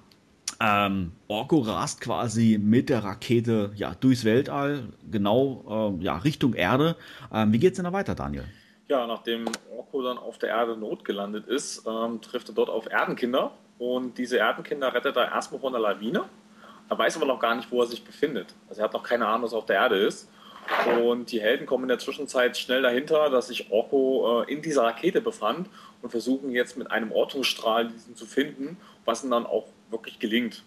ähm, 0.60 1.12
Orko 1.28 1.60
rast 1.60 2.00
quasi 2.00 2.58
mit 2.62 2.88
der 2.88 3.04
Rakete 3.04 3.72
ja, 3.74 3.94
durchs 3.94 4.24
Weltall, 4.24 4.88
genau 5.10 5.96
äh, 6.00 6.04
ja, 6.04 6.18
Richtung 6.18 6.54
Erde. 6.54 6.96
Ähm, 7.32 7.52
wie 7.52 7.58
geht's 7.58 7.76
denn 7.76 7.84
da 7.84 7.92
weiter, 7.92 8.14
Daniel? 8.14 8.44
Ja, 8.88 9.06
nachdem 9.06 9.46
Orko 9.76 10.02
dann 10.02 10.18
auf 10.18 10.38
der 10.38 10.50
Erde 10.50 10.76
notgelandet 10.76 11.46
ist, 11.46 11.86
ähm, 11.86 12.20
trifft 12.20 12.48
er 12.48 12.54
dort 12.54 12.68
auf 12.68 12.90
Erdenkinder 12.90 13.52
und 13.78 14.18
diese 14.18 14.38
Erdenkinder 14.38 14.92
rettet 14.92 15.16
er 15.16 15.32
erstmal 15.32 15.60
von 15.60 15.72
der 15.72 15.80
Lawine. 15.80 16.24
Er 16.88 16.98
weiß 16.98 17.16
aber 17.16 17.26
noch 17.26 17.40
gar 17.40 17.54
nicht, 17.54 17.70
wo 17.70 17.80
er 17.80 17.86
sich 17.86 18.04
befindet. 18.04 18.54
Also 18.68 18.82
er 18.82 18.84
hat 18.84 18.92
noch 18.92 19.02
keine 19.02 19.26
Ahnung, 19.26 19.44
was 19.44 19.54
auf 19.54 19.66
der 19.66 19.76
Erde 19.76 19.96
ist. 19.96 20.28
Und 20.98 21.30
die 21.30 21.40
Helden 21.40 21.66
kommen 21.66 21.84
in 21.84 21.88
der 21.88 21.98
Zwischenzeit 21.98 22.56
schnell 22.56 22.82
dahinter, 22.82 23.28
dass 23.30 23.48
sich 23.48 23.70
Orko 23.70 24.42
äh, 24.42 24.52
in 24.52 24.62
dieser 24.62 24.84
Rakete 24.84 25.20
befand 25.20 25.68
und 26.00 26.10
versuchen 26.10 26.50
jetzt 26.50 26.76
mit 26.76 26.90
einem 26.90 27.12
Ortungsstrahl 27.12 27.88
diesen 27.88 28.16
zu 28.16 28.26
finden, 28.26 28.78
was 29.04 29.24
ihn 29.24 29.30
dann 29.30 29.46
auch 29.46 29.66
wirklich 29.94 30.18
gelingt. 30.18 30.62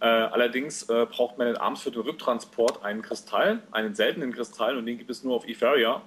Äh, 0.00 0.06
allerdings 0.06 0.82
äh, 0.88 1.06
braucht 1.08 1.38
Man 1.38 1.56
Arms 1.56 1.82
für 1.82 1.92
den 1.92 2.02
Rücktransport 2.02 2.84
einen 2.84 3.02
Kristall, 3.02 3.62
einen 3.70 3.94
seltenen 3.94 4.32
Kristall, 4.32 4.76
und 4.76 4.86
den 4.86 4.98
gibt 4.98 5.10
es 5.10 5.22
nur 5.22 5.36
auf 5.36 5.48
Etheria. 5.48 6.02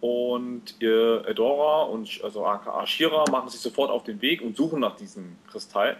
Und 0.00 0.80
äh, 0.80 1.16
Edora 1.28 1.82
und 1.82 2.20
also 2.22 2.46
aka 2.46 2.86
Shira 2.86 3.24
machen 3.30 3.48
sich 3.48 3.60
sofort 3.60 3.90
auf 3.90 4.04
den 4.04 4.22
Weg 4.22 4.40
und 4.40 4.56
suchen 4.56 4.80
nach 4.80 4.96
diesem 4.96 5.36
Kristall. 5.50 5.96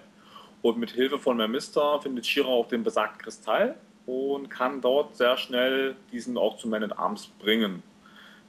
Und 0.63 0.79
mit 0.79 0.91
Hilfe 0.91 1.19
von 1.19 1.37
Mermista 1.37 1.99
findet 1.99 2.27
Shira 2.27 2.49
auch 2.49 2.69
den 2.69 2.83
besagten 2.83 3.21
Kristall 3.21 3.77
und 4.07 4.49
kann 4.49 4.81
dort 4.81 5.17
sehr 5.17 5.37
schnell 5.37 5.97
diesen 6.13 6.39
auch 6.39 6.57
zu 6.57 6.69
Man 6.69 6.85
at 6.85 6.99
Arms 6.99 7.27
bringen. 7.39 7.83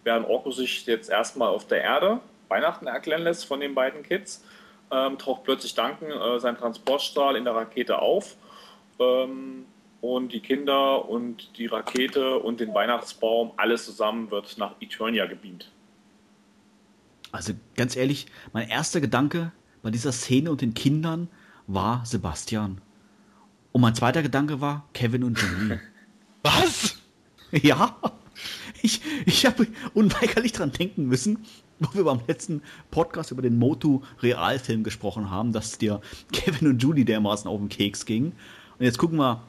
Während 0.03 0.27
Orko 0.27 0.51
sich 0.51 0.85
jetzt 0.85 1.09
erstmal 1.09 1.49
auf 1.49 1.67
der 1.67 1.81
Erde 1.81 2.21
Weihnachten 2.47 2.87
erklären 2.87 3.23
lässt 3.23 3.45
von 3.45 3.59
den 3.59 3.75
beiden 3.75 4.03
Kids, 4.03 4.43
ähm, 4.91 5.17
taucht 5.17 5.43
plötzlich 5.43 5.75
Duncan 5.75 6.11
äh, 6.11 6.39
sein 6.39 6.57
Transportstrahl 6.57 7.35
in 7.35 7.43
der 7.43 7.55
Rakete 7.55 7.99
auf 7.99 8.35
ähm, 8.99 9.65
und 10.01 10.33
die 10.33 10.39
Kinder 10.39 11.07
und 11.07 11.57
die 11.57 11.67
Rakete 11.67 12.37
und 12.37 12.59
den 12.59 12.73
Weihnachtsbaum, 12.73 13.51
alles 13.57 13.85
zusammen 13.85 14.31
wird 14.31 14.57
nach 14.57 14.75
Eternia 14.79 15.25
gebeamt. 15.25 15.71
Also 17.31 17.53
ganz 17.75 17.95
ehrlich, 17.95 18.27
mein 18.53 18.69
erster 18.69 19.01
Gedanke 19.01 19.51
bei 19.81 19.91
dieser 19.91 20.11
Szene 20.11 20.51
und 20.51 20.61
den 20.61 20.73
Kindern 20.73 21.29
war 21.67 22.05
Sebastian. 22.05 22.81
Und 23.71 23.81
mein 23.81 23.93
zweiter 23.93 24.23
Gedanke 24.23 24.61
war 24.61 24.87
Kevin 24.93 25.23
und 25.23 25.39
Julie. 25.39 25.79
Was? 26.41 26.97
Ja, 27.51 27.97
ich, 28.81 29.01
ich 29.25 29.45
habe 29.45 29.67
unweigerlich 29.93 30.53
dran 30.53 30.71
denken 30.71 31.05
müssen, 31.05 31.45
wo 31.93 31.93
wir 31.93 32.03
beim 32.03 32.21
letzten 32.27 32.61
Podcast 32.91 33.31
über 33.31 33.41
den 33.41 33.57
Motu-Realfilm 33.57 34.83
gesprochen 34.83 35.31
haben, 35.31 35.53
dass 35.53 35.77
dir 35.77 36.01
Kevin 36.31 36.69
und 36.69 36.83
Julie 36.83 37.05
dermaßen 37.05 37.49
auf 37.49 37.59
den 37.59 37.69
Keks 37.69 38.05
ging. 38.05 38.33
Und 38.77 38.85
jetzt 38.85 38.97
gucken 38.97 39.17
wir 39.17 39.41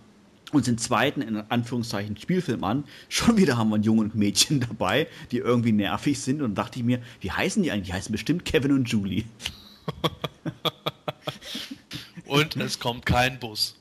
uns 0.52 0.66
den 0.66 0.78
zweiten, 0.78 1.22
in 1.22 1.36
Anführungszeichen, 1.36 2.16
Spielfilm 2.16 2.64
an. 2.64 2.84
Schon 3.08 3.36
wieder 3.36 3.56
haben 3.56 3.70
wir 3.70 3.76
einen 3.76 3.84
Jungen 3.84 4.00
und 4.00 4.14
Mädchen 4.14 4.60
dabei, 4.60 5.08
die 5.30 5.38
irgendwie 5.38 5.72
nervig 5.72 6.20
sind. 6.20 6.42
Und 6.42 6.56
dachte 6.56 6.78
ich 6.78 6.84
mir, 6.84 7.00
wie 7.20 7.30
heißen 7.30 7.62
die 7.62 7.70
eigentlich? 7.70 7.88
Die 7.88 7.94
heißen 7.94 8.12
bestimmt 8.12 8.44
Kevin 8.44 8.72
und 8.72 8.88
Julie. 8.88 9.24
und 12.26 12.56
es 12.56 12.78
kommt 12.78 13.06
kein 13.06 13.38
Bus. 13.40 13.79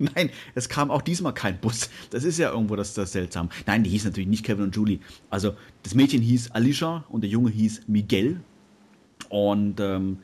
Nein, 0.14 0.30
es 0.54 0.70
kam 0.70 0.90
auch 0.90 1.02
diesmal 1.02 1.34
kein 1.34 1.60
Bus. 1.60 1.90
Das 2.08 2.24
ist 2.24 2.38
ja 2.38 2.50
irgendwo 2.50 2.74
das, 2.74 2.94
das 2.94 3.12
seltsam. 3.12 3.50
Nein, 3.66 3.84
die 3.84 3.90
hieß 3.90 4.06
natürlich 4.06 4.28
nicht 4.28 4.44
Kevin 4.44 4.64
und 4.64 4.76
Julie. 4.76 4.98
Also 5.28 5.54
das 5.82 5.94
Mädchen 5.94 6.22
hieß 6.22 6.52
Alicia 6.52 7.04
und 7.10 7.20
der 7.20 7.28
Junge 7.28 7.50
hieß 7.50 7.82
Miguel. 7.86 8.40
Und 9.28 9.78
ähm, 9.78 10.20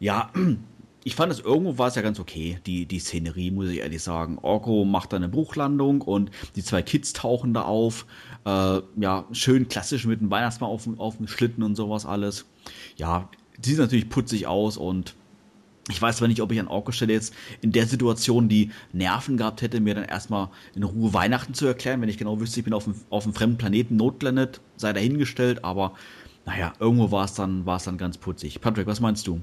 ja, 0.00 0.30
ich 1.04 1.14
fand 1.14 1.32
es 1.32 1.40
irgendwo 1.40 1.78
war 1.78 1.88
es 1.88 1.94
ja 1.94 2.02
ganz 2.02 2.20
okay, 2.20 2.58
die, 2.66 2.84
die 2.84 2.98
Szenerie, 2.98 3.50
muss 3.50 3.70
ich 3.70 3.78
ehrlich 3.78 4.02
sagen. 4.02 4.38
Orko 4.42 4.84
macht 4.84 5.14
da 5.14 5.16
eine 5.16 5.30
Bruchlandung 5.30 6.02
und 6.02 6.30
die 6.54 6.62
zwei 6.62 6.82
Kids 6.82 7.14
tauchen 7.14 7.54
da 7.54 7.62
auf. 7.62 8.04
Äh, 8.44 8.80
ja, 9.00 9.24
schön 9.32 9.68
klassisch 9.68 10.04
mit 10.04 10.20
dem 10.20 10.30
Weihnachtsmann 10.30 10.68
auf, 10.68 10.86
auf 10.98 11.16
dem 11.16 11.26
Schlitten 11.26 11.62
und 11.62 11.74
sowas 11.74 12.04
alles. 12.04 12.44
Ja, 12.96 13.30
sieht 13.62 13.78
natürlich 13.78 14.10
putzig 14.10 14.46
aus 14.46 14.76
und 14.76 15.14
ich 15.88 16.02
weiß 16.02 16.16
zwar 16.16 16.28
nicht, 16.28 16.40
ob 16.40 16.50
ich 16.50 16.58
an 16.58 16.66
Orko 16.66 16.90
Stelle 16.90 17.12
jetzt 17.12 17.34
in 17.60 17.70
der 17.72 17.86
Situation 17.86 18.48
die 18.48 18.72
Nerven 18.92 19.36
gehabt 19.36 19.62
hätte, 19.62 19.80
mir 19.80 19.94
dann 19.94 20.04
erstmal 20.04 20.48
in 20.74 20.82
Ruhe 20.82 21.12
Weihnachten 21.14 21.54
zu 21.54 21.66
erklären, 21.66 22.00
wenn 22.02 22.08
ich 22.08 22.18
genau 22.18 22.40
wüsste, 22.40 22.60
ich 22.60 22.64
bin 22.64 22.74
auf 22.74 22.86
einem, 22.86 23.00
auf 23.10 23.24
einem 23.24 23.34
fremden 23.34 23.56
Planeten 23.56 23.96
notgelandet, 23.96 24.60
sei 24.76 24.92
dahingestellt, 24.92 25.64
aber 25.64 25.94
naja, 26.44 26.72
irgendwo 26.80 27.10
war 27.10 27.24
es 27.24 27.34
dann, 27.34 27.64
dann 27.64 27.98
ganz 27.98 28.18
putzig. 28.18 28.60
Patrick, 28.60 28.86
was 28.86 29.00
meinst 29.00 29.26
du? 29.26 29.40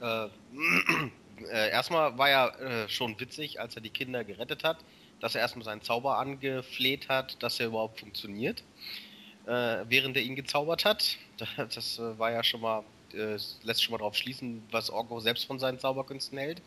Äh, 0.00 0.26
äh, 1.52 1.70
erstmal 1.70 2.16
war 2.16 2.30
ja 2.30 2.48
äh, 2.48 2.88
schon 2.88 3.18
witzig, 3.18 3.60
als 3.60 3.74
er 3.74 3.82
die 3.82 3.90
Kinder 3.90 4.22
gerettet 4.22 4.62
hat, 4.62 4.78
dass 5.20 5.34
er 5.34 5.40
erstmal 5.40 5.64
seinen 5.64 5.82
Zauber 5.82 6.18
angefleht 6.18 7.08
hat, 7.08 7.42
dass 7.42 7.58
er 7.58 7.68
überhaupt 7.68 8.00
funktioniert, 8.00 8.62
äh, 9.46 9.84
während 9.88 10.16
er 10.16 10.22
ihn 10.22 10.36
gezaubert 10.36 10.84
hat. 10.84 11.16
Das 11.56 11.98
äh, 11.98 12.18
war 12.18 12.30
ja 12.30 12.42
schon 12.42 12.60
mal 12.60 12.82
äh, 13.14 13.36
lässt 13.62 13.82
schon 13.82 13.92
mal 13.92 13.98
darauf 13.98 14.16
schließen, 14.16 14.62
was 14.70 14.90
Orko 14.90 15.20
selbst 15.20 15.44
von 15.44 15.58
seinen 15.58 15.78
Zauberkünsten 15.78 16.38
hält. 16.38 16.62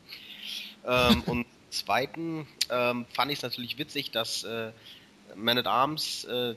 Ähm, 0.86 1.22
und 1.26 1.46
zweiten 1.70 2.48
ähm, 2.70 3.06
fand 3.14 3.32
ich 3.32 3.40
es 3.40 3.44
natürlich 3.44 3.78
witzig, 3.78 4.12
dass 4.12 4.44
äh, 4.44 4.72
Man 5.36 5.58
at 5.58 5.68
Arms 5.68 6.24
äh, 6.26 6.56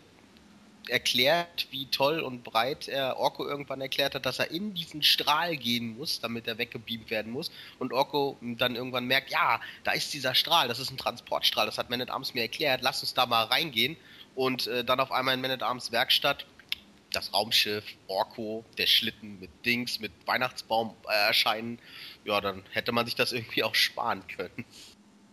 erklärt, 0.89 1.69
wie 1.71 1.87
toll 1.87 2.21
und 2.21 2.43
breit 2.43 2.89
er 2.89 3.19
Orko 3.19 3.47
irgendwann 3.47 3.81
erklärt 3.81 4.15
hat, 4.15 4.27
dass 4.27 4.39
er 4.39 4.51
in 4.51 4.75
diesen 4.75 5.03
Strahl 5.03 5.57
gehen 5.57 5.97
muss, 5.97 6.21
damit 6.21 6.47
er 6.49 6.59
weggebeamt 6.59 7.11
werden 7.11 7.33
muss. 7.33 7.51
Und 7.79 7.93
Orko 7.93 8.37
dann 8.41 8.77
irgendwann 8.77 9.07
merkt, 9.07 9.31
ja, 9.31 9.61
da 9.85 9.93
ist 9.93 10.13
dieser 10.13 10.35
Strahl, 10.35 10.69
das 10.69 10.79
ist 10.79 10.91
ein 10.91 10.99
Transportstrahl, 10.99 11.67
das 11.67 11.79
hat 11.79 11.91
Man 11.91 12.01
at 12.01 12.11
Arms 12.11 12.35
mir 12.35 12.43
erklärt, 12.43 12.83
lass 12.83 13.03
uns 13.03 13.15
da 13.15 13.27
mal 13.27 13.45
reingehen. 13.45 13.97
Und 14.35 14.67
äh, 14.67 14.83
dann 14.85 14.99
auf 14.99 15.13
einmal 15.13 15.35
in 15.35 15.41
Man 15.41 15.51
at 15.51 15.63
Arms 15.63 15.93
Werkstatt 15.93 16.47
das 17.13 17.33
Raumschiff, 17.33 17.85
Orko, 18.09 18.65
der 18.79 18.87
Schlitten 18.87 19.39
mit 19.41 19.51
Dings, 19.65 20.01
mit 20.01 20.13
Weihnachtsbaum 20.27 20.95
äh, 21.09 21.29
erscheinen, 21.29 21.79
ja, 22.25 22.41
dann 22.41 22.63
hätte 22.71 22.93
man 22.93 23.07
sich 23.07 23.15
das 23.15 23.33
irgendwie 23.33 23.63
auch 23.63 23.75
sparen 23.75 24.27
können. 24.29 24.65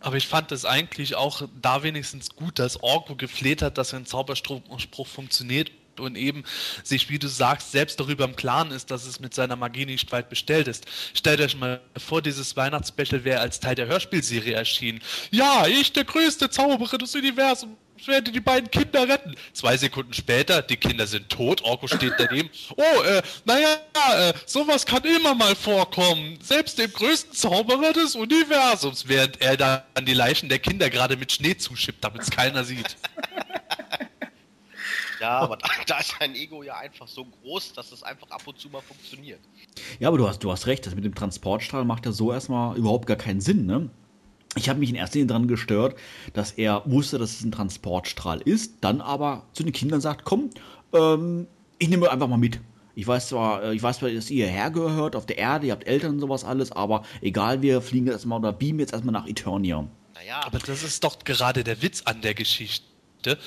Aber 0.02 0.16
ich 0.16 0.28
fand 0.28 0.52
es 0.52 0.64
eigentlich 0.64 1.16
auch 1.16 1.42
da 1.62 1.84
wenigstens 1.84 2.30
gut, 2.36 2.58
dass 2.58 2.82
Orko 2.82 3.16
gefleht 3.16 3.62
hat, 3.62 3.78
dass 3.78 3.90
sein 3.90 4.06
Zauberspruch 4.06 5.08
funktioniert 5.08 5.72
und 6.00 6.16
eben 6.16 6.44
sich, 6.84 7.10
wie 7.10 7.20
du 7.20 7.28
sagst, 7.28 7.72
selbst 7.72 8.00
darüber 8.00 8.24
im 8.24 8.36
Klaren 8.36 8.72
ist, 8.72 8.92
dass 8.92 9.06
es 9.06 9.20
mit 9.20 9.34
seiner 9.34 9.56
Magie 9.56 9.86
nicht 9.86 10.12
weit 10.12 10.30
bestellt 10.30 10.68
ist. 10.68 10.86
Stellt 11.14 11.42
euch 11.42 11.58
mal 11.58 11.82
vor, 11.98 12.22
dieses 12.22 12.56
Weihnachtsspecial 12.56 13.24
wäre 13.24 13.42
als 13.42 13.60
Teil 13.60 13.76
der 13.76 13.88
Hörspielserie 13.88 14.54
erschienen. 14.54 15.02
Ja, 15.32 15.68
ich, 15.68 15.92
der 15.92 16.06
größte 16.06 16.50
Zauberer 16.50 16.98
des 16.98 17.16
Universums, 17.16 17.78
ich 18.00 18.08
werde 18.08 18.32
die 18.32 18.40
beiden 18.40 18.72
Kinder 18.72 19.08
retten. 19.08 19.36
Zwei 19.54 19.78
Sekunden 19.78 20.14
später, 20.14 20.62
die 20.62 20.78
Kinder 20.78 21.06
sind 21.08 21.30
tot, 21.30 21.62
Orko 21.64 21.88
steht 21.88 22.14
daneben. 22.18 22.50
Oh, 22.76 23.02
äh, 23.04 23.22
naja, 23.46 23.78
äh, 24.18 24.34
sowas 24.46 24.86
kann 24.86 25.04
immer 25.04 25.36
mal 25.36 25.56
vorkommen. 25.56 26.38
Selbst 26.42 26.78
dem 26.78 26.92
größten 26.92 27.34
Zauberer 27.34 27.94
des 27.94 28.16
Universums, 28.16 29.08
während 29.08 29.42
er 29.42 29.58
da 29.58 29.86
an 29.96 30.06
die 30.06 30.14
Leichen 30.14 30.50
der 30.50 30.60
Kinder 30.60 30.90
gerade 30.90 31.18
mit 31.18 31.32
Schnee 31.32 31.58
zuschippt, 31.58 32.04
damit 32.04 32.22
es 32.22 32.30
keiner 32.30 32.64
sieht. 32.64 32.96
Ja, 35.20 35.40
aber 35.40 35.58
da, 35.58 35.68
da, 35.86 36.00
ist 36.00 36.16
sein 36.18 36.34
Ego 36.34 36.64
ja 36.64 36.78
einfach 36.78 37.06
so 37.06 37.26
groß, 37.26 37.74
dass 37.74 37.92
es 37.92 38.04
einfach 38.04 38.30
ab 38.32 38.42
und 38.46 38.58
zu 38.58 38.70
mal 38.70 38.80
funktioniert. 38.80 39.42
Ja, 40.00 40.08
aber 40.08 40.18
du 40.18 40.26
hast, 40.26 40.40
du 40.40 40.50
hast 40.50 40.66
recht, 40.66 40.86
das 40.86 40.96
mit 40.96 41.04
dem 41.04 41.14
Transportstrahl 41.14 41.84
macht 41.84 42.06
ja 42.06 42.14
so 42.14 42.32
erstmal 42.32 42.78
überhaupt 42.78 43.06
gar 43.06 43.18
keinen 43.18 43.42
Sinn, 43.42 43.66
ne? 43.66 43.90
Ich 44.56 44.68
habe 44.68 44.80
mich 44.80 44.90
in 44.90 44.96
erster 44.96 45.16
Linie 45.16 45.28
daran 45.28 45.48
gestört, 45.48 45.96
dass 46.34 46.52
er 46.52 46.82
wusste, 46.86 47.18
dass 47.20 47.32
es 47.32 47.44
ein 47.44 47.52
Transportstrahl 47.52 48.42
ist, 48.42 48.78
dann 48.82 49.00
aber 49.00 49.44
zu 49.54 49.64
den 49.64 49.74
Kindern 49.74 50.02
sagt, 50.02 50.26
komm, 50.26 50.50
ähm, 50.94 51.48
ich 51.78 51.90
nehme 51.90 52.10
einfach 52.10 52.28
mal 52.28 52.38
mit. 52.38 52.60
Ich 52.96 53.08
weiß 53.08 53.30
zwar, 53.30 53.64
äh, 53.64 53.76
ich 53.76 53.84
weiß 53.84 54.00
zwar, 54.00 54.10
dass 54.10 54.30
ihr 54.30 54.48
hergehört 54.48 55.16
auf 55.16 55.26
der 55.26 55.38
Erde, 55.38 55.68
ihr 55.68 55.72
habt 55.74 55.88
Eltern 55.88 56.16
und 56.16 56.20
sowas 56.20 56.44
alles, 56.44 56.72
aber 56.72 57.04
egal, 57.22 57.62
wir 57.62 57.82
fliegen 57.82 58.08
jetzt 58.08 58.16
erstmal 58.16 58.40
oder 58.40 58.52
beamen 58.52 58.80
jetzt 58.80 58.92
erstmal 58.92 59.14
nach 59.14 59.28
Eternia. 59.28 59.88
Naja. 60.16 60.42
Aber 60.44 60.60
das 60.60 60.84
ist 60.84 61.04
doch 61.04 61.20
gerade 61.20 61.64
der 61.64 61.82
Witz 61.82 62.02
an 62.06 62.22
der 62.22 62.34
Geschichte. 62.34 63.38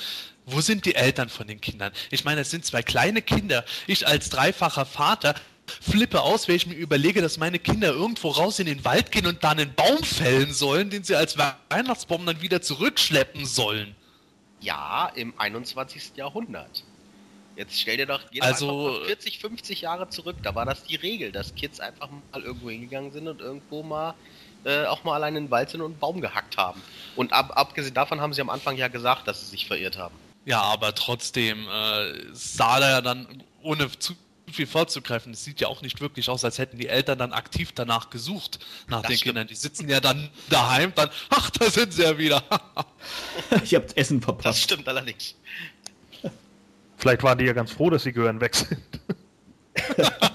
Wo 0.47 0.61
sind 0.61 0.87
die 0.87 0.95
Eltern 0.95 1.29
von 1.29 1.47
den 1.47 1.61
Kindern? 1.61 1.93
Ich 2.11 2.25
meine, 2.25 2.41
es 2.41 2.51
sind 2.51 2.65
zwei 2.65 2.83
kleine 2.83 3.23
Kinder. 3.23 3.65
Ich 3.87 4.07
als 4.07 4.31
dreifacher 4.31 4.87
Vater 4.87 5.35
flippe 5.81 6.23
aus, 6.23 6.49
wenn 6.49 6.57
ich 6.57 6.67
mir 6.67 6.75
überlege, 6.75 7.23
dass 7.23 7.39
meine 7.39 7.59
Kinder 7.59 7.89
irgendwo 7.89 8.29
raus 8.29 8.59
in 8.59 8.67
den 8.67 8.85
Wald 8.85 9.13
gehen 9.13 9.27
und 9.27 9.43
da 9.43 9.51
einen 9.51 9.75
Baum 9.75 10.03
fällen 10.03 10.53
sollen, 10.53 10.91
den 10.91 11.05
sie 11.05 11.17
als 11.17 11.37
Weihnachtsbaum 11.71 12.27
dann 12.27 12.41
wieder 12.41 12.63
zurückschleppen 12.63 13.47
sollen. 13.47 13.95
Ja, 14.61 15.11
im 15.15 15.35
21. 15.39 16.13
Jahrhundert. 16.17 16.85
Jetzt 17.57 17.79
stell 17.79 17.99
dir 17.99 18.07
doch 18.07 18.23
jeder 18.31 18.47
also, 18.47 19.01
40, 19.05 19.39
50 19.39 19.83
Jahre 19.83 20.09
zurück, 20.09 20.37
da 20.43 20.55
war 20.55 20.65
das 20.65 20.85
die 20.85 20.97
Regel, 20.97 21.33
dass 21.33 21.55
Kids 21.55 21.81
einfach 21.81 22.09
mal 22.11 22.43
irgendwo 22.43 22.71
hingegangen 22.71 23.13
sind 23.13 23.29
und 23.29 23.41
irgendwo 23.41 23.83
mal 23.83 24.15
äh, 24.65 24.85
auch 24.87 25.05
mal 25.05 25.15
allein 25.15 25.37
in 25.37 25.45
den 25.47 25.51
Wald 25.51 25.71
sind 25.71 25.81
und 25.81 25.93
einen 25.93 25.99
Baum 25.99 26.21
gehackt 26.21 26.57
haben. 26.57 26.81
Und 27.17 27.33
ab, 27.33 27.53
abgesehen 27.57 27.95
davon 27.95 28.21
haben 28.21 28.33
sie 28.33 28.41
am 28.41 28.49
Anfang 28.49 28.77
ja 28.77 28.89
gesagt, 28.89 29.27
dass 29.27 29.41
sie 29.41 29.47
sich 29.47 29.67
verirrt 29.67 29.99
haben. 29.99 30.15
Ja, 30.45 30.61
aber 30.63 30.95
trotzdem 30.95 31.67
äh, 31.69 32.15
sah 32.33 32.81
da 32.81 32.91
ja 32.91 33.01
dann, 33.01 33.43
ohne 33.63 33.91
zu 33.99 34.15
viel 34.53 34.67
vorzugreifen, 34.67 35.33
es 35.33 35.45
sieht 35.45 35.61
ja 35.61 35.69
auch 35.69 35.83
nicht 35.83 36.01
wirklich 36.01 36.29
aus, 36.29 36.45
als 36.45 36.59
hätten 36.59 36.79
die 36.79 36.89
Eltern 36.89 37.19
dann 37.19 37.33
aktiv 37.33 37.73
danach 37.75 38.11
gesucht, 38.11 38.59
nach 38.89 39.03
das 39.03 39.09
den 39.09 39.17
stimmt. 39.17 39.23
Kindern. 39.23 39.47
Die 39.49 39.55
sitzen 39.55 39.89
ja 39.89 40.01
dann 40.01 40.31
daheim, 40.51 40.93
dann, 40.95 41.11
ach, 41.31 41.51
da 41.51 41.71
sind 41.71 41.93
sie 41.93 42.03
ja 42.03 42.19
wieder. 42.19 42.43
ich 43.65 43.75
hab's 43.75 43.93
Essen 43.95 44.21
verpasst. 44.23 44.59
Das 44.59 44.63
stimmt 44.63 44.89
allerdings. 44.89 45.35
Vielleicht 46.97 47.23
waren 47.23 47.39
die 47.39 47.45
ja 47.45 47.53
ganz 47.53 47.73
froh, 47.73 47.91
dass 47.91 48.05
sie 48.05 48.13
Gehören 48.13 48.41
weg 48.41 48.55
sind. 48.55 48.79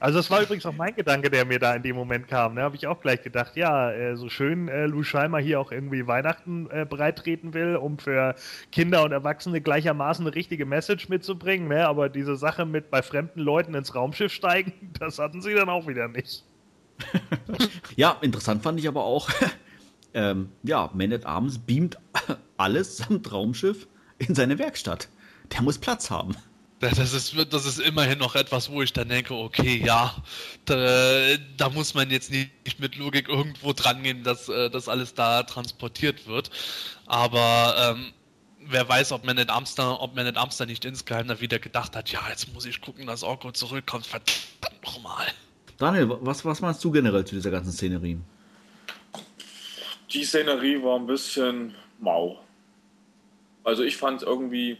Also 0.00 0.18
das 0.18 0.30
war 0.30 0.40
übrigens 0.40 0.64
auch 0.64 0.74
mein 0.74 0.94
Gedanke, 0.94 1.28
der 1.28 1.44
mir 1.44 1.58
da 1.58 1.74
in 1.74 1.82
dem 1.82 1.94
Moment 1.94 2.26
kam. 2.26 2.54
Da 2.54 2.62
ne? 2.62 2.64
habe 2.64 2.74
ich 2.74 2.86
auch 2.86 3.02
gleich 3.02 3.22
gedacht, 3.22 3.54
ja, 3.54 3.92
äh, 3.92 4.16
so 4.16 4.30
schön 4.30 4.68
äh, 4.68 4.86
Lou 4.86 5.02
Scheimer 5.02 5.38
hier 5.38 5.60
auch 5.60 5.70
irgendwie 5.70 6.06
Weihnachten 6.06 6.70
äh, 6.70 6.86
breitreten 6.86 7.52
will, 7.52 7.76
um 7.76 7.98
für 7.98 8.34
Kinder 8.72 9.04
und 9.04 9.12
Erwachsene 9.12 9.60
gleichermaßen 9.60 10.26
eine 10.26 10.34
richtige 10.34 10.64
Message 10.64 11.10
mitzubringen. 11.10 11.68
Ne? 11.68 11.86
Aber 11.86 12.08
diese 12.08 12.36
Sache 12.36 12.64
mit 12.64 12.90
bei 12.90 13.02
fremden 13.02 13.40
Leuten 13.40 13.74
ins 13.74 13.94
Raumschiff 13.94 14.32
steigen, 14.32 14.72
das 14.98 15.18
hatten 15.18 15.42
sie 15.42 15.52
dann 15.52 15.68
auch 15.68 15.86
wieder 15.86 16.08
nicht. 16.08 16.44
ja, 17.96 18.16
interessant 18.22 18.62
fand 18.62 18.80
ich 18.80 18.88
aber 18.88 19.04
auch, 19.04 19.28
ähm, 20.14 20.48
ja, 20.62 20.88
Man 20.94 21.12
at 21.12 21.26
Arms 21.26 21.58
beamt 21.58 21.98
alles 22.56 22.96
samt 22.96 23.30
Raumschiff 23.30 23.86
in 24.16 24.34
seine 24.34 24.58
Werkstatt. 24.58 25.08
Der 25.52 25.60
muss 25.60 25.76
Platz 25.76 26.10
haben. 26.10 26.34
Das 26.80 26.98
ist, 27.12 27.36
das 27.52 27.66
ist 27.66 27.78
immerhin 27.78 28.18
noch 28.18 28.34
etwas, 28.34 28.70
wo 28.70 28.80
ich 28.80 28.92
dann 28.94 29.08
denke, 29.10 29.34
okay, 29.34 29.82
ja, 29.84 30.14
da, 30.64 31.36
da 31.58 31.68
muss 31.68 31.92
man 31.92 32.10
jetzt 32.10 32.30
nicht 32.30 32.50
mit 32.78 32.96
Logik 32.96 33.28
irgendwo 33.28 33.74
dran 33.74 34.02
gehen, 34.02 34.24
dass 34.24 34.48
äh, 34.48 34.70
das 34.70 34.88
alles 34.88 35.12
da 35.12 35.42
transportiert 35.42 36.26
wird. 36.26 36.50
Aber 37.04 37.74
ähm, 37.78 38.12
wer 38.60 38.88
weiß, 38.88 39.12
ob 39.12 39.26
man 39.26 39.36
in 39.36 39.50
Amsterdam, 39.50 39.98
ob 40.00 40.16
man 40.16 40.26
in 40.26 40.38
Amsterdam 40.38 40.70
nicht 40.70 40.86
insgeheim 40.86 41.28
da 41.28 41.38
wieder 41.40 41.58
gedacht 41.58 41.94
hat, 41.94 42.10
ja, 42.12 42.20
jetzt 42.30 42.52
muss 42.54 42.64
ich 42.64 42.80
gucken, 42.80 43.06
dass 43.06 43.22
Orko 43.22 43.52
zurückkommt, 43.52 44.06
verdammt 44.06 44.82
nochmal. 44.82 45.26
Daniel, 45.76 46.16
was, 46.22 46.44
was 46.46 46.62
meinst 46.62 46.82
du 46.82 46.90
generell 46.90 47.26
zu 47.26 47.34
dieser 47.34 47.50
ganzen 47.50 47.72
Szenerie? 47.72 48.18
Die 50.12 50.24
Szenerie 50.24 50.82
war 50.82 50.98
ein 50.98 51.06
bisschen 51.06 51.74
mau. 51.98 52.42
Also 53.64 53.82
ich 53.82 53.96
fand 53.96 54.22
irgendwie, 54.22 54.78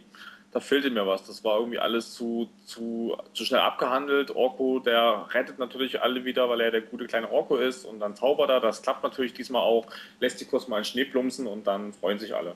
da 0.51 0.59
fehlte 0.59 0.89
mir 0.89 1.07
was. 1.07 1.25
Das 1.25 1.43
war 1.43 1.57
irgendwie 1.59 1.79
alles 1.79 2.13
zu, 2.13 2.49
zu, 2.65 3.15
zu 3.33 3.45
schnell 3.45 3.61
abgehandelt. 3.61 4.31
Orko, 4.31 4.79
der 4.79 5.27
rettet 5.31 5.59
natürlich 5.59 6.01
alle 6.01 6.25
wieder, 6.25 6.49
weil 6.49 6.61
er 6.61 6.71
der 6.71 6.81
gute 6.81 7.05
kleine 7.05 7.31
Orko 7.31 7.55
ist 7.55 7.85
und 7.85 7.99
dann 7.99 8.15
zaubert 8.15 8.49
er. 8.49 8.59
Das 8.59 8.81
klappt 8.81 9.03
natürlich 9.03 9.33
diesmal 9.33 9.61
auch. 9.61 9.87
Lässt 10.19 10.41
die 10.41 10.45
kurz 10.45 10.67
mal 10.67 10.79
in 10.79 10.83
Schnee 10.83 11.05
plumpsen 11.05 11.47
und 11.47 11.67
dann 11.67 11.93
freuen 11.93 12.19
sich 12.19 12.35
alle. 12.35 12.55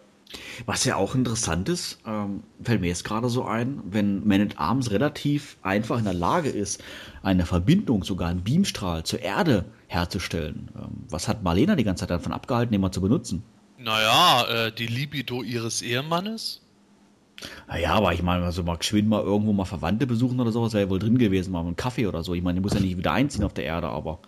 Was 0.65 0.83
ja 0.85 0.95
auch 0.95 1.15
interessant 1.15 1.69
ist, 1.69 1.99
ähm, 2.05 2.43
fällt 2.61 2.81
mir 2.81 2.87
jetzt 2.87 3.03
gerade 3.03 3.29
so 3.29 3.45
ein, 3.45 3.81
wenn 3.85 4.27
Man 4.27 4.41
at 4.41 4.57
Arms 4.57 4.91
relativ 4.91 5.57
einfach 5.61 5.99
in 5.99 6.03
der 6.03 6.13
Lage 6.13 6.49
ist, 6.49 6.83
eine 7.21 7.45
Verbindung, 7.45 8.03
sogar 8.03 8.29
einen 8.29 8.43
Beamstrahl 8.43 9.03
zur 9.03 9.21
Erde 9.21 9.65
herzustellen. 9.87 10.69
Ähm, 10.75 11.05
was 11.09 11.27
hat 11.27 11.43
Marlena 11.43 11.75
die 11.75 11.83
ganze 11.83 12.01
Zeit 12.01 12.09
davon 12.09 12.33
abgehalten, 12.33 12.71
den 12.71 12.81
mal 12.81 12.91
zu 12.91 13.01
benutzen? 13.01 13.43
Naja, 13.77 14.47
äh, 14.49 14.71
die 14.71 14.87
Libido 14.87 15.43
ihres 15.43 15.81
Ehemannes. 15.81 16.64
Naja, 17.67 17.93
aber 17.93 18.13
ich 18.13 18.21
meine, 18.23 18.45
also 18.45 18.63
mal 18.63 18.77
geschwind 18.77 19.09
mal 19.09 19.21
irgendwo 19.21 19.51
mal 19.53 19.65
Verwandte 19.65 20.07
besuchen 20.07 20.39
oder 20.39 20.51
sowas, 20.51 20.73
wäre 20.73 20.85
ja 20.85 20.89
wohl 20.89 20.99
drin 20.99 21.17
gewesen, 21.17 21.51
mal 21.51 21.59
einen 21.61 21.75
Kaffee 21.75 22.07
oder 22.07 22.23
so. 22.23 22.33
Ich 22.33 22.41
meine, 22.41 22.55
der 22.55 22.61
muss 22.63 22.73
ja 22.73 22.79
nicht 22.79 22.97
wieder 22.97 23.11
einziehen 23.11 23.43
auf 23.43 23.53
der 23.53 23.65
Erde, 23.65 23.87
aber 23.89 24.19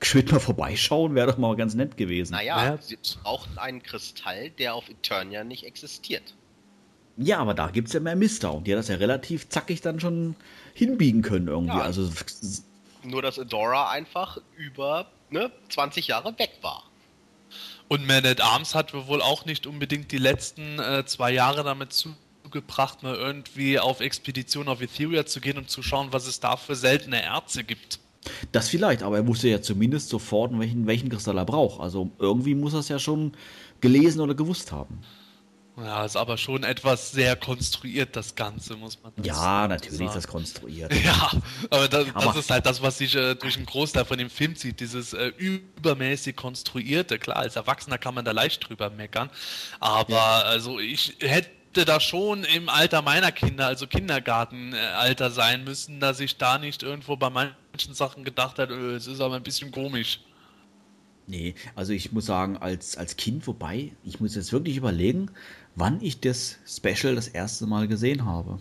geschwind 0.00 0.32
mal 0.32 0.40
vorbeischauen 0.40 1.14
wäre 1.14 1.28
doch 1.30 1.38
mal 1.38 1.54
ganz 1.56 1.74
nett 1.74 1.96
gewesen. 1.96 2.32
Naja, 2.32 2.64
Ja. 2.74 2.78
sie 2.82 2.98
brauchten 3.22 3.58
einen 3.58 3.82
Kristall, 3.82 4.50
der 4.50 4.74
auf 4.74 4.88
Eternia 4.88 5.44
nicht 5.44 5.64
existiert. 5.64 6.34
Ja, 7.16 7.38
aber 7.38 7.54
da 7.54 7.68
gibt 7.68 7.88
es 7.88 7.94
ja 7.94 8.00
mehr 8.00 8.16
Mister 8.16 8.52
und 8.54 8.66
die 8.66 8.72
hat 8.72 8.78
das 8.78 8.88
ja 8.88 8.96
relativ 8.96 9.48
zackig 9.48 9.80
dann 9.82 10.00
schon 10.00 10.34
hinbiegen 10.74 11.22
können 11.22 11.48
irgendwie. 11.48 11.76
Ja. 11.76 11.82
Also 11.82 12.10
Nur, 13.02 13.20
dass 13.22 13.38
Adora 13.38 13.90
einfach 13.90 14.38
über 14.56 15.06
ne, 15.30 15.50
20 15.68 16.08
Jahre 16.08 16.38
weg 16.38 16.50
war. 16.62 16.84
Und 17.88 18.06
Man 18.06 18.24
at 18.24 18.40
Arms 18.40 18.74
hat 18.74 18.94
wohl 18.94 19.20
auch 19.20 19.44
nicht 19.44 19.66
unbedingt 19.66 20.12
die 20.12 20.18
letzten 20.18 20.78
äh, 20.78 21.04
zwei 21.04 21.32
Jahre 21.32 21.64
damit 21.64 21.92
zugebracht, 22.54 23.02
mal 23.02 23.14
irgendwie 23.14 23.78
auf 23.78 24.00
Expedition 24.00 24.68
auf 24.68 24.82
Etheria 24.82 25.24
zu 25.26 25.40
gehen 25.40 25.56
und 25.56 25.70
zu 25.70 25.82
schauen, 25.82 26.08
was 26.10 26.26
es 26.26 26.40
da 26.40 26.56
für 26.56 26.74
seltene 26.74 27.22
Erze 27.22 27.62
gibt. 27.64 28.00
das 28.52 28.68
vielleicht, 28.68 29.02
aber 29.02 29.16
er 29.18 29.26
wusste 29.26 29.48
ja 29.48 29.62
zumindest 29.62 30.08
sofort, 30.08 30.58
welchen, 30.58 30.86
welchen 30.86 31.08
Kristall 31.08 31.38
er 31.38 31.44
braucht. 31.46 31.80
Also 31.80 32.10
irgendwie 32.18 32.54
muss 32.54 32.74
er 32.74 32.80
es 32.80 32.88
ja 32.88 32.98
schon 32.98 33.32
gelesen 33.80 34.20
oder 34.20 34.34
gewusst 34.34 34.72
haben. 34.72 34.98
Ja, 35.76 36.04
ist 36.04 36.16
aber 36.16 36.36
schon 36.36 36.62
etwas 36.64 37.12
sehr 37.12 37.36
konstruiert, 37.36 38.14
das 38.14 38.34
Ganze, 38.34 38.76
muss 38.76 38.98
man 39.02 39.12
Ja, 39.22 39.34
sagen. 39.34 39.72
natürlich 39.72 40.00
ist 40.08 40.14
das 40.16 40.28
konstruiert. 40.28 40.92
Ja, 41.02 41.30
aber 41.70 41.88
das, 41.88 42.06
Aber- 42.12 42.24
das 42.26 42.36
ist 42.36 42.50
halt 42.50 42.66
das, 42.66 42.82
was 42.82 42.98
sich 42.98 43.14
äh, 43.14 43.34
durch 43.36 43.56
einen 43.56 43.64
Großteil 43.64 44.04
von 44.04 44.18
dem 44.18 44.28
Film 44.28 44.54
zieht, 44.56 44.80
dieses 44.80 45.14
äh, 45.14 45.28
übermäßig 45.38 46.36
konstruierte. 46.36 47.18
Klar, 47.18 47.38
als 47.38 47.56
Erwachsener 47.56 47.96
kann 47.96 48.14
man 48.14 48.26
da 48.26 48.32
leicht 48.32 48.68
drüber 48.68 48.90
meckern, 48.90 49.30
aber 49.78 50.44
also 50.44 50.78
ich 50.80 51.16
hätte 51.20 51.48
da 51.72 52.00
schon 52.00 52.44
im 52.44 52.68
Alter 52.68 53.02
meiner 53.02 53.32
Kinder, 53.32 53.66
also 53.66 53.86
Kindergartenalter 53.86 55.30
sein 55.30 55.64
müssen, 55.64 56.00
dass 56.00 56.20
ich 56.20 56.36
da 56.36 56.58
nicht 56.58 56.82
irgendwo 56.82 57.16
bei 57.16 57.30
manchen 57.30 57.94
Sachen 57.94 58.24
gedacht 58.24 58.58
hätte, 58.58 58.74
äh, 58.74 58.94
es 58.94 59.06
ist 59.06 59.20
aber 59.20 59.36
ein 59.36 59.42
bisschen 59.42 59.70
komisch. 59.70 60.20
Nee, 61.26 61.54
also 61.76 61.92
ich 61.92 62.10
muss 62.10 62.26
sagen, 62.26 62.56
als, 62.56 62.96
als 62.96 63.16
Kind 63.16 63.44
vorbei, 63.44 63.92
ich 64.04 64.18
muss 64.20 64.34
jetzt 64.34 64.52
wirklich 64.52 64.76
überlegen, 64.76 65.30
wann 65.76 66.00
ich 66.02 66.20
das 66.20 66.58
Special 66.66 67.14
das 67.14 67.28
erste 67.28 67.66
Mal 67.66 67.86
gesehen 67.86 68.24
habe. 68.24 68.58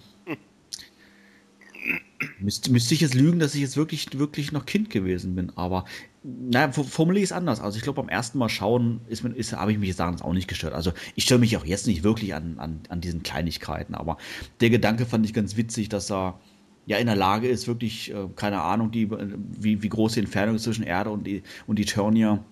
Müsste, 2.40 2.72
müsste 2.72 2.94
ich 2.94 3.02
jetzt 3.02 3.14
lügen, 3.14 3.40
dass 3.40 3.56
ich 3.56 3.62
jetzt 3.62 3.78
wirklich, 3.78 4.08
wirklich 4.18 4.52
noch 4.52 4.66
Kind 4.66 4.90
gewesen 4.90 5.36
bin. 5.36 5.52
Aber 5.56 5.86
naja, 6.24 6.72
formuliere 6.72 7.24
ich 7.24 7.30
es 7.30 7.32
anders. 7.32 7.62
Also 7.62 7.78
ich 7.78 7.84
glaube, 7.84 8.02
beim 8.02 8.10
ersten 8.10 8.38
Mal 8.38 8.50
schauen 8.50 9.02
ist, 9.08 9.24
ist, 9.24 9.54
habe 9.54 9.72
ich 9.72 9.80
mich 9.80 9.90
jetzt 9.90 10.02
auch 10.02 10.34
nicht 10.34 10.48
gestört. 10.48 10.74
Also 10.74 10.92
ich 11.16 11.24
störe 11.24 11.40
mich 11.40 11.56
auch 11.56 11.66
jetzt 11.66 11.88
nicht 11.88 12.04
wirklich 12.04 12.36
an, 12.36 12.60
an, 12.60 12.82
an 12.90 13.02
diesen 13.02 13.24
Kleinigkeiten. 13.24 13.96
Aber 13.96 14.18
der 14.60 14.70
Gedanke 14.70 15.06
fand 15.06 15.26
ich 15.26 15.34
ganz 15.34 15.56
witzig, 15.56 15.88
dass 15.88 16.12
er 16.12 16.40
ja 16.86 16.98
in 16.98 17.06
der 17.06 17.16
Lage 17.16 17.48
ist, 17.48 17.68
wirklich, 17.68 18.12
äh, 18.12 18.28
keine 18.36 18.62
Ahnung, 18.62 18.92
die, 18.92 19.10
wie, 19.12 19.82
wie 19.82 19.90
groß 19.90 20.14
die 20.14 20.22
Entfernung 20.22 20.58
zwischen 20.58 20.84
Erde 20.84 21.12
und, 21.12 21.26
die, 21.26 21.44
und 21.68 21.80
Eternia 21.80 22.44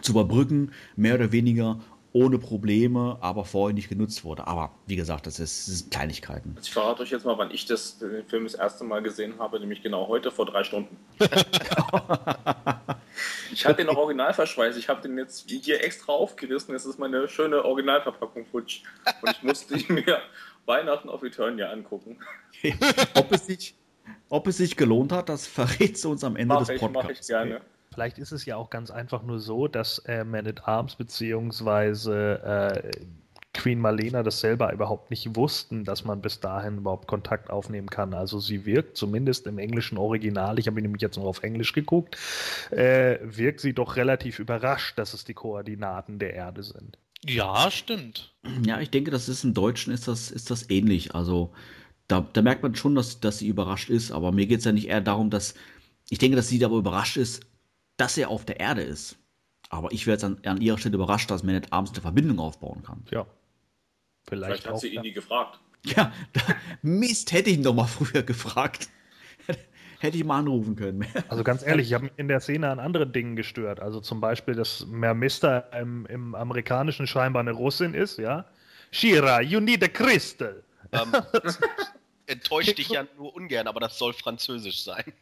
zu 0.00 0.12
überbrücken, 0.12 0.70
mehr 0.96 1.16
oder 1.16 1.32
weniger 1.32 1.80
ohne 2.12 2.38
Probleme, 2.38 3.16
aber 3.20 3.44
vorher 3.44 3.74
nicht 3.74 3.88
genutzt 3.88 4.24
wurde. 4.24 4.46
Aber 4.46 4.70
wie 4.86 4.96
gesagt, 4.96 5.26
das, 5.26 5.40
ist, 5.40 5.68
das 5.68 5.78
sind 5.78 5.90
Kleinigkeiten. 5.90 6.56
Ich 6.62 6.70
verrate 6.70 7.02
euch 7.02 7.10
jetzt 7.10 7.24
mal, 7.24 7.38
wann 7.38 7.50
ich 7.50 7.64
das, 7.66 7.98
den 7.98 8.24
Film 8.26 8.44
das 8.44 8.54
erste 8.54 8.84
Mal 8.84 9.02
gesehen 9.02 9.34
habe, 9.38 9.58
nämlich 9.58 9.82
genau 9.82 10.08
heute 10.08 10.30
vor 10.30 10.46
drei 10.46 10.62
Stunden. 10.64 10.96
ich 13.52 13.64
hatte 13.64 13.76
den 13.78 13.86
noch 13.86 13.96
Originalverschweiß. 13.96 14.76
Ich 14.76 14.88
habe 14.88 15.00
den 15.00 15.16
jetzt 15.16 15.48
hier 15.48 15.82
extra 15.82 16.12
aufgerissen. 16.12 16.74
Es 16.74 16.84
ist 16.84 16.98
meine 16.98 17.28
schöne 17.28 17.64
Originalverpackung 17.64 18.44
futsch. 18.46 18.82
Und 19.22 19.30
ich 19.30 19.42
musste 19.42 19.78
ihn 19.78 19.94
mir 19.94 20.18
Weihnachten 20.66 21.08
auf 21.08 21.22
Eternia 21.22 21.70
angucken. 21.70 22.18
ob, 23.14 23.32
es 23.32 23.46
sich, 23.46 23.74
ob 24.28 24.46
es 24.46 24.58
sich 24.58 24.76
gelohnt 24.76 25.12
hat, 25.12 25.30
das 25.30 25.46
verrätst 25.46 26.04
du 26.04 26.10
uns 26.10 26.24
am 26.24 26.36
Ende 26.36 26.54
Mache 26.54 26.66
des 26.66 26.74
ich, 26.74 26.80
Podcasts. 26.80 27.08
mache 27.08 27.12
ich 27.12 27.26
gerne. 27.26 27.60
Vielleicht 27.92 28.18
ist 28.18 28.32
es 28.32 28.44
ja 28.44 28.56
auch 28.56 28.70
ganz 28.70 28.90
einfach 28.90 29.22
nur 29.22 29.38
so, 29.38 29.68
dass 29.68 29.98
äh, 30.00 30.24
Man 30.24 30.46
at 30.46 30.66
Arms 30.66 30.96
beziehungsweise 30.96 32.42
äh, 32.42 32.90
Queen 33.54 33.78
Marlena 33.78 34.22
das 34.22 34.40
selber 34.40 34.72
überhaupt 34.72 35.10
nicht 35.10 35.36
wussten, 35.36 35.84
dass 35.84 36.04
man 36.04 36.22
bis 36.22 36.40
dahin 36.40 36.78
überhaupt 36.78 37.06
Kontakt 37.06 37.50
aufnehmen 37.50 37.88
kann. 37.88 38.14
Also 38.14 38.40
sie 38.40 38.64
wirkt 38.64 38.96
zumindest 38.96 39.46
im 39.46 39.58
englischen 39.58 39.98
Original, 39.98 40.58
ich 40.58 40.66
habe 40.66 40.80
nämlich 40.80 41.02
jetzt 41.02 41.18
noch 41.18 41.24
auf 41.24 41.42
Englisch 41.42 41.72
geguckt, 41.72 42.16
äh, 42.70 43.18
wirkt 43.22 43.60
sie 43.60 43.74
doch 43.74 43.96
relativ 43.96 44.38
überrascht, 44.38 44.98
dass 44.98 45.12
es 45.12 45.24
die 45.24 45.34
Koordinaten 45.34 46.18
der 46.18 46.32
Erde 46.32 46.62
sind. 46.62 46.98
Ja, 47.24 47.70
stimmt. 47.70 48.34
Ja, 48.66 48.80
ich 48.80 48.90
denke, 48.90 49.10
das 49.10 49.28
ist 49.28 49.44
im 49.44 49.54
Deutschen 49.54 49.92
ist 49.92 50.08
das, 50.08 50.30
ist 50.30 50.50
das 50.50 50.70
ähnlich. 50.70 51.14
Also 51.14 51.52
da, 52.08 52.26
da 52.32 52.42
merkt 52.42 52.62
man 52.62 52.74
schon, 52.74 52.94
dass, 52.94 53.20
dass 53.20 53.38
sie 53.38 53.48
überrascht 53.48 53.90
ist, 53.90 54.12
aber 54.12 54.32
mir 54.32 54.46
geht 54.46 54.60
es 54.60 54.64
ja 54.64 54.72
nicht 54.72 54.88
eher 54.88 55.02
darum, 55.02 55.30
dass 55.30 55.54
ich 56.08 56.18
denke, 56.18 56.36
dass 56.36 56.48
sie 56.48 56.64
aber 56.64 56.76
überrascht 56.76 57.16
ist, 57.16 57.42
dass 58.02 58.18
er 58.18 58.30
auf 58.30 58.44
der 58.44 58.58
Erde 58.58 58.82
ist. 58.82 59.16
Aber 59.68 59.92
ich 59.92 60.08
wäre 60.08 60.16
jetzt 60.16 60.24
an, 60.24 60.36
an 60.44 60.60
ihrer 60.60 60.76
Stelle 60.76 60.96
überrascht, 60.96 61.30
dass 61.30 61.44
man 61.44 61.54
nicht 61.54 61.72
abends 61.72 61.92
eine 61.92 62.00
Verbindung 62.00 62.40
aufbauen 62.40 62.82
kann. 62.82 63.04
Ja. 63.12 63.26
Vielleicht, 64.24 64.44
Vielleicht 64.44 64.66
hat 64.66 64.74
auch. 64.74 64.78
sie 64.78 64.88
ihn 64.88 64.94
ja. 64.94 65.02
nie 65.02 65.12
gefragt. 65.12 65.60
Ja, 65.84 66.12
da, 66.32 66.42
Mist, 66.82 67.30
hätte 67.30 67.50
ich 67.50 67.58
ihn 67.58 67.62
doch 67.62 67.74
mal 67.74 67.86
früher 67.86 68.24
gefragt. 68.24 68.88
hätte 70.00 70.16
ich 70.16 70.24
mal 70.24 70.40
anrufen 70.40 70.74
können. 70.74 71.06
Also 71.28 71.44
ganz 71.44 71.62
ehrlich, 71.64 71.86
ich 71.86 71.94
habe 71.94 72.04
mich 72.04 72.12
in 72.16 72.26
der 72.26 72.40
Szene 72.40 72.70
an 72.70 72.80
anderen 72.80 73.12
Dingen 73.12 73.36
gestört. 73.36 73.78
Also 73.78 74.00
zum 74.00 74.20
Beispiel, 74.20 74.56
dass 74.56 74.84
Mermista 74.86 75.58
im, 75.58 76.04
im 76.06 76.34
amerikanischen 76.34 77.06
scheinbar 77.06 77.40
eine 77.40 77.52
Russin 77.52 77.94
ist, 77.94 78.18
ja. 78.18 78.46
Shira, 78.90 79.40
you 79.42 79.60
need 79.60 79.84
a 79.84 79.88
crystal. 79.88 80.64
Ähm, 80.90 81.12
enttäuscht 82.26 82.76
dich 82.76 82.88
ja 82.88 83.06
nur 83.16 83.32
ungern, 83.36 83.68
aber 83.68 83.78
das 83.78 83.96
soll 83.96 84.12
französisch 84.12 84.82
sein. 84.82 85.12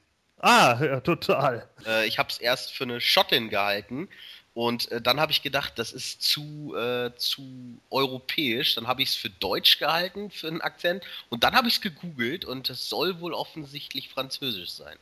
Ah, 0.41 0.79
ja, 0.83 1.01
total. 1.01 1.69
Äh, 1.87 2.07
ich 2.07 2.19
habe 2.19 2.29
es 2.29 2.39
erst 2.39 2.73
für 2.73 2.85
eine 2.85 3.01
Schottin 3.01 3.51
gehalten 3.51 4.09
und 4.55 4.91
äh, 4.91 5.01
dann 5.01 5.21
habe 5.21 5.33
ich 5.33 5.43
gedacht, 5.43 5.79
das 5.79 5.93
ist 5.93 6.23
zu, 6.23 6.75
äh, 6.77 7.15
zu 7.17 7.81
europäisch. 7.91 8.75
Dann 8.75 8.89
habe 8.89 9.03
ich 9.03 9.11
es 9.11 9.15
für 9.15 9.31
Deutsch 9.31 9.79
gehalten, 9.79 10.31
für 10.31 10.49
einen 10.49 10.61
Akzent. 10.61 11.05
Und 11.29 11.45
dann 11.45 11.55
habe 11.55 11.69
ich 11.69 11.75
es 11.75 11.81
gegoogelt 11.81 12.45
und 12.45 12.69
es 12.69 12.89
soll 12.89 13.21
wohl 13.21 13.33
offensichtlich 13.33 14.09
französisch 14.09 14.73
sein. 14.73 14.97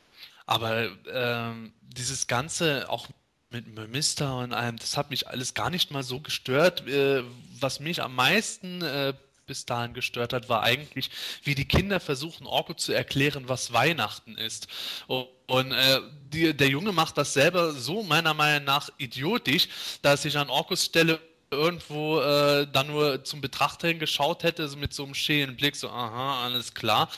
Aber 0.46 0.88
ähm, 1.12 1.72
dieses 1.82 2.26
Ganze 2.26 2.88
auch 2.88 3.08
mit 3.50 3.66
Mister 3.88 4.38
und 4.38 4.52
allem, 4.52 4.76
das 4.76 4.98
hat 4.98 5.10
mich 5.10 5.28
alles 5.28 5.54
gar 5.54 5.70
nicht 5.70 5.90
mal 5.90 6.02
so 6.02 6.20
gestört. 6.20 6.86
Äh, 6.86 7.22
was 7.58 7.80
mich 7.80 8.02
am 8.02 8.14
meisten 8.14 8.82
äh, 8.82 9.14
bis 9.48 9.66
dahin 9.66 9.94
gestört 9.94 10.32
hat, 10.32 10.48
war 10.48 10.62
eigentlich, 10.62 11.10
wie 11.42 11.56
die 11.56 11.64
Kinder 11.64 11.98
versuchen, 11.98 12.46
Orko 12.46 12.74
zu 12.74 12.92
erklären, 12.92 13.48
was 13.48 13.72
Weihnachten 13.72 14.36
ist. 14.38 14.68
Und, 15.08 15.26
und 15.48 15.72
äh, 15.72 16.00
die, 16.32 16.54
der 16.54 16.68
Junge 16.68 16.92
macht 16.92 17.18
das 17.18 17.32
selber 17.32 17.72
so 17.72 18.04
meiner 18.04 18.34
Meinung 18.34 18.64
nach 18.64 18.90
idiotisch, 18.98 19.68
dass 20.02 20.24
ich 20.24 20.38
an 20.38 20.50
Orkos 20.50 20.84
Stelle 20.84 21.18
irgendwo 21.50 22.20
äh, 22.20 22.66
dann 22.70 22.88
nur 22.88 23.24
zum 23.24 23.40
Betrachter 23.40 23.88
hingeschaut 23.88 24.42
hätte, 24.44 24.68
so 24.68 24.76
mit 24.76 24.92
so 24.92 25.04
einem 25.04 25.14
schälen 25.14 25.56
Blick, 25.56 25.74
so, 25.76 25.88
aha, 25.88 26.44
alles 26.44 26.74
klar. 26.74 27.10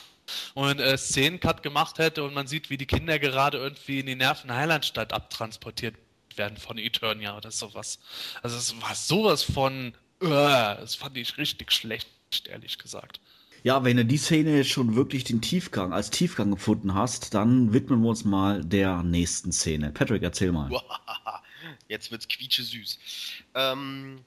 und 0.53 0.79
äh, 0.79 0.97
Szenencut 0.97 1.63
gemacht 1.63 1.97
hätte 1.99 2.23
und 2.23 2.33
man 2.33 2.47
sieht, 2.47 2.69
wie 2.69 2.77
die 2.77 2.85
Kinder 2.85 3.19
gerade 3.19 3.57
irgendwie 3.57 3.99
in 3.99 4.05
die 4.05 4.15
Nerven-Heilandstadt 4.15 5.13
abtransportiert 5.13 5.95
werden 6.37 6.57
von 6.57 6.77
Eternia 6.77 7.35
oder 7.35 7.51
sowas. 7.51 7.99
Also 8.41 8.57
es 8.57 8.81
war 8.81 8.95
sowas 8.95 9.43
von, 9.43 9.93
uh, 10.21 10.29
das 10.29 10.95
fand 10.95 11.17
ich 11.17 11.37
richtig 11.37 11.71
schlecht, 11.71 12.07
ehrlich 12.47 12.77
gesagt. 12.77 13.19
Ja, 13.63 13.83
wenn 13.83 13.97
du 13.97 14.05
die 14.05 14.17
Szene 14.17 14.57
jetzt 14.57 14.69
schon 14.69 14.95
wirklich 14.95 15.23
den 15.23 15.41
Tiefgang 15.41 15.93
als 15.93 16.09
Tiefgang 16.09 16.51
gefunden 16.51 16.95
hast, 16.95 17.35
dann 17.35 17.73
widmen 17.73 18.01
wir 18.01 18.09
uns 18.09 18.25
mal 18.25 18.63
der 18.63 19.03
nächsten 19.03 19.51
Szene. 19.51 19.91
Patrick, 19.91 20.23
erzähl 20.23 20.51
mal. 20.51 20.71
Jetzt 21.87 22.09
wird's 22.09 22.27
quietsche 22.27 22.63
süß. 22.63 22.97
Ähm, 23.53 24.21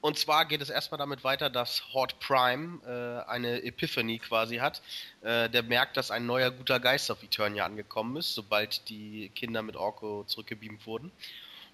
und 0.00 0.18
zwar 0.18 0.46
geht 0.46 0.62
es 0.62 0.70
erstmal 0.70 0.98
damit 0.98 1.22
weiter, 1.22 1.50
dass 1.50 1.92
Horde 1.92 2.14
Prime 2.18 2.80
äh, 2.84 3.30
eine 3.30 3.62
Epiphany 3.62 4.18
quasi 4.18 4.56
hat. 4.56 4.80
Äh, 5.20 5.50
der 5.50 5.62
merkt, 5.62 5.96
dass 5.96 6.10
ein 6.10 6.26
neuer 6.26 6.50
guter 6.50 6.80
Geist 6.80 7.10
auf 7.10 7.22
Eternia 7.22 7.66
angekommen 7.66 8.16
ist, 8.16 8.34
sobald 8.34 8.88
die 8.88 9.30
Kinder 9.34 9.62
mit 9.62 9.76
Orko 9.76 10.24
zurückgebeamt 10.24 10.86
wurden. 10.86 11.12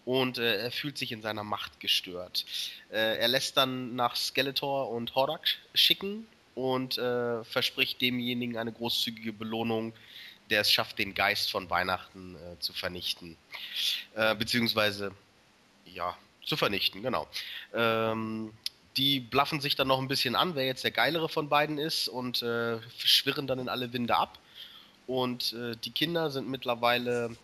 Und 0.06 0.38
äh, 0.38 0.62
er 0.62 0.70
fühlt 0.70 0.96
sich 0.96 1.12
in 1.12 1.20
seiner 1.20 1.44
Macht 1.44 1.80
gestört. 1.80 2.46
Äh, 2.90 3.18
er 3.18 3.28
lässt 3.28 3.58
dann 3.58 3.94
nach 3.94 4.16
Skeletor 4.16 4.88
und 4.88 5.14
Hordak 5.14 5.46
schicken, 5.74 6.26
und 6.56 6.96
äh, 6.96 7.44
verspricht 7.44 8.00
demjenigen 8.00 8.56
eine 8.56 8.72
großzügige 8.72 9.32
Belohnung, 9.32 9.92
der 10.50 10.62
es 10.62 10.72
schafft, 10.72 10.98
den 10.98 11.14
Geist 11.14 11.50
von 11.50 11.68
Weihnachten 11.70 12.34
äh, 12.34 12.58
zu 12.58 12.72
vernichten. 12.72 13.36
Äh, 14.14 14.34
beziehungsweise, 14.34 15.12
ja, 15.84 16.16
zu 16.44 16.56
vernichten, 16.56 17.02
genau. 17.02 17.28
Ähm, 17.74 18.52
die 18.96 19.20
bluffen 19.20 19.60
sich 19.60 19.76
dann 19.76 19.88
noch 19.88 19.98
ein 19.98 20.08
bisschen 20.08 20.34
an, 20.34 20.54
wer 20.54 20.64
jetzt 20.64 20.82
der 20.82 20.92
geilere 20.92 21.28
von 21.28 21.50
beiden 21.50 21.76
ist 21.76 22.08
und 22.08 22.40
äh, 22.40 22.78
schwirren 22.96 23.46
dann 23.46 23.58
in 23.58 23.68
alle 23.68 23.92
Winde 23.92 24.16
ab. 24.16 24.38
Und 25.06 25.54
die 25.84 25.92
Kinder 25.92 26.32
sind 26.32 26.48
mittlerweile 26.48 27.36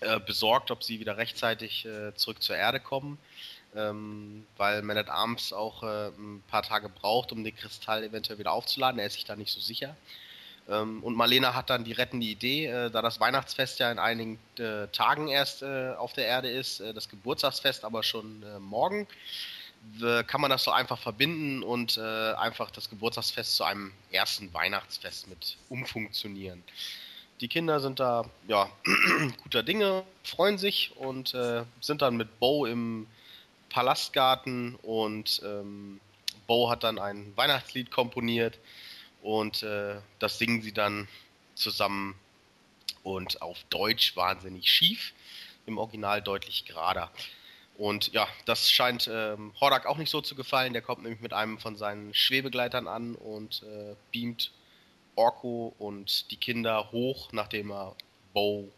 äh, 0.00 0.18
besorgt, 0.20 0.70
ob 0.70 0.82
sie 0.82 1.00
wieder 1.00 1.16
rechtzeitig 1.16 1.86
zurück 2.16 2.42
zur 2.42 2.56
Erde 2.56 2.80
kommen 2.80 3.18
ähm, 3.76 4.46
weil 4.56 4.82
Man 4.82 4.98
at 4.98 5.08
Arms 5.08 5.52
auch 5.52 5.82
äh, 5.82 6.08
ein 6.08 6.42
paar 6.48 6.62
Tage 6.62 6.88
braucht, 6.88 7.32
um 7.32 7.44
den 7.44 7.54
Kristall 7.54 8.04
eventuell 8.04 8.38
wieder 8.38 8.52
aufzuladen. 8.52 8.98
Er 8.98 9.06
ist 9.06 9.14
sich 9.14 9.24
da 9.24 9.36
nicht 9.36 9.52
so 9.52 9.60
sicher. 9.60 9.96
Ähm, 10.68 11.02
und 11.02 11.14
Marlena 11.14 11.54
hat 11.54 11.70
dann 11.70 11.84
die 11.84 11.92
rettende 11.92 12.26
Idee, 12.26 12.66
äh, 12.66 12.90
da 12.90 13.02
das 13.02 13.20
Weihnachtsfest 13.20 13.78
ja 13.78 13.90
in 13.90 13.98
einigen 13.98 14.38
äh, 14.58 14.88
Tagen 14.88 15.28
erst 15.28 15.62
äh, 15.62 15.94
auf 15.96 16.12
der 16.12 16.26
Erde 16.26 16.50
ist, 16.50 16.80
äh, 16.80 16.92
das 16.92 17.08
Geburtstagsfest 17.08 17.84
aber 17.84 18.02
schon 18.02 18.42
äh, 18.42 18.58
morgen, 18.58 19.06
kann 20.26 20.42
man 20.42 20.50
das 20.50 20.64
so 20.64 20.72
einfach 20.72 20.98
verbinden 20.98 21.62
und 21.62 21.96
einfach 21.96 22.70
das 22.70 22.90
Geburtstagsfest 22.90 23.56
zu 23.56 23.64
einem 23.64 23.92
ersten 24.12 24.52
Weihnachtsfest 24.52 25.26
mit 25.26 25.56
umfunktionieren. 25.70 26.62
Die 27.40 27.48
Kinder 27.48 27.80
sind 27.80 28.00
da 28.00 28.24
ja 28.48 28.70
guter 29.42 29.62
Dinge, 29.62 30.04
freuen 30.24 30.58
sich 30.58 30.92
und 30.96 31.34
sind 31.80 32.02
dann 32.02 32.16
mit 32.16 32.38
Bo 32.38 32.66
im 32.66 33.06
Palastgarten 33.70 34.74
und 34.82 35.40
ähm, 35.44 36.00
Bo 36.46 36.68
hat 36.68 36.84
dann 36.84 36.98
ein 36.98 37.32
Weihnachtslied 37.36 37.90
komponiert 37.90 38.58
und 39.22 39.62
äh, 39.62 40.00
das 40.18 40.38
singen 40.38 40.62
sie 40.62 40.72
dann 40.72 41.08
zusammen 41.54 42.14
und 43.02 43.40
auf 43.40 43.58
Deutsch 43.70 44.16
wahnsinnig 44.16 44.70
schief, 44.70 45.12
im 45.66 45.78
Original 45.78 46.20
deutlich 46.20 46.64
gerader. 46.64 47.10
Und 47.78 48.12
ja, 48.12 48.28
das 48.44 48.70
scheint 48.70 49.08
ähm, 49.10 49.54
Hordak 49.58 49.86
auch 49.86 49.96
nicht 49.96 50.10
so 50.10 50.20
zu 50.20 50.34
gefallen. 50.34 50.74
Der 50.74 50.82
kommt 50.82 51.02
nämlich 51.02 51.20
mit 51.20 51.32
einem 51.32 51.58
von 51.58 51.76
seinen 51.76 52.12
Schwebegleitern 52.12 52.86
an 52.86 53.14
und 53.14 53.62
äh, 53.62 53.94
beamt 54.12 54.50
Orko 55.20 55.74
und 55.78 56.30
die 56.30 56.36
Kinder 56.36 56.90
hoch, 56.92 57.30
nachdem 57.32 57.70
er 57.70 57.94
Bo 58.32 58.68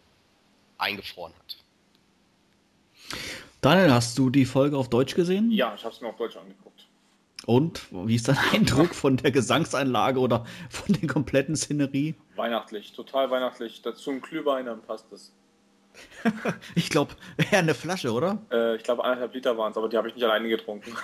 eingefroren 0.77 1.32
hat. 1.39 1.56
Daniel, 3.60 3.93
hast 3.93 4.19
du 4.19 4.28
die 4.28 4.44
Folge 4.44 4.77
auf 4.77 4.90
Deutsch 4.90 5.14
gesehen? 5.14 5.52
Ja, 5.52 5.74
ich 5.77 5.85
habe 5.85 5.94
es 5.94 6.01
mir 6.01 6.09
auf 6.09 6.16
Deutsch 6.16 6.36
angeguckt. 6.36 6.89
Und 7.47 7.86
wie 7.93 8.16
ist 8.16 8.27
dein 8.27 8.39
Eindruck 8.52 8.94
von 8.94 9.16
der 9.16 9.31
Gesangseinlage 9.31 10.19
oder 10.19 10.44
von 10.69 10.94
der 10.94 11.09
kompletten 11.09 11.55
Szenerie? 11.55 12.16
Weihnachtlich, 12.35 12.93
total 12.93 13.31
weihnachtlich. 13.31 13.82
Dazu 13.82 14.10
ein 14.10 14.20
Glühwein, 14.20 14.66
dann 14.66 14.82
passt 14.82 15.12
es. 15.12 15.32
ich 16.74 16.89
glaube, 16.90 17.14
eher 17.36 17.60
eine 17.60 17.74
Flasche, 17.74 18.12
oder? 18.12 18.39
Äh, 18.51 18.77
ich 18.77 18.82
glaube, 18.82 19.05
anderthalb 19.05 19.35
Liter 19.35 19.56
waren 19.59 19.70
es, 19.70 19.77
aber 19.77 19.89
die 19.89 19.97
habe 19.97 20.09
ich 20.09 20.14
nicht 20.14 20.24
alleine 20.24 20.48
getrunken. 20.48 20.97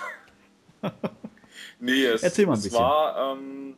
nee, 1.79 2.03
es, 2.05 2.23
Erzähl 2.23 2.45
mal 2.45 2.53
ein 2.53 2.57
es 2.57 2.63
bisschen. 2.63 2.79
war. 2.79 3.33
Ähm, 3.33 3.75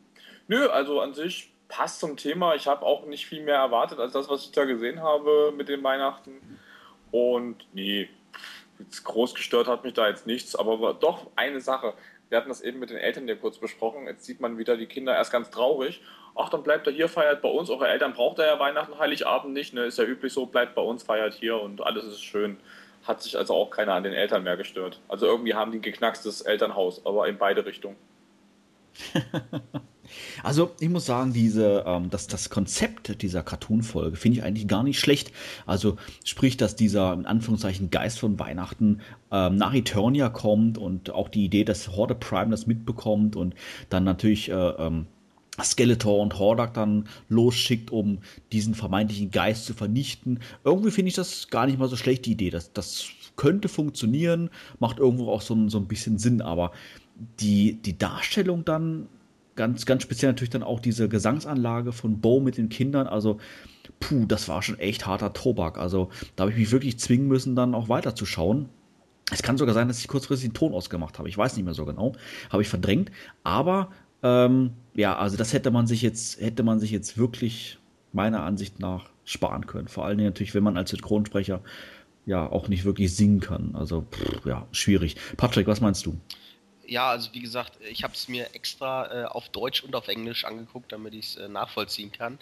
nö, 0.48 0.66
also 0.68 1.00
an 1.00 1.14
sich 1.14 1.51
passt 1.72 2.00
zum 2.00 2.18
Thema. 2.18 2.54
Ich 2.54 2.66
habe 2.66 2.84
auch 2.84 3.06
nicht 3.06 3.26
viel 3.26 3.42
mehr 3.42 3.56
erwartet 3.56 3.98
als 3.98 4.12
das, 4.12 4.28
was 4.28 4.44
ich 4.44 4.52
da 4.52 4.66
gesehen 4.66 5.02
habe 5.02 5.54
mit 5.56 5.70
den 5.70 5.82
Weihnachten. 5.82 6.32
Und 7.10 7.66
nee, 7.72 8.10
groß 9.04 9.34
gestört 9.34 9.68
hat 9.68 9.82
mich 9.82 9.94
da 9.94 10.06
jetzt 10.06 10.26
nichts, 10.26 10.54
aber 10.54 10.92
doch 10.92 11.30
eine 11.34 11.62
Sache. 11.62 11.94
Wir 12.28 12.36
hatten 12.36 12.50
das 12.50 12.60
eben 12.60 12.78
mit 12.78 12.90
den 12.90 12.98
Eltern 12.98 13.26
ja 13.26 13.36
kurz 13.36 13.56
besprochen. 13.56 14.06
Jetzt 14.06 14.26
sieht 14.26 14.40
man 14.40 14.58
wieder 14.58 14.76
die 14.76 14.86
Kinder 14.86 15.14
erst 15.14 15.32
ganz 15.32 15.50
traurig. 15.50 16.02
Ach, 16.34 16.50
dann 16.50 16.62
bleibt 16.62 16.86
er 16.86 16.92
hier, 16.92 17.08
feiert 17.08 17.40
bei 17.40 17.48
uns. 17.48 17.70
Eure 17.70 17.88
Eltern 17.88 18.12
braucht 18.12 18.38
er 18.38 18.46
ja 18.46 18.58
Weihnachten, 18.58 18.98
Heiligabend 18.98 19.54
nicht. 19.54 19.72
Ne? 19.72 19.84
Ist 19.84 19.98
ja 19.98 20.04
üblich 20.04 20.34
so, 20.34 20.44
bleibt 20.44 20.74
bei 20.74 20.82
uns, 20.82 21.02
feiert 21.02 21.32
hier 21.32 21.58
und 21.58 21.82
alles 21.82 22.04
ist 22.04 22.22
schön. 22.22 22.58
Hat 23.04 23.22
sich 23.22 23.38
also 23.38 23.54
auch 23.54 23.70
keiner 23.70 23.94
an 23.94 24.02
den 24.02 24.12
Eltern 24.12 24.42
mehr 24.42 24.58
gestört. 24.58 25.00
Also 25.08 25.24
irgendwie 25.24 25.54
haben 25.54 25.72
die 25.72 25.80
geknackstes 25.80 26.42
Elternhaus, 26.42 27.04
aber 27.06 27.28
in 27.28 27.38
beide 27.38 27.64
Richtungen. 27.64 27.96
Also 30.42 30.72
ich 30.80 30.88
muss 30.88 31.06
sagen, 31.06 31.32
diese, 31.32 31.84
ähm, 31.86 32.10
das, 32.10 32.26
das 32.26 32.50
Konzept 32.50 33.22
dieser 33.22 33.42
Cartoon-Folge 33.42 34.16
finde 34.16 34.38
ich 34.38 34.44
eigentlich 34.44 34.68
gar 34.68 34.82
nicht 34.82 34.98
schlecht. 34.98 35.32
Also 35.66 35.96
sprich, 36.24 36.56
dass 36.56 36.76
dieser 36.76 37.12
in 37.12 37.26
Anführungszeichen 37.26 37.90
Geist 37.90 38.18
von 38.18 38.38
Weihnachten 38.38 39.00
ähm, 39.30 39.56
nach 39.56 39.74
Eternia 39.74 40.28
kommt 40.28 40.78
und 40.78 41.10
auch 41.10 41.28
die 41.28 41.44
Idee, 41.44 41.64
dass 41.64 41.88
Horde 41.88 42.14
Prime 42.14 42.50
das 42.50 42.66
mitbekommt 42.66 43.36
und 43.36 43.54
dann 43.88 44.04
natürlich 44.04 44.50
äh, 44.50 44.54
ähm, 44.54 45.06
Skeletor 45.62 46.20
und 46.20 46.38
Hordak 46.38 46.74
dann 46.74 47.08
losschickt, 47.28 47.90
um 47.90 48.18
diesen 48.52 48.74
vermeintlichen 48.74 49.30
Geist 49.30 49.66
zu 49.66 49.74
vernichten. 49.74 50.40
Irgendwie 50.64 50.90
finde 50.90 51.10
ich 51.10 51.14
das 51.14 51.48
gar 51.48 51.66
nicht 51.66 51.78
mal 51.78 51.88
so 51.88 51.96
schlecht, 51.96 52.24
die 52.24 52.32
Idee. 52.32 52.50
Das, 52.50 52.72
das 52.72 53.08
könnte 53.36 53.68
funktionieren, 53.68 54.50
macht 54.78 54.98
irgendwo 54.98 55.30
auch 55.30 55.42
so, 55.42 55.68
so 55.68 55.78
ein 55.78 55.88
bisschen 55.88 56.18
Sinn, 56.18 56.40
aber 56.40 56.72
die, 57.40 57.74
die 57.74 57.98
Darstellung 57.98 58.64
dann 58.64 59.08
ganz, 59.56 59.86
ganz 59.86 60.02
speziell 60.02 60.32
natürlich 60.32 60.50
dann 60.50 60.62
auch 60.62 60.80
diese 60.80 61.08
Gesangsanlage 61.08 61.92
von 61.92 62.20
Bo 62.20 62.40
mit 62.40 62.56
den 62.56 62.68
Kindern. 62.68 63.06
Also, 63.06 63.38
puh, 64.00 64.26
das 64.26 64.48
war 64.48 64.62
schon 64.62 64.78
echt 64.78 65.06
harter 65.06 65.32
Tobak. 65.32 65.78
Also, 65.78 66.10
da 66.36 66.42
habe 66.42 66.52
ich 66.52 66.58
mich 66.58 66.72
wirklich 66.72 66.98
zwingen 66.98 67.28
müssen, 67.28 67.56
dann 67.56 67.74
auch 67.74 67.88
weiterzuschauen. 67.88 68.68
Es 69.30 69.42
kann 69.42 69.56
sogar 69.56 69.74
sein, 69.74 69.88
dass 69.88 69.98
ich 69.98 70.08
kurzfristig 70.08 70.50
den 70.50 70.54
Ton 70.54 70.74
ausgemacht 70.74 71.18
habe. 71.18 71.28
Ich 71.28 71.38
weiß 71.38 71.56
nicht 71.56 71.64
mehr 71.64 71.74
so 71.74 71.84
genau. 71.84 72.12
Habe 72.50 72.62
ich 72.62 72.68
verdrängt. 72.68 73.10
Aber, 73.44 73.90
ähm, 74.22 74.72
ja, 74.94 75.16
also 75.16 75.36
das 75.36 75.52
hätte 75.52 75.70
man 75.70 75.86
sich 75.86 76.02
jetzt, 76.02 76.40
hätte 76.40 76.62
man 76.62 76.80
sich 76.80 76.90
jetzt 76.90 77.16
wirklich 77.16 77.78
meiner 78.12 78.42
Ansicht 78.42 78.78
nach 78.78 79.10
sparen 79.24 79.66
können. 79.66 79.88
Vor 79.88 80.04
allen 80.04 80.18
Dingen 80.18 80.30
natürlich, 80.30 80.54
wenn 80.54 80.64
man 80.64 80.76
als 80.76 80.90
Synchronsprecher 80.90 81.62
ja 82.26 82.46
auch 82.50 82.68
nicht 82.68 82.84
wirklich 82.84 83.14
singen 83.14 83.40
kann. 83.40 83.74
Also, 83.74 84.02
pff, 84.10 84.46
ja, 84.46 84.66
schwierig. 84.72 85.16
Patrick, 85.36 85.66
was 85.66 85.80
meinst 85.80 86.06
du? 86.06 86.16
Ja, 86.92 87.08
also 87.08 87.32
wie 87.32 87.40
gesagt, 87.40 87.72
ich 87.80 88.04
habe 88.04 88.12
es 88.12 88.28
mir 88.28 88.54
extra 88.54 89.22
äh, 89.22 89.24
auf 89.24 89.48
Deutsch 89.48 89.82
und 89.82 89.96
auf 89.96 90.08
Englisch 90.08 90.44
angeguckt, 90.44 90.92
damit 90.92 91.14
ich 91.14 91.28
es 91.28 91.36
äh, 91.36 91.48
nachvollziehen 91.48 92.12
kann. 92.12 92.38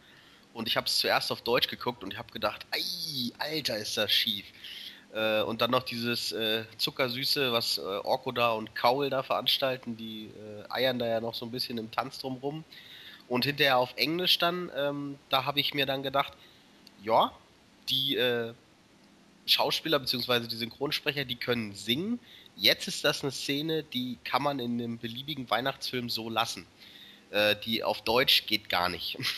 Und 0.52 0.66
ich 0.66 0.76
habe 0.76 0.88
es 0.88 0.98
zuerst 0.98 1.30
auf 1.30 1.42
Deutsch 1.42 1.68
geguckt 1.68 2.02
und 2.02 2.12
ich 2.12 2.18
habe 2.18 2.32
gedacht, 2.32 2.66
ei, 2.72 3.32
Alter, 3.38 3.76
ist 3.76 3.96
das 3.96 4.10
schief. 4.10 4.44
Äh, 5.14 5.42
und 5.42 5.60
dann 5.60 5.70
noch 5.70 5.84
dieses 5.84 6.32
äh, 6.32 6.64
Zuckersüße, 6.78 7.52
was 7.52 7.78
äh, 7.78 7.82
Orko 7.82 8.32
da 8.32 8.50
und 8.50 8.74
Kaul 8.74 9.08
da 9.08 9.22
veranstalten, 9.22 9.96
die 9.96 10.26
äh, 10.26 10.68
eiern 10.68 10.98
da 10.98 11.06
ja 11.06 11.20
noch 11.20 11.34
so 11.34 11.46
ein 11.46 11.52
bisschen 11.52 11.78
im 11.78 11.92
Tanz 11.92 12.18
drumrum. 12.18 12.64
Und 13.28 13.44
hinterher 13.44 13.78
auf 13.78 13.94
Englisch 13.94 14.38
dann, 14.38 14.72
ähm, 14.76 15.16
da 15.28 15.44
habe 15.44 15.60
ich 15.60 15.74
mir 15.74 15.86
dann 15.86 16.02
gedacht, 16.02 16.32
ja, 17.04 17.32
die 17.88 18.18
Schauspieler 19.46 19.98
bzw. 19.98 20.46
die 20.46 20.56
Synchronsprecher, 20.56 21.24
die 21.24 21.34
können 21.34 21.74
singen, 21.74 22.20
Jetzt 22.56 22.88
ist 22.88 23.04
das 23.04 23.22
eine 23.22 23.32
Szene, 23.32 23.82
die 23.82 24.18
kann 24.24 24.42
man 24.42 24.58
in 24.58 24.80
einem 24.80 24.98
beliebigen 24.98 25.48
Weihnachtsfilm 25.50 26.10
so 26.10 26.28
lassen. 26.28 26.66
Äh, 27.30 27.56
die 27.64 27.82
auf 27.82 28.02
Deutsch 28.02 28.46
geht 28.46 28.68
gar 28.68 28.88
nicht. 28.88 29.18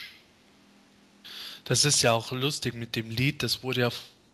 Das 1.64 1.84
ist 1.84 2.02
ja 2.02 2.10
auch 2.10 2.32
lustig 2.32 2.74
mit 2.74 2.96
dem 2.96 3.08
Lied, 3.08 3.44
das 3.44 3.62
wurde 3.62 3.82
ja 3.82 3.90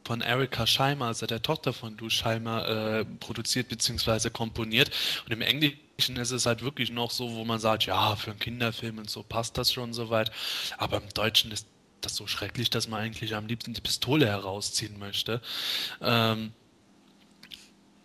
von 0.09 0.23
Erika 0.23 0.67
Scheimer, 0.67 1.09
also 1.09 1.27
der 1.27 1.43
Tochter 1.43 1.75
von 1.75 1.99
Du 1.99 2.09
Scheimer, 2.09 2.67
äh, 2.67 3.05
produziert 3.05 3.69
bzw. 3.69 4.31
komponiert. 4.31 4.91
Und 5.27 5.33
im 5.33 5.43
Englischen 5.43 6.17
ist 6.17 6.31
es 6.31 6.47
halt 6.47 6.63
wirklich 6.63 6.91
noch 6.91 7.11
so, 7.11 7.35
wo 7.35 7.45
man 7.45 7.59
sagt, 7.59 7.85
ja, 7.85 8.17
für 8.17 8.31
einen 8.31 8.41
Kinderfilm 8.41 8.97
und 8.97 9.11
so 9.11 9.23
passt 9.23 9.59
das 9.59 9.71
schon 9.71 9.93
soweit. 9.93 10.31
Aber 10.79 10.97
im 10.97 11.09
Deutschen 11.11 11.53
ist 11.53 11.67
das 12.01 12.17
so 12.17 12.27
schrecklich, 12.27 12.71
dass 12.71 12.89
man 12.89 13.03
eigentlich 13.03 13.35
am 13.35 13.47
liebsten 13.47 13.75
die 13.75 13.83
Pistole 13.83 14.27
herausziehen 14.27 14.99
möchte. 14.99 15.43
Ähm, 16.01 16.55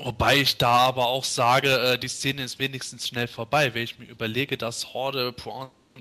Wobei 0.03 0.35
ich 0.35 0.57
da 0.57 0.79
aber 0.79 1.07
auch 1.07 1.23
sage, 1.23 1.69
äh, 1.69 1.97
die 1.97 2.09
Szene 2.09 2.43
ist 2.43 2.59
wenigstens 2.59 3.07
schnell 3.07 3.27
vorbei, 3.27 3.73
wenn 3.73 3.83
ich 3.83 3.97
mir 3.99 4.05
überlege, 4.05 4.57
dass 4.57 4.93
Horde 4.93 5.33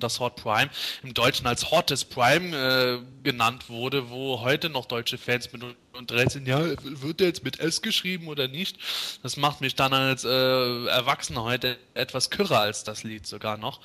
das 0.00 0.18
Hot 0.18 0.34
Prime 0.34 0.70
im 1.04 1.14
Deutschen 1.14 1.46
als 1.46 1.70
Hottest 1.70 2.10
Prime 2.10 2.56
äh, 2.56 2.98
genannt 3.22 3.68
wurde, 3.68 4.10
wo 4.10 4.40
heute 4.40 4.70
noch 4.70 4.86
deutsche 4.86 5.18
Fans 5.18 5.52
mit 5.52 5.62
und 5.92 6.10
sind, 6.30 6.48
ja, 6.48 6.58
wird 6.82 7.20
der 7.20 7.28
jetzt 7.28 7.44
mit 7.44 7.60
S 7.60 7.80
geschrieben 7.82 8.26
oder 8.26 8.48
nicht? 8.48 8.78
Das 9.22 9.36
macht 9.36 9.60
mich 9.60 9.76
dann 9.76 9.92
als 9.92 10.24
äh, 10.24 10.28
Erwachsener 10.28 11.44
heute 11.44 11.78
etwas 11.94 12.30
kürrer 12.30 12.60
als 12.60 12.82
das 12.82 13.04
Lied 13.04 13.26
sogar 13.26 13.56
noch. 13.56 13.80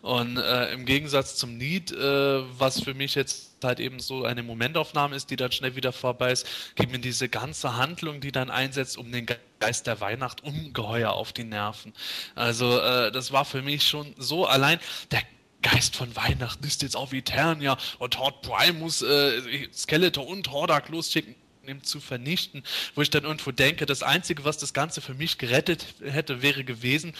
Und 0.00 0.38
äh, 0.38 0.72
im 0.72 0.84
Gegensatz 0.84 1.36
zum 1.36 1.58
Lied, 1.58 1.92
äh, 1.92 2.58
was 2.58 2.82
für 2.82 2.94
mich 2.94 3.14
jetzt 3.14 3.49
halt 3.64 3.80
eben 3.80 4.00
so 4.00 4.24
eine 4.24 4.42
Momentaufnahme 4.42 5.16
ist, 5.16 5.30
die 5.30 5.36
dann 5.36 5.52
schnell 5.52 5.76
wieder 5.76 5.92
vorbei 5.92 6.32
ist, 6.32 6.46
geht 6.74 6.90
mir 6.90 6.98
diese 6.98 7.28
ganze 7.28 7.76
Handlung, 7.76 8.20
die 8.20 8.32
dann 8.32 8.50
einsetzt, 8.50 8.96
um 8.98 9.10
den 9.10 9.26
Geist 9.58 9.86
der 9.86 10.00
Weihnacht 10.00 10.42
ungeheuer 10.42 11.12
auf 11.12 11.32
die 11.32 11.44
Nerven. 11.44 11.92
Also 12.34 12.78
äh, 12.78 13.12
das 13.12 13.32
war 13.32 13.44
für 13.44 13.62
mich 13.62 13.86
schon 13.86 14.14
so 14.16 14.46
allein 14.46 14.78
der 15.10 15.22
Geist 15.62 15.96
von 15.96 16.14
Weihnachten 16.16 16.66
ist 16.66 16.82
jetzt 16.82 16.96
auf 16.96 17.12
Eternia 17.12 17.76
und 17.98 18.18
Horde 18.18 18.38
Prime 18.42 18.78
muss 18.78 19.02
äh, 19.02 19.68
Skeletor 19.74 20.26
und 20.26 20.50
Hordak 20.50 20.88
losschicken 20.88 21.34
zu 21.82 22.00
vernichten, 22.00 22.64
wo 22.94 23.02
ich 23.02 23.10
dann 23.10 23.24
irgendwo 23.24 23.52
denke, 23.52 23.86
das 23.86 24.02
Einzige, 24.02 24.44
was 24.44 24.58
das 24.58 24.72
Ganze 24.72 25.00
für 25.00 25.14
mich 25.14 25.38
gerettet 25.38 25.86
hätte, 26.02 26.42
wäre 26.42 26.64
gewesen, 26.64 27.14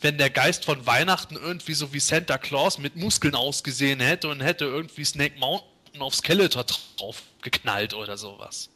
wenn 0.00 0.18
der 0.18 0.28
Geist 0.28 0.64
von 0.64 0.84
Weihnachten 0.86 1.36
irgendwie 1.36 1.74
so 1.74 1.92
wie 1.92 2.00
Santa 2.00 2.36
Claus 2.36 2.78
mit 2.78 2.96
Muskeln 2.96 3.34
ausgesehen 3.34 4.00
hätte 4.00 4.28
und 4.28 4.40
hätte 4.40 4.64
irgendwie 4.64 5.04
Snake 5.04 5.38
Mountain 5.38 5.75
auf 6.02 6.14
Skeletor 6.14 6.64
drauf 6.64 7.22
geknallt 7.42 7.94
oder 7.94 8.16
sowas. 8.16 8.70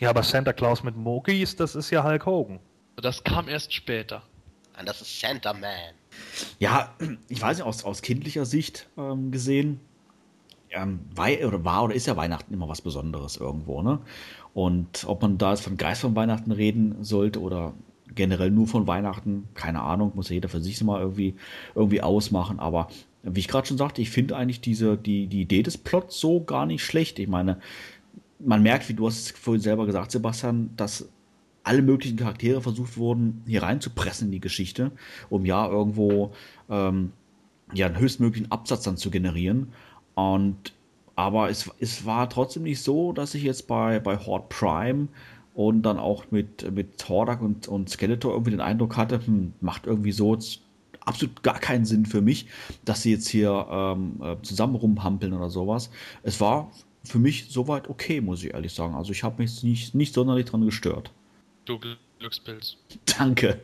Ja, 0.00 0.10
aber 0.10 0.22
Santa 0.22 0.52
Claus 0.52 0.82
mit 0.82 0.96
Mogis, 0.96 1.56
das 1.56 1.74
ist 1.74 1.90
ja 1.90 2.02
Hulk 2.02 2.24
Hogan. 2.26 2.58
Das 2.96 3.22
kam 3.22 3.48
erst 3.48 3.72
später. 3.72 4.22
Und 4.78 4.88
das 4.88 5.02
ist 5.02 5.20
Santa 5.20 5.52
Man. 5.52 5.94
Ja, 6.58 6.94
ich 7.28 7.40
weiß 7.40 7.58
nicht, 7.58 7.66
aus, 7.66 7.84
aus 7.84 8.02
kindlicher 8.02 8.46
Sicht 8.46 8.86
ähm, 8.96 9.30
gesehen, 9.30 9.80
ähm, 10.70 11.00
war, 11.14 11.28
oder 11.46 11.64
war 11.64 11.84
oder 11.84 11.94
ist 11.94 12.06
ja 12.06 12.16
Weihnachten 12.16 12.54
immer 12.54 12.68
was 12.68 12.80
Besonderes 12.80 13.36
irgendwo, 13.36 13.82
ne? 13.82 13.98
Und 14.54 15.04
ob 15.06 15.22
man 15.22 15.38
da 15.38 15.50
jetzt 15.50 15.62
von 15.62 15.76
Geist 15.76 16.00
von 16.00 16.16
Weihnachten 16.16 16.50
reden 16.50 17.04
sollte 17.04 17.40
oder 17.40 17.74
generell 18.14 18.50
nur 18.50 18.66
von 18.66 18.86
Weihnachten, 18.86 19.48
keine 19.54 19.82
Ahnung, 19.82 20.12
muss 20.14 20.28
ja 20.28 20.34
jeder 20.34 20.48
für 20.48 20.60
sich 20.60 20.82
mal 20.82 21.00
irgendwie, 21.00 21.36
irgendwie 21.74 22.02
ausmachen. 22.02 22.58
Aber 22.58 22.88
wie 23.22 23.40
ich 23.40 23.48
gerade 23.48 23.66
schon 23.66 23.78
sagte, 23.78 24.00
ich 24.00 24.10
finde 24.10 24.36
eigentlich 24.36 24.60
diese, 24.60 24.96
die, 24.96 25.26
die 25.26 25.42
Idee 25.42 25.62
des 25.62 25.78
Plots 25.78 26.18
so 26.18 26.42
gar 26.42 26.66
nicht 26.66 26.84
schlecht. 26.84 27.18
Ich 27.18 27.28
meine, 27.28 27.60
man 28.38 28.62
merkt, 28.62 28.88
wie 28.88 28.94
du 28.94 29.06
hast 29.06 29.18
es 29.18 29.30
vorhin 29.30 29.60
selber 29.60 29.86
gesagt, 29.86 30.10
Sebastian, 30.10 30.70
dass 30.76 31.08
alle 31.62 31.82
möglichen 31.82 32.16
Charaktere 32.16 32.62
versucht 32.62 32.96
wurden, 32.96 33.42
hier 33.46 33.62
reinzupressen 33.62 34.28
in 34.28 34.32
die 34.32 34.40
Geschichte, 34.40 34.92
um 35.28 35.44
ja 35.44 35.68
irgendwo 35.68 36.32
ähm, 36.70 37.12
ja, 37.74 37.86
einen 37.86 37.98
höchstmöglichen 37.98 38.50
Absatz 38.50 38.82
dann 38.84 38.96
zu 38.96 39.10
generieren. 39.10 39.72
Und 40.14 40.72
aber 41.16 41.50
es, 41.50 41.70
es 41.78 42.06
war 42.06 42.30
trotzdem 42.30 42.62
nicht 42.62 42.82
so, 42.82 43.12
dass 43.12 43.34
ich 43.34 43.42
jetzt 43.42 43.66
bei, 43.66 44.00
bei 44.00 44.16
Horde 44.16 44.46
Prime 44.48 45.08
und 45.54 45.82
dann 45.82 45.98
auch 45.98 46.24
mit, 46.30 46.72
mit 46.72 47.06
Hordak 47.06 47.42
und, 47.42 47.68
und 47.68 47.90
Skeletor 47.90 48.32
irgendwie 48.32 48.52
den 48.52 48.62
Eindruck 48.62 48.96
hatte, 48.96 49.26
hm, 49.26 49.52
macht 49.60 49.86
irgendwie 49.86 50.12
so 50.12 50.38
absolut 51.10 51.42
gar 51.42 51.58
keinen 51.58 51.84
Sinn 51.84 52.06
für 52.06 52.20
mich, 52.20 52.46
dass 52.84 53.02
sie 53.02 53.10
jetzt 53.10 53.28
hier 53.28 53.66
ähm, 53.70 54.20
äh, 54.22 54.36
zusammen 54.42 54.76
rumhampeln 54.76 55.32
oder 55.32 55.50
sowas. 55.50 55.90
Es 56.22 56.40
war 56.40 56.70
für 57.02 57.18
mich 57.18 57.46
soweit 57.48 57.88
okay, 57.88 58.20
muss 58.20 58.44
ich 58.44 58.54
ehrlich 58.54 58.72
sagen. 58.72 58.94
Also 58.94 59.10
ich 59.10 59.24
habe 59.24 59.42
mich 59.42 59.62
nicht, 59.62 59.94
nicht 59.94 60.14
sonderlich 60.14 60.46
dran 60.46 60.64
gestört. 60.64 61.12
Du 61.64 61.80
Glückspilz. 62.20 62.76
Danke. 63.18 63.60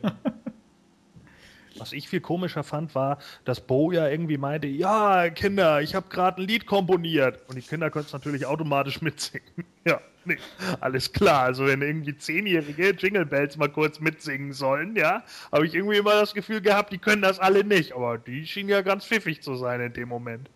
Was 1.77 1.93
ich 1.93 2.09
viel 2.09 2.21
komischer 2.21 2.63
fand, 2.63 2.95
war, 2.95 3.19
dass 3.45 3.61
Bo 3.61 3.91
ja 3.91 4.07
irgendwie 4.09 4.37
meinte, 4.37 4.67
ja, 4.67 5.29
Kinder, 5.29 5.81
ich 5.81 5.95
habe 5.95 6.09
gerade 6.09 6.41
ein 6.41 6.47
Lied 6.47 6.65
komponiert. 6.65 7.47
Und 7.47 7.55
die 7.55 7.61
Kinder 7.61 7.89
können 7.91 8.05
es 8.05 8.13
natürlich 8.13 8.45
automatisch 8.45 9.01
mitsingen. 9.01 9.47
ja, 9.85 10.01
nee, 10.27 10.37
alles 10.79 11.11
klar. 11.11 11.43
Also 11.43 11.65
wenn 11.65 11.81
irgendwie 11.81 12.15
Zehnjährige 12.17 12.91
Jingle 12.91 13.25
Bells 13.25 13.57
mal 13.57 13.69
kurz 13.69 13.99
mitsingen 13.99 14.53
sollen, 14.53 14.95
ja, 14.95 15.23
habe 15.51 15.65
ich 15.65 15.73
irgendwie 15.73 15.97
immer 15.97 16.11
das 16.11 16.33
Gefühl 16.33 16.61
gehabt, 16.61 16.93
die 16.93 16.97
können 16.97 17.21
das 17.21 17.39
alle 17.39 17.63
nicht. 17.63 17.93
Aber 17.93 18.17
die 18.17 18.45
schienen 18.45 18.69
ja 18.69 18.81
ganz 18.81 19.05
pfiffig 19.05 19.41
zu 19.41 19.55
sein 19.55 19.81
in 19.81 19.93
dem 19.93 20.09
Moment. 20.09 20.49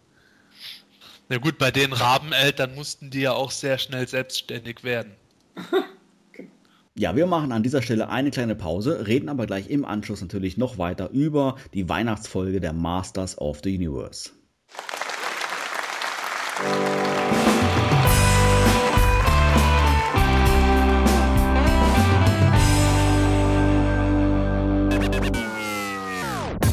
Na 1.29 1.37
gut, 1.37 1.57
bei 1.57 1.71
den 1.71 1.93
Rabeneltern 1.93 2.75
mussten 2.75 3.09
die 3.09 3.21
ja 3.21 3.31
auch 3.31 3.51
sehr 3.51 3.77
schnell 3.77 4.07
selbstständig 4.07 4.83
werden. 4.83 5.13
Ja, 6.93 7.15
wir 7.15 7.25
machen 7.25 7.53
an 7.53 7.63
dieser 7.63 7.81
Stelle 7.81 8.09
eine 8.09 8.31
kleine 8.31 8.53
Pause, 8.53 9.07
reden 9.07 9.29
aber 9.29 9.45
gleich 9.45 9.69
im 9.69 9.85
Anschluss 9.85 10.19
natürlich 10.19 10.57
noch 10.57 10.77
weiter 10.77 11.09
über 11.11 11.55
die 11.73 11.87
Weihnachtsfolge 11.87 12.59
der 12.59 12.73
Masters 12.73 13.37
of 13.37 13.61
the 13.63 13.73
Universe. 13.73 14.31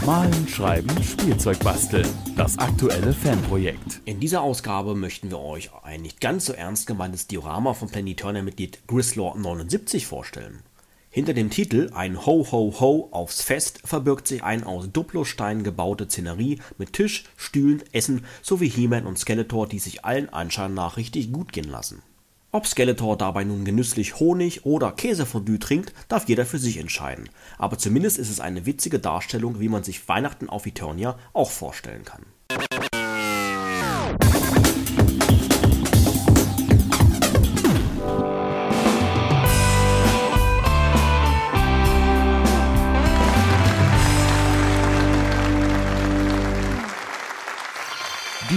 Malen, 0.08 0.48
Schreiben, 0.48 1.02
Spielzeug 1.02 1.58
basteln. 1.58 2.08
Das 2.34 2.56
aktuelle 2.56 3.12
Fanprojekt. 3.12 4.00
In 4.06 4.20
dieser 4.20 4.40
Ausgabe 4.40 4.94
möchten 4.94 5.28
wir 5.28 5.38
euch 5.38 5.68
ein 5.82 6.00
nicht 6.00 6.22
ganz 6.22 6.46
so 6.46 6.54
ernst 6.54 6.86
gemeintes 6.86 7.26
Diorama 7.26 7.74
von 7.74 7.90
Planetarier-Mitglied 7.90 8.78
Grislaw79 8.88 10.06
vorstellen. 10.06 10.62
Hinter 11.10 11.34
dem 11.34 11.50
Titel 11.50 11.90
Ein 11.92 12.24
Ho 12.24 12.50
Ho 12.50 12.80
Ho 12.80 13.08
aufs 13.10 13.42
Fest 13.42 13.82
verbirgt 13.84 14.28
sich 14.28 14.42
ein 14.42 14.64
aus 14.64 14.90
Duplostein 14.90 15.62
gebaute 15.62 16.06
Szenerie 16.08 16.58
mit 16.78 16.94
Tisch, 16.94 17.24
Stühlen, 17.36 17.82
Essen 17.92 18.24
sowie 18.40 18.70
He-Man 18.70 19.04
und 19.04 19.18
Skeletor, 19.18 19.68
die 19.68 19.78
sich 19.78 20.06
allen 20.06 20.30
Anschein 20.30 20.72
nach 20.72 20.96
richtig 20.96 21.34
gut 21.34 21.52
gehen 21.52 21.68
lassen. 21.68 22.00
Ob 22.50 22.66
Skeletor 22.66 23.18
dabei 23.18 23.44
nun 23.44 23.66
genüsslich 23.66 24.20
Honig 24.20 24.64
oder 24.64 24.92
Käsefondue 24.92 25.58
trinkt, 25.58 25.92
darf 26.08 26.28
jeder 26.28 26.46
für 26.46 26.58
sich 26.58 26.78
entscheiden. 26.78 27.28
Aber 27.58 27.76
zumindest 27.76 28.16
ist 28.16 28.30
es 28.30 28.40
eine 28.40 28.64
witzige 28.64 28.98
Darstellung, 28.98 29.60
wie 29.60 29.68
man 29.68 29.84
sich 29.84 30.08
Weihnachten 30.08 30.48
auf 30.48 30.64
Eternia 30.64 31.18
auch 31.34 31.50
vorstellen 31.50 32.06
kann. 32.06 32.24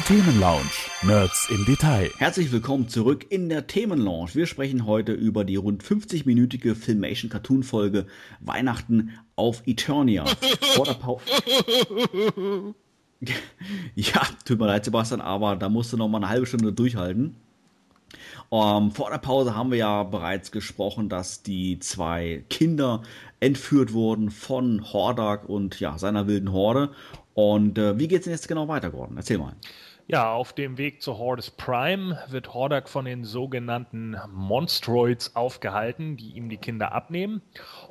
Die 0.02 0.14
Themenlounge. 0.14 0.72
Nerds 1.03 1.49
im 1.49 1.65
Detail. 1.65 2.10
Herzlich 2.18 2.52
willkommen 2.52 2.88
zurück 2.88 3.26
in 3.30 3.49
der 3.49 3.68
Themenlounge. 3.68 4.34
Wir 4.34 4.48
sprechen 4.48 4.86
heute 4.86 5.11
über 5.11 5.44
die 5.44 5.57
rund 5.57 5.84
50-minütige 5.84 6.76
Filmation-Cartoon-Folge 6.76 8.07
Weihnachten 8.40 9.11
auf 9.36 9.61
Eternia. 9.65 10.26
Vor 10.76 10.86
der 10.86 10.94
Pause. 10.94 11.26
ja, 13.95 14.22
tut 14.45 14.60
mir 14.60 14.68
leid, 14.68 14.86
Sebastian, 14.86 15.22
aber 15.22 15.56
da 15.56 15.69
musst 15.69 15.94
du 15.94 15.98
noch 15.98 16.07
mal 16.07 16.18
eine 16.19 16.30
halbe 16.30 16.45
Stunde 16.45 16.73
durchhalten. 16.73 17.36
Um, 18.49 18.86
ähm, 18.86 18.91
vor 18.91 19.10
der 19.10 19.19
Pause 19.19 19.56
haben 19.56 19.72
wir 19.72 19.78
ja 19.78 20.03
bereits 20.03 20.52
gesprochen, 20.52 21.07
dass 21.07 21.44
die 21.44 21.80
zwei 21.80 22.44
Kinder 22.49 23.03
entführt 23.40 23.94
wurden 23.94 24.30
von 24.30 24.91
Hordak 24.91 25.48
und 25.48 25.80
ja, 25.80 25.98
seiner 25.98 26.28
wilden 26.28 26.52
Horde 26.52 26.91
und 27.34 27.78
äh, 27.78 27.98
wie 27.98 28.14
es 28.14 28.23
denn 28.23 28.34
jetzt 28.34 28.48
genau 28.48 28.68
weiter, 28.68 28.90
Gordon? 28.90 29.18
Erzähl 29.18 29.38
mal. 29.38 29.56
Ja, 30.07 30.34
auf 30.34 30.53
dem 30.53 30.78
Weg 30.78 31.02
zu 31.02 31.18
Hordes 31.18 31.52
Prime 31.52 32.19
wird 32.28 32.53
Hordak 32.53 32.90
von 32.90 33.06
den 33.06 33.23
sogenannten 33.23 34.18
Monstroids 34.30 35.36
aufgehalten, 35.36 36.18
die 36.18 36.32
ihm 36.32 36.49
die 36.49 36.57
Kinder 36.57 36.91
abnehmen. 36.91 37.41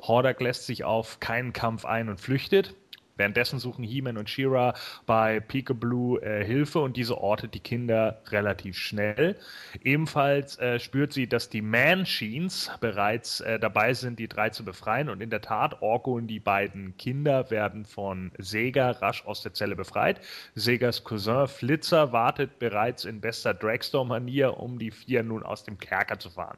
Hordak 0.01 0.39
lässt 0.41 0.65
sich 0.65 0.83
auf 0.83 1.19
keinen 1.19 1.53
Kampf 1.53 1.85
ein 1.85 2.09
und 2.09 2.19
flüchtet. 2.19 2.75
Währenddessen 3.21 3.59
suchen 3.59 3.83
He-Man 3.83 4.17
und 4.17 4.31
She-Ra 4.31 4.73
bei 5.05 5.39
Peekaboo 5.39 6.17
äh, 6.17 6.43
Hilfe 6.43 6.79
und 6.79 6.97
diese 6.97 7.19
ortet 7.19 7.53
die 7.53 7.59
Kinder 7.59 8.19
relativ 8.29 8.79
schnell. 8.79 9.35
Ebenfalls 9.83 10.57
äh, 10.57 10.79
spürt 10.79 11.13
sie, 11.13 11.27
dass 11.27 11.47
die 11.47 11.61
Manchines 11.61 12.71
bereits 12.79 13.41
äh, 13.41 13.59
dabei 13.59 13.93
sind, 13.93 14.17
die 14.17 14.27
drei 14.27 14.49
zu 14.49 14.65
befreien 14.65 15.07
und 15.07 15.21
in 15.21 15.29
der 15.29 15.41
Tat, 15.41 15.83
Orko 15.83 16.15
und 16.15 16.25
die 16.25 16.39
beiden 16.39 16.97
Kinder 16.97 17.51
werden 17.51 17.85
von 17.85 18.31
Sega 18.39 18.89
rasch 18.89 19.23
aus 19.27 19.43
der 19.43 19.53
Zelle 19.53 19.75
befreit. 19.75 20.19
Segas 20.55 21.03
Cousin 21.03 21.47
Flitzer 21.47 22.11
wartet 22.11 22.57
bereits 22.57 23.05
in 23.05 23.21
bester 23.21 23.53
Dragstore-Manier, 23.53 24.57
um 24.57 24.79
die 24.79 24.89
vier 24.89 25.21
nun 25.21 25.43
aus 25.43 25.63
dem 25.63 25.77
Kerker 25.77 26.17
zu 26.17 26.31
fahren. 26.31 26.57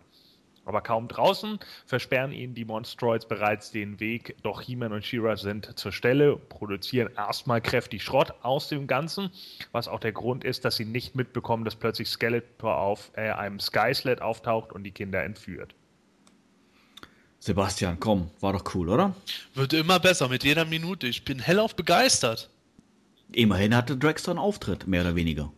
Aber 0.66 0.82
kaum 0.82 1.08
draußen 1.08 1.60
versperren 1.86 2.32
ihnen 2.32 2.54
die 2.54 2.64
Monstroids 2.64 3.28
bereits 3.28 3.72
den 3.72 4.00
Weg, 4.00 4.36
doch 4.44 4.62
He-Man 4.62 4.94
und 4.94 5.06
She-Ra 5.06 5.36
sind 5.36 5.78
zur 5.78 5.92
Stelle, 5.92 6.38
produzieren 6.38 7.10
erstmal 7.16 7.62
kräftig 7.62 8.04
Schrott 8.04 8.34
aus 8.44 8.70
dem 8.70 8.88
Ganzen, 8.88 9.30
was 9.74 9.88
auch 9.88 10.00
der 10.00 10.14
Grund 10.14 10.44
ist, 10.44 10.64
dass 10.64 10.78
sie 10.78 10.86
nicht 10.86 11.16
mitbekommen, 11.16 11.66
dass 11.66 11.76
plötzlich 11.76 12.10
Skeletor 12.10 12.78
auf 12.78 13.12
äh, 13.16 13.32
einem 13.32 13.60
Skysled 13.60 14.22
auftaucht 14.22 14.72
und 14.72 14.84
die 14.84 14.92
Kinder 14.92 15.24
entführt. 15.24 15.76
Sebastian, 17.40 18.00
komm, 18.00 18.32
war 18.40 18.54
doch 18.54 18.64
cool, 18.74 18.88
oder? 18.88 19.14
Wird 19.54 19.74
immer 19.74 20.00
besser 20.00 20.30
mit 20.30 20.46
jeder 20.46 20.64
Minute. 20.64 21.08
Ich 21.08 21.26
bin 21.26 21.40
hellauf 21.40 21.76
begeistert. 21.76 22.50
Immerhin 23.34 23.76
hatte 23.76 23.98
Dragster 23.98 24.32
einen 24.32 24.40
Auftritt, 24.40 24.88
mehr 24.88 25.02
oder 25.02 25.16
weniger. 25.16 25.52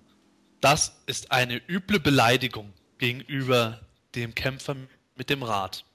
Das 0.61 0.99
ist 1.06 1.32
eine 1.32 1.61
üble 1.69 1.99
Beleidigung 1.99 2.73
gegenüber 2.98 3.82
dem 4.15 4.34
Kämpfer 4.34 4.76
mit 5.16 5.30
dem 5.30 5.44
Rad. 5.44 5.86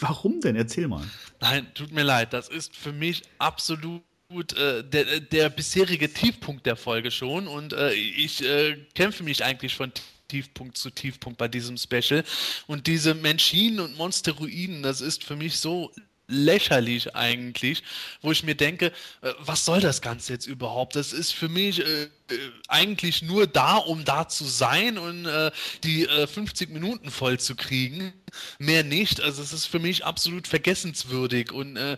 Warum 0.00 0.40
denn? 0.40 0.56
Erzähl 0.56 0.88
mal. 0.88 1.06
Nein, 1.40 1.66
tut 1.74 1.92
mir 1.92 2.02
leid, 2.02 2.32
das 2.32 2.48
ist 2.48 2.74
für 2.74 2.92
mich 2.92 3.22
absolut 3.38 4.02
äh, 4.56 4.82
der, 4.82 5.20
der 5.20 5.48
bisherige 5.48 6.12
Tiefpunkt 6.12 6.66
der 6.66 6.76
Folge 6.76 7.10
schon 7.10 7.46
und 7.46 7.72
äh, 7.72 7.92
ich 7.92 8.42
äh, 8.42 8.76
kämpfe 8.94 9.22
mich 9.22 9.44
eigentlich 9.44 9.76
von 9.76 9.92
Tiefpunkt 10.28 10.76
zu 10.76 10.90
Tiefpunkt 10.90 11.38
bei 11.38 11.48
diesem 11.48 11.76
Special. 11.76 12.24
Und 12.66 12.88
diese 12.88 13.14
Menschinen 13.14 13.80
und 13.80 13.96
Monsteroiden, 13.96 14.82
das 14.82 15.00
ist 15.00 15.22
für 15.22 15.36
mich 15.36 15.58
so 15.58 15.92
lächerlich 16.28 17.14
eigentlich, 17.14 17.82
wo 18.20 18.32
ich 18.32 18.42
mir 18.42 18.54
denke, 18.54 18.86
äh, 19.22 19.32
was 19.38 19.64
soll 19.64 19.80
das 19.80 20.00
Ganze 20.00 20.32
jetzt 20.32 20.46
überhaupt? 20.46 20.96
Das 20.96 21.12
ist 21.12 21.32
für 21.32 21.48
mich 21.48 21.80
äh, 21.80 22.04
äh 22.04 22.08
eigentlich 22.68 23.22
nur 23.22 23.46
da, 23.46 23.76
um 23.76 24.04
da 24.04 24.28
zu 24.28 24.44
sein 24.44 24.98
und 24.98 25.26
äh, 25.26 25.50
die 25.84 26.06
äh, 26.06 26.26
50 26.26 26.70
Minuten 26.70 27.10
voll 27.10 27.38
zu 27.38 27.54
kriegen. 27.54 28.12
Mehr 28.58 28.82
nicht. 28.82 29.20
Also 29.20 29.42
es 29.42 29.52
ist 29.52 29.66
für 29.66 29.78
mich 29.78 30.04
absolut 30.04 30.48
vergessenswürdig 30.48 31.52
und 31.52 31.76
äh, 31.76 31.96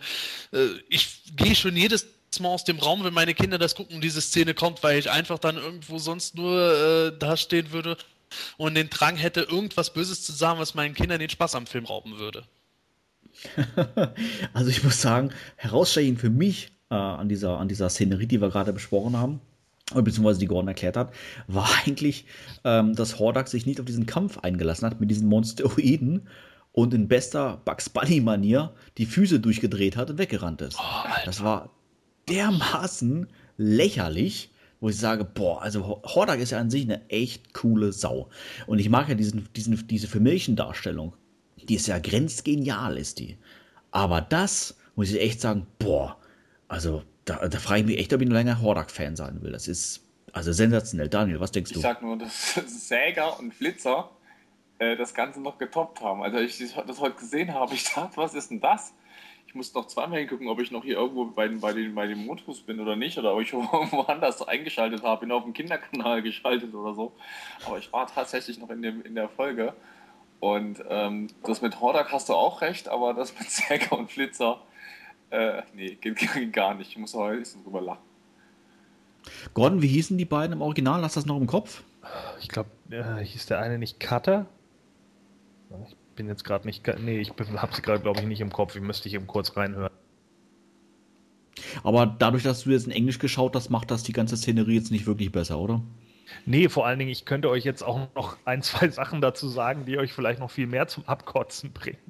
ich 0.89 1.21
gehe 1.35 1.55
schon 1.55 1.75
jedes 1.75 2.07
Mal 2.39 2.49
aus 2.49 2.63
dem 2.63 2.77
Raum, 2.77 3.03
wenn 3.03 3.13
meine 3.13 3.33
Kinder 3.33 3.57
das 3.57 3.73
gucken, 3.73 4.01
diese 4.01 4.21
Szene 4.21 4.53
kommt, 4.53 4.83
weil 4.83 4.99
ich 4.99 5.09
einfach 5.09 5.39
dann 5.39 5.57
irgendwo 5.57 5.97
sonst 5.97 6.35
nur 6.35 7.11
dastehen 7.17 7.71
würde 7.71 7.97
und 8.57 8.75
den 8.75 8.89
Drang 8.89 9.17
hätte, 9.17 9.41
irgendwas 9.41 9.91
Böses 9.91 10.23
zu 10.23 10.31
sagen, 10.31 10.59
was 10.59 10.75
meinen 10.75 10.93
Kindern 10.93 11.19
den 11.19 11.29
Spaß 11.29 11.55
am 11.55 11.65
Film 11.65 11.85
rauben 11.85 12.19
würde. 12.19 12.45
also 14.53 14.69
ich 14.69 14.83
muss 14.83 15.01
sagen, 15.01 15.31
herausstechend 15.55 16.19
für 16.19 16.29
mich 16.29 16.71
äh, 16.89 16.95
an, 16.95 17.29
dieser, 17.29 17.57
an 17.57 17.67
dieser 17.67 17.89
Szenerie, 17.89 18.27
die 18.27 18.41
wir 18.41 18.49
gerade 18.49 18.73
besprochen 18.73 19.17
haben, 19.17 19.41
beziehungsweise 19.93 20.39
die 20.39 20.47
Gordon 20.47 20.67
erklärt 20.67 20.97
hat, 20.97 21.13
war 21.47 21.69
eigentlich, 21.85 22.25
ähm, 22.63 22.95
dass 22.95 23.19
Hordak 23.19 23.47
sich 23.47 23.65
nicht 23.65 23.79
auf 23.79 23.85
diesen 23.85 24.05
Kampf 24.05 24.39
eingelassen 24.39 24.85
hat 24.85 24.99
mit 24.99 25.09
diesen 25.09 25.27
Monsteroiden 25.27 26.27
und 26.71 26.93
in 26.93 27.07
bester 27.07 27.61
Bugs 27.65 27.89
Bunny-Manier 27.89 28.73
die 28.97 29.05
Füße 29.05 29.39
durchgedreht 29.39 29.97
hat 29.97 30.11
und 30.11 30.17
weggerannt 30.17 30.61
ist. 30.61 30.77
Oh, 30.79 31.09
das 31.25 31.43
war 31.43 31.71
dermaßen 32.29 33.27
lächerlich, 33.57 34.51
wo 34.79 34.89
ich 34.89 34.97
sage, 34.97 35.25
boah, 35.25 35.61
also 35.61 36.01
Hordak 36.05 36.39
ist 36.39 36.51
ja 36.51 36.59
an 36.59 36.69
sich 36.69 36.83
eine 36.83 37.09
echt 37.09 37.53
coole 37.53 37.91
Sau. 37.91 38.29
Und 38.67 38.79
ich 38.79 38.89
mag 38.89 39.09
ja 39.09 39.15
diesen, 39.15 39.49
diesen, 39.55 39.87
diese 39.87 40.07
Filmation-Darstellung 40.07 41.13
die 41.69 41.75
ist 41.75 41.87
ja 41.87 41.99
grenzgenial, 41.99 42.97
ist 42.97 43.19
die. 43.19 43.37
Aber 43.91 44.21
das 44.21 44.77
muss 44.95 45.11
ich 45.11 45.21
echt 45.21 45.41
sagen, 45.41 45.67
boah, 45.77 46.17
also 46.67 47.03
da, 47.25 47.47
da 47.47 47.59
frage 47.59 47.81
ich 47.81 47.85
mich 47.85 47.97
echt, 47.99 48.13
ob 48.13 48.21
ich 48.21 48.27
noch 48.27 48.35
länger 48.35 48.61
Hordak-Fan 48.61 49.15
sein 49.15 49.41
will. 49.41 49.51
Das 49.51 49.67
ist 49.67 50.03
also 50.33 50.51
sensationell. 50.51 51.09
Daniel, 51.09 51.39
was 51.39 51.51
denkst 51.51 51.71
du? 51.71 51.77
Ich 51.77 51.83
sag 51.83 52.01
nur, 52.01 52.17
dass 52.17 52.53
Säger 52.87 53.39
und 53.39 53.53
Flitzer 53.53 54.09
äh, 54.79 54.95
das 54.95 55.13
Ganze 55.13 55.41
noch 55.41 55.57
getoppt 55.57 56.01
haben. 56.01 56.21
Also 56.23 56.37
als 56.37 56.59
ich 56.59 56.73
das 56.73 56.99
heute 56.99 57.15
gesehen 57.15 57.53
habe, 57.53 57.73
ich 57.73 57.83
dachte, 57.83 58.17
was 58.17 58.33
ist 58.33 58.51
denn 58.51 58.61
das? 58.61 58.93
Ich 59.47 59.55
muss 59.55 59.73
noch 59.73 59.87
zweimal 59.87 60.19
hingucken, 60.19 60.47
ob 60.47 60.59
ich 60.59 60.69
noch 60.69 60.83
hier 60.83 60.97
irgendwo 60.97 61.25
bei, 61.25 61.47
bei, 61.47 61.73
den, 61.73 61.95
bei 61.95 62.05
den 62.05 62.23
Motos 62.23 62.61
bin 62.61 62.79
oder 62.79 62.95
nicht, 62.95 63.17
oder 63.17 63.33
ob 63.33 63.41
ich 63.41 63.51
woanders 63.53 64.47
eingeschaltet 64.47 65.01
habe, 65.01 65.21
bin 65.21 65.31
auf 65.31 65.43
dem 65.43 65.53
Kinderkanal 65.53 66.21
geschaltet 66.23 66.73
oder 66.73 66.93
so. 66.93 67.13
Aber 67.65 67.79
ich 67.79 67.91
war 67.91 68.05
tatsächlich 68.05 68.59
noch 68.59 68.69
in, 68.69 68.81
dem, 68.81 69.01
in 69.01 69.15
der 69.15 69.27
Folge 69.27 69.73
und 70.39 70.83
ähm, 70.87 71.27
das 71.43 71.61
mit 71.61 71.81
Hordak 71.81 72.11
hast 72.11 72.29
du 72.29 72.33
auch 72.33 72.61
recht, 72.61 72.87
aber 72.87 73.13
das 73.13 73.37
mit 73.37 73.49
Säger 73.49 73.97
und 73.97 74.11
Flitzer, 74.11 74.61
äh, 75.31 75.63
nee, 75.73 75.97
geht, 75.99 76.15
geht 76.17 76.53
gar 76.53 76.73
nicht. 76.75 76.91
Ich 76.91 76.97
muss 76.97 77.15
auch 77.15 77.25
ein 77.25 77.39
bisschen 77.39 77.63
drüber 77.63 77.81
lachen. 77.81 78.03
Gordon, 79.53 79.81
wie 79.81 79.87
hießen 79.87 80.17
die 80.17 80.25
beiden 80.25 80.53
im 80.53 80.61
Original? 80.61 81.01
Hast 81.01 81.15
du 81.15 81.19
das 81.19 81.27
noch 81.27 81.37
im 81.37 81.47
Kopf? 81.47 81.83
Ich 82.39 82.47
glaube, 82.47 82.69
äh, 82.89 83.23
hieß 83.23 83.45
der 83.47 83.59
eine 83.59 83.77
nicht 83.77 83.99
Cutter? 83.99 84.47
Ich 85.87 85.95
bin 86.15 86.27
jetzt 86.27 86.43
gerade 86.43 86.65
nicht. 86.65 86.87
Nee, 86.99 87.19
ich 87.19 87.29
habe 87.29 87.75
sie 87.75 87.81
gerade, 87.81 88.01
glaube 88.01 88.21
ich, 88.21 88.25
nicht 88.25 88.41
im 88.41 88.51
Kopf. 88.51 88.75
Ich 88.75 88.81
müsste 88.81 89.07
ich 89.07 89.15
eben 89.15 89.27
kurz 89.27 89.55
reinhören. 89.55 89.91
Aber 91.83 92.05
dadurch, 92.05 92.43
dass 92.43 92.63
du 92.63 92.71
jetzt 92.71 92.87
in 92.87 92.91
Englisch 92.91 93.19
geschaut 93.19 93.55
hast, 93.55 93.69
macht 93.69 93.91
das 93.91 94.03
die 94.03 94.13
ganze 94.13 94.37
Szenerie 94.37 94.75
jetzt 94.75 94.91
nicht 94.91 95.05
wirklich 95.05 95.31
besser, 95.31 95.59
oder? 95.59 95.81
Nee, 96.45 96.69
vor 96.69 96.85
allen 96.85 96.99
Dingen, 96.99 97.11
ich 97.11 97.25
könnte 97.25 97.49
euch 97.49 97.63
jetzt 97.63 97.83
auch 97.83 98.07
noch 98.15 98.37
ein, 98.45 98.61
zwei 98.61 98.89
Sachen 98.89 99.21
dazu 99.21 99.47
sagen, 99.47 99.85
die 99.85 99.97
euch 99.97 100.13
vielleicht 100.13 100.39
noch 100.39 100.51
viel 100.51 100.67
mehr 100.67 100.87
zum 100.87 101.05
Abkotzen 101.07 101.73
bringen. 101.73 101.99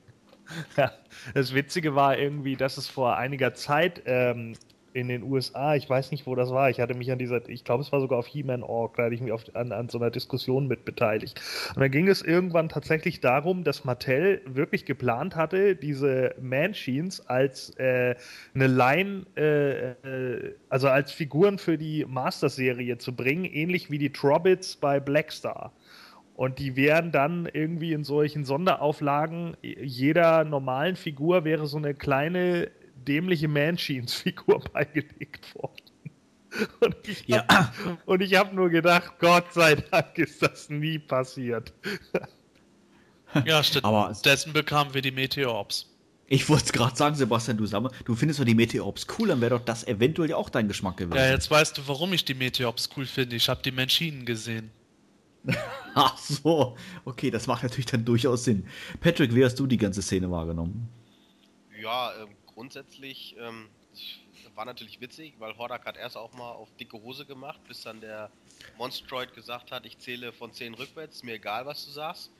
Ja, 0.77 0.91
das 1.35 1.53
Witzige 1.53 1.93
war 1.93 2.17
irgendwie, 2.17 2.55
dass 2.55 2.77
es 2.77 2.87
vor 2.87 3.17
einiger 3.17 3.53
Zeit 3.53 4.01
ähm, 4.05 4.55
in 4.93 5.07
den 5.07 5.23
USA, 5.23 5.75
ich 5.75 5.89
weiß 5.89 6.11
nicht, 6.11 6.25
wo 6.25 6.35
das 6.35 6.49
war, 6.49 6.69
ich 6.69 6.79
hatte 6.79 6.93
mich 6.93 7.11
an 7.11 7.19
dieser, 7.19 7.47
ich 7.49 7.63
glaube, 7.63 7.83
es 7.83 7.91
war 7.91 7.99
sogar 7.99 8.19
auf 8.19 8.27
He-Man.org, 8.27 8.95
da 8.95 9.03
hatte 9.03 9.15
ich 9.15 9.21
mich 9.21 9.31
auf, 9.31 9.43
an, 9.53 9.71
an 9.71 9.89
so 9.89 9.97
einer 9.97 10.11
Diskussion 10.11 10.67
mit 10.67 10.85
beteiligt. 10.85 11.39
Und 11.75 11.81
dann 11.81 11.91
ging 11.91 12.07
es 12.07 12.21
irgendwann 12.21 12.69
tatsächlich 12.69 13.21
darum, 13.21 13.63
dass 13.63 13.85
Mattel 13.85 14.41
wirklich 14.45 14.85
geplant 14.85 15.35
hatte, 15.35 15.75
diese 15.75 16.35
Manchines 16.41 17.25
als 17.27 17.71
äh, 17.77 18.15
eine 18.53 18.67
Line, 18.67 19.25
äh, 19.35 19.91
äh, 19.91 20.55
also 20.69 20.87
als 20.87 21.11
Figuren 21.11 21.57
für 21.57 21.77
die 21.77 22.05
Master-Serie 22.07 22.97
zu 22.97 23.15
bringen, 23.15 23.45
ähnlich 23.45 23.91
wie 23.91 23.97
die 23.97 24.11
Trobbits 24.11 24.75
bei 24.75 24.99
Blackstar. 24.99 25.71
Und 26.39 26.57
die 26.57 26.77
wären 26.77 27.11
dann 27.11 27.49
irgendwie 27.51 27.91
in 27.91 28.05
solchen 28.05 28.45
Sonderauflagen, 28.45 29.57
jeder 29.61 30.45
normalen 30.45 30.95
Figur 30.95 31.43
wäre 31.43 31.67
so 31.67 31.75
eine 31.75 31.93
kleine 31.93 32.71
dämliche 33.09 33.47
Manchines-Figur 33.47 34.59
beigelegt 34.73 35.53
worden. 35.55 35.75
Und 36.79 36.95
ich 37.07 37.27
ja. 37.27 37.45
habe 37.47 38.25
hab 38.37 38.53
nur 38.53 38.69
gedacht, 38.69 39.19
Gott 39.19 39.53
sei 39.53 39.75
Dank 39.75 40.17
ist 40.17 40.41
das 40.41 40.69
nie 40.69 40.97
passiert. 40.97 41.73
Ja, 43.45 43.61
Aber 43.83 44.15
dessen 44.25 44.53
bekamen 44.53 44.93
wir 44.93 45.03
die 45.03 45.11
Meteorops. 45.11 45.85
Ich 46.25 46.47
wollte 46.47 46.65
es 46.65 46.73
gerade 46.73 46.95
sagen, 46.95 47.15
Sebastian, 47.15 47.57
du, 47.57 47.65
sag 47.65 47.81
mal, 47.81 47.91
du 48.05 48.15
findest 48.15 48.39
doch 48.39 48.45
die 48.45 48.55
Meteorops 48.55 49.07
cool, 49.17 49.29
dann 49.29 49.41
wäre 49.41 49.57
doch 49.57 49.65
das 49.65 49.87
eventuell 49.87 50.33
auch 50.33 50.49
dein 50.49 50.67
Geschmack 50.67 50.97
gewesen. 50.97 51.17
Ja, 51.17 51.29
jetzt 51.29 51.49
weißt 51.49 51.77
du, 51.77 51.87
warum 51.87 52.13
ich 52.13 52.25
die 52.25 52.35
Meteorops 52.35 52.89
cool 52.95 53.05
finde. 53.05 53.35
Ich 53.35 53.49
habe 53.49 53.61
die 53.63 53.71
Maschinen 53.71 54.25
gesehen. 54.25 54.71
Ach 55.95 56.17
so, 56.17 56.75
okay, 57.05 57.31
das 57.31 57.47
macht 57.47 57.63
natürlich 57.63 57.87
dann 57.87 58.05
durchaus 58.05 58.43
Sinn. 58.43 58.67
Patrick, 58.99 59.33
wie 59.33 59.43
hast 59.43 59.55
du 59.55 59.65
die 59.65 59.77
ganze 59.77 60.01
Szene 60.01 60.29
wahrgenommen? 60.29 60.89
Ja, 61.81 62.11
ähm, 62.21 62.29
grundsätzlich 62.59 63.37
ähm, 63.39 63.69
war 64.53 64.65
natürlich 64.65 64.99
witzig, 64.99 65.33
weil 65.39 65.57
Hordak 65.57 65.85
hat 65.85 65.95
erst 65.95 66.17
auch 66.17 66.33
mal 66.33 66.51
auf 66.51 66.67
dicke 66.77 67.01
Hose 67.01 67.25
gemacht, 67.25 67.61
bis 67.69 67.83
dann 67.83 68.01
der 68.01 68.29
Monstroid 68.77 69.33
gesagt 69.33 69.71
hat, 69.71 69.85
ich 69.85 69.97
zähle 69.97 70.33
von 70.33 70.51
10 70.51 70.73
rückwärts, 70.73 71.23
mir 71.23 71.35
egal, 71.35 71.65
was 71.65 71.85
du 71.85 71.91
sagst. 71.91 72.31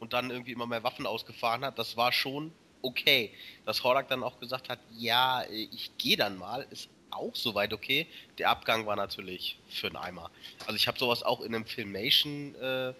Und 0.00 0.14
dann 0.14 0.30
irgendwie 0.32 0.50
immer 0.50 0.66
mehr 0.66 0.82
Waffen 0.82 1.06
ausgefahren 1.06 1.64
hat. 1.64 1.78
Das 1.78 1.96
war 1.96 2.10
schon 2.10 2.52
okay. 2.82 3.32
Dass 3.66 3.84
Hordak 3.84 4.08
dann 4.08 4.24
auch 4.24 4.40
gesagt 4.40 4.68
hat, 4.68 4.80
ja, 4.96 5.44
ich 5.48 5.96
gehe 5.96 6.16
dann 6.16 6.38
mal, 6.38 6.66
ist 6.70 6.88
auch 7.10 7.36
soweit 7.36 7.72
okay. 7.72 8.08
Der 8.38 8.50
Abgang 8.50 8.84
war 8.84 8.96
natürlich 8.96 9.60
für 9.68 9.86
einen 9.86 9.96
Eimer. 9.96 10.28
Also 10.66 10.74
ich 10.74 10.88
habe 10.88 10.98
sowas 10.98 11.22
auch 11.22 11.40
in 11.40 11.54
einem 11.54 11.66
Filmation 11.66 12.56
äh, 12.56 12.94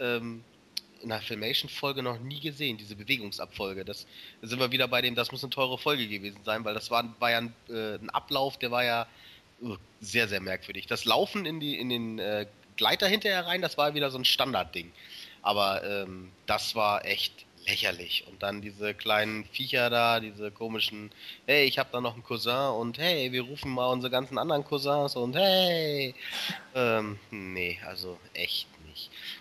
ähm, 0.00 0.42
in 1.04 1.10
der 1.10 1.20
Filmation-Folge 1.20 2.02
noch 2.02 2.18
nie 2.18 2.40
gesehen, 2.40 2.76
diese 2.76 2.96
Bewegungsabfolge. 2.96 3.84
Das, 3.84 4.06
da 4.40 4.48
sind 4.48 4.58
wir 4.58 4.72
wieder 4.72 4.88
bei 4.88 5.00
dem, 5.00 5.14
das 5.14 5.30
muss 5.30 5.44
eine 5.44 5.50
teure 5.50 5.78
Folge 5.78 6.08
gewesen 6.08 6.40
sein, 6.44 6.64
weil 6.64 6.74
das 6.74 6.90
war, 6.90 7.14
war 7.20 7.30
ja 7.30 7.38
ein, 7.38 7.54
äh, 7.68 7.94
ein 7.94 8.10
Ablauf, 8.10 8.58
der 8.58 8.70
war 8.70 8.84
ja 8.84 9.06
uh, 9.62 9.76
sehr, 10.00 10.28
sehr 10.28 10.40
merkwürdig. 10.40 10.86
Das 10.86 11.04
Laufen 11.04 11.46
in, 11.46 11.60
die, 11.60 11.78
in 11.78 11.88
den 11.88 12.18
äh, 12.18 12.46
Gleiter 12.76 13.06
hinterher 13.06 13.46
rein, 13.46 13.62
das 13.62 13.78
war 13.78 13.94
wieder 13.94 14.10
so 14.10 14.18
ein 14.18 14.24
Standardding. 14.24 14.90
Aber 15.42 15.84
ähm, 15.84 16.32
das 16.46 16.74
war 16.74 17.04
echt 17.04 17.44
lächerlich. 17.66 18.24
Und 18.28 18.42
dann 18.42 18.60
diese 18.60 18.94
kleinen 18.94 19.44
Viecher 19.44 19.90
da, 19.90 20.20
diese 20.20 20.50
komischen, 20.50 21.10
hey, 21.46 21.64
ich 21.64 21.78
habe 21.78 21.90
da 21.92 22.00
noch 22.00 22.14
einen 22.14 22.24
Cousin 22.24 22.72
und 22.78 22.98
hey, 22.98 23.30
wir 23.32 23.42
rufen 23.42 23.70
mal 23.70 23.86
unsere 23.88 24.10
ganzen 24.10 24.38
anderen 24.38 24.64
Cousins 24.64 25.16
und 25.16 25.36
hey. 25.36 26.14
Ähm, 26.74 27.18
nee, 27.30 27.78
also 27.86 28.18
echt. 28.32 28.66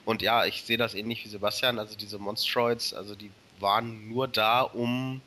Und 0.05 0.21
ja, 0.21 0.45
ich 0.45 0.63
sehe 0.63 0.77
das 0.77 0.93
ähnlich 0.95 1.23
wie 1.23 1.29
Sebastian, 1.29 1.79
also 1.79 1.95
diese 1.95 2.19
Monstroids, 2.19 2.93
also 2.93 3.15
die 3.15 3.31
waren 3.59 4.09
nur 4.09 4.27
da, 4.27 4.61
um 4.61 5.21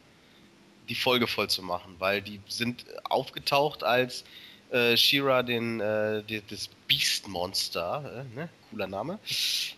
die 0.88 0.94
Folge 0.94 1.26
voll 1.26 1.48
zu 1.48 1.62
machen, 1.62 1.96
weil 1.98 2.22
die 2.22 2.40
sind 2.48 2.84
aufgetaucht 3.04 3.82
als 3.82 4.24
äh, 4.70 4.96
Shira 4.96 5.42
den 5.42 5.80
äh, 5.80 6.22
die, 6.22 6.42
das 6.48 6.68
Beast-Monster, 6.86 8.26
äh, 8.32 8.36
ne? 8.36 8.48
cooler 8.70 8.86
Name, 8.86 9.18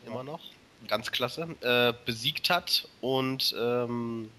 immer 0.07 0.25
noch, 0.25 0.41
ganz 0.87 1.11
klasse, 1.11 1.49
äh, 1.61 1.93
besiegt 2.05 2.51
hat 2.51 2.89
und 3.01 3.55
ähm, 3.59 4.31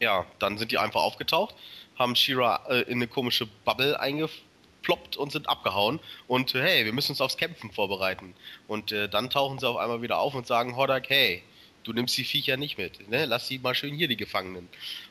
ja, 0.00 0.26
dann 0.38 0.58
sind 0.58 0.72
die 0.72 0.78
einfach 0.78 1.00
aufgetaucht, 1.02 1.54
haben 1.98 2.16
Shira 2.16 2.62
äh, 2.68 2.82
in 2.82 2.98
eine 2.98 3.06
komische 3.06 3.46
Bubble 3.64 3.98
eingeführt 3.98 4.42
geploppt 4.86 5.16
und 5.16 5.32
sind 5.32 5.48
abgehauen. 5.48 6.00
Und 6.28 6.54
äh, 6.54 6.62
hey, 6.62 6.84
wir 6.84 6.92
müssen 6.92 7.12
uns 7.12 7.20
aufs 7.20 7.36
Kämpfen 7.36 7.70
vorbereiten. 7.70 8.34
Und 8.68 8.92
äh, 8.92 9.08
dann 9.08 9.30
tauchen 9.30 9.58
sie 9.58 9.68
auf 9.68 9.76
einmal 9.76 10.02
wieder 10.02 10.18
auf 10.18 10.34
und 10.34 10.46
sagen, 10.46 10.76
Hodak, 10.76 11.08
hey, 11.08 11.42
du 11.84 11.92
nimmst 11.92 12.16
die 12.16 12.24
Viecher 12.24 12.56
nicht 12.56 12.78
mit. 12.78 13.08
Ne? 13.08 13.24
Lass 13.26 13.48
sie 13.48 13.58
mal 13.58 13.74
schön 13.74 13.94
hier, 13.94 14.08
die 14.08 14.16
Gefangenen. 14.16 14.68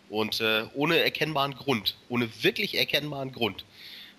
Und 0.09 0.39
äh, 0.41 0.63
ohne 0.73 0.99
erkennbaren 0.99 1.55
Grund, 1.55 1.97
ohne 2.09 2.29
wirklich 2.43 2.77
erkennbaren 2.77 3.31
Grund. 3.31 3.65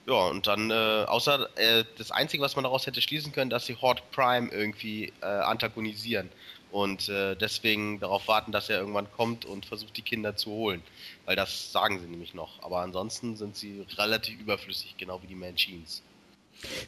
Ja, 0.07 0.27
und 0.29 0.47
dann, 0.47 0.71
äh, 0.71 0.75
außer 0.75 1.49
äh, 1.57 1.85
das 1.99 2.13
Einzige, 2.13 2.43
was 2.43 2.55
man 2.55 2.63
daraus 2.63 2.87
hätte 2.87 3.03
schließen 3.03 3.33
können, 3.33 3.51
dass 3.51 3.67
sie 3.67 3.75
Horde 3.75 4.03
Prime 4.13 4.51
irgendwie 4.53 5.13
äh, 5.21 5.27
antagonisieren 5.27 6.31
und 6.77 7.09
äh, 7.09 7.35
deswegen 7.37 8.01
darauf 8.01 8.29
warten, 8.29 8.53
dass 8.53 8.69
er 8.69 8.79
irgendwann 8.79 9.11
kommt 9.11 9.47
und 9.47 9.65
versucht, 9.65 9.97
die 9.97 10.03
Kinder 10.03 10.37
zu 10.37 10.51
holen. 10.51 10.83
Weil 11.25 11.35
das 11.35 11.73
sagen 11.73 12.01
sie 12.01 12.07
nämlich 12.07 12.35
noch. 12.35 12.63
Aber 12.63 12.81
ansonsten 12.81 13.35
sind 13.35 13.57
sie 13.57 13.87
relativ 13.97 14.39
überflüssig, 14.39 14.95
genau 14.99 15.23
wie 15.23 15.27
die 15.27 15.35
Machines. 15.35 16.03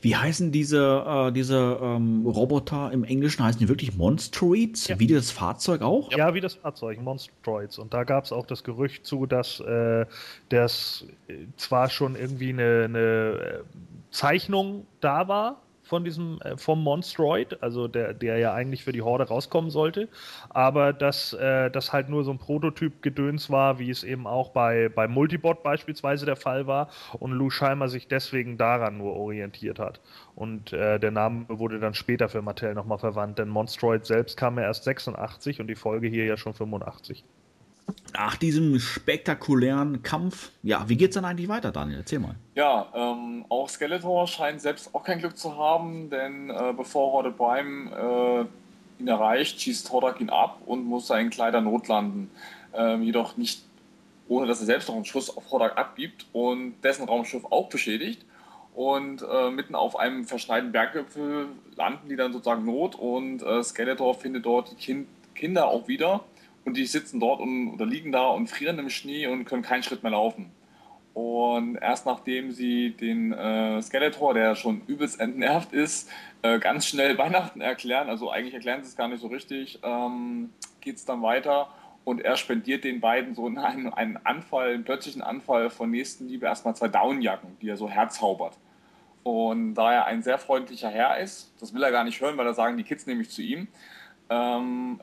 Wie 0.03 0.15
heißen 0.15 0.53
diese, 0.53 1.05
äh, 1.07 1.33
diese 1.33 1.79
ähm, 1.81 2.27
Roboter 2.27 2.93
im 2.93 3.03
Englischen? 3.03 3.43
Heißen 3.43 3.59
die 3.59 3.69
wirklich 3.71 3.97
Monstroids? 3.97 4.89
Ja. 4.89 4.99
Wie 4.99 5.07
das 5.07 5.31
Fahrzeug 5.31 5.81
auch? 5.81 6.13
Ja, 6.13 6.35
wie 6.35 6.43
das 6.43 6.57
Fahrzeug, 6.57 7.01
Monstroids. 7.01 7.79
Und 7.79 7.95
da 7.95 8.05
gab 8.05 8.25
es 8.25 8.33
auch 8.33 8.45
das 8.45 8.65
Gerücht 8.65 9.07
zu, 9.07 9.25
dass 9.25 9.59
äh, 9.61 10.05
das 10.51 11.07
äh, 11.29 11.47
zwar 11.57 11.89
schon 11.89 12.15
irgendwie 12.15 12.51
eine, 12.51 12.85
eine 12.85 12.99
äh, 12.99 13.63
Zeichnung 14.11 14.87
da 15.01 15.29
war 15.29 15.63
von 15.89 16.05
diesem 16.05 16.41
äh, 16.43 16.57
vom 16.57 16.83
Monstroid, 16.83 17.63
also 17.63 17.89
der, 17.89 18.13
der 18.15 18.39
ja 18.39 18.53
eigentlich 18.53 18.85
für 18.85 18.93
die 18.93 19.03
Horde 19.03 19.25
rauskommen 19.25 19.71
sollte, 19.71 20.09
aber 20.51 20.93
dass 20.93 21.33
äh, 21.33 21.71
das 21.71 21.93
halt 21.93 22.09
nur 22.11 22.25
so 22.25 22.31
ein 22.31 22.39
Prototyp-Gedöns 22.39 23.49
war, 23.51 23.79
wie 23.79 23.91
es 23.91 24.05
eben 24.05 24.27
auch 24.27 24.51
bei, 24.51 24.91
bei 24.91 25.09
Multibot 25.09 25.63
beispielsweise 25.63 26.27
der 26.27 26.37
Fall 26.37 26.67
war 26.67 26.91
und 27.19 27.33
Lou 27.33 27.49
Scheimer 27.51 27.89
sich 27.89 28.07
deswegen 28.07 28.59
daran 28.59 28.99
nur 28.99 29.15
orientiert 29.17 29.79
hat. 29.79 30.01
Und 30.35 30.73
äh, 30.73 31.01
der 31.01 31.11
Name 31.11 31.47
wurde 31.49 31.81
dann 31.81 31.95
später 31.95 32.29
für 32.29 32.43
Mattel 32.43 32.75
nochmal 32.75 32.99
verwandt, 32.99 33.39
denn 33.39 33.49
Monstroid 33.49 34.05
selbst 34.05 34.37
kam 34.37 34.59
ja 34.59 34.65
erst 34.65 34.85
86 34.85 35.61
und 35.61 35.69
die 35.69 35.75
Folge 35.75 36.09
hier 36.09 36.27
ja 36.27 36.37
schon 36.37 36.55
85. 36.55 37.25
Nach 38.15 38.37
diesem 38.37 38.81
spektakulären 38.81 40.03
Kampf, 40.03 40.51
ja, 40.63 40.89
wie 40.89 40.97
geht's 40.97 41.15
dann 41.15 41.25
eigentlich 41.25 41.49
weiter, 41.49 41.71
Daniel? 41.71 41.99
Erzähl 41.99 42.19
mal. 42.19 42.35
Ja, 42.55 42.89
ähm, 42.95 43.45
auch 43.49 43.69
Skeletor 43.69 44.27
scheint 44.27 44.61
selbst 44.61 44.95
auch 44.95 45.05
kein 45.05 45.19
Glück 45.19 45.37
zu 45.37 45.57
haben, 45.57 46.11
denn 46.11 46.51
äh, 46.51 46.73
bevor 46.77 47.13
Horde 47.13 47.31
Prime 47.31 48.49
äh, 48.99 49.03
ihn 49.03 49.09
erreicht, 49.09 49.61
schießt 49.61 49.93
Hordak 49.93 50.21
ihn 50.21 50.31
ab 50.31 50.61
und 50.67 50.85
muss 50.85 51.07
seinen 51.07 51.31
Kleider 51.31 51.61
notlanden. 51.61 52.31
Ähm, 52.75 53.03
jedoch 53.03 53.37
nicht, 53.37 53.63
ohne 54.29 54.47
dass 54.47 54.61
er 54.61 54.67
selbst 54.67 54.89
noch 54.89 54.97
einen 54.97 55.05
Schuss 55.05 55.35
auf 55.37 55.51
Hordak 55.51 55.79
abgibt 55.79 56.27
und 56.33 56.75
dessen 56.83 57.07
Raumschiff 57.07 57.45
auch 57.51 57.69
beschädigt. 57.69 58.25
Und 58.75 59.23
äh, 59.23 59.51
mitten 59.51 59.75
auf 59.75 59.99
einem 59.99 60.25
verschneiten 60.25 60.73
Berggipfel 60.73 61.49
landen 61.77 62.09
die 62.09 62.17
dann 62.17 62.33
sozusagen 62.33 62.65
Not 62.65 62.95
und 62.95 63.43
äh, 63.43 63.63
Skeletor 63.63 64.15
findet 64.15 64.47
dort 64.47 64.71
die 64.71 64.77
kind 64.77 65.09
Kinder 65.35 65.69
auch 65.69 65.89
wieder. 65.89 66.21
Und 66.69 66.77
die 66.77 66.85
sitzen 66.85 67.19
dort 67.19 67.41
und, 67.41 67.71
oder 67.71 67.87
liegen 67.87 68.13
da 68.13 68.27
und 68.27 68.49
frieren 68.49 68.79
im 68.79 68.91
Schnee 68.91 69.27
und 69.27 69.47
können 69.47 69.63
keinen 69.63 69.83
Schritt 69.83 70.03
mehr 70.03 70.13
laufen. 70.13 70.53
Und 71.15 71.77
erst 71.77 72.05
nachdem 72.05 72.51
sie 72.51 72.91
den 72.91 73.33
äh, 73.33 73.81
Skeletor, 73.81 74.35
der 74.35 74.55
schon 74.55 74.83
übelst 74.87 75.19
entnervt 75.19 75.73
ist, 75.73 76.11
äh, 76.43 76.59
ganz 76.59 76.87
schnell 76.87 77.17
Weihnachten 77.19 77.63
erklären, 77.63 78.11
also 78.11 78.31
eigentlich 78.31 78.53
erklären 78.53 78.83
sie 78.83 78.91
es 78.91 78.97
gar 78.97 79.09
nicht 79.09 79.23
so 79.23 79.29
richtig, 79.29 79.79
ähm, 79.83 80.51
geht 80.83 80.97
es 80.97 81.07
dann 81.07 81.23
weiter 81.23 81.69
und 82.05 82.21
er 82.21 82.37
spendiert 82.37 82.85
den 82.85 83.01
beiden 83.01 83.35
so 83.35 83.47
einen, 83.47 83.57
einen 83.57 84.19
Anfall, 84.27 84.75
einen 84.75 84.85
plötzlichen 84.85 85.23
Anfall 85.23 85.71
von 85.71 85.91
Nächstenliebe 85.91 86.45
erstmal 86.45 86.77
zwei 86.77 86.89
Downjacken, 86.89 87.57
die 87.63 87.71
er 87.71 87.79
so 87.79 87.89
herzaubert. 87.89 88.59
Und 89.23 89.73
da 89.73 89.91
er 89.91 90.05
ein 90.05 90.23
sehr 90.23 90.37
freundlicher 90.37 90.91
Herr 90.91 91.17
ist, 91.17 91.51
das 91.61 91.73
will 91.73 91.83
er 91.83 91.93
gar 91.93 92.05
nicht 92.05 92.21
hören, 92.21 92.37
weil 92.37 92.45
da 92.45 92.53
sagen 92.53 92.77
die 92.77 92.85
Kids 92.85 93.07
nämlich 93.07 93.31
zu 93.31 93.41
ihm, 93.41 93.69
ähm, 94.29 95.01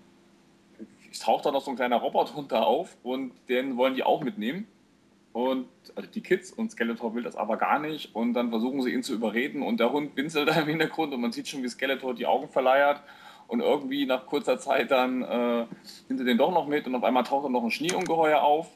taucht 1.19 1.45
da 1.45 1.51
noch 1.51 1.61
so 1.61 1.71
ein 1.71 1.77
kleiner 1.77 1.97
Roboterhund 1.97 2.51
da 2.51 2.61
auf 2.61 2.97
und 3.03 3.33
den 3.49 3.77
wollen 3.77 3.95
die 3.95 4.03
auch 4.03 4.21
mitnehmen. 4.21 4.67
Und 5.35 5.67
also 5.95 6.09
die 6.09 6.21
Kids 6.21 6.51
und 6.51 6.71
Skeletor 6.71 7.13
will 7.13 7.23
das 7.23 7.35
aber 7.35 7.57
gar 7.57 7.77
nicht. 7.77 8.15
Und 8.15 8.33
dann 8.33 8.51
versuchen 8.51 8.81
sie 8.81 8.93
ihn 8.93 9.03
zu 9.03 9.13
überreden 9.13 9.63
und 9.63 9.81
der 9.81 9.91
Hund 9.91 10.15
winselt 10.15 10.47
da 10.47 10.53
im 10.61 10.67
Hintergrund 10.67 11.13
und 11.13 11.19
man 11.19 11.33
sieht 11.33 11.47
schon, 11.47 11.61
wie 11.61 11.67
Skeletor 11.67 12.13
die 12.13 12.25
Augen 12.25 12.47
verleiert. 12.47 13.01
Und 13.47 13.59
irgendwie 13.59 14.05
nach 14.05 14.25
kurzer 14.25 14.57
Zeit 14.57 14.91
dann 14.91 15.21
äh, 15.23 15.65
sind 16.07 16.17
sie 16.17 16.23
den 16.23 16.37
doch 16.37 16.51
noch 16.51 16.67
mit 16.67 16.87
und 16.87 16.95
auf 16.95 17.03
einmal 17.03 17.23
taucht 17.23 17.45
dann 17.45 17.51
noch 17.51 17.63
ein 17.63 17.69
Schneeungeheuer 17.69 18.41
auf. 18.41 18.69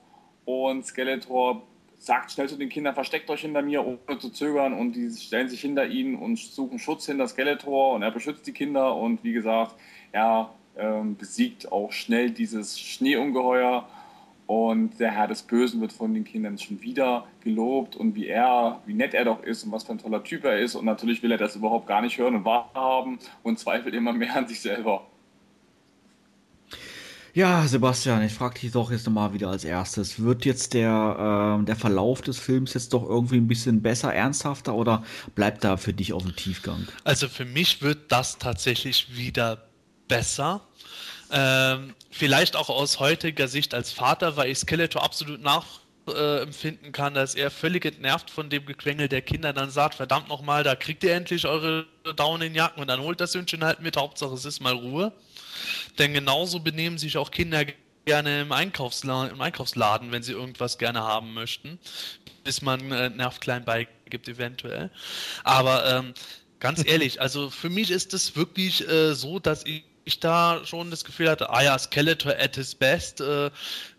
Und 0.43 0.85
Skeletor 0.85 1.63
sagt 1.97 2.31
schnell 2.31 2.49
zu 2.49 2.57
den 2.57 2.69
Kindern, 2.69 2.93
versteckt 2.93 3.29
euch 3.29 3.41
hinter 3.41 3.61
mir, 3.61 3.85
ohne 3.85 4.19
zu 4.19 4.29
zögern. 4.29 4.73
Und 4.73 4.93
die 4.93 5.09
stellen 5.11 5.47
sich 5.47 5.61
hinter 5.61 5.85
ihn 5.85 6.15
und 6.15 6.37
suchen 6.37 6.77
Schutz 6.77 7.05
hinter 7.05 7.27
Skeletor 7.27 7.93
und 7.93 8.03
er 8.03 8.11
beschützt 8.11 8.45
die 8.45 8.53
Kinder. 8.53 8.95
Und 8.95 9.23
wie 9.23 9.33
gesagt, 9.33 9.75
er 10.11 10.53
ähm, 10.79 11.15
besiegt 11.15 11.71
auch 11.71 11.91
schnell 11.91 12.31
dieses 12.31 12.79
Schneeungeheuer. 12.79 13.87
Und 14.47 14.99
der 14.99 15.11
Herr 15.11 15.27
des 15.27 15.43
Bösen 15.43 15.79
wird 15.79 15.93
von 15.93 16.11
den 16.11 16.23
Kindern 16.23 16.57
schon 16.57 16.81
wieder 16.81 17.27
gelobt 17.41 17.95
und 17.95 18.15
wie 18.15 18.27
er, 18.27 18.81
wie 18.87 18.95
nett 18.95 19.13
er 19.13 19.25
doch 19.25 19.43
ist 19.43 19.63
und 19.63 19.71
was 19.71 19.83
für 19.83 19.91
ein 19.91 19.99
toller 19.99 20.23
Typ 20.23 20.43
er 20.43 20.57
ist. 20.57 20.73
Und 20.73 20.85
natürlich 20.85 21.21
will 21.21 21.31
er 21.31 21.37
das 21.37 21.55
überhaupt 21.55 21.85
gar 21.85 22.01
nicht 22.01 22.17
hören 22.17 22.33
und 22.35 22.45
wahrhaben 22.45 23.19
und 23.43 23.59
zweifelt 23.59 23.93
immer 23.93 24.11
mehr 24.11 24.35
an 24.35 24.47
sich 24.47 24.59
selber. 24.59 25.05
Ja, 27.33 27.65
Sebastian, 27.67 28.23
ich 28.23 28.33
frage 28.33 28.59
dich 28.59 28.71
doch 28.71 28.91
jetzt 28.91 29.05
nochmal 29.05 29.33
wieder 29.33 29.49
als 29.49 29.63
erstes. 29.63 30.19
Wird 30.19 30.45
jetzt 30.45 30.73
der, 30.73 31.59
äh, 31.61 31.65
der 31.65 31.75
Verlauf 31.75 32.21
des 32.21 32.39
Films 32.39 32.73
jetzt 32.73 32.91
doch 32.93 33.07
irgendwie 33.07 33.37
ein 33.37 33.47
bisschen 33.47 33.81
besser, 33.81 34.13
ernsthafter 34.13 34.73
oder 34.73 35.03
bleibt 35.35 35.63
da 35.63 35.77
für 35.77 35.93
dich 35.93 36.11
auf 36.11 36.23
dem 36.23 36.35
Tiefgang? 36.35 36.87
Also 37.03 37.27
für 37.27 37.45
mich 37.45 37.83
wird 37.83 38.11
das 38.11 38.39
tatsächlich 38.39 39.15
wieder 39.15 39.68
besser. 40.09 40.61
Ähm, 41.31 41.95
vielleicht 42.11 42.57
auch 42.57 42.69
aus 42.69 42.99
heutiger 42.99 43.47
Sicht 43.47 43.73
als 43.73 43.93
Vater, 43.93 44.35
weil 44.35 44.49
ich 44.49 44.57
Skeletor 44.57 45.03
absolut 45.03 45.41
nachempfinden 45.41 46.91
kann, 46.91 47.13
dass 47.13 47.35
er 47.35 47.51
völlig 47.51 47.85
entnervt 47.85 48.29
von 48.29 48.49
dem 48.49 48.65
Gequengel 48.65 49.07
der 49.07 49.21
Kinder 49.21 49.53
dann 49.53 49.69
sagt, 49.69 49.95
verdammt 49.95 50.27
nochmal, 50.27 50.63
da 50.63 50.75
kriegt 50.75 51.03
ihr 51.03 51.13
endlich 51.13 51.45
eure 51.45 51.85
Daunenjacken 52.15 52.81
und 52.81 52.87
dann 52.87 52.99
holt 52.99 53.21
das 53.21 53.33
Hündchen 53.35 53.63
halt 53.63 53.79
mit, 53.79 53.95
Hauptsache 53.95 54.33
es 54.33 54.43
ist 54.43 54.59
mal 54.59 54.73
Ruhe. 54.73 55.13
Denn 55.97 56.13
genauso 56.13 56.59
benehmen 56.59 56.97
sich 56.97 57.17
auch 57.17 57.31
Kinder 57.31 57.63
gerne 58.05 58.41
im, 58.41 58.51
Einkaufsla 58.51 59.27
im 59.27 59.39
Einkaufsladen, 59.39 60.11
wenn 60.11 60.23
sie 60.23 60.31
irgendwas 60.31 60.79
gerne 60.79 61.01
haben 61.01 61.33
möchten, 61.35 61.77
bis 62.43 62.63
man 62.63 62.91
äh, 62.91 63.09
Nerv 63.11 63.39
klein 63.39 63.65
beigibt 63.65 64.27
eventuell. 64.27 64.89
Aber 65.43 65.85
ähm, 65.85 66.13
ganz 66.59 66.83
ehrlich, 66.85 67.21
also 67.21 67.51
für 67.51 67.69
mich 67.69 67.91
ist 67.91 68.15
es 68.15 68.35
wirklich 68.35 68.87
äh, 68.87 69.13
so, 69.13 69.37
dass 69.37 69.65
ich 69.65 69.83
ich 70.05 70.19
da 70.19 70.61
schon 70.65 70.91
das 70.91 71.03
Gefühl 71.03 71.29
hatte, 71.29 71.49
ah 71.49 71.61
ja, 71.61 71.77
Skeletor 71.77 72.33
at 72.33 72.55
his 72.55 72.75
best 72.75 73.21
äh, 73.21 73.51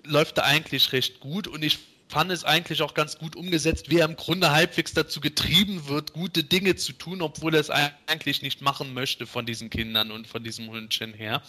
läuft 0.05 0.39
da 0.39 0.43
eigentlich 0.43 0.93
recht 0.93 1.21
gut 1.21 1.47
und 1.47 1.63
ich 1.65 1.79
fand 2.11 2.33
es 2.33 2.45
eigentlich 2.45 2.83
auch 2.83 2.95
ganz 2.95 3.19
gut 3.19 3.37
umgesetzt, 3.37 3.89
wie 3.89 3.99
er 3.99 4.05
im 4.05 4.17
Grunde 4.17 4.51
halbwegs 4.51 4.93
dazu 4.93 5.21
getrieben 5.21 5.87
wird, 5.87 6.13
gute 6.13 6.43
Dinge 6.43 6.75
zu 6.75 6.93
tun, 6.93 7.23
obwohl 7.23 7.55
er 7.55 7.61
es 7.61 7.71
eigentlich 7.71 8.43
nicht 8.43 8.63
machen 8.63 8.95
möchte 8.95 9.27
von 9.27 9.47
diesen 9.47 9.71
Kindern 9.71 10.11
und 10.11 10.27
von 10.27 10.43
diesem 10.43 10.73
Hündchen 10.73 11.15
her. 11.15 11.41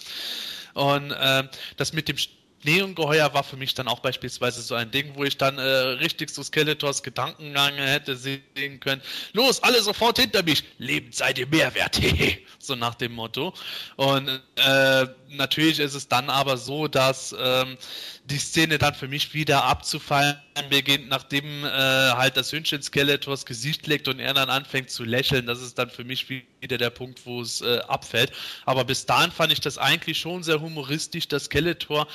Und 0.76 1.12
äh, 1.12 1.44
das 1.78 1.94
mit 1.94 2.08
dem 2.08 2.18
Schneeungeheuer 2.62 3.34
war 3.34 3.44
für 3.44 3.58
mich 3.58 3.74
dann 3.74 3.88
auch 3.88 4.00
beispielsweise 4.00 4.62
so 4.62 4.76
ein 4.76 4.92
Ding, 4.92 5.12
wo 5.16 5.24
ich 5.24 5.38
dann 5.38 5.58
äh, 5.58 5.62
richtig 5.62 6.30
so 6.30 6.44
Skeletors 6.44 7.04
Gedankengang 7.04 7.76
hätte 7.76 8.16
sehen 8.16 8.80
können. 8.80 9.02
Los, 9.34 9.64
alle 9.64 9.82
sofort 9.82 10.20
hinter 10.20 10.44
mich. 10.44 10.64
Lebend 10.78 11.16
seid 11.16 11.40
ihr 11.40 11.48
Mehrwert. 11.48 12.00
so 12.60 12.76
nach 12.76 12.96
dem 12.96 13.14
Motto. 13.14 13.54
Und 13.96 14.28
äh, 14.56 15.06
natürlich 15.30 15.80
ist 15.80 15.96
es 15.96 16.08
dann 16.08 16.30
aber 16.30 16.58
so, 16.58 16.88
dass 16.88 17.36
ähm, 17.38 17.78
die 18.26 18.38
Szene 18.38 18.78
dann 18.78 18.94
für 18.94 19.08
mich 19.08 19.34
wieder 19.34 19.64
abzufallen 19.64 20.38
beginnt, 20.70 21.10
nachdem 21.10 21.64
äh, 21.64 21.70
halt 21.70 22.38
das 22.38 22.52
Hündchen 22.52 22.82
Skeletors 22.82 23.46
Gesicht 23.46 23.88
legt 23.88 24.08
und 24.08 24.20
er 24.20 24.34
dann 24.34 24.50
anfängt 24.50 24.90
zu 24.90 25.04
lächeln. 25.04 25.46
Das 25.46 25.62
ist 25.62 25.78
dann 25.78 25.90
für 25.90 26.04
mich 26.04 26.30
wieder 26.30 26.78
der 26.78 26.90
Punkt, 26.90 27.26
wo 27.26 27.42
es 27.42 27.62
äh, 27.62 27.80
abfällt. 27.88 28.32
Aber 28.66 28.86
bis 28.86 29.06
dahin 29.06 29.32
fand 29.32 29.52
ich 29.52 29.62
das 29.62 29.78
eigentlich 29.78 30.20
schon 30.20 30.44
sehr 30.44 30.62
humoristisch, 30.62 31.28
dass 31.28 31.46
Skeletor 31.46 32.08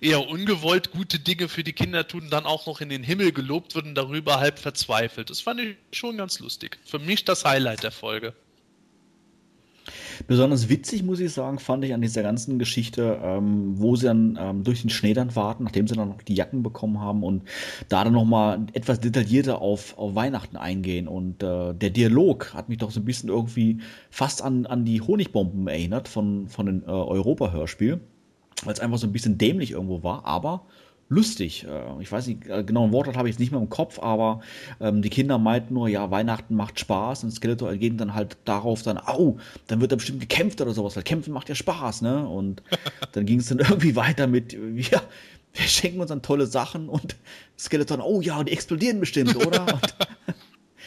eher 0.00 0.26
ungewollt 0.26 0.90
gute 0.90 1.18
Dinge 1.18 1.48
für 1.48 1.64
die 1.64 1.72
Kinder 1.72 2.06
tun, 2.06 2.28
dann 2.30 2.46
auch 2.46 2.66
noch 2.66 2.80
in 2.80 2.88
den 2.88 3.02
Himmel 3.02 3.32
gelobt 3.32 3.74
wird 3.74 3.86
und 3.86 3.94
darüber 3.94 4.40
halb 4.40 4.58
verzweifelt. 4.58 5.30
Das 5.30 5.40
fand 5.40 5.60
ich 5.60 5.76
schon 5.92 6.16
ganz 6.16 6.40
lustig. 6.40 6.78
Für 6.84 6.98
mich 6.98 7.24
das 7.24 7.44
Highlight 7.44 7.82
der 7.82 7.92
Folge. 7.92 8.34
Besonders 10.26 10.68
witzig, 10.68 11.02
muss 11.02 11.20
ich 11.20 11.32
sagen, 11.32 11.58
fand 11.58 11.84
ich 11.84 11.94
an 11.94 12.00
dieser 12.00 12.22
ganzen 12.22 12.58
Geschichte, 12.58 13.18
ähm, 13.22 13.74
wo 13.80 13.96
sie 13.96 14.06
dann 14.06 14.38
ähm, 14.40 14.64
durch 14.64 14.82
den 14.82 14.90
Schnee 14.90 15.14
dann 15.14 15.34
warten, 15.36 15.64
nachdem 15.64 15.86
sie 15.86 15.94
dann 15.94 16.08
noch 16.08 16.22
die 16.22 16.34
Jacken 16.34 16.62
bekommen 16.62 17.00
haben 17.00 17.22
und 17.22 17.42
da 17.88 18.04
dann 18.04 18.12
nochmal 18.12 18.66
etwas 18.72 19.00
detaillierter 19.00 19.60
auf, 19.60 19.96
auf 19.98 20.14
Weihnachten 20.14 20.56
eingehen. 20.56 21.08
Und 21.08 21.42
äh, 21.42 21.74
der 21.74 21.90
Dialog 21.90 22.54
hat 22.54 22.68
mich 22.68 22.78
doch 22.78 22.90
so 22.90 23.00
ein 23.00 23.04
bisschen 23.04 23.28
irgendwie 23.28 23.78
fast 24.10 24.42
an, 24.42 24.66
an 24.66 24.84
die 24.84 25.00
Honigbomben 25.00 25.66
erinnert 25.66 26.08
von, 26.08 26.48
von 26.48 26.66
dem 26.66 26.82
äh, 26.82 26.90
Europa-Hörspiel, 26.90 28.00
weil 28.64 28.72
es 28.72 28.80
einfach 28.80 28.98
so 28.98 29.06
ein 29.06 29.12
bisschen 29.12 29.38
dämlich 29.38 29.72
irgendwo 29.72 30.02
war, 30.02 30.24
aber 30.26 30.66
lustig. 31.08 31.64
Äh, 31.64 32.00
Ich 32.02 32.10
weiß 32.10 32.26
nicht, 32.26 32.46
äh, 32.46 32.64
genau 32.64 32.84
ein 32.84 32.92
Wortlaut 32.92 33.16
habe 33.16 33.28
ich 33.28 33.34
jetzt 33.34 33.40
nicht 33.40 33.52
mehr 33.52 33.60
im 33.60 33.68
Kopf, 33.68 33.98
aber 33.98 34.40
ähm, 34.80 35.02
die 35.02 35.10
Kinder 35.10 35.38
meinten 35.38 35.74
nur, 35.74 35.88
ja, 35.88 36.10
Weihnachten 36.10 36.54
macht 36.56 36.80
Spaß 36.80 37.24
und 37.24 37.30
Skeletor 37.30 37.70
entgegen 37.70 37.96
dann 37.98 38.14
halt 38.14 38.36
darauf 38.44 38.82
dann, 38.82 38.98
au, 38.98 39.38
dann 39.66 39.80
wird 39.80 39.92
da 39.92 39.96
bestimmt 39.96 40.20
gekämpft 40.20 40.60
oder 40.60 40.72
sowas, 40.72 40.96
weil 40.96 41.02
Kämpfen 41.02 41.32
macht 41.32 41.48
ja 41.48 41.54
Spaß, 41.54 42.02
ne? 42.02 42.28
Und 42.28 42.62
dann 43.12 43.26
ging 43.26 43.40
es 43.40 43.48
dann 43.48 43.58
irgendwie 43.58 43.96
weiter 43.96 44.26
mit, 44.26 44.52
ja, 44.52 45.02
wir 45.52 45.66
schenken 45.68 46.00
uns 46.00 46.08
dann 46.08 46.22
tolle 46.22 46.46
Sachen 46.46 46.88
und 46.88 47.16
Skeleton, 47.58 48.00
oh 48.00 48.20
ja, 48.20 48.42
die 48.42 48.52
explodieren 48.52 49.00
bestimmt, 49.00 49.36
oder? 49.36 49.66
Und 49.74 49.94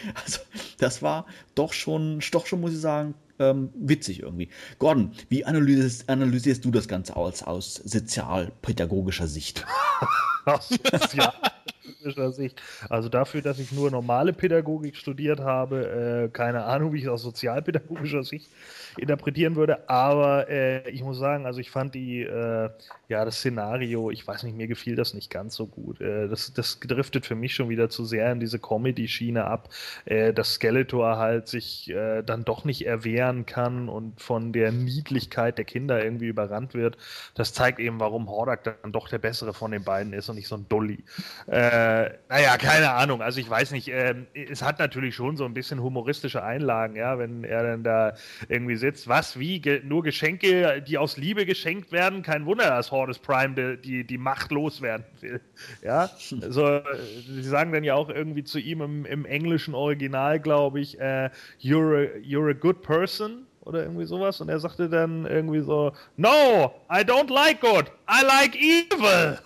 Also, 0.23 0.39
das 0.77 1.01
war 1.01 1.25
doch 1.55 1.73
schon, 1.73 2.21
doch 2.31 2.45
schon, 2.45 2.61
muss 2.61 2.73
ich 2.73 2.79
sagen, 2.79 3.13
ähm, 3.39 3.69
witzig 3.75 4.21
irgendwie. 4.21 4.49
Gordon, 4.79 5.11
wie 5.29 5.45
analysierst, 5.45 6.09
analysierst 6.09 6.63
du 6.65 6.71
das 6.71 6.87
Ganze 6.87 7.15
aus, 7.15 7.43
aus 7.43 7.75
sozialpädagogischer 7.75 9.27
Sicht? 9.27 9.65
aus 10.47 10.69
sozialpädagogischer 10.69 12.31
Sicht. 12.31 12.61
Also 12.89 13.09
dafür, 13.09 13.41
dass 13.41 13.59
ich 13.59 13.71
nur 13.71 13.91
normale 13.91 14.33
Pädagogik 14.33 14.95
studiert 14.95 15.39
habe, 15.39 16.25
äh, 16.25 16.29
keine 16.29 16.63
Ahnung, 16.63 16.93
wie 16.93 16.99
ich 16.99 17.03
es 17.03 17.09
aus 17.09 17.21
sozialpädagogischer 17.21 18.23
Sicht 18.23 18.49
interpretieren 18.97 19.55
würde. 19.55 19.89
Aber 19.89 20.49
äh, 20.49 20.89
ich 20.89 21.03
muss 21.03 21.17
sagen, 21.17 21.45
also 21.45 21.59
ich 21.59 21.69
fand 21.69 21.95
die, 21.95 22.21
äh, 22.21 22.69
ja, 23.09 23.25
das 23.25 23.37
Szenario, 23.37 24.11
ich 24.11 24.25
weiß 24.25 24.43
nicht, 24.43 24.55
mir 24.55 24.67
gefiel 24.67 24.95
das 24.95 25.13
nicht 25.13 25.29
ganz 25.29 25.55
so 25.55 25.67
gut. 25.67 26.01
Äh, 26.01 26.27
das, 26.27 26.53
das 26.53 26.79
driftet 26.79 27.25
für 27.25 27.35
mich 27.35 27.55
schon 27.55 27.69
wieder 27.69 27.89
zu 27.89 28.05
sehr 28.05 28.31
in 28.31 28.39
diese 28.39 28.59
Comedy-Schiene 28.59 29.45
ab, 29.45 29.69
äh, 30.05 30.33
dass 30.33 30.55
Skeletor 30.55 31.17
halt 31.17 31.47
sich 31.47 31.89
äh, 31.89 32.23
dann 32.23 32.43
doch 32.45 32.65
nicht 32.65 32.85
erwehren 32.85 33.45
kann 33.45 33.89
und 33.89 34.21
von 34.21 34.53
der 34.53 34.71
Niedlichkeit 34.71 35.57
der 35.57 35.65
Kinder 35.65 36.03
irgendwie 36.03 36.27
überrannt 36.27 36.73
wird. 36.73 36.97
Das 37.35 37.53
zeigt 37.53 37.79
eben, 37.79 37.99
warum 37.99 38.29
Hordak 38.29 38.63
dann 38.63 38.91
doch 38.91 39.09
der 39.09 39.19
bessere 39.19 39.53
von 39.53 39.71
den 39.71 39.83
beiden 39.83 40.13
ist 40.13 40.29
und 40.29 40.36
nicht 40.37 40.47
so 40.47 40.55
ein 40.55 40.65
Dolly. 40.69 41.03
Äh, 41.47 42.09
naja, 42.29 42.57
keine 42.57 42.91
Ahnung. 42.91 43.21
Also 43.21 43.39
ich 43.41 43.49
weiß 43.49 43.71
nicht, 43.71 43.89
äh, 43.89 44.15
es 44.33 44.61
hat 44.61 44.79
natürlich 44.79 45.15
schon 45.15 45.35
so 45.35 45.43
ein 45.43 45.53
bisschen 45.53 45.81
humoristische 45.81 46.43
Einlagen, 46.43 46.95
ja, 46.95 47.19
wenn 47.19 47.43
er 47.43 47.63
dann 47.63 47.83
da 47.83 48.13
irgendwie 48.47 48.77
sitzt, 48.77 49.07
was, 49.07 49.37
wie, 49.37 49.59
ge 49.59 49.81
nur 49.83 50.03
Geschenke, 50.03 50.81
die 50.81 50.97
aus 50.97 51.17
Liebe 51.17 51.45
geschenkt 51.45 51.91
werden, 51.91 52.21
kein 52.21 52.45
Wunder, 52.45 52.69
dass 52.69 52.91
Hordes 52.91 53.19
Prime 53.19 53.77
die, 53.77 54.05
die 54.05 54.17
Macht 54.17 54.51
loswerden 54.51 55.05
will. 55.19 55.41
Ja, 55.83 56.09
also 56.41 56.81
sie 57.27 57.43
sagen 57.43 57.71
dann 57.73 57.83
ja 57.83 57.95
auch 57.95 58.09
irgendwie 58.09 58.43
zu 58.43 58.59
ihm 58.59 58.81
im, 58.81 59.05
im 59.05 59.25
englischen 59.25 59.75
Original, 59.75 60.39
glaube 60.39 60.79
ich, 60.79 60.99
äh, 60.99 61.29
you're, 61.61 62.07
a, 62.07 62.17
you're 62.19 62.49
a 62.49 62.53
good 62.53 62.81
person 62.81 63.47
oder 63.67 63.83
irgendwie 63.83 64.05
sowas 64.05 64.39
und 64.39 64.49
er 64.49 64.59
sagte 64.59 64.89
dann 64.89 65.25
irgendwie 65.25 65.59
so, 65.59 65.91
no, 66.15 66.73
I 66.89 67.01
don't 67.01 67.31
like 67.31 67.59
good, 67.59 67.91
I 68.09 68.23
like 68.25 68.55
evil. 68.55 69.37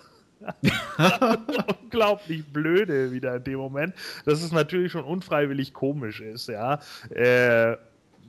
unglaublich 1.82 2.44
blöde 2.46 3.12
wieder 3.12 3.36
in 3.36 3.44
dem 3.44 3.58
Moment, 3.58 3.94
dass 4.24 4.42
es 4.42 4.52
natürlich 4.52 4.92
schon 4.92 5.04
unfreiwillig 5.04 5.72
komisch 5.72 6.20
ist, 6.20 6.48
ja. 6.48 6.80
Äh, 7.10 7.76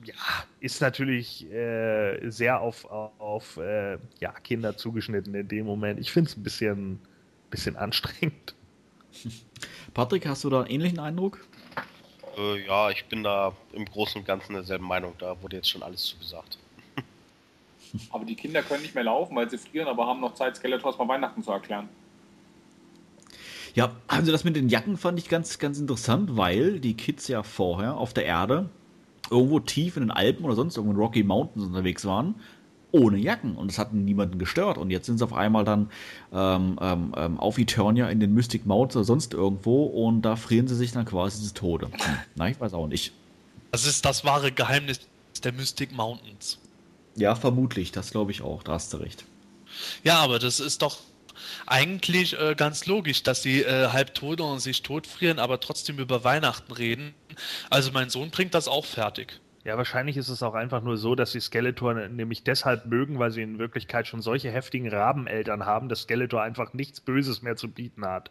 ja, 0.04 0.14
ist 0.60 0.80
natürlich 0.80 1.50
äh, 1.50 2.28
sehr 2.28 2.60
auf, 2.60 2.84
auf 2.84 3.56
äh, 3.56 3.98
ja, 4.20 4.32
Kinder 4.32 4.76
zugeschnitten 4.76 5.34
in 5.34 5.48
dem 5.48 5.66
Moment. 5.66 5.98
Ich 5.98 6.12
finde 6.12 6.30
es 6.30 6.36
ein 6.36 6.42
bisschen, 6.42 7.00
bisschen 7.50 7.76
anstrengend. 7.76 8.54
Patrick, 9.94 10.26
hast 10.26 10.44
du 10.44 10.50
da 10.50 10.60
einen 10.60 10.70
ähnlichen 10.70 10.98
Eindruck? 10.98 11.40
Äh, 12.36 12.66
ja, 12.66 12.90
ich 12.90 13.04
bin 13.06 13.22
da 13.22 13.52
im 13.72 13.84
Großen 13.84 14.20
und 14.20 14.26
Ganzen 14.26 14.54
derselben 14.54 14.86
Meinung. 14.86 15.14
Da 15.18 15.40
wurde 15.40 15.56
jetzt 15.56 15.70
schon 15.70 15.82
alles 15.82 16.04
zugesagt. 16.04 16.58
Aber 18.10 18.24
die 18.24 18.34
Kinder 18.34 18.62
können 18.62 18.82
nicht 18.82 18.94
mehr 18.94 19.04
laufen, 19.04 19.36
weil 19.36 19.48
sie 19.48 19.58
frieren, 19.58 19.86
aber 19.86 20.06
haben 20.06 20.20
noch 20.20 20.34
Zeit, 20.34 20.56
Skeletors 20.56 20.98
mal 20.98 21.06
Weihnachten 21.06 21.42
zu 21.42 21.52
erklären. 21.52 21.88
Ja, 23.74 23.96
also 24.06 24.30
das 24.30 24.44
mit 24.44 24.54
den 24.56 24.68
Jacken 24.68 24.96
fand 24.96 25.18
ich 25.18 25.28
ganz, 25.28 25.58
ganz 25.58 25.78
interessant, 25.78 26.36
weil 26.36 26.78
die 26.78 26.94
Kids 26.94 27.26
ja 27.28 27.42
vorher 27.42 27.96
auf 27.96 28.14
der 28.14 28.24
Erde 28.24 28.68
irgendwo 29.30 29.58
tief 29.58 29.96
in 29.96 30.04
den 30.04 30.10
Alpen 30.10 30.44
oder 30.44 30.54
sonst 30.54 30.76
irgendwo 30.76 30.94
in 30.94 31.00
Rocky 31.00 31.24
Mountains 31.24 31.66
unterwegs 31.66 32.04
waren, 32.04 32.36
ohne 32.92 33.18
Jacken 33.18 33.56
und 33.56 33.70
es 33.70 33.78
hat 33.78 33.92
niemanden 33.92 34.38
gestört. 34.38 34.78
Und 34.78 34.90
jetzt 34.90 35.06
sind 35.06 35.18
sie 35.18 35.24
auf 35.24 35.32
einmal 35.32 35.64
dann 35.64 35.90
ähm, 36.32 36.78
ähm, 36.80 37.14
ähm, 37.16 37.40
auf 37.40 37.58
Eternia 37.58 38.08
in 38.08 38.20
den 38.20 38.32
Mystic 38.32 38.64
Mountains 38.64 38.96
oder 38.96 39.04
sonst 39.04 39.34
irgendwo 39.34 39.84
und 39.84 40.22
da 40.22 40.36
frieren 40.36 40.68
sie 40.68 40.76
sich 40.76 40.92
dann 40.92 41.04
quasi 41.04 41.42
zu 41.42 41.52
Tode. 41.54 41.90
Na, 42.36 42.48
ich 42.48 42.60
weiß 42.60 42.74
auch 42.74 42.86
nicht. 42.86 43.12
Das 43.72 43.86
ist 43.86 44.04
das 44.04 44.24
wahre 44.24 44.52
Geheimnis 44.52 45.00
der 45.42 45.52
Mystic 45.52 45.92
Mountains. 45.92 46.58
Ja, 47.16 47.34
vermutlich, 47.34 47.90
das 47.90 48.12
glaube 48.12 48.30
ich 48.30 48.42
auch, 48.42 48.62
da 48.62 48.72
hast 48.74 48.92
du 48.92 48.98
recht. 48.98 49.24
Ja, 50.04 50.20
aber 50.20 50.38
das 50.38 50.60
ist 50.60 50.82
doch 50.82 50.98
eigentlich 51.66 52.38
äh, 52.38 52.54
ganz 52.56 52.86
logisch, 52.86 53.22
dass 53.22 53.42
sie 53.42 53.62
äh, 53.62 53.88
halb 53.88 54.14
tot 54.14 54.40
und 54.40 54.60
sich 54.60 54.82
totfrieren, 54.82 55.38
aber 55.38 55.60
trotzdem 55.60 55.98
über 55.98 56.24
Weihnachten 56.24 56.72
reden. 56.72 57.14
Also 57.70 57.90
mein 57.92 58.10
Sohn 58.10 58.30
bringt 58.30 58.54
das 58.54 58.68
auch 58.68 58.84
fertig. 58.84 59.40
Ja, 59.64 59.78
wahrscheinlich 59.78 60.18
ist 60.18 60.28
es 60.28 60.42
auch 60.42 60.52
einfach 60.52 60.82
nur 60.82 60.98
so, 60.98 61.14
dass 61.14 61.32
sie 61.32 61.40
Skeletor 61.40 61.94
nämlich 61.94 62.44
deshalb 62.44 62.84
mögen, 62.84 63.18
weil 63.18 63.30
sie 63.30 63.40
in 63.40 63.58
Wirklichkeit 63.58 64.06
schon 64.06 64.20
solche 64.20 64.50
heftigen 64.50 64.88
Rabeneltern 64.88 65.64
haben, 65.64 65.88
dass 65.88 66.02
Skeletor 66.02 66.42
einfach 66.42 66.74
nichts 66.74 67.00
Böses 67.00 67.40
mehr 67.40 67.56
zu 67.56 67.68
bieten 67.68 68.04
hat. 68.04 68.30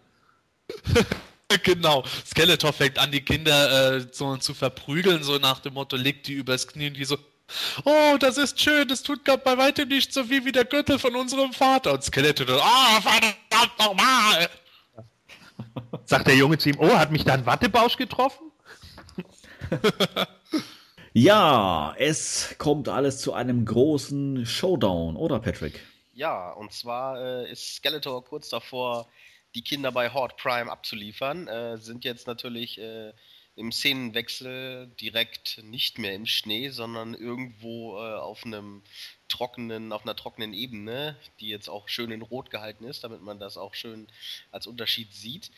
genau. 1.63 2.03
Skeletor 2.25 2.71
fängt 2.71 2.99
an, 2.99 3.11
die 3.11 3.21
Kinder 3.21 3.95
äh, 3.95 4.05
so, 4.11 4.37
zu 4.37 4.53
verprügeln, 4.53 5.23
so 5.23 5.39
nach 5.39 5.59
dem 5.59 5.73
Motto, 5.73 5.95
legt 5.95 6.27
die 6.27 6.33
übers 6.33 6.67
Knie 6.67 6.87
und 6.87 6.97
die 6.97 7.05
so, 7.05 7.17
Oh, 7.85 8.17
das 8.19 8.37
ist 8.37 8.59
schön, 8.59 8.87
das 8.87 9.03
tut 9.03 9.23
gerade 9.25 9.43
bei 9.43 9.57
weitem 9.57 9.87
nicht 9.89 10.13
so 10.13 10.23
viel 10.23 10.45
wie 10.45 10.51
der 10.51 10.65
Gürtel 10.65 10.99
von 10.99 11.15
unserem 11.15 11.53
Vater. 11.53 11.93
Und 11.93 12.03
Skeletor, 12.03 12.47
oh, 12.49 13.01
verdammt 13.01 13.79
nochmal! 13.79 14.49
Sagt 16.05 16.27
der 16.27 16.35
Junge 16.35 16.57
zu 16.57 16.69
ihm, 16.69 16.77
oh, 16.79 16.97
hat 16.97 17.11
mich 17.11 17.23
da 17.23 17.33
ein 17.33 17.45
Wattebausch 17.45 17.97
getroffen? 17.97 18.51
ja, 21.13 21.95
es 21.97 22.55
kommt 22.57 22.89
alles 22.89 23.21
zu 23.21 23.33
einem 23.33 23.65
großen 23.65 24.45
Showdown, 24.45 25.15
oder 25.15 25.39
Patrick? 25.39 25.79
Ja, 26.13 26.51
und 26.51 26.73
zwar 26.73 27.19
äh, 27.19 27.51
ist 27.51 27.75
Skeletor 27.75 28.23
kurz 28.23 28.49
davor, 28.49 29.07
die 29.55 29.63
Kinder 29.63 29.91
bei 29.91 30.11
Horde 30.11 30.35
Prime 30.37 30.71
abzuliefern. 30.71 31.47
Äh, 31.47 31.77
sind 31.77 32.05
jetzt 32.05 32.27
natürlich 32.27 32.79
äh, 32.79 33.13
im 33.55 33.71
Szenenwechsel 33.71 34.87
direkt 34.99 35.63
nicht 35.63 35.99
mehr 35.99 36.13
im 36.13 36.25
Schnee, 36.25 36.69
sondern 36.69 37.13
irgendwo 37.13 37.97
äh, 37.97 38.15
auf 38.15 38.45
einem 38.45 38.81
trockenen, 39.27 39.91
auf 39.91 40.03
einer 40.03 40.15
trockenen 40.15 40.53
Ebene, 40.53 41.15
die 41.39 41.49
jetzt 41.49 41.69
auch 41.69 41.87
schön 41.87 42.11
in 42.11 42.21
Rot 42.21 42.49
gehalten 42.49 42.85
ist, 42.85 43.03
damit 43.03 43.21
man 43.21 43.39
das 43.39 43.57
auch 43.57 43.73
schön 43.75 44.07
als 44.51 44.67
Unterschied 44.67 45.13
sieht. 45.13 45.51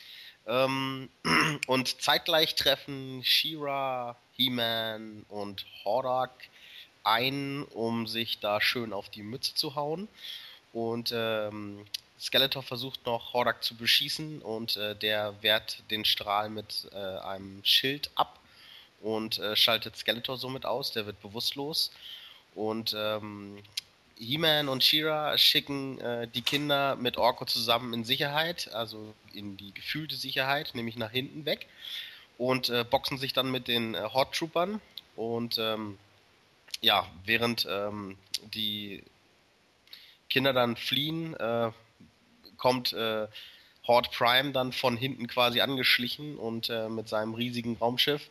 Ähm, 0.45 1.09
und 1.67 2.01
zeitgleich 2.01 2.55
treffen 2.55 3.23
She-Ra, 3.23 4.17
He-Man 4.33 5.25
und 5.29 5.65
Hordak 5.83 6.31
ein, 7.03 7.63
um 7.63 8.07
sich 8.07 8.39
da 8.39 8.59
schön 8.59 8.91
auf 8.91 9.09
die 9.09 9.23
Mütze 9.23 9.53
zu 9.55 9.75
hauen. 9.75 10.07
Und 10.73 11.13
ähm, 11.15 11.85
Skeletor 12.19 12.63
versucht 12.63 13.05
noch 13.05 13.33
Hordak 13.33 13.63
zu 13.63 13.75
beschießen 13.75 14.41
und 14.41 14.77
äh, 14.77 14.95
der 14.95 15.41
wehrt 15.41 15.83
den 15.91 16.05
Strahl 16.05 16.49
mit 16.49 16.87
äh, 16.93 16.97
einem 16.97 17.63
Schild 17.63 18.09
ab 18.15 18.39
und 19.01 19.37
äh, 19.39 19.55
schaltet 19.55 19.97
Skeletor 19.97 20.37
somit 20.37 20.65
aus. 20.65 20.91
Der 20.91 21.05
wird 21.05 21.21
bewusstlos. 21.21 21.91
Und 22.55 22.95
ähm, 22.97 23.61
He-Man 24.17 24.69
und 24.69 24.83
She-Ra 24.83 25.37
schicken 25.37 25.99
äh, 25.99 26.27
die 26.27 26.41
Kinder 26.41 26.95
mit 26.95 27.17
Orko 27.17 27.45
zusammen 27.45 27.93
in 27.93 28.03
Sicherheit, 28.05 28.73
also 28.73 29.13
in 29.33 29.57
die 29.57 29.73
gefühlte 29.73 30.15
Sicherheit, 30.15 30.71
nämlich 30.73 30.95
nach 30.95 31.11
hinten 31.11 31.45
weg. 31.45 31.67
Und 32.37 32.69
äh, 32.69 32.83
boxen 32.83 33.17
sich 33.17 33.33
dann 33.33 33.51
mit 33.51 33.67
den 33.67 33.93
äh, 33.93 34.09
Hot 34.13 34.33
Troopern. 34.33 34.81
Und 35.15 35.57
ähm, 35.59 35.97
ja, 36.81 37.07
während 37.25 37.67
ähm, 37.69 38.17
die 38.53 39.03
Kinder 40.29 40.53
dann 40.53 40.77
fliehen, 40.77 41.33
äh, 41.35 41.71
kommt 42.57 42.93
äh, 42.93 43.27
Horde 43.87 44.09
Prime 44.09 44.51
dann 44.51 44.71
von 44.71 44.97
hinten 44.97 45.27
quasi 45.27 45.61
angeschlichen 45.61 46.37
und 46.37 46.69
äh, 46.69 46.89
mit 46.89 47.07
seinem 47.07 47.33
riesigen 47.33 47.77
Raumschiff. 47.77 48.29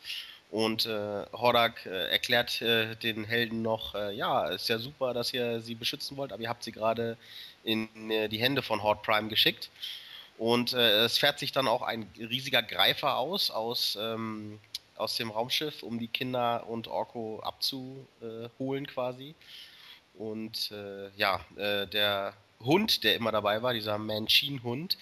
Und 0.51 0.85
äh, 0.85 1.25
Hordak 1.33 1.85
äh, 1.85 2.11
erklärt 2.11 2.61
äh, 2.61 2.95
den 2.95 3.25
Helden 3.25 3.61
noch, 3.61 3.95
äh, 3.95 4.15
ja, 4.15 4.47
ist 4.47 4.69
ja 4.69 4.77
super, 4.77 5.13
dass 5.13 5.33
ihr 5.33 5.59
sie 5.59 5.75
beschützen 5.75 6.15
wollt, 6.17 6.31
aber 6.31 6.43
ihr 6.43 6.49
habt 6.49 6.63
sie 6.63 6.71
gerade 6.71 7.17
in 7.63 7.89
äh, 8.11 8.29
die 8.29 8.37
Hände 8.37 8.61
von 8.61 8.81
Horde 8.83 9.01
Prime 9.03 9.27
geschickt. 9.27 9.69
Und 10.37 10.73
äh, 10.73 11.05
es 11.05 11.17
fährt 11.17 11.39
sich 11.39 11.51
dann 11.51 11.67
auch 11.67 11.81
ein 11.81 12.09
riesiger 12.17 12.61
Greifer 12.61 13.17
aus, 13.17 13.51
aus, 13.51 13.97
ähm, 13.99 14.59
aus 14.97 15.15
dem 15.17 15.31
Raumschiff, 15.31 15.81
um 15.83 15.99
die 15.99 16.07
Kinder 16.07 16.67
und 16.67 16.87
Orko 16.87 17.39
abzuholen 17.39 18.87
quasi. 18.87 19.35
Und 20.13 20.71
ja, 21.17 21.41
der 21.57 22.33
Hund, 22.61 23.03
der 23.03 23.15
immer 23.15 23.31
dabei 23.31 23.61
war, 23.61 23.73
dieser 23.73 23.97
Manchin-Hund, 23.97 24.97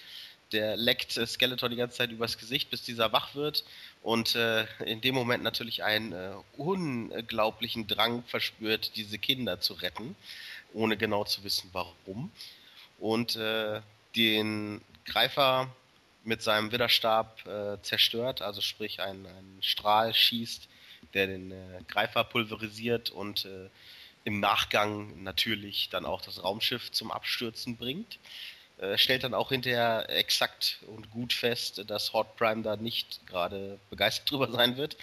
der 0.52 0.76
leckt 0.76 1.12
Skeletor 1.12 1.68
die 1.68 1.76
ganze 1.76 1.96
Zeit 1.98 2.10
übers 2.10 2.38
Gesicht, 2.38 2.70
bis 2.70 2.82
dieser 2.82 3.12
wach 3.12 3.34
wird 3.34 3.64
und 4.02 4.34
äh, 4.34 4.66
in 4.84 5.00
dem 5.00 5.14
Moment 5.14 5.42
natürlich 5.42 5.82
einen 5.82 6.12
äh, 6.12 6.32
unglaublichen 6.56 7.86
Drang 7.86 8.22
verspürt, 8.24 8.96
diese 8.96 9.18
Kinder 9.18 9.60
zu 9.60 9.74
retten, 9.74 10.14
ohne 10.72 10.96
genau 10.96 11.24
zu 11.24 11.42
wissen 11.42 11.70
warum. 11.72 12.30
Und 12.98 13.36
äh, 13.36 13.80
den 14.14 14.80
Greifer 15.06 15.68
mit 16.24 16.42
seinem 16.42 16.72
Widerstab 16.72 17.46
äh, 17.46 17.82
zerstört, 17.82 18.42
also 18.42 18.60
sprich 18.60 19.00
einen, 19.00 19.26
einen 19.26 19.58
Strahl 19.60 20.14
schießt, 20.14 20.68
der 21.14 21.26
den 21.26 21.50
äh, 21.50 21.82
Greifer 21.88 22.24
pulverisiert 22.24 23.10
und 23.10 23.44
äh, 23.44 23.68
im 24.24 24.40
Nachgang 24.40 25.22
natürlich 25.22 25.90
dann 25.90 26.06
auch 26.06 26.22
das 26.22 26.42
Raumschiff 26.42 26.90
zum 26.90 27.10
Abstürzen 27.12 27.76
bringt. 27.76 28.18
äh, 28.78 28.98
stellt 28.98 29.22
dann 29.22 29.34
auch 29.34 29.50
hinterher 29.50 30.06
exakt 30.10 30.80
und 30.88 31.10
gut 31.10 31.32
fest, 31.32 31.84
dass 31.88 32.12
Hot 32.12 32.36
Prime 32.36 32.62
da 32.62 32.76
nicht 32.76 33.26
gerade 33.26 33.78
begeistert 33.90 34.30
drüber 34.30 34.50
sein 34.50 34.76
wird. 34.76 34.96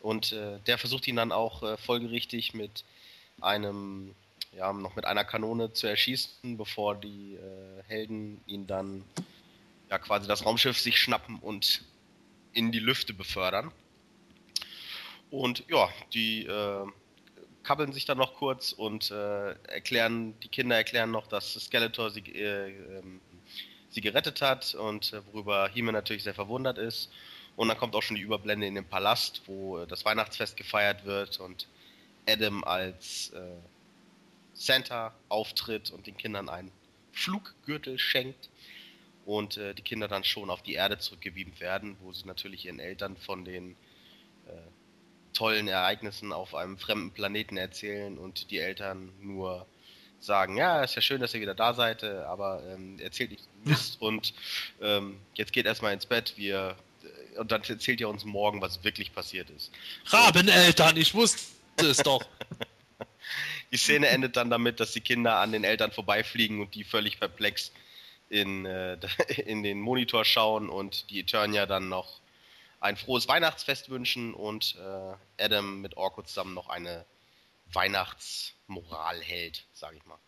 Und 0.00 0.32
äh, 0.32 0.58
der 0.66 0.78
versucht 0.78 1.08
ihn 1.08 1.16
dann 1.16 1.32
auch 1.32 1.62
äh, 1.62 1.76
folgerichtig 1.78 2.52
mit 2.54 2.84
einem, 3.40 4.14
ja, 4.52 4.72
noch 4.72 4.96
mit 4.96 5.04
einer 5.06 5.24
Kanone 5.24 5.72
zu 5.72 5.86
erschießen, 5.86 6.56
bevor 6.56 6.94
die 6.96 7.34
äh, 7.34 7.82
Helden 7.88 8.40
ihn 8.46 8.66
dann 8.66 9.04
ja 9.90 9.98
quasi 9.98 10.28
das 10.28 10.44
Raumschiff 10.44 10.78
sich 10.78 10.98
schnappen 10.98 11.38
und 11.38 11.82
in 12.52 12.72
die 12.72 12.80
Lüfte 12.80 13.14
befördern. 13.14 13.72
Und 15.30 15.64
ja, 15.68 15.88
die 16.12 16.46
äh, 16.46 16.86
kabbeln 17.66 17.92
sich 17.92 18.04
dann 18.04 18.18
noch 18.18 18.34
kurz 18.34 18.72
und 18.72 19.10
äh, 19.10 19.50
erklären, 19.64 20.38
die 20.40 20.48
Kinder 20.48 20.76
erklären 20.76 21.10
noch, 21.10 21.26
dass 21.26 21.54
Skeletor 21.54 22.10
sie, 22.10 22.20
äh, 22.20 22.68
ähm, 22.98 23.20
sie 23.90 24.00
gerettet 24.00 24.40
hat 24.40 24.74
und 24.76 25.12
äh, 25.12 25.20
worüber 25.32 25.68
Hime 25.68 25.92
natürlich 25.92 26.22
sehr 26.22 26.34
verwundert 26.34 26.78
ist. 26.78 27.10
Und 27.56 27.66
dann 27.68 27.76
kommt 27.76 27.96
auch 27.96 28.02
schon 28.02 28.14
die 28.14 28.22
Überblende 28.22 28.68
in 28.68 28.76
den 28.76 28.84
Palast, 28.84 29.42
wo 29.46 29.78
äh, 29.78 29.86
das 29.88 30.04
Weihnachtsfest 30.04 30.56
gefeiert 30.56 31.04
wird 31.04 31.40
und 31.40 31.66
Adam 32.28 32.62
als 32.62 33.30
äh, 33.30 33.40
Santa 34.54 35.12
auftritt 35.28 35.90
und 35.90 36.06
den 36.06 36.16
Kindern 36.16 36.48
einen 36.48 36.70
Fluggürtel 37.10 37.98
schenkt 37.98 38.48
und 39.24 39.56
äh, 39.56 39.74
die 39.74 39.82
Kinder 39.82 40.06
dann 40.06 40.22
schon 40.22 40.50
auf 40.50 40.62
die 40.62 40.74
Erde 40.74 40.98
zurückgebeamt 40.98 41.58
werden, 41.58 41.96
wo 42.00 42.12
sie 42.12 42.26
natürlich 42.26 42.66
ihren 42.66 42.78
Eltern 42.78 43.16
von 43.16 43.44
den 43.44 43.74
tollen 45.36 45.68
Ereignissen 45.68 46.32
auf 46.32 46.54
einem 46.54 46.78
fremden 46.78 47.12
Planeten 47.12 47.56
erzählen 47.56 48.18
und 48.18 48.50
die 48.50 48.58
Eltern 48.58 49.12
nur 49.20 49.66
sagen, 50.18 50.56
ja, 50.56 50.82
ist 50.82 50.96
ja 50.96 51.02
schön, 51.02 51.20
dass 51.20 51.34
ihr 51.34 51.40
wieder 51.40 51.54
da 51.54 51.74
seid, 51.74 52.02
äh, 52.02 52.22
aber 52.26 52.62
ähm, 52.72 52.98
erzählt 52.98 53.30
nicht 53.30 53.44
Mist 53.64 54.00
und 54.00 54.34
ähm, 54.80 55.18
jetzt 55.34 55.52
geht 55.52 55.66
erstmal 55.66 55.92
ins 55.92 56.06
Bett, 56.06 56.34
wir 56.36 56.76
äh, 57.34 57.38
und 57.38 57.52
dann 57.52 57.62
erzählt 57.62 58.00
ihr 58.00 58.08
uns 58.08 58.24
morgen, 58.24 58.60
was 58.62 58.82
wirklich 58.82 59.12
passiert 59.12 59.50
ist. 59.50 59.70
Rabeneltern, 60.06 60.96
ich 60.96 61.14
wusste 61.14 61.42
es 61.82 61.98
doch. 61.98 62.24
die 63.72 63.76
Szene 63.76 64.08
endet 64.08 64.36
dann 64.36 64.48
damit, 64.48 64.80
dass 64.80 64.92
die 64.92 65.02
Kinder 65.02 65.36
an 65.36 65.52
den 65.52 65.64
Eltern 65.64 65.92
vorbeifliegen 65.92 66.60
und 66.60 66.74
die 66.74 66.84
völlig 66.84 67.20
perplex 67.20 67.72
in, 68.30 68.64
äh, 68.64 68.96
in 69.44 69.62
den 69.62 69.80
Monitor 69.80 70.24
schauen 70.24 70.70
und 70.70 71.10
die 71.10 71.20
Eternia 71.20 71.66
dann 71.66 71.90
noch 71.90 72.20
ein 72.80 72.96
frohes 72.96 73.28
Weihnachtsfest 73.28 73.88
wünschen 73.88 74.34
und 74.34 74.76
äh, 74.78 75.42
Adam 75.42 75.80
mit 75.80 75.96
Orko 75.96 76.22
zusammen 76.22 76.54
noch 76.54 76.68
eine 76.68 77.04
Weihnachtsmoral 77.72 79.20
hält, 79.20 79.66
sage 79.72 79.96
ich 79.96 80.06
mal. 80.06 80.18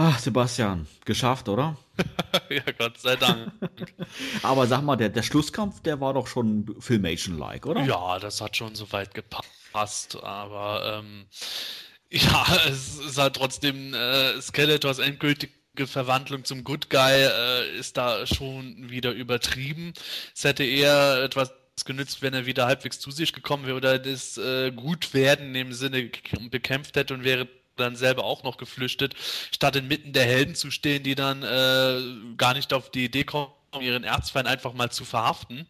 Ach, 0.00 0.16
Sebastian, 0.20 0.86
geschafft, 1.04 1.48
oder? 1.48 1.76
ja, 2.50 2.62
Gott 2.78 3.00
sei 3.00 3.16
Dank. 3.16 3.52
Aber 4.44 4.68
sag 4.68 4.82
mal, 4.82 4.94
der, 4.94 5.08
der 5.08 5.24
Schlusskampf, 5.24 5.80
der 5.82 6.00
war 6.00 6.14
doch 6.14 6.28
schon 6.28 6.76
Filmation-like, 6.78 7.66
oder? 7.66 7.82
Ja, 7.82 8.20
das 8.20 8.40
hat 8.40 8.56
schon 8.56 8.76
soweit 8.76 9.12
gepasst, 9.12 10.16
aber 10.22 11.00
ähm, 11.02 11.26
ja, 12.10 12.46
es 12.68 12.98
ist 12.98 13.18
halt 13.18 13.34
trotzdem 13.34 13.92
äh, 13.92 14.40
Skeletors 14.40 15.00
endgültig 15.00 15.50
Verwandlung 15.86 16.44
zum 16.44 16.64
Good 16.64 16.90
Guy 16.90 17.24
äh, 17.24 17.78
ist 17.78 17.96
da 17.96 18.26
schon 18.26 18.90
wieder 18.90 19.12
übertrieben. 19.12 19.92
Es 20.34 20.44
hätte 20.44 20.64
eher 20.64 21.22
etwas 21.22 21.52
genützt, 21.84 22.22
wenn 22.22 22.34
er 22.34 22.46
wieder 22.46 22.66
halbwegs 22.66 22.98
zu 23.00 23.10
sich 23.10 23.32
gekommen 23.32 23.66
wäre 23.66 23.76
oder 23.76 23.98
das 23.98 24.36
äh, 24.38 24.72
Gutwerden 24.72 25.54
im 25.54 25.72
Sinne 25.72 26.10
bekämpft 26.50 26.96
hätte 26.96 27.14
und 27.14 27.24
wäre 27.24 27.48
dann 27.76 27.96
selber 27.96 28.24
auch 28.24 28.42
noch 28.42 28.56
geflüchtet, 28.56 29.14
statt 29.52 29.76
inmitten 29.76 30.12
der 30.12 30.24
Helden 30.24 30.54
zu 30.54 30.70
stehen, 30.70 31.02
die 31.02 31.14
dann 31.14 31.42
äh, 31.42 32.34
gar 32.36 32.54
nicht 32.54 32.72
auf 32.72 32.90
die 32.90 33.04
Idee 33.04 33.24
kommen, 33.24 33.52
ihren 33.80 34.04
Erzfeind 34.04 34.48
einfach 34.48 34.72
mal 34.72 34.90
zu 34.90 35.04
verhaften, 35.04 35.66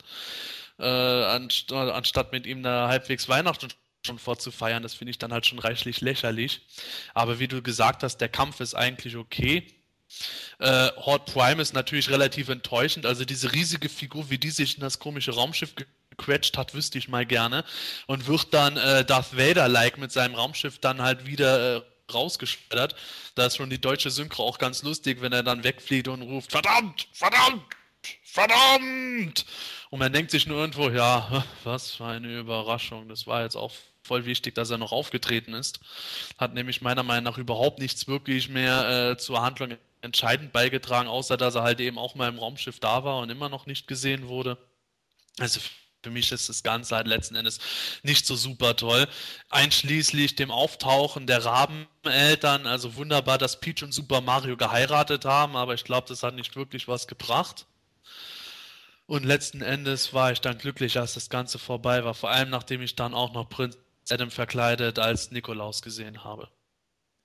äh, 0.79 0.87
anst 0.87 1.73
anstatt 1.73 2.33
mit 2.33 2.47
ihm 2.47 2.63
da 2.63 2.89
halbwegs 2.89 3.29
Weihnachten 3.29 3.69
schon 4.07 4.19
vorzufeiern. 4.19 4.83
Das 4.83 4.95
finde 4.95 5.11
ich 5.11 5.19
dann 5.19 5.33
halt 5.33 5.47
schon 5.47 5.59
reichlich 5.59 6.01
lächerlich. 6.01 6.63
Aber 7.15 7.39
wie 7.39 7.49
du 7.49 7.63
gesagt 7.63 8.03
hast, 8.03 8.19
der 8.19 8.29
Kampf 8.29 8.61
ist 8.61 8.75
eigentlich 8.75 9.17
okay. 9.17 9.67
Äh, 10.59 10.91
Horde 10.97 11.31
Prime 11.31 11.63
ist 11.63 11.75
natürlich 11.75 12.11
relativ 12.11 12.49
enttäuschend. 12.49 13.07
Also 13.07 13.25
diese 13.25 13.53
riesige 13.53 13.89
Figur, 13.89 14.31
wie 14.31 14.39
die 14.39 14.51
sich 14.51 14.77
in 14.77 14.81
das 14.81 14.99
komische 14.99 15.33
Raumschiff 15.33 15.75
gequetscht 15.75 16.57
hat, 16.57 16.75
wüsste 16.75 16.99
ich 16.99 17.09
mal 17.09 17.27
gerne. 17.27 17.65
Und 18.07 18.27
wird 18.27 18.53
dann 18.53 18.77
äh, 18.77 19.05
Darth 19.05 19.37
Vader-like 19.37 19.99
mit 19.99 20.13
seinem 20.13 20.35
Raumschiff 20.35 20.79
dann 20.79 21.03
halt 21.03 21.27
wieder 21.27 21.77
äh, 21.77 21.83
rausgeschleudert. 22.13 22.97
Da 23.35 23.47
ist 23.47 23.57
schon 23.57 23.71
die 23.71 23.81
deutsche 23.81 24.11
Synchro 24.11 24.45
auch 24.45 24.59
ganz 24.59 24.83
lustig, 24.83 25.21
wenn 25.21 25.33
er 25.33 25.43
dann 25.43 25.65
wegfliegt 25.65 26.09
und 26.09 26.23
ruft, 26.23 26.51
verdammt, 26.51 27.09
verdammt, 27.13 27.63
verdammt! 28.23 29.45
Und 29.91 29.99
man 29.99 30.13
denkt 30.13 30.31
sich 30.31 30.47
nur 30.47 30.59
irgendwo, 30.59 30.91
ja, 30.91 31.45
was 31.65 31.93
für 31.93 32.07
eine 32.07 32.39
Überraschung. 32.39 33.09
Das 33.09 33.27
war 33.27 33.43
jetzt 33.43 33.57
auch 33.57 33.73
voll 34.03 34.25
wichtig, 34.25 34.55
dass 34.55 34.71
er 34.71 34.79
noch 34.79 34.93
aufgetreten 34.93 35.55
ist. 35.55 35.81
Hat 36.39 36.55
nämlich 36.55 36.81
meiner 36.81 37.03
Meinung 37.03 37.25
nach 37.25 37.39
überhaupt 37.39 37.79
nichts 37.79 38.09
wirklich 38.09 38.49
mehr 38.49 39.11
äh, 39.11 39.19
zur 39.19 39.43
Handlung 39.43 39.77
entscheidend 40.01 40.53
beigetragen, 40.53 41.09
außer 41.09 41.37
dass 41.37 41.55
er 41.55 41.63
halt 41.63 41.81
eben 41.81 41.99
auch 41.99 42.15
mal 42.15 42.29
im 42.29 42.39
Raumschiff 42.39 42.81
da 42.81 43.05
war 43.05 43.19
und 43.19 43.31
immer 43.31 43.49
noch 43.49 43.67
nicht 43.67 43.87
gesehen 43.87 44.29
wurde. 44.29 44.59
Also 45.39 45.61
für 46.03 46.11
mich 46.11 46.31
ist 46.31 46.49
das 46.49 46.63
Ganze 46.63 46.97
halt 46.97 47.09
letzten 47.09 47.35
Endes 47.35 47.59
nicht 48.03 48.27
so 48.27 48.37
super 48.37 48.77
toll. 48.77 49.09
Einschließlich 49.51 50.37
dem 50.37 50.51
Auftauchen 50.51 51.27
der 51.27 51.45
Rabeneltern. 51.45 52.67
Also 52.67 52.95
wunderbar, 52.97 53.39
dass 53.39 53.61
Peach 53.61 53.83
und 53.83 53.93
Super 53.93 54.21
Mario 54.21 54.57
geheiratet 54.57 55.25
haben, 55.25 55.57
aber 55.57 55.75
ich 55.75 55.85
glaube, 55.85 56.09
das 56.09 56.23
hat 56.23 56.35
nicht 56.35 56.55
wirklich 56.57 56.87
was 56.89 57.09
gebracht. 57.09 57.67
Und 59.07 59.25
letzten 59.25 59.63
Endes 59.63 60.13
war 60.13 60.33
ich 60.33 60.41
dann 60.41 60.59
glücklich, 60.59 60.99
als 60.99 61.15
das 61.15 61.31
Ganze 61.31 61.59
vorbei 61.59 62.05
war. 62.05 62.15
Vor 62.15 62.31
allem, 62.31 62.51
nachdem 62.51 62.83
ich 62.83 62.95
dann 62.95 63.15
auch 63.15 63.33
noch 63.33 63.49
Prinz 63.49 63.79
Adam 64.11 64.31
verkleidet 64.31 64.99
als 64.99 65.31
Nikolaus 65.31 65.83
gesehen 65.83 66.25
habe. 66.25 66.49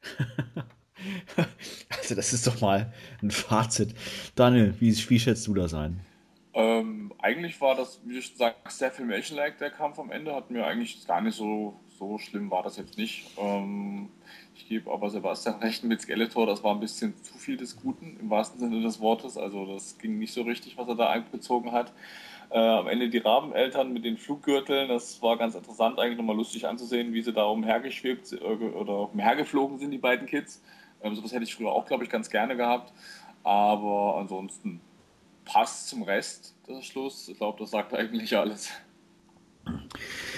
Also 1.90 2.16
das 2.16 2.34
ist 2.34 2.46
doch 2.48 2.60
mal 2.60 2.92
ein 3.22 3.32
Fazit. 3.32 3.96
Daniel, 4.36 4.76
wie, 4.80 4.92
wie 5.10 5.20
schätzt 5.20 5.48
du 5.48 5.54
das 5.54 5.74
ein? 5.74 6.02
Ähm, 6.56 7.12
eigentlich 7.18 7.60
war 7.62 7.76
das, 7.76 8.00
wie 8.06 8.16
du 8.16 8.22
schon 8.22 8.36
sagst, 8.36 8.78
sehr 8.78 8.92
Filmation-like, 8.92 9.58
der 9.58 9.72
Kampf 9.72 9.98
am 10.00 10.12
Ende. 10.12 10.36
Hat 10.36 10.52
mir 10.52 10.66
eigentlich 10.66 11.06
gar 11.08 11.22
nicht 11.22 11.36
so, 11.36 11.80
so 11.98 12.18
schlimm 12.20 12.52
war 12.52 12.62
das 12.62 12.78
jetzt 12.78 12.98
nicht. 12.98 13.26
Ähm, 13.38 14.10
ich 14.56 14.68
gebe 14.68 14.92
aber 14.92 15.10
Sebastian 15.10 15.56
recht 15.60 15.84
mit 15.84 16.02
Skeletor, 16.02 16.46
das 16.46 16.64
war 16.64 16.76
ein 16.76 16.80
bisschen 16.80 17.16
zu 17.24 17.38
viel 17.38 17.58
des 17.58 17.82
Guten, 17.82 18.18
im 18.20 18.30
wahrsten 18.30 18.60
Sinne 18.60 18.82
des 18.82 19.00
Wortes. 19.00 19.38
Also 19.38 19.66
das 19.66 19.98
ging 19.98 20.20
nicht 20.20 20.34
so 20.34 20.44
richtig, 20.44 20.78
was 20.78 20.88
er 20.88 20.96
da 20.96 21.10
einbezogen 21.10 21.72
hat. 21.72 21.92
Äh, 22.52 22.60
am 22.60 22.88
Ende 22.88 23.10
die 23.10 23.18
Rabeneltern 23.18 23.92
mit 23.92 24.06
den 24.06 24.18
Fluggürteln, 24.18 24.90
das 24.90 25.24
war 25.24 25.38
ganz 25.38 25.56
interessant, 25.56 25.98
eigentlich 25.98 26.18
nochmal 26.18 26.36
lustig 26.36 26.68
anzusehen, 26.68 27.12
wie 27.14 27.24
sie 27.24 27.34
da 27.34 27.46
umhergeschwebt 27.46 28.32
äh, 28.34 28.36
oder 28.36 29.12
umhergeflogen 29.12 29.80
sind, 29.80 29.90
die 29.90 29.98
beiden 29.98 30.28
Kids. 30.28 30.62
Ähm, 31.04 31.16
sowas 31.16 31.32
hätte 31.32 31.44
ich 31.44 31.54
früher 31.54 31.72
auch, 31.72 31.86
glaube 31.86 32.04
ich, 32.04 32.10
ganz 32.10 32.30
gerne 32.30 32.56
gehabt. 32.56 32.94
Aber 33.44 34.18
ansonsten 34.20 34.82
passt 35.46 35.90
zum 35.90 36.04
Rest 36.04 36.56
der 36.68 36.82
Schluss. 36.82 37.28
Ich 37.28 37.38
glaube, 37.38 37.60
das 37.60 37.72
sagt 37.72 37.94
eigentlich 37.94 38.36
alles. 38.38 38.70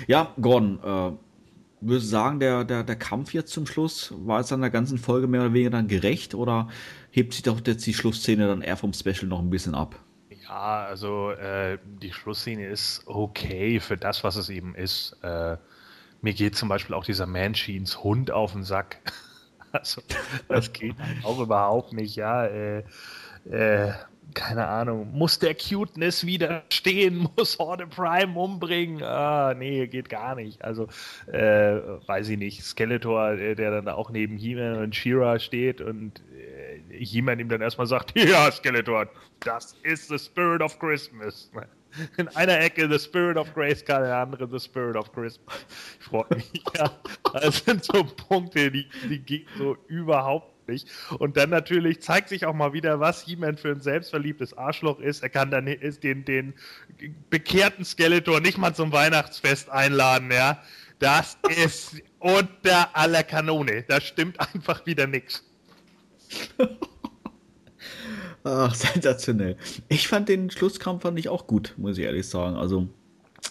Ja, 0.08 0.34
Gordon, 0.40 0.80
äh, 0.84 1.12
würde 1.82 2.02
sagen, 2.02 2.40
der, 2.40 2.64
der, 2.64 2.84
der 2.84 2.96
Kampf 2.96 3.34
jetzt 3.34 3.52
zum 3.52 3.66
Schluss 3.66 4.14
war 4.18 4.40
es 4.40 4.52
an 4.52 4.62
der 4.62 4.70
ganzen 4.70 4.98
Folge 4.98 5.28
mehr 5.28 5.42
oder 5.42 5.54
weniger 5.54 5.72
dann 5.72 5.88
gerecht 5.88 6.34
oder 6.34 6.70
hebt 7.12 7.34
sich 7.34 7.44
doch 7.44 7.62
jetzt 7.66 7.86
die 7.86 7.94
Schlussszene 7.94 8.48
dann 8.48 8.62
eher 8.62 8.78
vom 8.78 8.94
Special 8.94 9.28
noch 9.28 9.40
ein 9.40 9.50
bisschen 9.50 9.76
ab? 9.76 10.00
Ja, 10.30 10.86
also 10.86 11.32
äh, 11.32 11.78
die 12.02 12.12
Schlussszene 12.12 12.68
ist 12.68 13.04
okay 13.06 13.80
für 13.80 13.98
das, 13.98 14.24
was 14.24 14.36
es 14.36 14.50
eben 14.50 14.76
ist. 14.76 15.18
Äh, 15.22 15.58
mir 16.22 16.34
geht 16.34 16.56
zum 16.56 16.70
Beispiel 16.70 16.96
auch 16.96 17.06
dieser 17.06 17.26
Manchins 17.26 18.04
Hund 18.04 18.32
auf 18.32 18.54
den 18.54 18.64
Sack. 18.64 19.02
Also, 19.80 20.02
das 20.48 20.72
geht 20.72 20.96
auch 21.24 21.40
überhaupt 21.40 21.94
nicht, 21.94 22.16
ja. 22.16 22.46
Äh, 22.46 22.84
äh, 23.50 23.94
keine 24.34 24.68
Ahnung, 24.68 25.12
muss 25.14 25.40
der 25.40 25.56
Cuteness 25.56 26.26
widerstehen, 26.26 27.30
muss 27.38 27.58
Horde 27.60 27.88
Prime 27.88 28.38
umbringen? 28.38 29.04
Ah, 29.04 29.54
nee, 29.54 29.88
geht 29.88 30.10
gar 30.10 30.36
nicht. 30.36 30.64
Also, 30.64 30.88
äh, 31.32 31.78
weiß 32.08 32.30
ich 32.30 32.38
nicht, 32.38 32.64
Skeletor, 32.64 33.32
äh, 33.32 33.56
der 33.56 33.72
dann 33.72 33.88
auch 33.88 34.10
neben 34.10 34.38
He-Man 34.38 34.78
und 34.78 34.96
She-Ra 34.96 35.40
steht 35.40 35.82
und 35.82 36.22
äh, 36.32 37.04
He-Man 37.04 37.40
ihm 37.40 37.50
dann 37.50 37.62
erstmal 37.62 37.88
sagt, 37.88 38.18
ja, 38.20 38.52
Skeletor, 38.52 39.08
das 39.42 39.76
ist 39.84 40.10
the 40.10 40.18
spirit 40.18 40.62
of 40.62 40.78
Christmas. 40.80 41.52
In 42.18 42.28
einer 42.30 42.60
Ecke 42.60 42.90
The 42.90 43.00
Spirit 43.00 43.38
of 43.38 43.54
Grayskull, 43.54 43.96
in 43.96 44.04
der 44.04 44.18
anderen 44.18 44.52
The 44.52 44.60
Spirit 44.60 44.96
of 44.96 45.12
Christmas. 45.12 45.56
Ich 46.00 46.06
freue 46.06 46.26
mich. 46.36 46.52
Ja, 46.76 46.92
das 47.34 47.60
sind 47.60 47.84
so 47.86 48.04
Punkte, 48.04 48.70
die, 48.70 48.88
die 49.10 49.20
gehen 49.20 49.48
so 49.58 49.78
überhaupt 49.88 50.68
nicht. 50.68 50.88
Und 51.20 51.38
dann 51.38 51.50
natürlich 51.50 52.02
zeigt 52.02 52.30
sich 52.30 52.46
auch 52.46 52.54
mal 52.54 52.74
wieder, 52.74 53.00
was 53.00 53.24
He-Man 53.24 53.58
für 53.58 53.70
ein 53.70 53.82
selbstverliebtes 53.82 54.58
Arschloch 54.58 55.00
ist. 55.00 55.24
Er 55.24 55.30
kann 55.30 55.52
dann 55.52 55.66
den, 55.66 56.26
den 56.26 56.54
bekehrten 57.30 57.86
Skeletor 57.86 58.42
nicht 58.42 58.58
mal 58.58 58.74
zum 58.74 58.92
Weihnachtsfest 58.92 59.70
einladen, 59.70 60.32
ja. 60.32 60.62
Das 61.00 61.38
ist 61.64 62.02
unter 62.20 62.96
aller 62.96 63.24
Kanone. 63.24 63.84
Da 63.88 64.02
stimmt 64.02 64.40
einfach 64.54 64.86
wieder 64.86 65.08
nichts. 65.08 65.44
Ach, 68.46 68.74
sensationell. 68.94 69.58
Ich 69.90 70.08
fand 70.08 70.30
den 70.30 70.50
Schlusskampf 70.52 71.02
fand 71.02 71.20
ich 71.20 71.30
auch 71.30 71.48
gut, 71.48 71.74
muss 71.78 71.98
ich 71.98 72.06
ehrlich 72.06 72.28
sagen. 72.28 72.56
Also 72.56 72.88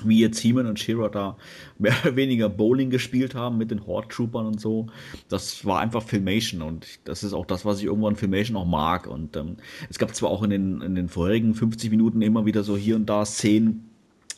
wie 0.05 0.21
jetzt 0.21 0.43
Heeman 0.43 0.67
und 0.67 0.79
Shira 0.79 1.09
da 1.09 1.37
mehr 1.79 1.95
oder 2.03 2.17
weniger 2.17 2.49
Bowling 2.49 2.91
gespielt 2.91 3.35
haben 3.35 3.59
mit 3.59 3.71
den 3.71 3.87
Horde 3.87 4.09
Troopern 4.09 4.47
und 4.47 4.61
so. 4.61 4.87
Das 5.29 5.65
war 5.65 5.81
einfach 5.81 6.03
Filmation 6.03 6.63
und 6.63 6.87
das 7.05 7.25
ist 7.25 7.33
auch 7.33 7.45
das, 7.45 7.65
was 7.65 7.79
ich 7.79 7.85
irgendwo 7.85 8.07
an 8.07 8.17
Filmation 8.17 8.57
auch 8.57 8.67
mag. 8.67 9.09
Und 9.09 9.37
ähm, 9.37 9.57
es 9.91 9.99
gab 9.99 10.15
zwar 10.15 10.31
auch 10.31 10.45
in 10.45 10.51
den, 10.51 10.81
in 10.81 10.95
den 10.95 11.09
vorherigen 11.09 11.55
50 11.55 11.91
Minuten 11.91 12.23
immer 12.23 12.47
wieder 12.47 12.63
so 12.63 12.77
hier 12.77 12.95
und 12.97 13.07
da 13.07 13.25
Szenen, 13.25 13.91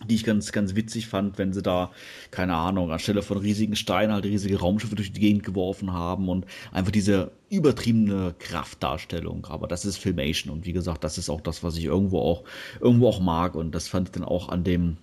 die 0.04 0.14
ich 0.14 0.24
ganz, 0.24 0.52
ganz 0.52 0.74
witzig 0.74 1.06
fand, 1.06 1.38
wenn 1.38 1.52
sie 1.52 1.62
da, 1.62 1.90
keine 2.30 2.54
Ahnung, 2.54 2.90
anstelle 2.92 3.22
von 3.22 3.38
riesigen 3.38 3.76
Steinen 3.76 4.12
halt 4.12 4.24
riesige 4.24 4.58
Raumschiffe 4.58 4.94
durch 4.94 5.12
die 5.12 5.20
Gegend 5.20 5.42
geworfen 5.42 5.92
haben 5.92 6.28
und 6.28 6.46
einfach 6.72 6.92
diese 6.92 7.32
übertriebene 7.48 8.34
Kraftdarstellung. 8.38 9.46
Aber 9.46 9.66
das 9.66 9.84
ist 9.84 9.96
Filmation 9.96 10.52
und 10.52 10.66
wie 10.66 10.72
gesagt, 10.72 11.02
das 11.02 11.18
ist 11.18 11.30
auch 11.30 11.40
das, 11.40 11.62
was 11.62 11.76
ich 11.76 11.84
irgendwo 11.84 12.20
auch, 12.20 12.44
irgendwo 12.80 13.08
auch 13.08 13.20
mag 13.20 13.54
und 13.54 13.74
das 13.74 13.88
fand 13.88 14.08
ich 14.08 14.12
dann 14.12 14.24
auch 14.24 14.50
an 14.50 14.64
dem, 14.64 14.98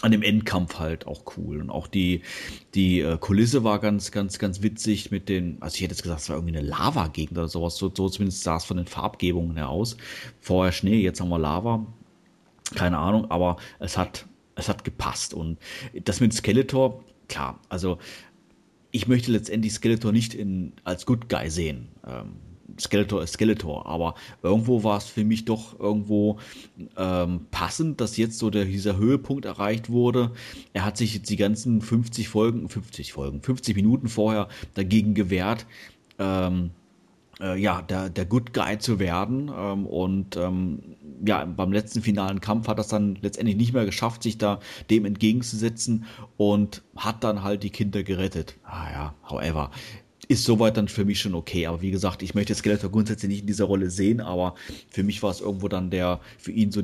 an 0.00 0.10
dem 0.10 0.22
Endkampf 0.22 0.78
halt 0.78 1.06
auch 1.06 1.22
cool. 1.36 1.60
Und 1.60 1.70
auch 1.70 1.86
die, 1.86 2.22
die 2.74 3.00
äh, 3.00 3.18
Kulisse 3.18 3.64
war 3.64 3.78
ganz, 3.78 4.10
ganz, 4.10 4.38
ganz 4.38 4.62
witzig 4.62 5.10
mit 5.10 5.28
den, 5.28 5.58
also 5.60 5.76
ich 5.76 5.82
hätte 5.82 5.92
jetzt 5.92 6.02
gesagt, 6.02 6.22
es 6.22 6.28
war 6.28 6.36
irgendwie 6.36 6.56
eine 6.56 6.66
Lava-Gegend 6.66 7.38
oder 7.38 7.48
sowas. 7.48 7.76
So, 7.76 7.92
so 7.94 8.08
zumindest 8.08 8.42
sah 8.42 8.56
es 8.56 8.64
von 8.64 8.78
den 8.78 8.86
Farbgebungen 8.86 9.56
her 9.56 9.68
aus. 9.68 9.96
Vorher 10.40 10.72
Schnee, 10.72 11.00
jetzt 11.00 11.20
haben 11.20 11.28
wir 11.28 11.38
Lava. 11.38 11.86
Keine 12.74 12.98
Ahnung, 12.98 13.30
aber 13.30 13.56
es 13.78 13.96
hat, 13.96 14.26
es 14.54 14.68
hat 14.68 14.84
gepasst. 14.84 15.34
Und 15.34 15.58
das 16.04 16.20
mit 16.20 16.32
Skeletor, 16.32 17.04
klar, 17.28 17.58
also 17.68 17.98
ich 18.90 19.08
möchte 19.08 19.32
letztendlich 19.32 19.72
Skeletor 19.72 20.12
nicht 20.12 20.34
in, 20.34 20.72
als 20.84 21.06
Good 21.06 21.28
Guy 21.28 21.50
sehen. 21.50 21.88
Ähm, 22.06 22.34
Skeletor 22.78 23.22
ist 23.22 23.34
Skeletor, 23.34 23.86
aber 23.86 24.14
irgendwo 24.42 24.84
war 24.84 24.98
es 24.98 25.04
für 25.04 25.24
mich 25.24 25.44
doch 25.44 25.78
irgendwo 25.78 26.38
ähm, 26.96 27.46
passend, 27.50 28.00
dass 28.00 28.16
jetzt 28.16 28.38
so 28.38 28.50
der, 28.50 28.64
dieser 28.64 28.96
Höhepunkt 28.96 29.44
erreicht 29.44 29.90
wurde. 29.90 30.32
Er 30.72 30.84
hat 30.84 30.96
sich 30.96 31.14
jetzt 31.14 31.30
die 31.30 31.36
ganzen 31.36 31.80
50 31.80 32.28
Folgen, 32.28 32.68
50 32.68 33.12
Folgen, 33.12 33.42
50 33.42 33.76
Minuten 33.76 34.08
vorher 34.08 34.48
dagegen 34.74 35.14
gewehrt, 35.14 35.66
ähm, 36.18 36.70
äh, 37.40 37.58
ja, 37.60 37.82
der, 37.82 38.08
der 38.10 38.24
Good 38.24 38.52
Guy 38.52 38.78
zu 38.78 38.98
werden. 38.98 39.50
Ähm, 39.54 39.86
und 39.86 40.36
ähm, 40.36 40.80
ja, 41.24 41.44
beim 41.44 41.72
letzten 41.72 42.02
finalen 42.02 42.40
Kampf 42.40 42.68
hat 42.68 42.78
es 42.78 42.88
dann 42.88 43.16
letztendlich 43.22 43.56
nicht 43.56 43.72
mehr 43.72 43.84
geschafft, 43.84 44.22
sich 44.22 44.38
da 44.38 44.60
dem 44.90 45.04
entgegenzusetzen 45.04 46.04
und 46.36 46.82
hat 46.96 47.22
dann 47.24 47.42
halt 47.42 47.62
die 47.62 47.70
Kinder 47.70 48.02
gerettet. 48.02 48.56
Ah 48.64 48.90
ja, 48.90 49.14
however 49.28 49.70
ist 50.28 50.44
soweit 50.44 50.76
dann 50.76 50.88
für 50.88 51.04
mich 51.04 51.20
schon 51.20 51.34
okay. 51.34 51.66
Aber 51.66 51.82
wie 51.82 51.90
gesagt, 51.90 52.22
ich 52.22 52.34
möchte 52.34 52.54
Skeletor 52.54 52.90
grundsätzlich 52.90 53.28
nicht 53.28 53.40
in 53.42 53.46
dieser 53.46 53.64
Rolle 53.64 53.90
sehen, 53.90 54.20
aber 54.20 54.54
für 54.88 55.02
mich 55.02 55.22
war 55.22 55.30
es 55.30 55.40
irgendwo 55.40 55.68
dann 55.68 55.90
der, 55.90 56.20
für 56.38 56.52
ihn 56.52 56.70
so, 56.70 56.82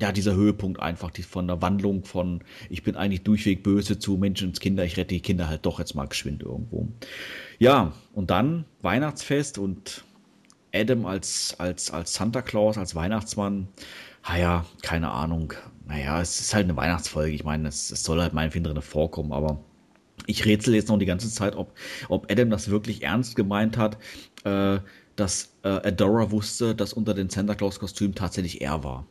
ja, 0.00 0.12
dieser 0.12 0.34
Höhepunkt 0.34 0.80
einfach, 0.80 1.10
die 1.10 1.22
von 1.22 1.46
der 1.46 1.60
Wandlung 1.60 2.04
von, 2.04 2.42
ich 2.70 2.82
bin 2.82 2.96
eigentlich 2.96 3.22
durchweg 3.22 3.62
böse 3.62 3.98
zu 3.98 4.16
Menschenskinder, 4.16 4.84
ich 4.84 4.96
rette 4.96 5.14
die 5.14 5.20
Kinder 5.20 5.48
halt 5.48 5.66
doch 5.66 5.78
jetzt 5.78 5.94
mal 5.94 6.06
geschwind 6.06 6.42
irgendwo. 6.42 6.88
Ja, 7.58 7.92
und 8.14 8.30
dann 8.30 8.64
Weihnachtsfest 8.80 9.58
und 9.58 10.04
Adam 10.74 11.06
als, 11.06 11.54
als, 11.58 11.90
als 11.90 12.14
Santa 12.14 12.42
Claus, 12.42 12.78
als 12.78 12.94
Weihnachtsmann, 12.94 13.68
naja, 14.28 14.64
keine 14.82 15.10
Ahnung. 15.10 15.54
Naja, 15.86 16.20
es 16.20 16.40
ist 16.40 16.54
halt 16.54 16.64
eine 16.64 16.76
Weihnachtsfolge. 16.76 17.34
Ich 17.34 17.44
meine, 17.44 17.68
es, 17.68 17.90
es 17.90 18.04
soll 18.04 18.20
halt 18.20 18.32
meinetwegen 18.32 18.64
drin 18.64 18.80
vorkommen, 18.82 19.32
aber 19.32 19.58
ich 20.26 20.44
rätsel 20.44 20.74
jetzt 20.74 20.88
noch 20.88 20.98
die 20.98 21.06
ganze 21.06 21.30
Zeit, 21.30 21.56
ob, 21.56 21.72
ob 22.08 22.30
Adam 22.30 22.50
das 22.50 22.70
wirklich 22.70 23.02
ernst 23.02 23.34
gemeint 23.36 23.76
hat, 23.76 23.96
äh, 24.44 24.78
dass 25.16 25.56
äh, 25.62 25.68
Adora 25.68 26.30
wusste, 26.30 26.74
dass 26.74 26.92
unter 26.92 27.14
dem 27.14 27.28
Santa 27.28 27.54
Claus-Kostüm 27.54 28.14
tatsächlich 28.14 28.60
er 28.60 28.84
war. 28.84 29.06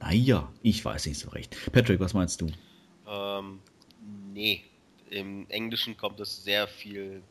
Naja, 0.00 0.50
ich 0.62 0.84
weiß 0.84 1.06
nicht 1.06 1.18
so 1.18 1.30
recht. 1.30 1.56
Patrick, 1.72 2.00
was 2.00 2.14
meinst 2.14 2.40
du? 2.40 2.48
Ähm, 3.08 3.60
nee. 4.32 4.62
Im 5.10 5.46
Englischen 5.48 5.96
kommt 5.96 6.20
es 6.20 6.44
sehr 6.44 6.68
viel 6.68 7.22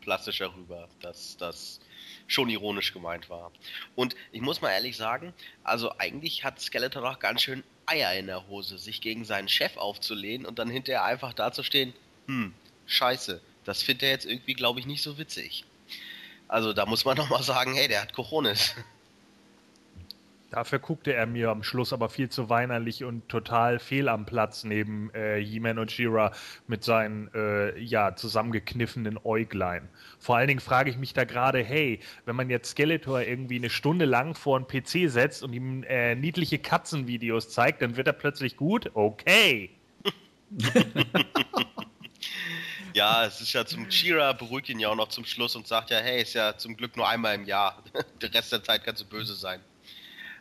plastischer 0.00 0.54
rüber, 0.54 0.88
dass 1.00 1.36
das 1.36 1.80
schon 2.26 2.48
ironisch 2.48 2.92
gemeint 2.92 3.28
war. 3.28 3.50
Und 3.96 4.14
ich 4.32 4.40
muss 4.40 4.60
mal 4.60 4.70
ehrlich 4.70 4.96
sagen, 4.96 5.34
also 5.64 5.92
eigentlich 5.98 6.44
hat 6.44 6.60
Skeletor 6.60 7.02
doch 7.02 7.18
ganz 7.18 7.42
schön 7.42 7.64
Eier 7.86 8.14
in 8.14 8.26
der 8.26 8.46
Hose, 8.48 8.78
sich 8.78 9.00
gegen 9.00 9.24
seinen 9.24 9.48
Chef 9.48 9.76
aufzulehnen 9.76 10.46
und 10.46 10.58
dann 10.58 10.70
hinterher 10.70 11.04
einfach 11.04 11.32
dazustehen, 11.32 11.92
hm, 12.26 12.54
scheiße, 12.86 13.40
das 13.64 13.82
findet 13.82 14.02
er 14.04 14.10
jetzt 14.10 14.26
irgendwie, 14.26 14.54
glaube 14.54 14.80
ich, 14.80 14.86
nicht 14.86 15.02
so 15.02 15.18
witzig. 15.18 15.64
Also 16.46 16.72
da 16.72 16.86
muss 16.86 17.04
man 17.04 17.16
doch 17.16 17.28
mal 17.28 17.42
sagen, 17.42 17.74
hey, 17.74 17.88
der 17.88 18.02
hat 18.02 18.12
Coronis. 18.12 18.74
Dafür 20.50 20.80
guckte 20.80 21.14
er 21.14 21.26
mir 21.26 21.50
am 21.50 21.62
Schluss 21.62 21.92
aber 21.92 22.08
viel 22.08 22.28
zu 22.28 22.50
weinerlich 22.50 23.04
und 23.04 23.28
total 23.28 23.78
fehl 23.78 24.08
am 24.08 24.26
Platz 24.26 24.64
neben 24.64 25.14
äh, 25.14 25.40
He-Man 25.40 25.78
und 25.78 25.92
She-Ra 25.92 26.32
mit 26.66 26.82
seinen 26.82 27.32
äh, 27.34 27.78
ja, 27.78 28.16
zusammengekniffenen 28.16 29.18
Äuglein. 29.22 29.88
Vor 30.18 30.36
allen 30.36 30.48
Dingen 30.48 30.60
frage 30.60 30.90
ich 30.90 30.98
mich 30.98 31.14
da 31.14 31.24
gerade, 31.24 31.62
hey, 31.62 32.00
wenn 32.24 32.34
man 32.34 32.50
jetzt 32.50 32.70
Skeletor 32.70 33.22
irgendwie 33.22 33.56
eine 33.56 33.70
Stunde 33.70 34.06
lang 34.06 34.34
vor 34.34 34.56
einen 34.56 34.66
PC 34.66 35.08
setzt 35.08 35.44
und 35.44 35.52
ihm 35.52 35.84
äh, 35.84 36.16
niedliche 36.16 36.58
Katzenvideos 36.58 37.50
zeigt, 37.50 37.80
dann 37.80 37.96
wird 37.96 38.08
er 38.08 38.12
plötzlich 38.12 38.56
gut? 38.56 38.90
Okay. 38.94 39.70
Ja, 42.92 43.24
es 43.24 43.40
ist 43.40 43.52
ja 43.52 43.64
zum 43.64 43.88
Chira, 43.88 44.32
beruhigt 44.32 44.68
ihn 44.68 44.80
ja 44.80 44.88
auch 44.88 44.96
noch 44.96 45.08
zum 45.08 45.24
Schluss 45.24 45.54
und 45.54 45.66
sagt 45.66 45.90
ja, 45.90 45.98
hey, 45.98 46.22
ist 46.22 46.34
ja 46.34 46.56
zum 46.56 46.76
Glück 46.76 46.96
nur 46.96 47.08
einmal 47.08 47.36
im 47.36 47.44
Jahr. 47.44 47.82
Der 48.20 48.34
Rest 48.34 48.52
der 48.52 48.64
Zeit 48.64 48.84
kannst 48.84 49.02
du 49.02 49.06
böse 49.06 49.34
sein. 49.34 49.60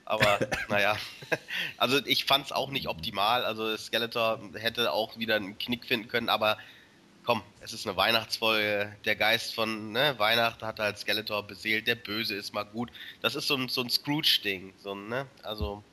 Aber 0.10 0.40
naja, 0.70 0.98
also 1.78 2.04
ich 2.06 2.26
fand 2.26 2.48
es 2.48 2.52
auch 2.52 2.72
nicht 2.72 2.90
optimal. 2.90 3.46
Also 3.46 3.78
Skeletor 3.78 4.42
hätte 4.56 4.92
auch 4.92 5.18
wieder 5.18 5.38
einen 5.38 5.58
Knick 5.58 5.86
finden 5.86 6.10
können, 6.10 6.28
aber 6.28 6.58
komm, 7.24 7.44
es 7.62 7.74
ist 7.74 7.88
eine 7.88 7.96
Weihnachtsfolge. 7.96 8.96
Der 9.06 9.16
Geist 9.16 9.54
von 9.54 9.92
ne, 9.92 10.16
Weihnachten 10.18 10.66
hat 10.66 10.80
halt 10.80 10.98
Skeletor 10.98 11.44
beseelt. 11.44 11.88
Der 11.88 11.96
Böse 11.96 12.36
ist 12.36 12.54
mal 12.54 12.64
gut. 12.64 12.92
Das 13.22 13.36
ist 13.36 13.48
so 13.48 13.56
ein, 13.56 13.70
so 13.70 13.82
ein 13.82 13.90
Scrooge-Ding. 13.90 14.74
So, 14.80 14.96
ne? 14.96 15.28
Also 15.44 15.84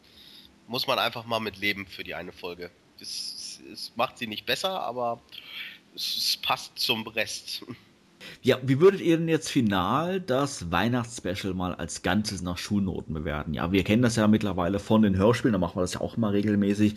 muss 0.67 0.87
man 0.87 0.99
einfach 0.99 1.27
mal 1.27 1.41
mit 1.41 1.59
leben 1.59 1.87
für 1.87 2.03
die 2.03 2.15
eine 2.15 2.33
Folge. 2.33 2.71
Es 2.99 3.93
macht 3.97 4.17
sie 4.17 4.27
nicht 4.27 4.47
besser, 4.47 4.81
aber 4.81 5.21
es 5.95 6.39
passt 6.41 6.79
zum 6.79 7.07
Rest. 7.07 7.65
Ja, 8.43 8.59
wie 8.63 8.81
würdet 8.81 9.01
ihr 9.01 9.17
denn 9.17 9.29
jetzt 9.29 9.51
final 9.51 10.21
das 10.21 10.71
Weihnachtsspecial 10.71 11.55
mal 11.55 11.75
als 11.75 12.03
Ganzes 12.03 12.43
nach 12.43 12.59
Schulnoten 12.59 13.15
bewerten? 13.15 13.55
Ja, 13.55 13.73
wir 13.73 13.85
kennen 13.85 14.03
das 14.03 14.17
ja 14.17 14.27
mittlerweile 14.29 14.79
von 14.79 15.03
den 15.03 15.17
Hörspielen, 15.17 15.53
da 15.53 15.59
machen 15.59 15.77
wir 15.77 15.83
das 15.83 15.95
ja 15.95 16.01
auch 16.01 16.17
mal 16.17 16.31
regelmäßig. 16.31 16.97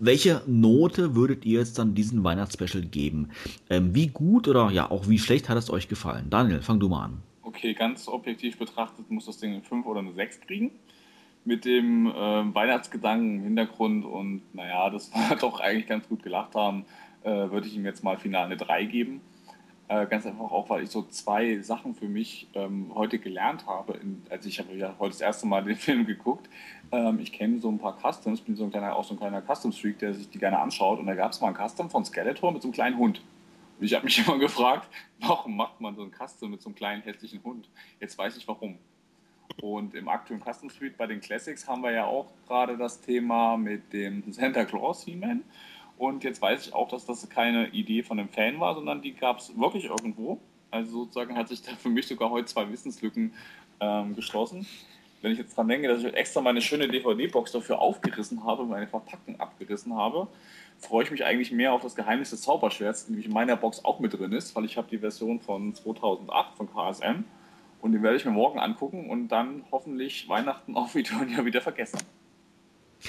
Welche 0.00 0.42
Note 0.46 1.14
würdet 1.14 1.44
ihr 1.44 1.60
jetzt 1.60 1.78
dann 1.78 1.94
diesen 1.94 2.24
Weihnachtsspecial 2.24 2.84
geben? 2.84 3.30
Ähm, 3.70 3.94
wie 3.94 4.08
gut 4.08 4.48
oder 4.48 4.70
ja 4.70 4.90
auch 4.90 5.08
wie 5.08 5.18
schlecht 5.18 5.48
hat 5.48 5.58
es 5.58 5.70
euch 5.70 5.88
gefallen? 5.88 6.26
Daniel, 6.30 6.62
fang 6.62 6.80
du 6.80 6.88
mal 6.88 7.04
an. 7.04 7.22
Okay, 7.42 7.74
ganz 7.74 8.08
objektiv 8.08 8.58
betrachtet 8.58 9.10
muss 9.10 9.26
das 9.26 9.38
Ding 9.38 9.52
eine 9.52 9.62
5 9.62 9.86
oder 9.86 10.00
eine 10.00 10.12
6 10.12 10.40
kriegen. 10.40 10.70
Mit 11.44 11.64
dem 11.64 12.06
äh, 12.06 12.12
Weihnachtsgedanken 12.12 13.38
im 13.38 13.42
Hintergrund 13.44 14.04
und 14.04 14.42
naja, 14.54 14.90
das 14.90 15.12
war 15.12 15.36
doch 15.40 15.60
eigentlich 15.60 15.88
ganz 15.88 16.08
gut 16.08 16.22
gelacht 16.22 16.54
haben 16.54 16.84
äh, 17.24 17.50
würde 17.50 17.66
ich 17.66 17.76
ihm 17.76 17.84
jetzt 17.84 18.04
mal 18.04 18.18
final 18.18 18.46
eine 18.46 18.56
3 18.56 18.84
geben. 18.84 19.20
Äh, 19.88 20.06
ganz 20.06 20.24
einfach 20.26 20.50
auch, 20.50 20.70
weil 20.70 20.84
ich 20.84 20.90
so 20.90 21.02
zwei 21.02 21.60
Sachen 21.60 21.94
für 21.94 22.08
mich 22.08 22.48
ähm, 22.54 22.92
heute 22.94 23.18
gelernt 23.18 23.66
habe. 23.66 23.94
In, 23.94 24.22
also 24.30 24.48
ich 24.48 24.58
habe 24.58 24.72
ja 24.74 24.94
heute 24.98 25.10
das 25.10 25.20
erste 25.20 25.46
Mal 25.46 25.64
den 25.64 25.76
Film 25.76 26.06
geguckt. 26.06 26.48
Ähm, 26.92 27.18
ich 27.20 27.32
kenne 27.32 27.58
so 27.60 27.68
ein 27.68 27.78
paar 27.78 27.98
Customs, 27.98 28.40
bin 28.40 28.56
so 28.56 28.64
ein 28.64 28.70
kleiner, 28.70 28.96
auch 28.96 29.04
so 29.04 29.14
ein 29.14 29.18
kleiner 29.18 29.42
Custom-Freak, 29.42 29.98
der 29.98 30.14
sich 30.14 30.30
die 30.30 30.38
gerne 30.38 30.58
anschaut. 30.58 30.98
Und 30.98 31.06
da 31.06 31.14
gab 31.14 31.32
es 31.32 31.40
mal 31.40 31.48
ein 31.48 31.68
Custom 31.68 31.90
von 31.90 32.04
Skeletor 32.04 32.52
mit 32.52 32.62
so 32.62 32.68
einem 32.68 32.74
kleinen 32.74 32.96
Hund. 32.96 33.22
Und 33.78 33.86
ich 33.86 33.94
habe 33.94 34.04
mich 34.04 34.18
immer 34.26 34.38
gefragt, 34.38 34.88
warum 35.20 35.56
macht 35.56 35.80
man 35.80 35.94
so 35.96 36.02
ein 36.02 36.12
Custom 36.12 36.52
mit 36.52 36.62
so 36.62 36.68
einem 36.68 36.76
kleinen 36.76 37.02
hässlichen 37.02 37.42
Hund? 37.42 37.68
Jetzt 38.00 38.16
weiß 38.16 38.36
ich 38.36 38.46
warum. 38.46 38.78
Und 39.60 39.94
im 39.94 40.08
aktuellen 40.08 40.42
Custom 40.42 40.70
Suite 40.70 40.96
bei 40.96 41.06
den 41.06 41.20
Classics 41.20 41.68
haben 41.68 41.82
wir 41.82 41.92
ja 41.92 42.06
auch 42.06 42.32
gerade 42.46 42.76
das 42.78 43.00
Thema 43.00 43.56
mit 43.56 43.92
dem 43.92 44.32
Santa 44.32 44.64
Claus 44.64 45.04
He-Man. 45.04 45.42
Und 46.02 46.24
jetzt 46.24 46.42
weiß 46.42 46.66
ich 46.66 46.74
auch, 46.74 46.88
dass 46.88 47.06
das 47.06 47.28
keine 47.30 47.68
Idee 47.68 48.02
von 48.02 48.18
einem 48.18 48.28
Fan 48.28 48.58
war, 48.58 48.74
sondern 48.74 49.02
die 49.02 49.12
gab 49.12 49.38
es 49.38 49.56
wirklich 49.56 49.84
irgendwo. 49.84 50.40
Also 50.72 51.04
sozusagen 51.04 51.36
hat 51.36 51.46
sich 51.46 51.62
da 51.62 51.76
für 51.76 51.90
mich 51.90 52.08
sogar 52.08 52.28
heute 52.30 52.46
zwei 52.46 52.68
Wissenslücken 52.72 53.32
ähm, 53.78 54.16
geschlossen. 54.16 54.66
Wenn 55.20 55.30
ich 55.30 55.38
jetzt 55.38 55.56
dran 55.56 55.68
denke, 55.68 55.86
dass 55.86 56.02
ich 56.02 56.12
extra 56.12 56.40
meine 56.40 56.60
schöne 56.60 56.88
DVD-Box 56.88 57.52
dafür 57.52 57.78
aufgerissen 57.78 58.42
habe, 58.42 58.64
meine 58.64 58.88
Verpackung 58.88 59.38
abgerissen 59.38 59.94
habe, 59.94 60.26
freue 60.80 61.04
ich 61.04 61.12
mich 61.12 61.24
eigentlich 61.24 61.52
mehr 61.52 61.72
auf 61.72 61.82
das 61.82 61.94
Geheimnis 61.94 62.30
des 62.30 62.42
Zauberschwerts, 62.42 63.06
die 63.06 63.24
in 63.24 63.32
meiner 63.32 63.54
Box 63.54 63.84
auch 63.84 64.00
mit 64.00 64.12
drin 64.12 64.32
ist, 64.32 64.56
weil 64.56 64.64
ich 64.64 64.76
habe 64.76 64.88
die 64.90 64.98
Version 64.98 65.38
von 65.38 65.72
2008 65.72 66.56
von 66.56 66.68
KSM 66.68 67.22
und 67.80 67.92
den 67.92 68.02
werde 68.02 68.16
ich 68.16 68.24
mir 68.24 68.32
morgen 68.32 68.58
angucken 68.58 69.08
und 69.08 69.28
dann 69.28 69.62
hoffentlich 69.70 70.28
Weihnachten 70.28 70.74
auf 70.74 70.96
Eternia 70.96 71.44
wieder 71.44 71.60
vergessen. 71.60 72.00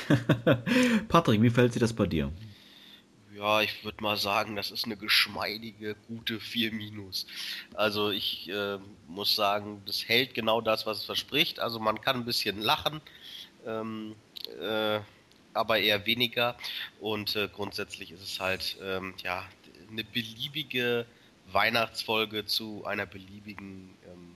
Patrick, 1.08 1.42
wie 1.42 1.50
fällt 1.50 1.74
sich 1.74 1.80
das 1.80 1.94
bei 1.94 2.06
dir? 2.06 2.32
Ja, 3.44 3.60
ich 3.60 3.84
würde 3.84 4.02
mal 4.02 4.16
sagen, 4.16 4.56
das 4.56 4.72
ist 4.72 4.86
eine 4.86 4.96
geschmeidige, 4.96 5.98
gute 6.08 6.40
4 6.40 6.72
minus. 6.72 7.28
Also 7.74 8.10
ich 8.10 8.48
äh, 8.48 8.78
muss 9.10 9.36
sagen, 9.36 9.82
das 9.86 10.08
hält 10.08 10.34
genau 10.34 10.62
das, 10.62 10.86
was 10.86 11.00
es 11.00 11.04
verspricht. 11.04 11.60
Also 11.60 11.78
man 11.78 12.00
kann 12.00 12.16
ein 12.16 12.24
bisschen 12.24 12.62
lachen, 12.62 13.02
ähm, 13.66 14.16
äh, 14.62 15.02
aber 15.54 15.78
eher 15.78 16.06
weniger. 16.06 16.56
Und 17.02 17.36
äh, 17.36 17.50
grundsätzlich 17.50 18.14
ist 18.14 18.24
es 18.24 18.40
halt 18.40 18.78
ähm, 18.82 19.14
ja 19.22 19.46
eine 19.92 20.06
beliebige 20.06 21.06
Weihnachtsfolge 21.52 22.46
zu 22.46 22.86
einer 22.86 23.06
beliebigen 23.06 23.94
ähm, 24.08 24.36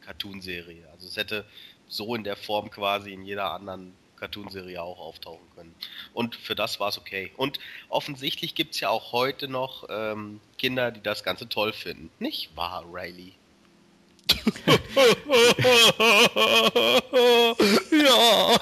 Cartoonserie. 0.00 0.88
Also 0.90 1.06
es 1.06 1.16
hätte 1.16 1.44
so 1.86 2.16
in 2.16 2.24
der 2.24 2.36
Form 2.36 2.68
quasi 2.68 3.12
in 3.12 3.24
jeder 3.24 3.52
anderen 3.52 3.94
Cartoonserie 4.16 4.82
auch 4.82 4.98
auftauchen 4.98 5.46
können. 5.54 5.74
Und 6.12 6.36
für 6.36 6.54
das 6.54 6.80
war 6.80 6.88
es 6.88 6.98
okay. 6.98 7.32
Und 7.36 7.58
offensichtlich 7.88 8.54
gibt 8.54 8.74
es 8.74 8.80
ja 8.80 8.90
auch 8.90 9.12
heute 9.12 9.48
noch 9.48 9.86
ähm, 9.88 10.40
Kinder, 10.58 10.90
die 10.90 11.02
das 11.02 11.24
Ganze 11.24 11.48
toll 11.48 11.72
finden. 11.72 12.10
Nicht 12.18 12.56
wahr, 12.56 12.84
Riley? 12.92 13.34
ja. 17.90 18.58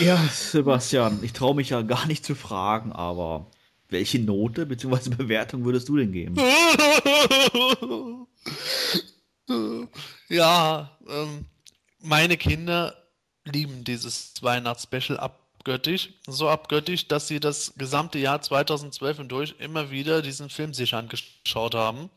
ja, 0.00 0.16
Sebastian, 0.32 1.20
ich 1.22 1.32
traue 1.32 1.54
mich 1.54 1.70
ja 1.70 1.80
gar 1.82 2.06
nicht 2.06 2.24
zu 2.24 2.34
fragen, 2.34 2.92
aber 2.92 3.46
welche 3.88 4.18
Note 4.18 4.66
bzw. 4.66 5.10
Bewertung 5.10 5.64
würdest 5.64 5.88
du 5.88 5.96
denn 5.96 6.12
geben? 6.12 6.36
ja, 10.28 10.98
ähm, 11.08 11.46
meine 12.06 12.36
Kinder 12.36 12.96
lieben 13.44 13.84
dieses 13.84 14.34
Weihnachtsspecial 14.40 15.18
abgöttisch. 15.18 16.10
So 16.26 16.48
abgöttisch, 16.48 17.08
dass 17.08 17.28
sie 17.28 17.40
das 17.40 17.74
gesamte 17.76 18.18
Jahr 18.18 18.40
2012 18.40 19.18
hindurch 19.18 19.54
immer 19.58 19.90
wieder 19.90 20.22
diesen 20.22 20.48
Film 20.48 20.72
sich 20.72 20.94
angeschaut 20.94 21.74
haben. 21.74 22.10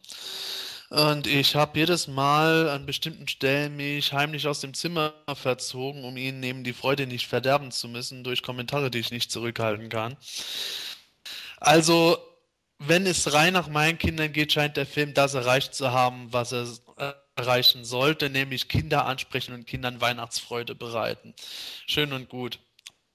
Und 0.89 1.27
ich 1.27 1.55
habe 1.55 1.77
jedes 1.77 2.07
Mal 2.07 2.69
an 2.69 2.87
bestimmten 2.87 3.27
Stellen 3.27 3.75
mich 3.75 4.11
heimlich 4.11 4.47
aus 4.47 4.59
dem 4.59 4.73
Zimmer 4.73 5.13
verzogen, 5.35 6.03
um 6.03 6.17
ihnen 6.17 6.41
eben 6.41 6.63
die 6.63 6.73
Freude 6.73 7.05
nicht 7.05 7.27
verderben 7.27 7.71
zu 7.71 7.87
müssen 7.87 8.23
durch 8.23 8.41
Kommentare, 8.41 8.89
die 8.89 8.99
ich 8.99 9.11
nicht 9.11 9.31
zurückhalten 9.31 9.89
kann. 9.89 10.17
Also, 11.57 12.17
wenn 12.79 13.05
es 13.05 13.33
rein 13.33 13.53
nach 13.53 13.67
meinen 13.67 13.99
Kindern 13.99 14.31
geht, 14.33 14.53
scheint 14.53 14.77
der 14.77 14.87
Film 14.87 15.13
das 15.13 15.35
erreicht 15.35 15.75
zu 15.75 15.91
haben, 15.91 16.31
was 16.31 16.53
er 16.53 16.65
erreichen 17.39 17.85
sollte, 17.85 18.29
nämlich 18.29 18.67
Kinder 18.67 19.05
ansprechen 19.05 19.53
und 19.53 19.65
Kindern 19.65 20.01
Weihnachtsfreude 20.01 20.75
bereiten. 20.75 21.33
Schön 21.87 22.13
und 22.13 22.29
gut. 22.29 22.59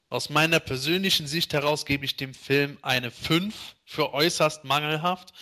Aus 0.09 0.31
meiner 0.31 0.61
persönlichen 0.61 1.27
Sicht 1.27 1.53
heraus 1.53 1.85
gebe 1.85 2.05
ich 2.05 2.17
dem 2.17 2.35
Film 2.35 2.79
eine 2.83 3.11
5 3.11 3.55
für 3.85 4.15
äußerst 4.15 4.65
mangelhaft. 4.65 5.33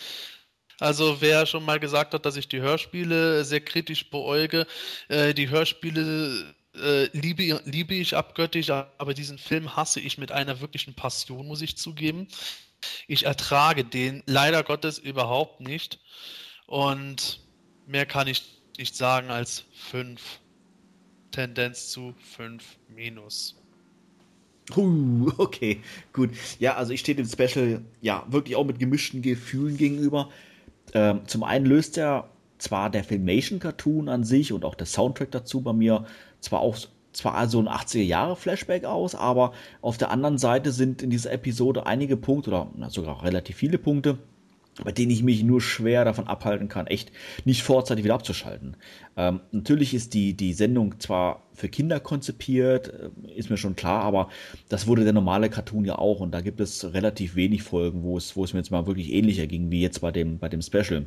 Also 0.79 1.21
wer 1.21 1.45
schon 1.45 1.63
mal 1.63 1.79
gesagt 1.79 2.13
hat, 2.13 2.25
dass 2.25 2.35
ich 2.35 2.47
die 2.47 2.59
Hörspiele 2.59 3.45
sehr 3.45 3.61
kritisch 3.61 4.09
beäuge, 4.09 4.67
äh, 5.07 5.33
die 5.33 5.49
Hörspiele 5.49 6.55
äh, 6.75 7.05
liebe, 7.17 7.61
liebe 7.65 7.93
ich 7.93 8.15
abgöttisch, 8.15 8.69
aber 8.69 9.13
diesen 9.13 9.37
Film 9.37 9.75
hasse 9.75 9.99
ich 9.99 10.17
mit 10.17 10.31
einer 10.31 10.59
wirklichen 10.59 10.95
Passion, 10.95 11.47
muss 11.47 11.61
ich 11.61 11.77
zugeben. 11.77 12.27
Ich 13.07 13.25
ertrage 13.25 13.85
den 13.85 14.23
leider 14.25 14.63
Gottes 14.63 14.97
überhaupt 14.97 15.61
nicht. 15.61 15.99
Und 16.65 17.39
mehr 17.85 18.05
kann 18.05 18.27
ich 18.27 18.43
nicht 18.77 18.95
sagen 18.95 19.29
als 19.29 19.65
5. 19.73 20.21
Tendenz 21.31 21.89
zu 21.89 22.13
5 22.35 22.63
minus. 22.95 23.55
Uh, 24.75 25.31
okay, 25.37 25.81
gut. 26.13 26.31
Ja, 26.59 26.75
also 26.75 26.93
ich 26.93 27.01
stehe 27.01 27.15
dem 27.15 27.27
Special 27.27 27.81
ja 28.01 28.25
wirklich 28.29 28.55
auch 28.55 28.65
mit 28.65 28.79
gemischten 28.79 29.21
Gefühlen 29.21 29.77
gegenüber. 29.77 30.29
Ähm, 30.93 31.21
zum 31.27 31.43
einen 31.43 31.65
löst 31.65 31.97
er 31.97 32.29
zwar 32.59 32.89
der 32.89 33.03
Filmation-Cartoon 33.03 34.09
an 34.09 34.23
sich 34.23 34.53
und 34.53 34.63
auch 34.63 34.75
der 34.75 34.87
Soundtrack 34.87 35.31
dazu 35.31 35.61
bei 35.61 35.73
mir 35.73 36.05
zwar 36.39 36.61
auch 36.61 36.77
zwar 37.11 37.35
also 37.35 37.59
ein 37.59 37.67
80er-Jahre-Flashback 37.67 38.85
aus, 38.85 39.15
aber 39.15 39.53
auf 39.81 39.97
der 39.97 40.09
anderen 40.09 40.37
Seite 40.37 40.71
sind 40.71 41.01
in 41.03 41.09
dieser 41.09 41.31
Episode 41.31 41.85
einige 41.85 42.17
Punkte 42.17 42.49
oder 42.49 42.89
sogar 42.89 43.23
relativ 43.23 43.57
viele 43.57 43.77
Punkte, 43.77 44.17
bei 44.83 44.91
denen 44.91 45.11
ich 45.11 45.23
mich 45.23 45.43
nur 45.43 45.61
schwer 45.61 46.05
davon 46.05 46.27
abhalten 46.27 46.67
kann, 46.67 46.87
echt 46.87 47.11
nicht 47.45 47.63
vorzeitig 47.63 48.03
wieder 48.03 48.15
abzuschalten. 48.15 48.75
Ähm, 49.15 49.41
natürlich 49.51 49.93
ist 49.93 50.13
die, 50.13 50.33
die 50.33 50.53
Sendung 50.53 50.99
zwar 50.99 51.43
für 51.53 51.69
Kinder 51.69 51.99
konzipiert, 51.99 52.87
äh, 52.87 53.09
ist 53.35 53.49
mir 53.49 53.57
schon 53.57 53.75
klar, 53.75 54.03
aber 54.03 54.29
das 54.69 54.87
wurde 54.87 55.03
der 55.03 55.13
normale 55.13 55.49
Cartoon 55.49 55.85
ja 55.85 55.97
auch 55.97 56.19
und 56.19 56.31
da 56.31 56.41
gibt 56.41 56.59
es 56.59 56.93
relativ 56.93 57.35
wenig 57.35 57.63
Folgen, 57.63 58.03
wo 58.03 58.17
es, 58.17 58.35
wo 58.35 58.43
es 58.43 58.53
mir 58.53 58.59
jetzt 58.59 58.71
mal 58.71 58.87
wirklich 58.87 59.11
ähnlicher 59.11 59.47
ging 59.47 59.69
wie 59.69 59.81
jetzt 59.81 60.01
bei 60.01 60.11
dem, 60.11 60.39
bei 60.39 60.49
dem 60.49 60.61
Special. 60.61 61.05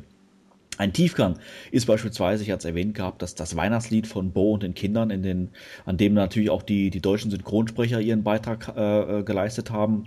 Ein 0.77 0.93
Tiefgang 0.93 1.39
ist 1.71 1.87
beispielsweise, 1.87 2.43
ich 2.43 2.51
hatte 2.51 2.59
es 2.59 2.65
erwähnt 2.65 2.93
gehabt, 2.93 3.23
dass 3.23 3.33
das 3.33 3.55
Weihnachtslied 3.55 4.05
von 4.05 4.31
Bo 4.31 4.53
und 4.53 4.61
den 4.61 4.75
Kindern, 4.75 5.09
in 5.09 5.23
den, 5.23 5.49
an 5.85 5.97
dem 5.97 6.13
natürlich 6.13 6.51
auch 6.51 6.61
die, 6.61 6.91
die 6.91 7.01
deutschen 7.01 7.31
Synchronsprecher 7.31 7.99
ihren 7.99 8.23
Beitrag 8.23 8.73
äh, 8.77 9.19
äh, 9.19 9.23
geleistet 9.23 9.71
haben. 9.71 10.05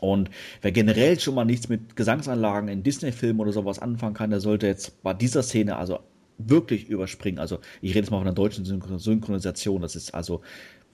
Und 0.00 0.30
wer 0.62 0.72
generell 0.72 1.18
schon 1.20 1.34
mal 1.34 1.44
nichts 1.44 1.68
mit 1.68 1.96
Gesangsanlagen 1.96 2.68
in 2.68 2.82
Disney-Filmen 2.82 3.40
oder 3.40 3.52
sowas 3.52 3.78
anfangen 3.78 4.14
kann, 4.14 4.30
der 4.30 4.40
sollte 4.40 4.66
jetzt 4.66 5.02
bei 5.02 5.14
dieser 5.14 5.42
Szene 5.42 5.76
also 5.76 6.00
wirklich 6.38 6.88
überspringen. 6.88 7.38
Also 7.38 7.58
ich 7.80 7.90
rede 7.90 8.00
jetzt 8.00 8.10
mal 8.10 8.18
von 8.18 8.24
der 8.24 8.34
deutschen 8.34 8.64
Synchronisation. 8.64 9.82
Das 9.82 9.96
ist 9.96 10.14
also 10.14 10.40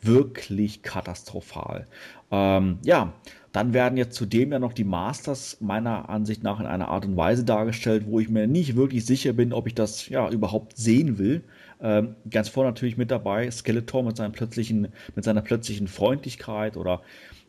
wirklich 0.02 0.82
katastrophal. 0.82 1.86
Ähm, 2.30 2.78
ja, 2.82 3.12
dann 3.52 3.72
werden 3.72 3.96
jetzt 3.96 4.14
zudem 4.16 4.52
ja 4.52 4.58
noch 4.58 4.74
die 4.74 4.84
Masters 4.84 5.58
meiner 5.60 6.10
Ansicht 6.10 6.42
nach 6.42 6.60
in 6.60 6.66
einer 6.66 6.88
Art 6.88 7.06
und 7.06 7.16
Weise 7.16 7.44
dargestellt, 7.44 8.04
wo 8.06 8.20
ich 8.20 8.28
mir 8.28 8.46
nicht 8.46 8.76
wirklich 8.76 9.06
sicher 9.06 9.32
bin, 9.32 9.52
ob 9.52 9.66
ich 9.66 9.74
das 9.74 10.08
ja 10.08 10.28
überhaupt 10.28 10.76
sehen 10.76 11.18
will. 11.18 11.42
Ähm, 11.80 12.16
ganz 12.30 12.48
vorne 12.48 12.70
natürlich 12.70 12.96
mit 12.96 13.10
dabei 13.10 13.50
Skeletor 13.50 14.02
mit, 14.02 14.16
seinem 14.16 14.32
plötzlichen, 14.32 14.88
mit 15.14 15.24
seiner 15.24 15.42
plötzlichen 15.42 15.88
Freundlichkeit 15.88 16.76
oder 16.76 17.02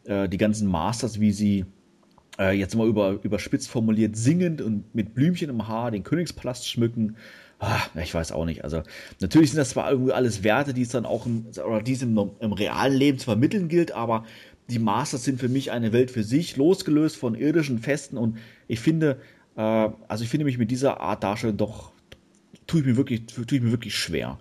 äh, 0.08 0.28
die 0.28 0.38
ganzen 0.38 0.68
Masters, 0.68 1.20
wie 1.20 1.32
sie 1.32 1.66
äh, 2.40 2.58
jetzt 2.58 2.76
mal 2.76 2.88
über, 2.88 3.20
überspitzt 3.24 3.70
formuliert 3.70 4.16
singend 4.16 4.62
und 4.62 4.94
mit 4.96 5.14
Blümchen 5.14 5.50
im 5.50 5.68
Haar 5.68 5.92
den 5.92 6.04
Königspalast 6.04 6.68
schmücken. 6.68 7.18
Ah, 7.60 7.82
ich 8.02 8.14
weiß 8.14 8.32
auch 8.32 8.46
nicht. 8.46 8.64
Also, 8.64 8.84
natürlich 9.20 9.50
sind 9.52 9.58
das 9.58 9.72
zwar 9.72 9.90
irgendwie 9.92 10.14
alles 10.14 10.44
Werte, 10.44 10.74
die 10.74 10.84
es 10.84 10.90
dann 10.90 11.06
auch 11.06 11.26
im, 11.26 11.48
oder 11.66 11.82
die 11.82 11.94
es 11.94 12.02
im, 12.02 12.18
im 12.40 12.54
realen 12.54 12.94
Leben 12.94 13.18
zu 13.18 13.26
vermitteln 13.26 13.68
gilt, 13.68 13.92
aber 13.92 14.26
die 14.70 14.80
Masters 14.80 15.24
sind 15.24 15.40
für 15.40 15.50
mich 15.50 15.72
eine 15.72 15.92
Welt 15.94 16.12
für 16.12 16.24
sich, 16.24 16.58
losgelöst 16.58 17.18
von 17.18 17.36
irdischen 17.36 17.80
Festen 17.80 18.18
und 18.18 18.38
ich 18.68 18.80
finde, 18.80 19.20
äh, 19.56 19.62
also 19.62 20.24
ich 20.24 20.30
finde 20.30 20.46
mich 20.46 20.58
mit 20.58 20.70
dieser 20.70 21.02
Art 21.02 21.24
Darstellung 21.24 21.58
doch, 21.58 21.94
tue 22.68 22.82
ich 22.82 22.86
mir 22.86 22.98
wirklich, 22.98 23.26
tue 23.26 23.46
ich 23.50 23.62
mir 23.62 23.72
wirklich 23.72 23.96
schwer. 23.96 24.38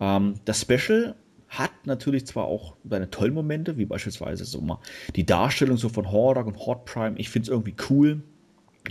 Ähm, 0.00 0.34
das 0.44 0.60
Special 0.60 1.14
hat 1.48 1.70
natürlich 1.86 2.26
zwar 2.26 2.44
auch 2.44 2.76
seine 2.88 3.10
tollen 3.10 3.34
Momente, 3.34 3.78
wie 3.78 3.86
beispielsweise 3.86 4.44
so 4.44 4.60
mal 4.60 4.78
die 5.16 5.24
Darstellung 5.24 5.76
so 5.76 5.88
von 5.88 6.10
Hordak 6.10 6.46
und 6.46 6.58
Hot 6.66 6.84
Prime, 6.84 7.18
ich 7.18 7.30
finde 7.30 7.44
es 7.44 7.48
irgendwie 7.48 7.74
cool, 7.90 8.22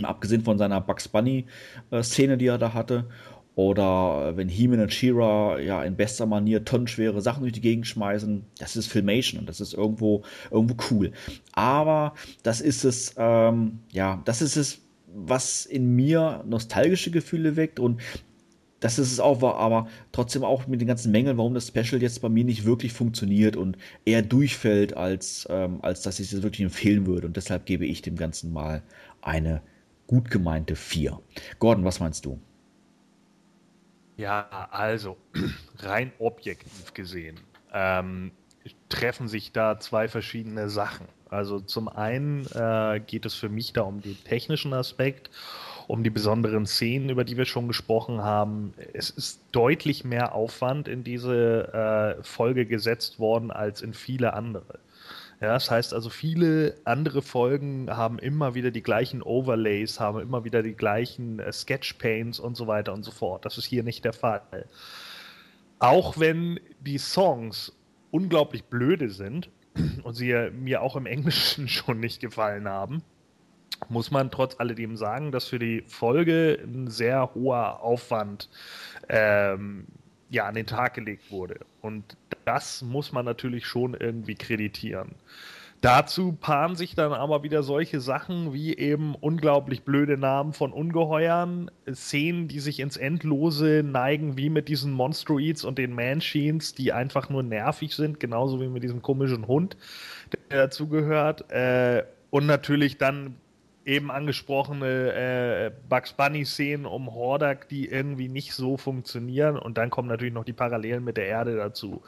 abgesehen 0.02 0.42
von 0.42 0.58
seiner 0.58 0.80
Bugs 0.80 1.08
Bunny 1.08 1.46
äh, 1.90 2.02
Szene, 2.02 2.36
die 2.36 2.46
er 2.46 2.58
da 2.58 2.74
hatte. 2.74 3.06
Oder 3.54 4.36
wenn 4.36 4.48
He-Man 4.48 4.78
und 4.78 4.92
She-Ra 4.92 5.58
ja 5.58 5.82
in 5.82 5.96
bester 5.96 6.26
Manier 6.26 6.64
tonnenschwere 6.64 7.20
Sachen 7.20 7.40
durch 7.40 7.54
die 7.54 7.60
Gegend 7.60 7.88
schmeißen, 7.88 8.44
das 8.58 8.76
ist 8.76 8.86
Filmation 8.86 9.40
und 9.40 9.48
das 9.48 9.60
ist 9.60 9.74
irgendwo, 9.74 10.22
irgendwo 10.52 10.76
cool. 10.90 11.10
Aber 11.54 12.14
das 12.44 12.60
ist 12.60 12.84
es, 12.84 13.14
ähm, 13.16 13.80
ja, 13.90 14.22
das 14.26 14.42
ist 14.42 14.54
es, 14.54 14.82
was 15.12 15.66
in 15.66 15.96
mir 15.96 16.44
nostalgische 16.46 17.10
Gefühle 17.10 17.56
weckt. 17.56 17.80
Und 17.80 18.00
das 18.80 18.98
ist 18.98 19.12
es 19.12 19.20
auch, 19.20 19.42
aber 19.42 19.88
trotzdem 20.12 20.44
auch 20.44 20.66
mit 20.66 20.80
den 20.80 20.88
ganzen 20.88 21.10
Mängeln, 21.10 21.36
warum 21.36 21.54
das 21.54 21.68
Special 21.68 22.00
jetzt 22.00 22.22
bei 22.22 22.28
mir 22.28 22.44
nicht 22.44 22.64
wirklich 22.64 22.92
funktioniert 22.92 23.56
und 23.56 23.76
eher 24.04 24.22
durchfällt, 24.22 24.96
als, 24.96 25.46
ähm, 25.50 25.80
als 25.82 26.02
dass 26.02 26.20
ich 26.20 26.32
es 26.32 26.42
wirklich 26.42 26.62
empfehlen 26.62 27.06
würde. 27.06 27.26
Und 27.26 27.36
deshalb 27.36 27.66
gebe 27.66 27.86
ich 27.86 28.02
dem 28.02 28.16
Ganzen 28.16 28.52
mal 28.52 28.82
eine 29.20 29.62
gut 30.06 30.30
gemeinte 30.30 30.76
4. 30.76 31.18
Gordon, 31.58 31.84
was 31.84 32.00
meinst 32.00 32.24
du? 32.24 32.38
Ja, 34.16 34.68
also 34.70 35.16
rein 35.78 36.12
objektiv 36.18 36.94
gesehen 36.94 37.38
ähm, 37.72 38.32
treffen 38.88 39.28
sich 39.28 39.52
da 39.52 39.78
zwei 39.78 40.08
verschiedene 40.08 40.68
Sachen. 40.68 41.06
Also 41.30 41.60
zum 41.60 41.88
einen 41.88 42.46
äh, 42.54 43.00
geht 43.06 43.26
es 43.26 43.34
für 43.34 43.48
mich 43.48 43.72
da 43.72 43.82
um 43.82 44.00
den 44.00 44.16
technischen 44.24 44.72
Aspekt, 44.72 45.30
um 45.88 46.04
die 46.04 46.10
besonderen 46.10 46.66
Szenen, 46.66 47.08
über 47.08 47.24
die 47.24 47.36
wir 47.36 47.46
schon 47.46 47.66
gesprochen 47.66 48.22
haben. 48.22 48.74
Es 48.92 49.10
ist 49.10 49.40
deutlich 49.52 50.04
mehr 50.04 50.34
Aufwand 50.34 50.86
in 50.86 51.02
diese 51.02 52.16
äh, 52.18 52.22
Folge 52.22 52.66
gesetzt 52.66 53.18
worden 53.18 53.50
als 53.50 53.82
in 53.82 53.94
viele 53.94 54.34
andere. 54.34 54.78
Ja, 55.40 55.54
das 55.54 55.70
heißt 55.70 55.94
also, 55.94 56.10
viele 56.10 56.74
andere 56.84 57.22
Folgen 57.22 57.88
haben 57.90 58.18
immer 58.18 58.54
wieder 58.54 58.70
die 58.70 58.82
gleichen 58.82 59.22
Overlays, 59.22 59.98
haben 59.98 60.20
immer 60.20 60.44
wieder 60.44 60.62
die 60.62 60.74
gleichen 60.74 61.40
äh, 61.40 61.50
Sketchpaints 61.50 62.38
und 62.38 62.54
so 62.56 62.66
weiter 62.66 62.92
und 62.92 63.02
so 63.02 63.10
fort. 63.10 63.46
Das 63.46 63.56
ist 63.56 63.64
hier 63.64 63.82
nicht 63.82 64.04
der 64.04 64.12
Fall. 64.12 64.42
Auch 65.78 66.18
wenn 66.18 66.60
die 66.80 66.98
Songs 66.98 67.72
unglaublich 68.10 68.64
blöde 68.64 69.08
sind, 69.08 69.48
und 70.02 70.14
sie 70.14 70.34
mir 70.52 70.82
auch 70.82 70.96
im 70.96 71.06
Englischen 71.06 71.68
schon 71.68 72.00
nicht 72.00 72.20
gefallen 72.20 72.68
haben, 72.68 73.02
muss 73.88 74.10
man 74.10 74.30
trotz 74.30 74.56
alledem 74.58 74.96
sagen, 74.96 75.32
dass 75.32 75.46
für 75.46 75.58
die 75.58 75.82
Folge 75.86 76.58
ein 76.62 76.88
sehr 76.88 77.34
hoher 77.34 77.82
Aufwand 77.82 78.48
ähm, 79.08 79.86
ja, 80.30 80.46
an 80.46 80.54
den 80.54 80.66
Tag 80.66 80.94
gelegt 80.94 81.30
wurde. 81.30 81.60
Und 81.80 82.16
das 82.44 82.82
muss 82.82 83.12
man 83.12 83.24
natürlich 83.24 83.66
schon 83.66 83.94
irgendwie 83.94 84.34
kreditieren. 84.34 85.14
Dazu 85.80 86.32
paaren 86.32 86.74
sich 86.74 86.96
dann 86.96 87.12
aber 87.12 87.44
wieder 87.44 87.62
solche 87.62 88.00
Sachen 88.00 88.52
wie 88.52 88.76
eben 88.76 89.14
unglaublich 89.14 89.84
blöde 89.84 90.18
Namen 90.18 90.52
von 90.52 90.72
Ungeheuern, 90.72 91.70
Szenen, 91.92 92.48
die 92.48 92.58
sich 92.58 92.80
ins 92.80 92.96
Endlose 92.96 93.84
neigen, 93.84 94.36
wie 94.36 94.50
mit 94.50 94.68
diesen 94.68 94.92
Monstroids 94.92 95.64
und 95.64 95.78
den 95.78 95.94
Manchines, 95.94 96.74
die 96.74 96.92
einfach 96.92 97.30
nur 97.30 97.44
nervig 97.44 97.94
sind, 97.94 98.18
genauso 98.18 98.60
wie 98.60 98.66
mit 98.66 98.82
diesem 98.82 99.02
komischen 99.02 99.46
Hund, 99.46 99.76
der 100.50 100.64
dazugehört. 100.64 101.48
Äh, 101.52 102.02
und 102.30 102.46
natürlich 102.46 102.98
dann 102.98 103.36
eben 103.88 104.10
angesprochene 104.10 105.12
äh, 105.12 105.72
Bugs 105.88 106.12
Bunny-Szenen 106.12 106.86
um 106.86 107.12
Hordak, 107.12 107.68
die 107.68 107.88
irgendwie 107.88 108.28
nicht 108.28 108.52
so 108.52 108.76
funktionieren. 108.76 109.58
Und 109.58 109.78
dann 109.78 109.90
kommen 109.90 110.08
natürlich 110.08 110.34
noch 110.34 110.44
die 110.44 110.52
Parallelen 110.52 111.02
mit 111.02 111.16
der 111.16 111.26
Erde 111.26 111.56
dazu 111.56 112.02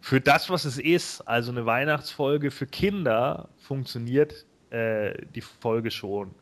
für 0.00 0.20
das, 0.20 0.48
was 0.48 0.64
es 0.64 0.78
ist, 0.78 1.20
also 1.28 1.52
eine 1.52 1.66
Weihnachtsfolge 1.66 2.50
für 2.50 2.66
Kinder, 2.66 3.48
funktioniert 3.58 4.46
äh, 4.70 5.14
die 5.34 5.42
Folge 5.42 5.90
schon. 5.90 6.34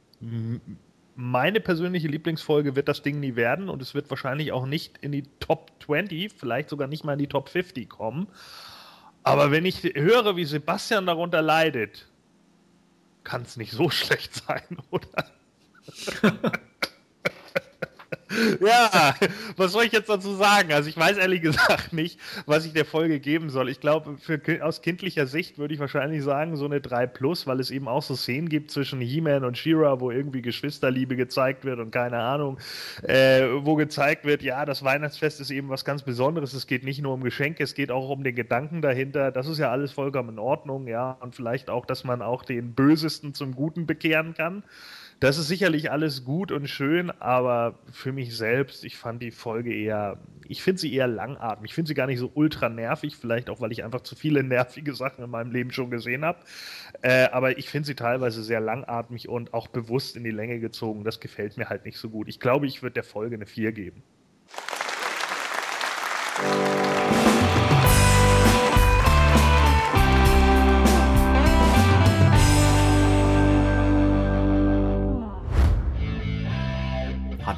Meine 1.16 1.60
persönliche 1.60 2.06
Lieblingsfolge 2.06 2.76
wird 2.76 2.88
das 2.88 3.02
Ding 3.02 3.18
nie 3.18 3.34
werden 3.34 3.68
und 3.68 3.82
es 3.82 3.94
wird 3.94 4.08
wahrscheinlich 4.10 4.52
auch 4.52 4.66
nicht 4.66 4.98
in 4.98 5.10
die 5.10 5.24
Top 5.40 5.72
20, 5.84 6.32
vielleicht 6.32 6.68
sogar 6.68 6.86
nicht 6.86 7.04
mal 7.04 7.14
in 7.14 7.18
die 7.18 7.26
Top 7.26 7.48
50 7.48 7.88
kommen. 7.88 8.28
Aber 9.24 9.50
wenn 9.50 9.66
ich 9.66 9.82
höre, 9.82 10.36
wie 10.36 10.44
Sebastian 10.44 11.06
darunter 11.06 11.42
leidet, 11.42 12.07
kann 13.28 13.42
es 13.42 13.56
nicht 13.56 13.72
so 13.72 13.90
schlecht 13.90 14.34
sein, 14.34 14.78
oder? 14.90 15.30
ja, 18.60 19.14
was 19.56 19.72
soll 19.72 19.84
ich 19.84 19.92
jetzt 19.92 20.08
dazu 20.08 20.34
sagen? 20.34 20.72
Also 20.72 20.88
ich 20.88 20.96
weiß 20.96 21.16
ehrlich 21.16 21.42
gesagt 21.42 21.92
nicht, 21.92 22.18
was 22.46 22.66
ich 22.66 22.72
der 22.72 22.84
Folge 22.84 23.20
geben 23.20 23.50
soll. 23.50 23.68
Ich 23.68 23.80
glaube, 23.80 24.16
aus 24.62 24.82
kindlicher 24.82 25.26
Sicht 25.26 25.58
würde 25.58 25.74
ich 25.74 25.80
wahrscheinlich 25.80 26.22
sagen, 26.22 26.56
so 26.56 26.64
eine 26.64 26.80
3 26.80 27.06
Plus, 27.06 27.46
weil 27.46 27.60
es 27.60 27.70
eben 27.70 27.88
auch 27.88 28.02
so 28.02 28.14
Szenen 28.16 28.48
gibt 28.48 28.70
zwischen 28.70 29.00
He-Man 29.00 29.44
und 29.44 29.56
She-Ra, 29.56 30.00
wo 30.00 30.10
irgendwie 30.10 30.42
Geschwisterliebe 30.42 31.16
gezeigt 31.16 31.64
wird 31.64 31.80
und 31.80 31.90
keine 31.90 32.18
Ahnung, 32.18 32.58
äh, 33.02 33.46
wo 33.60 33.76
gezeigt 33.76 34.24
wird, 34.24 34.42
ja, 34.42 34.64
das 34.64 34.82
Weihnachtsfest 34.82 35.40
ist 35.40 35.50
eben 35.50 35.68
was 35.68 35.84
ganz 35.84 36.02
Besonderes. 36.02 36.52
Es 36.54 36.66
geht 36.66 36.84
nicht 36.84 37.02
nur 37.02 37.14
um 37.14 37.22
Geschenke, 37.22 37.62
es 37.62 37.74
geht 37.74 37.90
auch 37.90 38.08
um 38.08 38.24
den 38.24 38.34
Gedanken 38.34 38.82
dahinter. 38.82 39.30
Das 39.30 39.46
ist 39.46 39.58
ja 39.58 39.70
alles 39.70 39.92
vollkommen 39.92 40.30
in 40.30 40.38
Ordnung, 40.38 40.86
ja. 40.86 41.12
Und 41.20 41.34
vielleicht 41.34 41.70
auch, 41.70 41.86
dass 41.86 42.04
man 42.04 42.22
auch 42.22 42.44
den 42.44 42.74
Bösesten 42.74 43.34
zum 43.34 43.54
Guten 43.54 43.86
bekehren 43.86 44.34
kann. 44.34 44.62
Das 45.20 45.36
ist 45.36 45.48
sicherlich 45.48 45.90
alles 45.90 46.24
gut 46.24 46.52
und 46.52 46.68
schön, 46.68 47.10
aber 47.10 47.76
für 47.90 48.12
mich 48.12 48.36
selbst, 48.36 48.84
ich 48.84 48.96
fand 48.96 49.20
die 49.20 49.32
Folge 49.32 49.74
eher, 49.74 50.18
ich 50.46 50.62
finde 50.62 50.80
sie 50.80 50.94
eher 50.94 51.08
langatmig. 51.08 51.72
Ich 51.72 51.74
finde 51.74 51.88
sie 51.88 51.94
gar 51.94 52.06
nicht 52.06 52.20
so 52.20 52.30
ultra 52.34 52.68
nervig, 52.68 53.16
vielleicht 53.16 53.50
auch, 53.50 53.60
weil 53.60 53.72
ich 53.72 53.82
einfach 53.82 54.02
zu 54.02 54.14
viele 54.14 54.44
nervige 54.44 54.94
Sachen 54.94 55.24
in 55.24 55.30
meinem 55.30 55.50
Leben 55.50 55.72
schon 55.72 55.90
gesehen 55.90 56.24
habe. 56.24 56.38
Äh, 57.02 57.30
aber 57.30 57.58
ich 57.58 57.68
finde 57.68 57.86
sie 57.86 57.96
teilweise 57.96 58.44
sehr 58.44 58.60
langatmig 58.60 59.28
und 59.28 59.54
auch 59.54 59.66
bewusst 59.66 60.16
in 60.16 60.22
die 60.22 60.30
Länge 60.30 60.60
gezogen. 60.60 61.02
Das 61.02 61.18
gefällt 61.18 61.56
mir 61.56 61.68
halt 61.68 61.84
nicht 61.84 61.98
so 61.98 62.10
gut. 62.10 62.28
Ich 62.28 62.38
glaube, 62.38 62.66
ich 62.66 62.82
würde 62.82 62.94
der 62.94 63.04
Folge 63.04 63.34
eine 63.34 63.46
4 63.46 63.72
geben. 63.72 64.04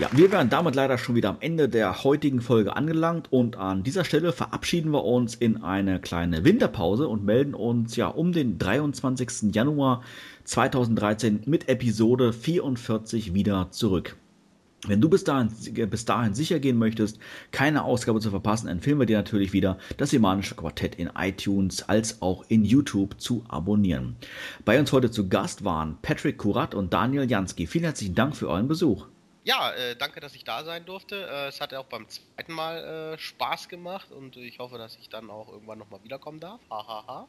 Ja, 0.00 0.08
wir 0.10 0.32
wären 0.32 0.50
damit 0.50 0.74
leider 0.74 0.98
schon 0.98 1.14
wieder 1.14 1.28
am 1.28 1.36
Ende 1.38 1.68
der 1.68 2.02
heutigen 2.02 2.40
Folge 2.40 2.74
angelangt 2.74 3.32
und 3.32 3.56
an 3.56 3.84
dieser 3.84 4.04
Stelle 4.04 4.32
verabschieden 4.32 4.90
wir 4.90 5.04
uns 5.04 5.36
in 5.36 5.62
eine 5.62 6.00
kleine 6.00 6.44
Winterpause 6.44 7.06
und 7.06 7.24
melden 7.24 7.54
uns 7.54 7.94
ja 7.94 8.08
um 8.08 8.32
den 8.32 8.58
23. 8.58 9.54
Januar 9.54 10.02
2013 10.42 11.42
mit 11.46 11.68
Episode 11.68 12.32
44 12.32 13.34
wieder 13.34 13.70
zurück. 13.70 14.16
Wenn 14.84 15.00
du 15.00 15.08
bis 15.08 15.22
dahin, 15.22 15.50
bis 15.88 16.04
dahin 16.04 16.34
sicher 16.34 16.58
gehen 16.58 16.76
möchtest, 16.76 17.20
keine 17.52 17.84
Ausgabe 17.84 18.18
zu 18.18 18.30
verpassen, 18.30 18.66
empfehlen 18.66 18.98
wir 18.98 19.06
dir 19.06 19.18
natürlich 19.18 19.52
wieder, 19.52 19.78
das 19.96 20.10
Semanische 20.10 20.56
Quartett 20.56 20.96
in 20.96 21.08
iTunes 21.16 21.88
als 21.88 22.20
auch 22.20 22.44
in 22.48 22.64
YouTube 22.64 23.20
zu 23.20 23.44
abonnieren. 23.48 24.16
Bei 24.64 24.76
uns 24.80 24.90
heute 24.90 25.12
zu 25.12 25.28
Gast 25.28 25.64
waren 25.64 25.98
Patrick 26.02 26.38
Kurat 26.38 26.74
und 26.74 26.92
Daniel 26.92 27.30
Jansky. 27.30 27.68
Vielen 27.68 27.84
herzlichen 27.84 28.16
Dank 28.16 28.34
für 28.34 28.48
euren 28.48 28.66
Besuch. 28.66 29.06
Ja, 29.44 29.72
äh, 29.72 29.94
danke, 29.94 30.20
dass 30.20 30.34
ich 30.34 30.44
da 30.44 30.64
sein 30.64 30.86
durfte. 30.86 31.28
Äh, 31.28 31.48
es 31.48 31.60
hat 31.60 31.72
ja 31.72 31.78
auch 31.78 31.84
beim 31.84 32.08
zweiten 32.08 32.52
Mal 32.52 33.12
äh, 33.14 33.18
Spaß 33.18 33.68
gemacht 33.68 34.10
und 34.10 34.38
ich 34.38 34.58
hoffe, 34.58 34.78
dass 34.78 34.96
ich 34.96 35.10
dann 35.10 35.28
auch 35.28 35.52
irgendwann 35.52 35.78
nochmal 35.78 36.02
wiederkommen 36.02 36.40
darf. 36.40 36.60
Hahaha. 36.70 37.06
Ha, 37.06 37.06
ha. 37.06 37.28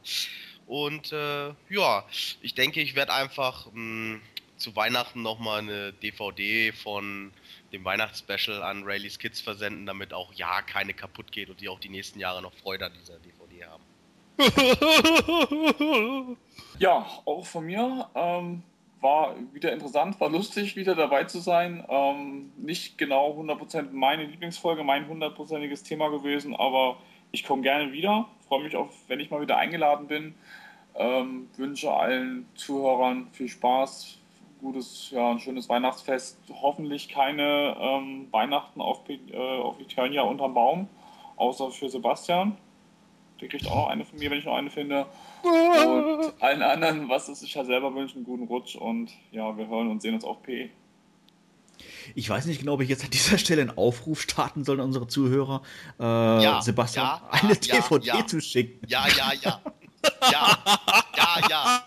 Und 0.66 1.12
äh, 1.12 1.52
ja, 1.68 2.06
ich 2.40 2.54
denke, 2.54 2.80
ich 2.80 2.94
werde 2.94 3.12
einfach 3.12 3.66
mh, 3.66 3.72
hm, 3.74 4.22
zu 4.56 4.74
Weihnachten 4.74 5.20
nochmal 5.20 5.58
eine 5.58 5.92
DVD 5.92 6.72
von 6.72 7.34
dem 7.72 7.84
Weihnachtsspecial 7.84 8.62
an 8.62 8.84
Rayleigh's 8.84 9.18
Kids 9.18 9.42
versenden, 9.42 9.84
damit 9.84 10.14
auch 10.14 10.32
ja 10.32 10.62
keine 10.62 10.94
kaputt 10.94 11.30
geht 11.32 11.50
und 11.50 11.60
die 11.60 11.68
auch 11.68 11.80
die 11.80 11.90
nächsten 11.90 12.18
Jahre 12.18 12.40
noch 12.40 12.54
Freude 12.54 12.86
an 12.86 12.92
dieser 12.98 13.18
DVD 13.18 13.66
haben. 13.66 13.84
ja, 16.78 17.06
auch 17.26 17.44
von 17.44 17.66
mir. 17.66 18.08
Ähm 18.14 18.62
war 19.06 19.36
wieder 19.52 19.72
interessant, 19.72 20.20
war 20.20 20.28
lustig, 20.28 20.74
wieder 20.74 20.96
dabei 20.96 21.24
zu 21.24 21.38
sein. 21.38 21.84
Ähm, 21.88 22.52
nicht 22.56 22.98
genau 22.98 23.38
100% 23.40 23.92
meine 23.92 24.24
Lieblingsfolge, 24.24 24.82
mein 24.82 25.06
hundertprozentiges 25.06 25.84
Thema 25.84 26.08
gewesen, 26.08 26.56
aber 26.56 26.96
ich 27.30 27.44
komme 27.44 27.62
gerne 27.62 27.92
wieder. 27.92 28.26
Freue 28.48 28.64
mich 28.64 28.74
auf, 28.74 28.90
wenn 29.06 29.20
ich 29.20 29.30
mal 29.30 29.40
wieder 29.40 29.58
eingeladen 29.58 30.08
bin. 30.08 30.34
Ähm, 30.96 31.48
wünsche 31.56 31.92
allen 31.92 32.48
Zuhörern 32.56 33.28
viel 33.30 33.48
Spaß, 33.48 34.18
gutes, 34.60 35.10
ja, 35.12 35.30
ein 35.30 35.38
schönes 35.38 35.68
Weihnachtsfest. 35.68 36.40
Hoffentlich 36.60 37.08
keine 37.08 37.76
ähm, 37.78 38.26
Weihnachten 38.32 38.80
auf, 38.80 39.02
äh, 39.08 39.36
auf 39.36 39.78
Eternia 39.78 40.22
unterm 40.22 40.54
Baum, 40.54 40.88
außer 41.36 41.70
für 41.70 41.88
Sebastian. 41.88 42.56
Der 43.40 43.48
kriegt 43.48 43.68
auch 43.68 43.76
noch 43.76 43.86
eine 43.88 44.04
von 44.04 44.18
mir, 44.18 44.30
wenn 44.30 44.38
ich 44.38 44.46
noch 44.46 44.56
eine 44.56 44.70
finde. 44.70 45.06
Und 45.46 46.42
allen 46.42 46.62
anderen, 46.62 47.08
was 47.08 47.28
es 47.28 47.40
sich 47.40 47.54
ja 47.54 47.64
selber 47.64 47.94
wünschen, 47.94 48.24
guten 48.24 48.44
Rutsch 48.44 48.76
und 48.76 49.10
ja, 49.30 49.56
wir 49.56 49.68
hören 49.68 49.90
und 49.90 50.02
sehen 50.02 50.14
uns 50.14 50.24
auf 50.24 50.42
P. 50.42 50.70
Ich 52.14 52.28
weiß 52.28 52.46
nicht 52.46 52.60
genau, 52.60 52.74
ob 52.74 52.80
ich 52.80 52.88
jetzt 52.88 53.04
an 53.04 53.10
dieser 53.10 53.38
Stelle 53.38 53.62
einen 53.62 53.76
Aufruf 53.76 54.22
starten 54.22 54.64
soll 54.64 54.80
an 54.80 54.86
unsere 54.86 55.06
Zuhörer, 55.08 55.62
äh, 55.98 56.02
ja, 56.02 56.62
Sebastian, 56.62 57.06
ja, 57.06 57.28
eine 57.30 57.52
ja, 57.60 57.76
DVD 57.76 58.26
zu 58.26 58.40
schicken. 58.40 58.86
Ja, 58.86 59.06
ja, 59.08 59.32
ja. 59.42 59.60
Ja, 60.30 60.58
ja, 61.16 61.48
ja. 61.50 61.84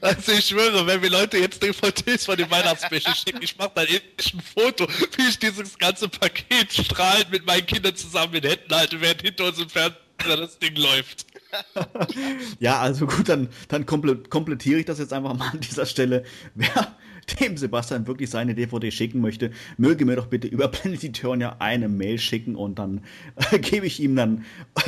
Also 0.00 0.32
ich 0.32 0.46
schwöre, 0.46 0.86
wenn 0.86 1.00
mir 1.00 1.10
Leute 1.10 1.38
jetzt 1.38 1.62
DVDs 1.62 2.24
von 2.24 2.36
dem 2.36 2.50
Weihnachtsbäschen 2.50 3.14
schicken, 3.14 3.42
ich 3.42 3.58
mache 3.58 3.72
dann 3.74 3.86
endlich 3.86 4.32
ein 4.32 4.40
Foto, 4.40 4.86
wie 5.16 5.28
ich 5.28 5.38
dieses 5.38 5.76
ganze 5.76 6.08
Paket 6.08 6.72
strahlend 6.72 7.30
mit 7.30 7.44
meinen 7.44 7.66
Kindern 7.66 7.96
zusammen 7.96 8.34
in 8.34 8.44
Händen 8.44 8.74
halte, 8.74 9.00
während 9.00 9.22
hinter 9.22 9.46
uns 9.46 9.58
im 9.58 9.68
Fernseher 9.68 9.98
das 10.36 10.58
Ding 10.58 10.76
läuft. 10.76 11.26
ja, 12.60 12.78
also 12.80 13.06
gut, 13.06 13.28
dann, 13.28 13.48
dann 13.68 13.86
komplettiere 13.86 14.80
ich 14.80 14.86
das 14.86 14.98
jetzt 14.98 15.12
einfach 15.12 15.36
mal 15.36 15.50
an 15.50 15.60
dieser 15.60 15.86
Stelle. 15.86 16.24
Wer 16.54 16.96
dem 17.40 17.56
Sebastian 17.56 18.06
wirklich 18.06 18.30
seine 18.30 18.54
DVD 18.54 18.90
schicken 18.90 19.20
möchte, 19.20 19.50
möge 19.76 20.04
mir 20.04 20.16
doch 20.16 20.26
bitte 20.26 20.48
über 20.48 20.68
Planet 20.68 21.04
Eternia 21.04 21.56
eine 21.58 21.88
Mail 21.88 22.18
schicken 22.18 22.56
und 22.56 22.78
dann 22.78 23.02
äh, 23.50 23.58
gebe 23.58 23.86
ich 23.86 24.00
ihm 24.00 24.16
dann 24.16 24.44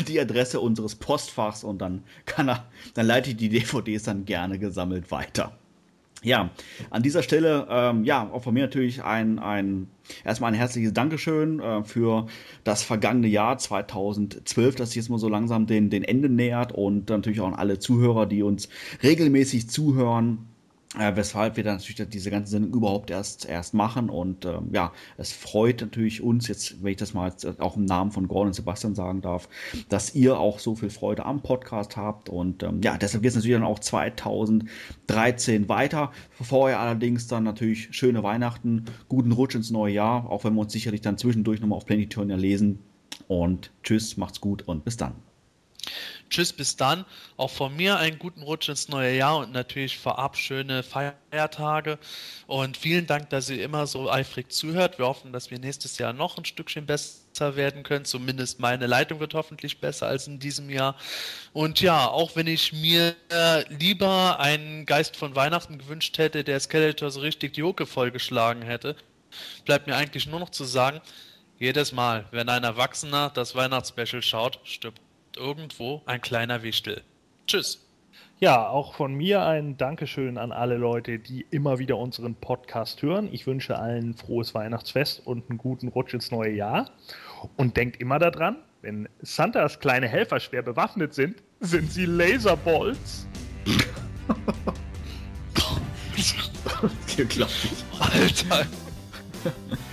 die 0.08 0.20
Adresse 0.20 0.60
unseres 0.60 0.94
Postfachs 0.94 1.64
und 1.64 1.78
dann 1.78 2.02
kann 2.26 2.48
er, 2.48 2.66
dann 2.94 3.06
leite 3.06 3.30
ich 3.30 3.36
die 3.36 3.48
DVDs 3.48 4.04
dann 4.04 4.24
gerne 4.24 4.58
gesammelt 4.58 5.10
weiter. 5.10 5.59
Ja, 6.22 6.50
an 6.90 7.02
dieser 7.02 7.22
Stelle, 7.22 7.66
ähm, 7.70 8.04
ja, 8.04 8.28
auch 8.30 8.42
von 8.42 8.52
mir 8.52 8.64
natürlich 8.64 9.02
ein, 9.02 9.38
ein 9.38 9.88
erstmal 10.22 10.52
ein 10.52 10.58
herzliches 10.58 10.92
Dankeschön 10.92 11.60
äh, 11.60 11.82
für 11.82 12.26
das 12.62 12.82
vergangene 12.82 13.28
Jahr 13.28 13.56
2012, 13.56 14.74
das 14.74 14.90
sich 14.90 14.96
jetzt 14.96 15.08
mal 15.08 15.18
so 15.18 15.30
langsam 15.30 15.66
den, 15.66 15.88
den 15.88 16.04
Ende 16.04 16.28
nähert 16.28 16.72
und 16.72 17.08
natürlich 17.08 17.40
auch 17.40 17.46
an 17.46 17.54
alle 17.54 17.78
Zuhörer, 17.78 18.26
die 18.26 18.42
uns 18.42 18.68
regelmäßig 19.02 19.70
zuhören 19.70 20.46
äh, 20.98 21.14
weshalb 21.14 21.56
wir 21.56 21.62
dann 21.62 21.76
natürlich 21.76 22.08
diese 22.08 22.30
ganze 22.30 22.50
Sendung 22.50 22.72
überhaupt 22.72 23.10
erst, 23.10 23.48
erst 23.48 23.74
machen. 23.74 24.10
Und 24.10 24.44
ähm, 24.44 24.70
ja, 24.72 24.92
es 25.18 25.32
freut 25.32 25.82
natürlich 25.82 26.20
uns, 26.20 26.48
jetzt, 26.48 26.82
wenn 26.82 26.90
ich 26.90 26.96
das 26.96 27.14
mal 27.14 27.30
jetzt 27.30 27.60
auch 27.60 27.76
im 27.76 27.84
Namen 27.84 28.10
von 28.10 28.26
Gordon 28.26 28.48
und 28.48 28.54
Sebastian 28.54 28.96
sagen 28.96 29.20
darf, 29.20 29.48
dass 29.88 30.14
ihr 30.16 30.38
auch 30.38 30.58
so 30.58 30.74
viel 30.74 30.90
Freude 30.90 31.24
am 31.24 31.42
Podcast 31.42 31.96
habt. 31.96 32.28
Und 32.28 32.64
ähm, 32.64 32.80
ja, 32.82 32.98
deshalb 32.98 33.22
geht 33.22 33.30
es 33.30 33.36
natürlich 33.36 33.56
dann 33.56 33.62
auch 33.62 33.78
2013 33.78 35.68
weiter. 35.68 36.10
Vorher 36.32 36.80
allerdings 36.80 37.28
dann 37.28 37.44
natürlich 37.44 37.88
schöne 37.92 38.24
Weihnachten, 38.24 38.86
guten 39.08 39.30
Rutsch 39.30 39.54
ins 39.54 39.70
neue 39.70 39.94
Jahr, 39.94 40.28
auch 40.28 40.42
wenn 40.42 40.54
wir 40.54 40.62
uns 40.62 40.72
sicherlich 40.72 41.02
dann 41.02 41.18
zwischendurch 41.18 41.60
nochmal 41.60 41.76
auf 41.76 41.86
Planetonia 41.86 42.36
lesen. 42.36 42.80
Und 43.28 43.70
tschüss, 43.84 44.16
macht's 44.16 44.40
gut 44.40 44.66
und 44.66 44.84
bis 44.84 44.96
dann. 44.96 45.14
Tschüss, 46.30 46.52
bis 46.52 46.76
dann. 46.76 47.04
Auch 47.36 47.50
von 47.50 47.74
mir 47.74 47.98
einen 47.98 48.18
guten 48.18 48.42
Rutsch 48.42 48.68
ins 48.68 48.88
neue 48.88 49.16
Jahr 49.16 49.38
und 49.38 49.52
natürlich 49.52 49.98
vorab 49.98 50.36
schöne 50.36 50.84
Feiertage. 50.84 51.98
Und 52.46 52.76
vielen 52.76 53.06
Dank, 53.06 53.30
dass 53.30 53.50
ihr 53.50 53.62
immer 53.64 53.86
so 53.88 54.10
eifrig 54.10 54.52
zuhört. 54.52 54.98
Wir 54.98 55.06
hoffen, 55.06 55.32
dass 55.32 55.50
wir 55.50 55.58
nächstes 55.58 55.98
Jahr 55.98 56.12
noch 56.12 56.38
ein 56.38 56.44
Stückchen 56.44 56.86
besser 56.86 57.56
werden 57.56 57.82
können. 57.82 58.04
Zumindest 58.04 58.60
meine 58.60 58.86
Leitung 58.86 59.18
wird 59.18 59.34
hoffentlich 59.34 59.80
besser 59.80 60.06
als 60.06 60.28
in 60.28 60.38
diesem 60.38 60.70
Jahr. 60.70 60.96
Und 61.52 61.80
ja, 61.80 62.06
auch 62.06 62.36
wenn 62.36 62.46
ich 62.46 62.72
mir 62.72 63.16
lieber 63.68 64.38
einen 64.38 64.86
Geist 64.86 65.16
von 65.16 65.34
Weihnachten 65.34 65.78
gewünscht 65.78 66.16
hätte, 66.16 66.44
der 66.44 66.60
Skeletor 66.60 67.10
so 67.10 67.20
richtig 67.20 67.54
die 67.54 67.64
Hucke 67.64 67.86
vollgeschlagen 67.86 68.62
hätte, 68.62 68.94
bleibt 69.64 69.88
mir 69.88 69.96
eigentlich 69.96 70.26
nur 70.26 70.38
noch 70.38 70.50
zu 70.50 70.64
sagen, 70.64 71.00
jedes 71.58 71.92
Mal, 71.92 72.26
wenn 72.30 72.48
ein 72.48 72.64
Erwachsener 72.64 73.30
das 73.34 73.54
Weihnachtsspecial 73.54 74.22
schaut, 74.22 74.60
stirbt 74.64 75.00
irgendwo 75.36 76.02
ein 76.06 76.20
kleiner 76.20 76.62
Wichtel. 76.62 77.02
Tschüss. 77.46 77.86
Ja, 78.38 78.68
auch 78.68 78.94
von 78.94 79.14
mir 79.14 79.44
ein 79.44 79.76
Dankeschön 79.76 80.38
an 80.38 80.50
alle 80.50 80.78
Leute, 80.78 81.18
die 81.18 81.44
immer 81.50 81.78
wieder 81.78 81.98
unseren 81.98 82.34
Podcast 82.34 83.02
hören. 83.02 83.28
Ich 83.32 83.46
wünsche 83.46 83.78
allen 83.78 84.14
frohes 84.14 84.54
Weihnachtsfest 84.54 85.26
und 85.26 85.50
einen 85.50 85.58
guten 85.58 85.88
Rutsch 85.88 86.14
ins 86.14 86.30
neue 86.30 86.52
Jahr. 86.52 86.90
Und 87.56 87.76
denkt 87.76 88.00
immer 88.00 88.18
daran, 88.18 88.56
wenn 88.80 89.08
Santas 89.20 89.78
kleine 89.78 90.08
Helfer 90.08 90.40
schwer 90.40 90.62
bewaffnet 90.62 91.12
sind, 91.12 91.42
sind 91.60 91.92
sie 91.92 92.06
Laserballs. 92.06 93.26
Unglaublich. 97.18 97.84
Alter. 97.98 98.66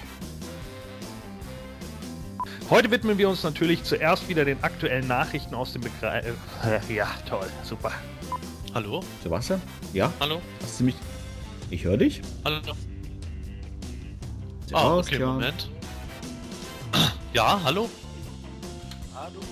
Heute 2.69 2.91
widmen 2.91 3.18
wir 3.18 3.30
uns 3.30 3.44
natürlich 3.44 3.84
zuerst 3.84 4.27
wieder 4.27 4.44
den 4.44 4.61
aktuellen 4.61 5.07
Nachrichten 5.07 5.56
aus 5.56 5.72
dem 5.72 5.84
Begriff. 5.84 6.35
Äh, 6.65 6.94
ja, 6.94 7.07
toll, 7.27 7.48
super. 7.64 7.94
Hallo? 8.73 9.02
Sebastian? 9.23 9.61
Ja? 9.94 10.11
Hallo? 10.19 10.41
Hast 10.61 10.81
du 10.81 10.84
mich. 10.85 10.95
Ich 11.69 11.85
höre 11.85 11.95
dich? 11.98 12.22
Hallo? 12.44 12.60
Ah, 14.73 14.98
okay, 14.98 15.03
Sebastian. 15.06 15.34
Moment. 15.35 15.69
Ja, 17.34 17.60
hallo? 17.64 17.89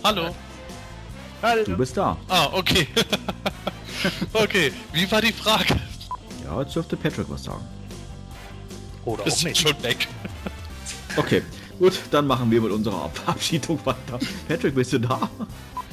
Hallo? 0.03 0.35
Du 1.65 1.77
bist 1.77 1.95
da. 1.95 2.17
Ah, 2.27 2.49
okay. 2.51 2.87
okay, 4.33 4.73
wie 4.91 5.09
war 5.09 5.21
die 5.21 5.31
Frage? 5.31 5.79
Ja, 6.43 6.61
jetzt 6.61 6.75
dürfte 6.75 6.97
Patrick 6.97 7.29
was 7.29 7.45
sagen. 7.45 7.63
Oder 9.05 9.23
auch 9.23 9.27
Ist 9.27 9.43
nicht. 9.43 9.61
schon 9.61 9.81
weg. 9.83 10.07
Okay, 11.15 11.43
gut, 11.79 11.99
dann 12.11 12.27
machen 12.27 12.49
wir 12.51 12.61
mit 12.61 12.71
unserer 12.71 13.09
Verabschiedung 13.13 13.79
weiter. 13.85 14.19
Patrick, 14.47 14.75
bist 14.75 14.93
du 14.93 14.99
da? 14.99 15.29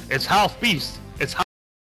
It's 0.08 0.28
half 0.28 0.54
beast. 0.56 1.00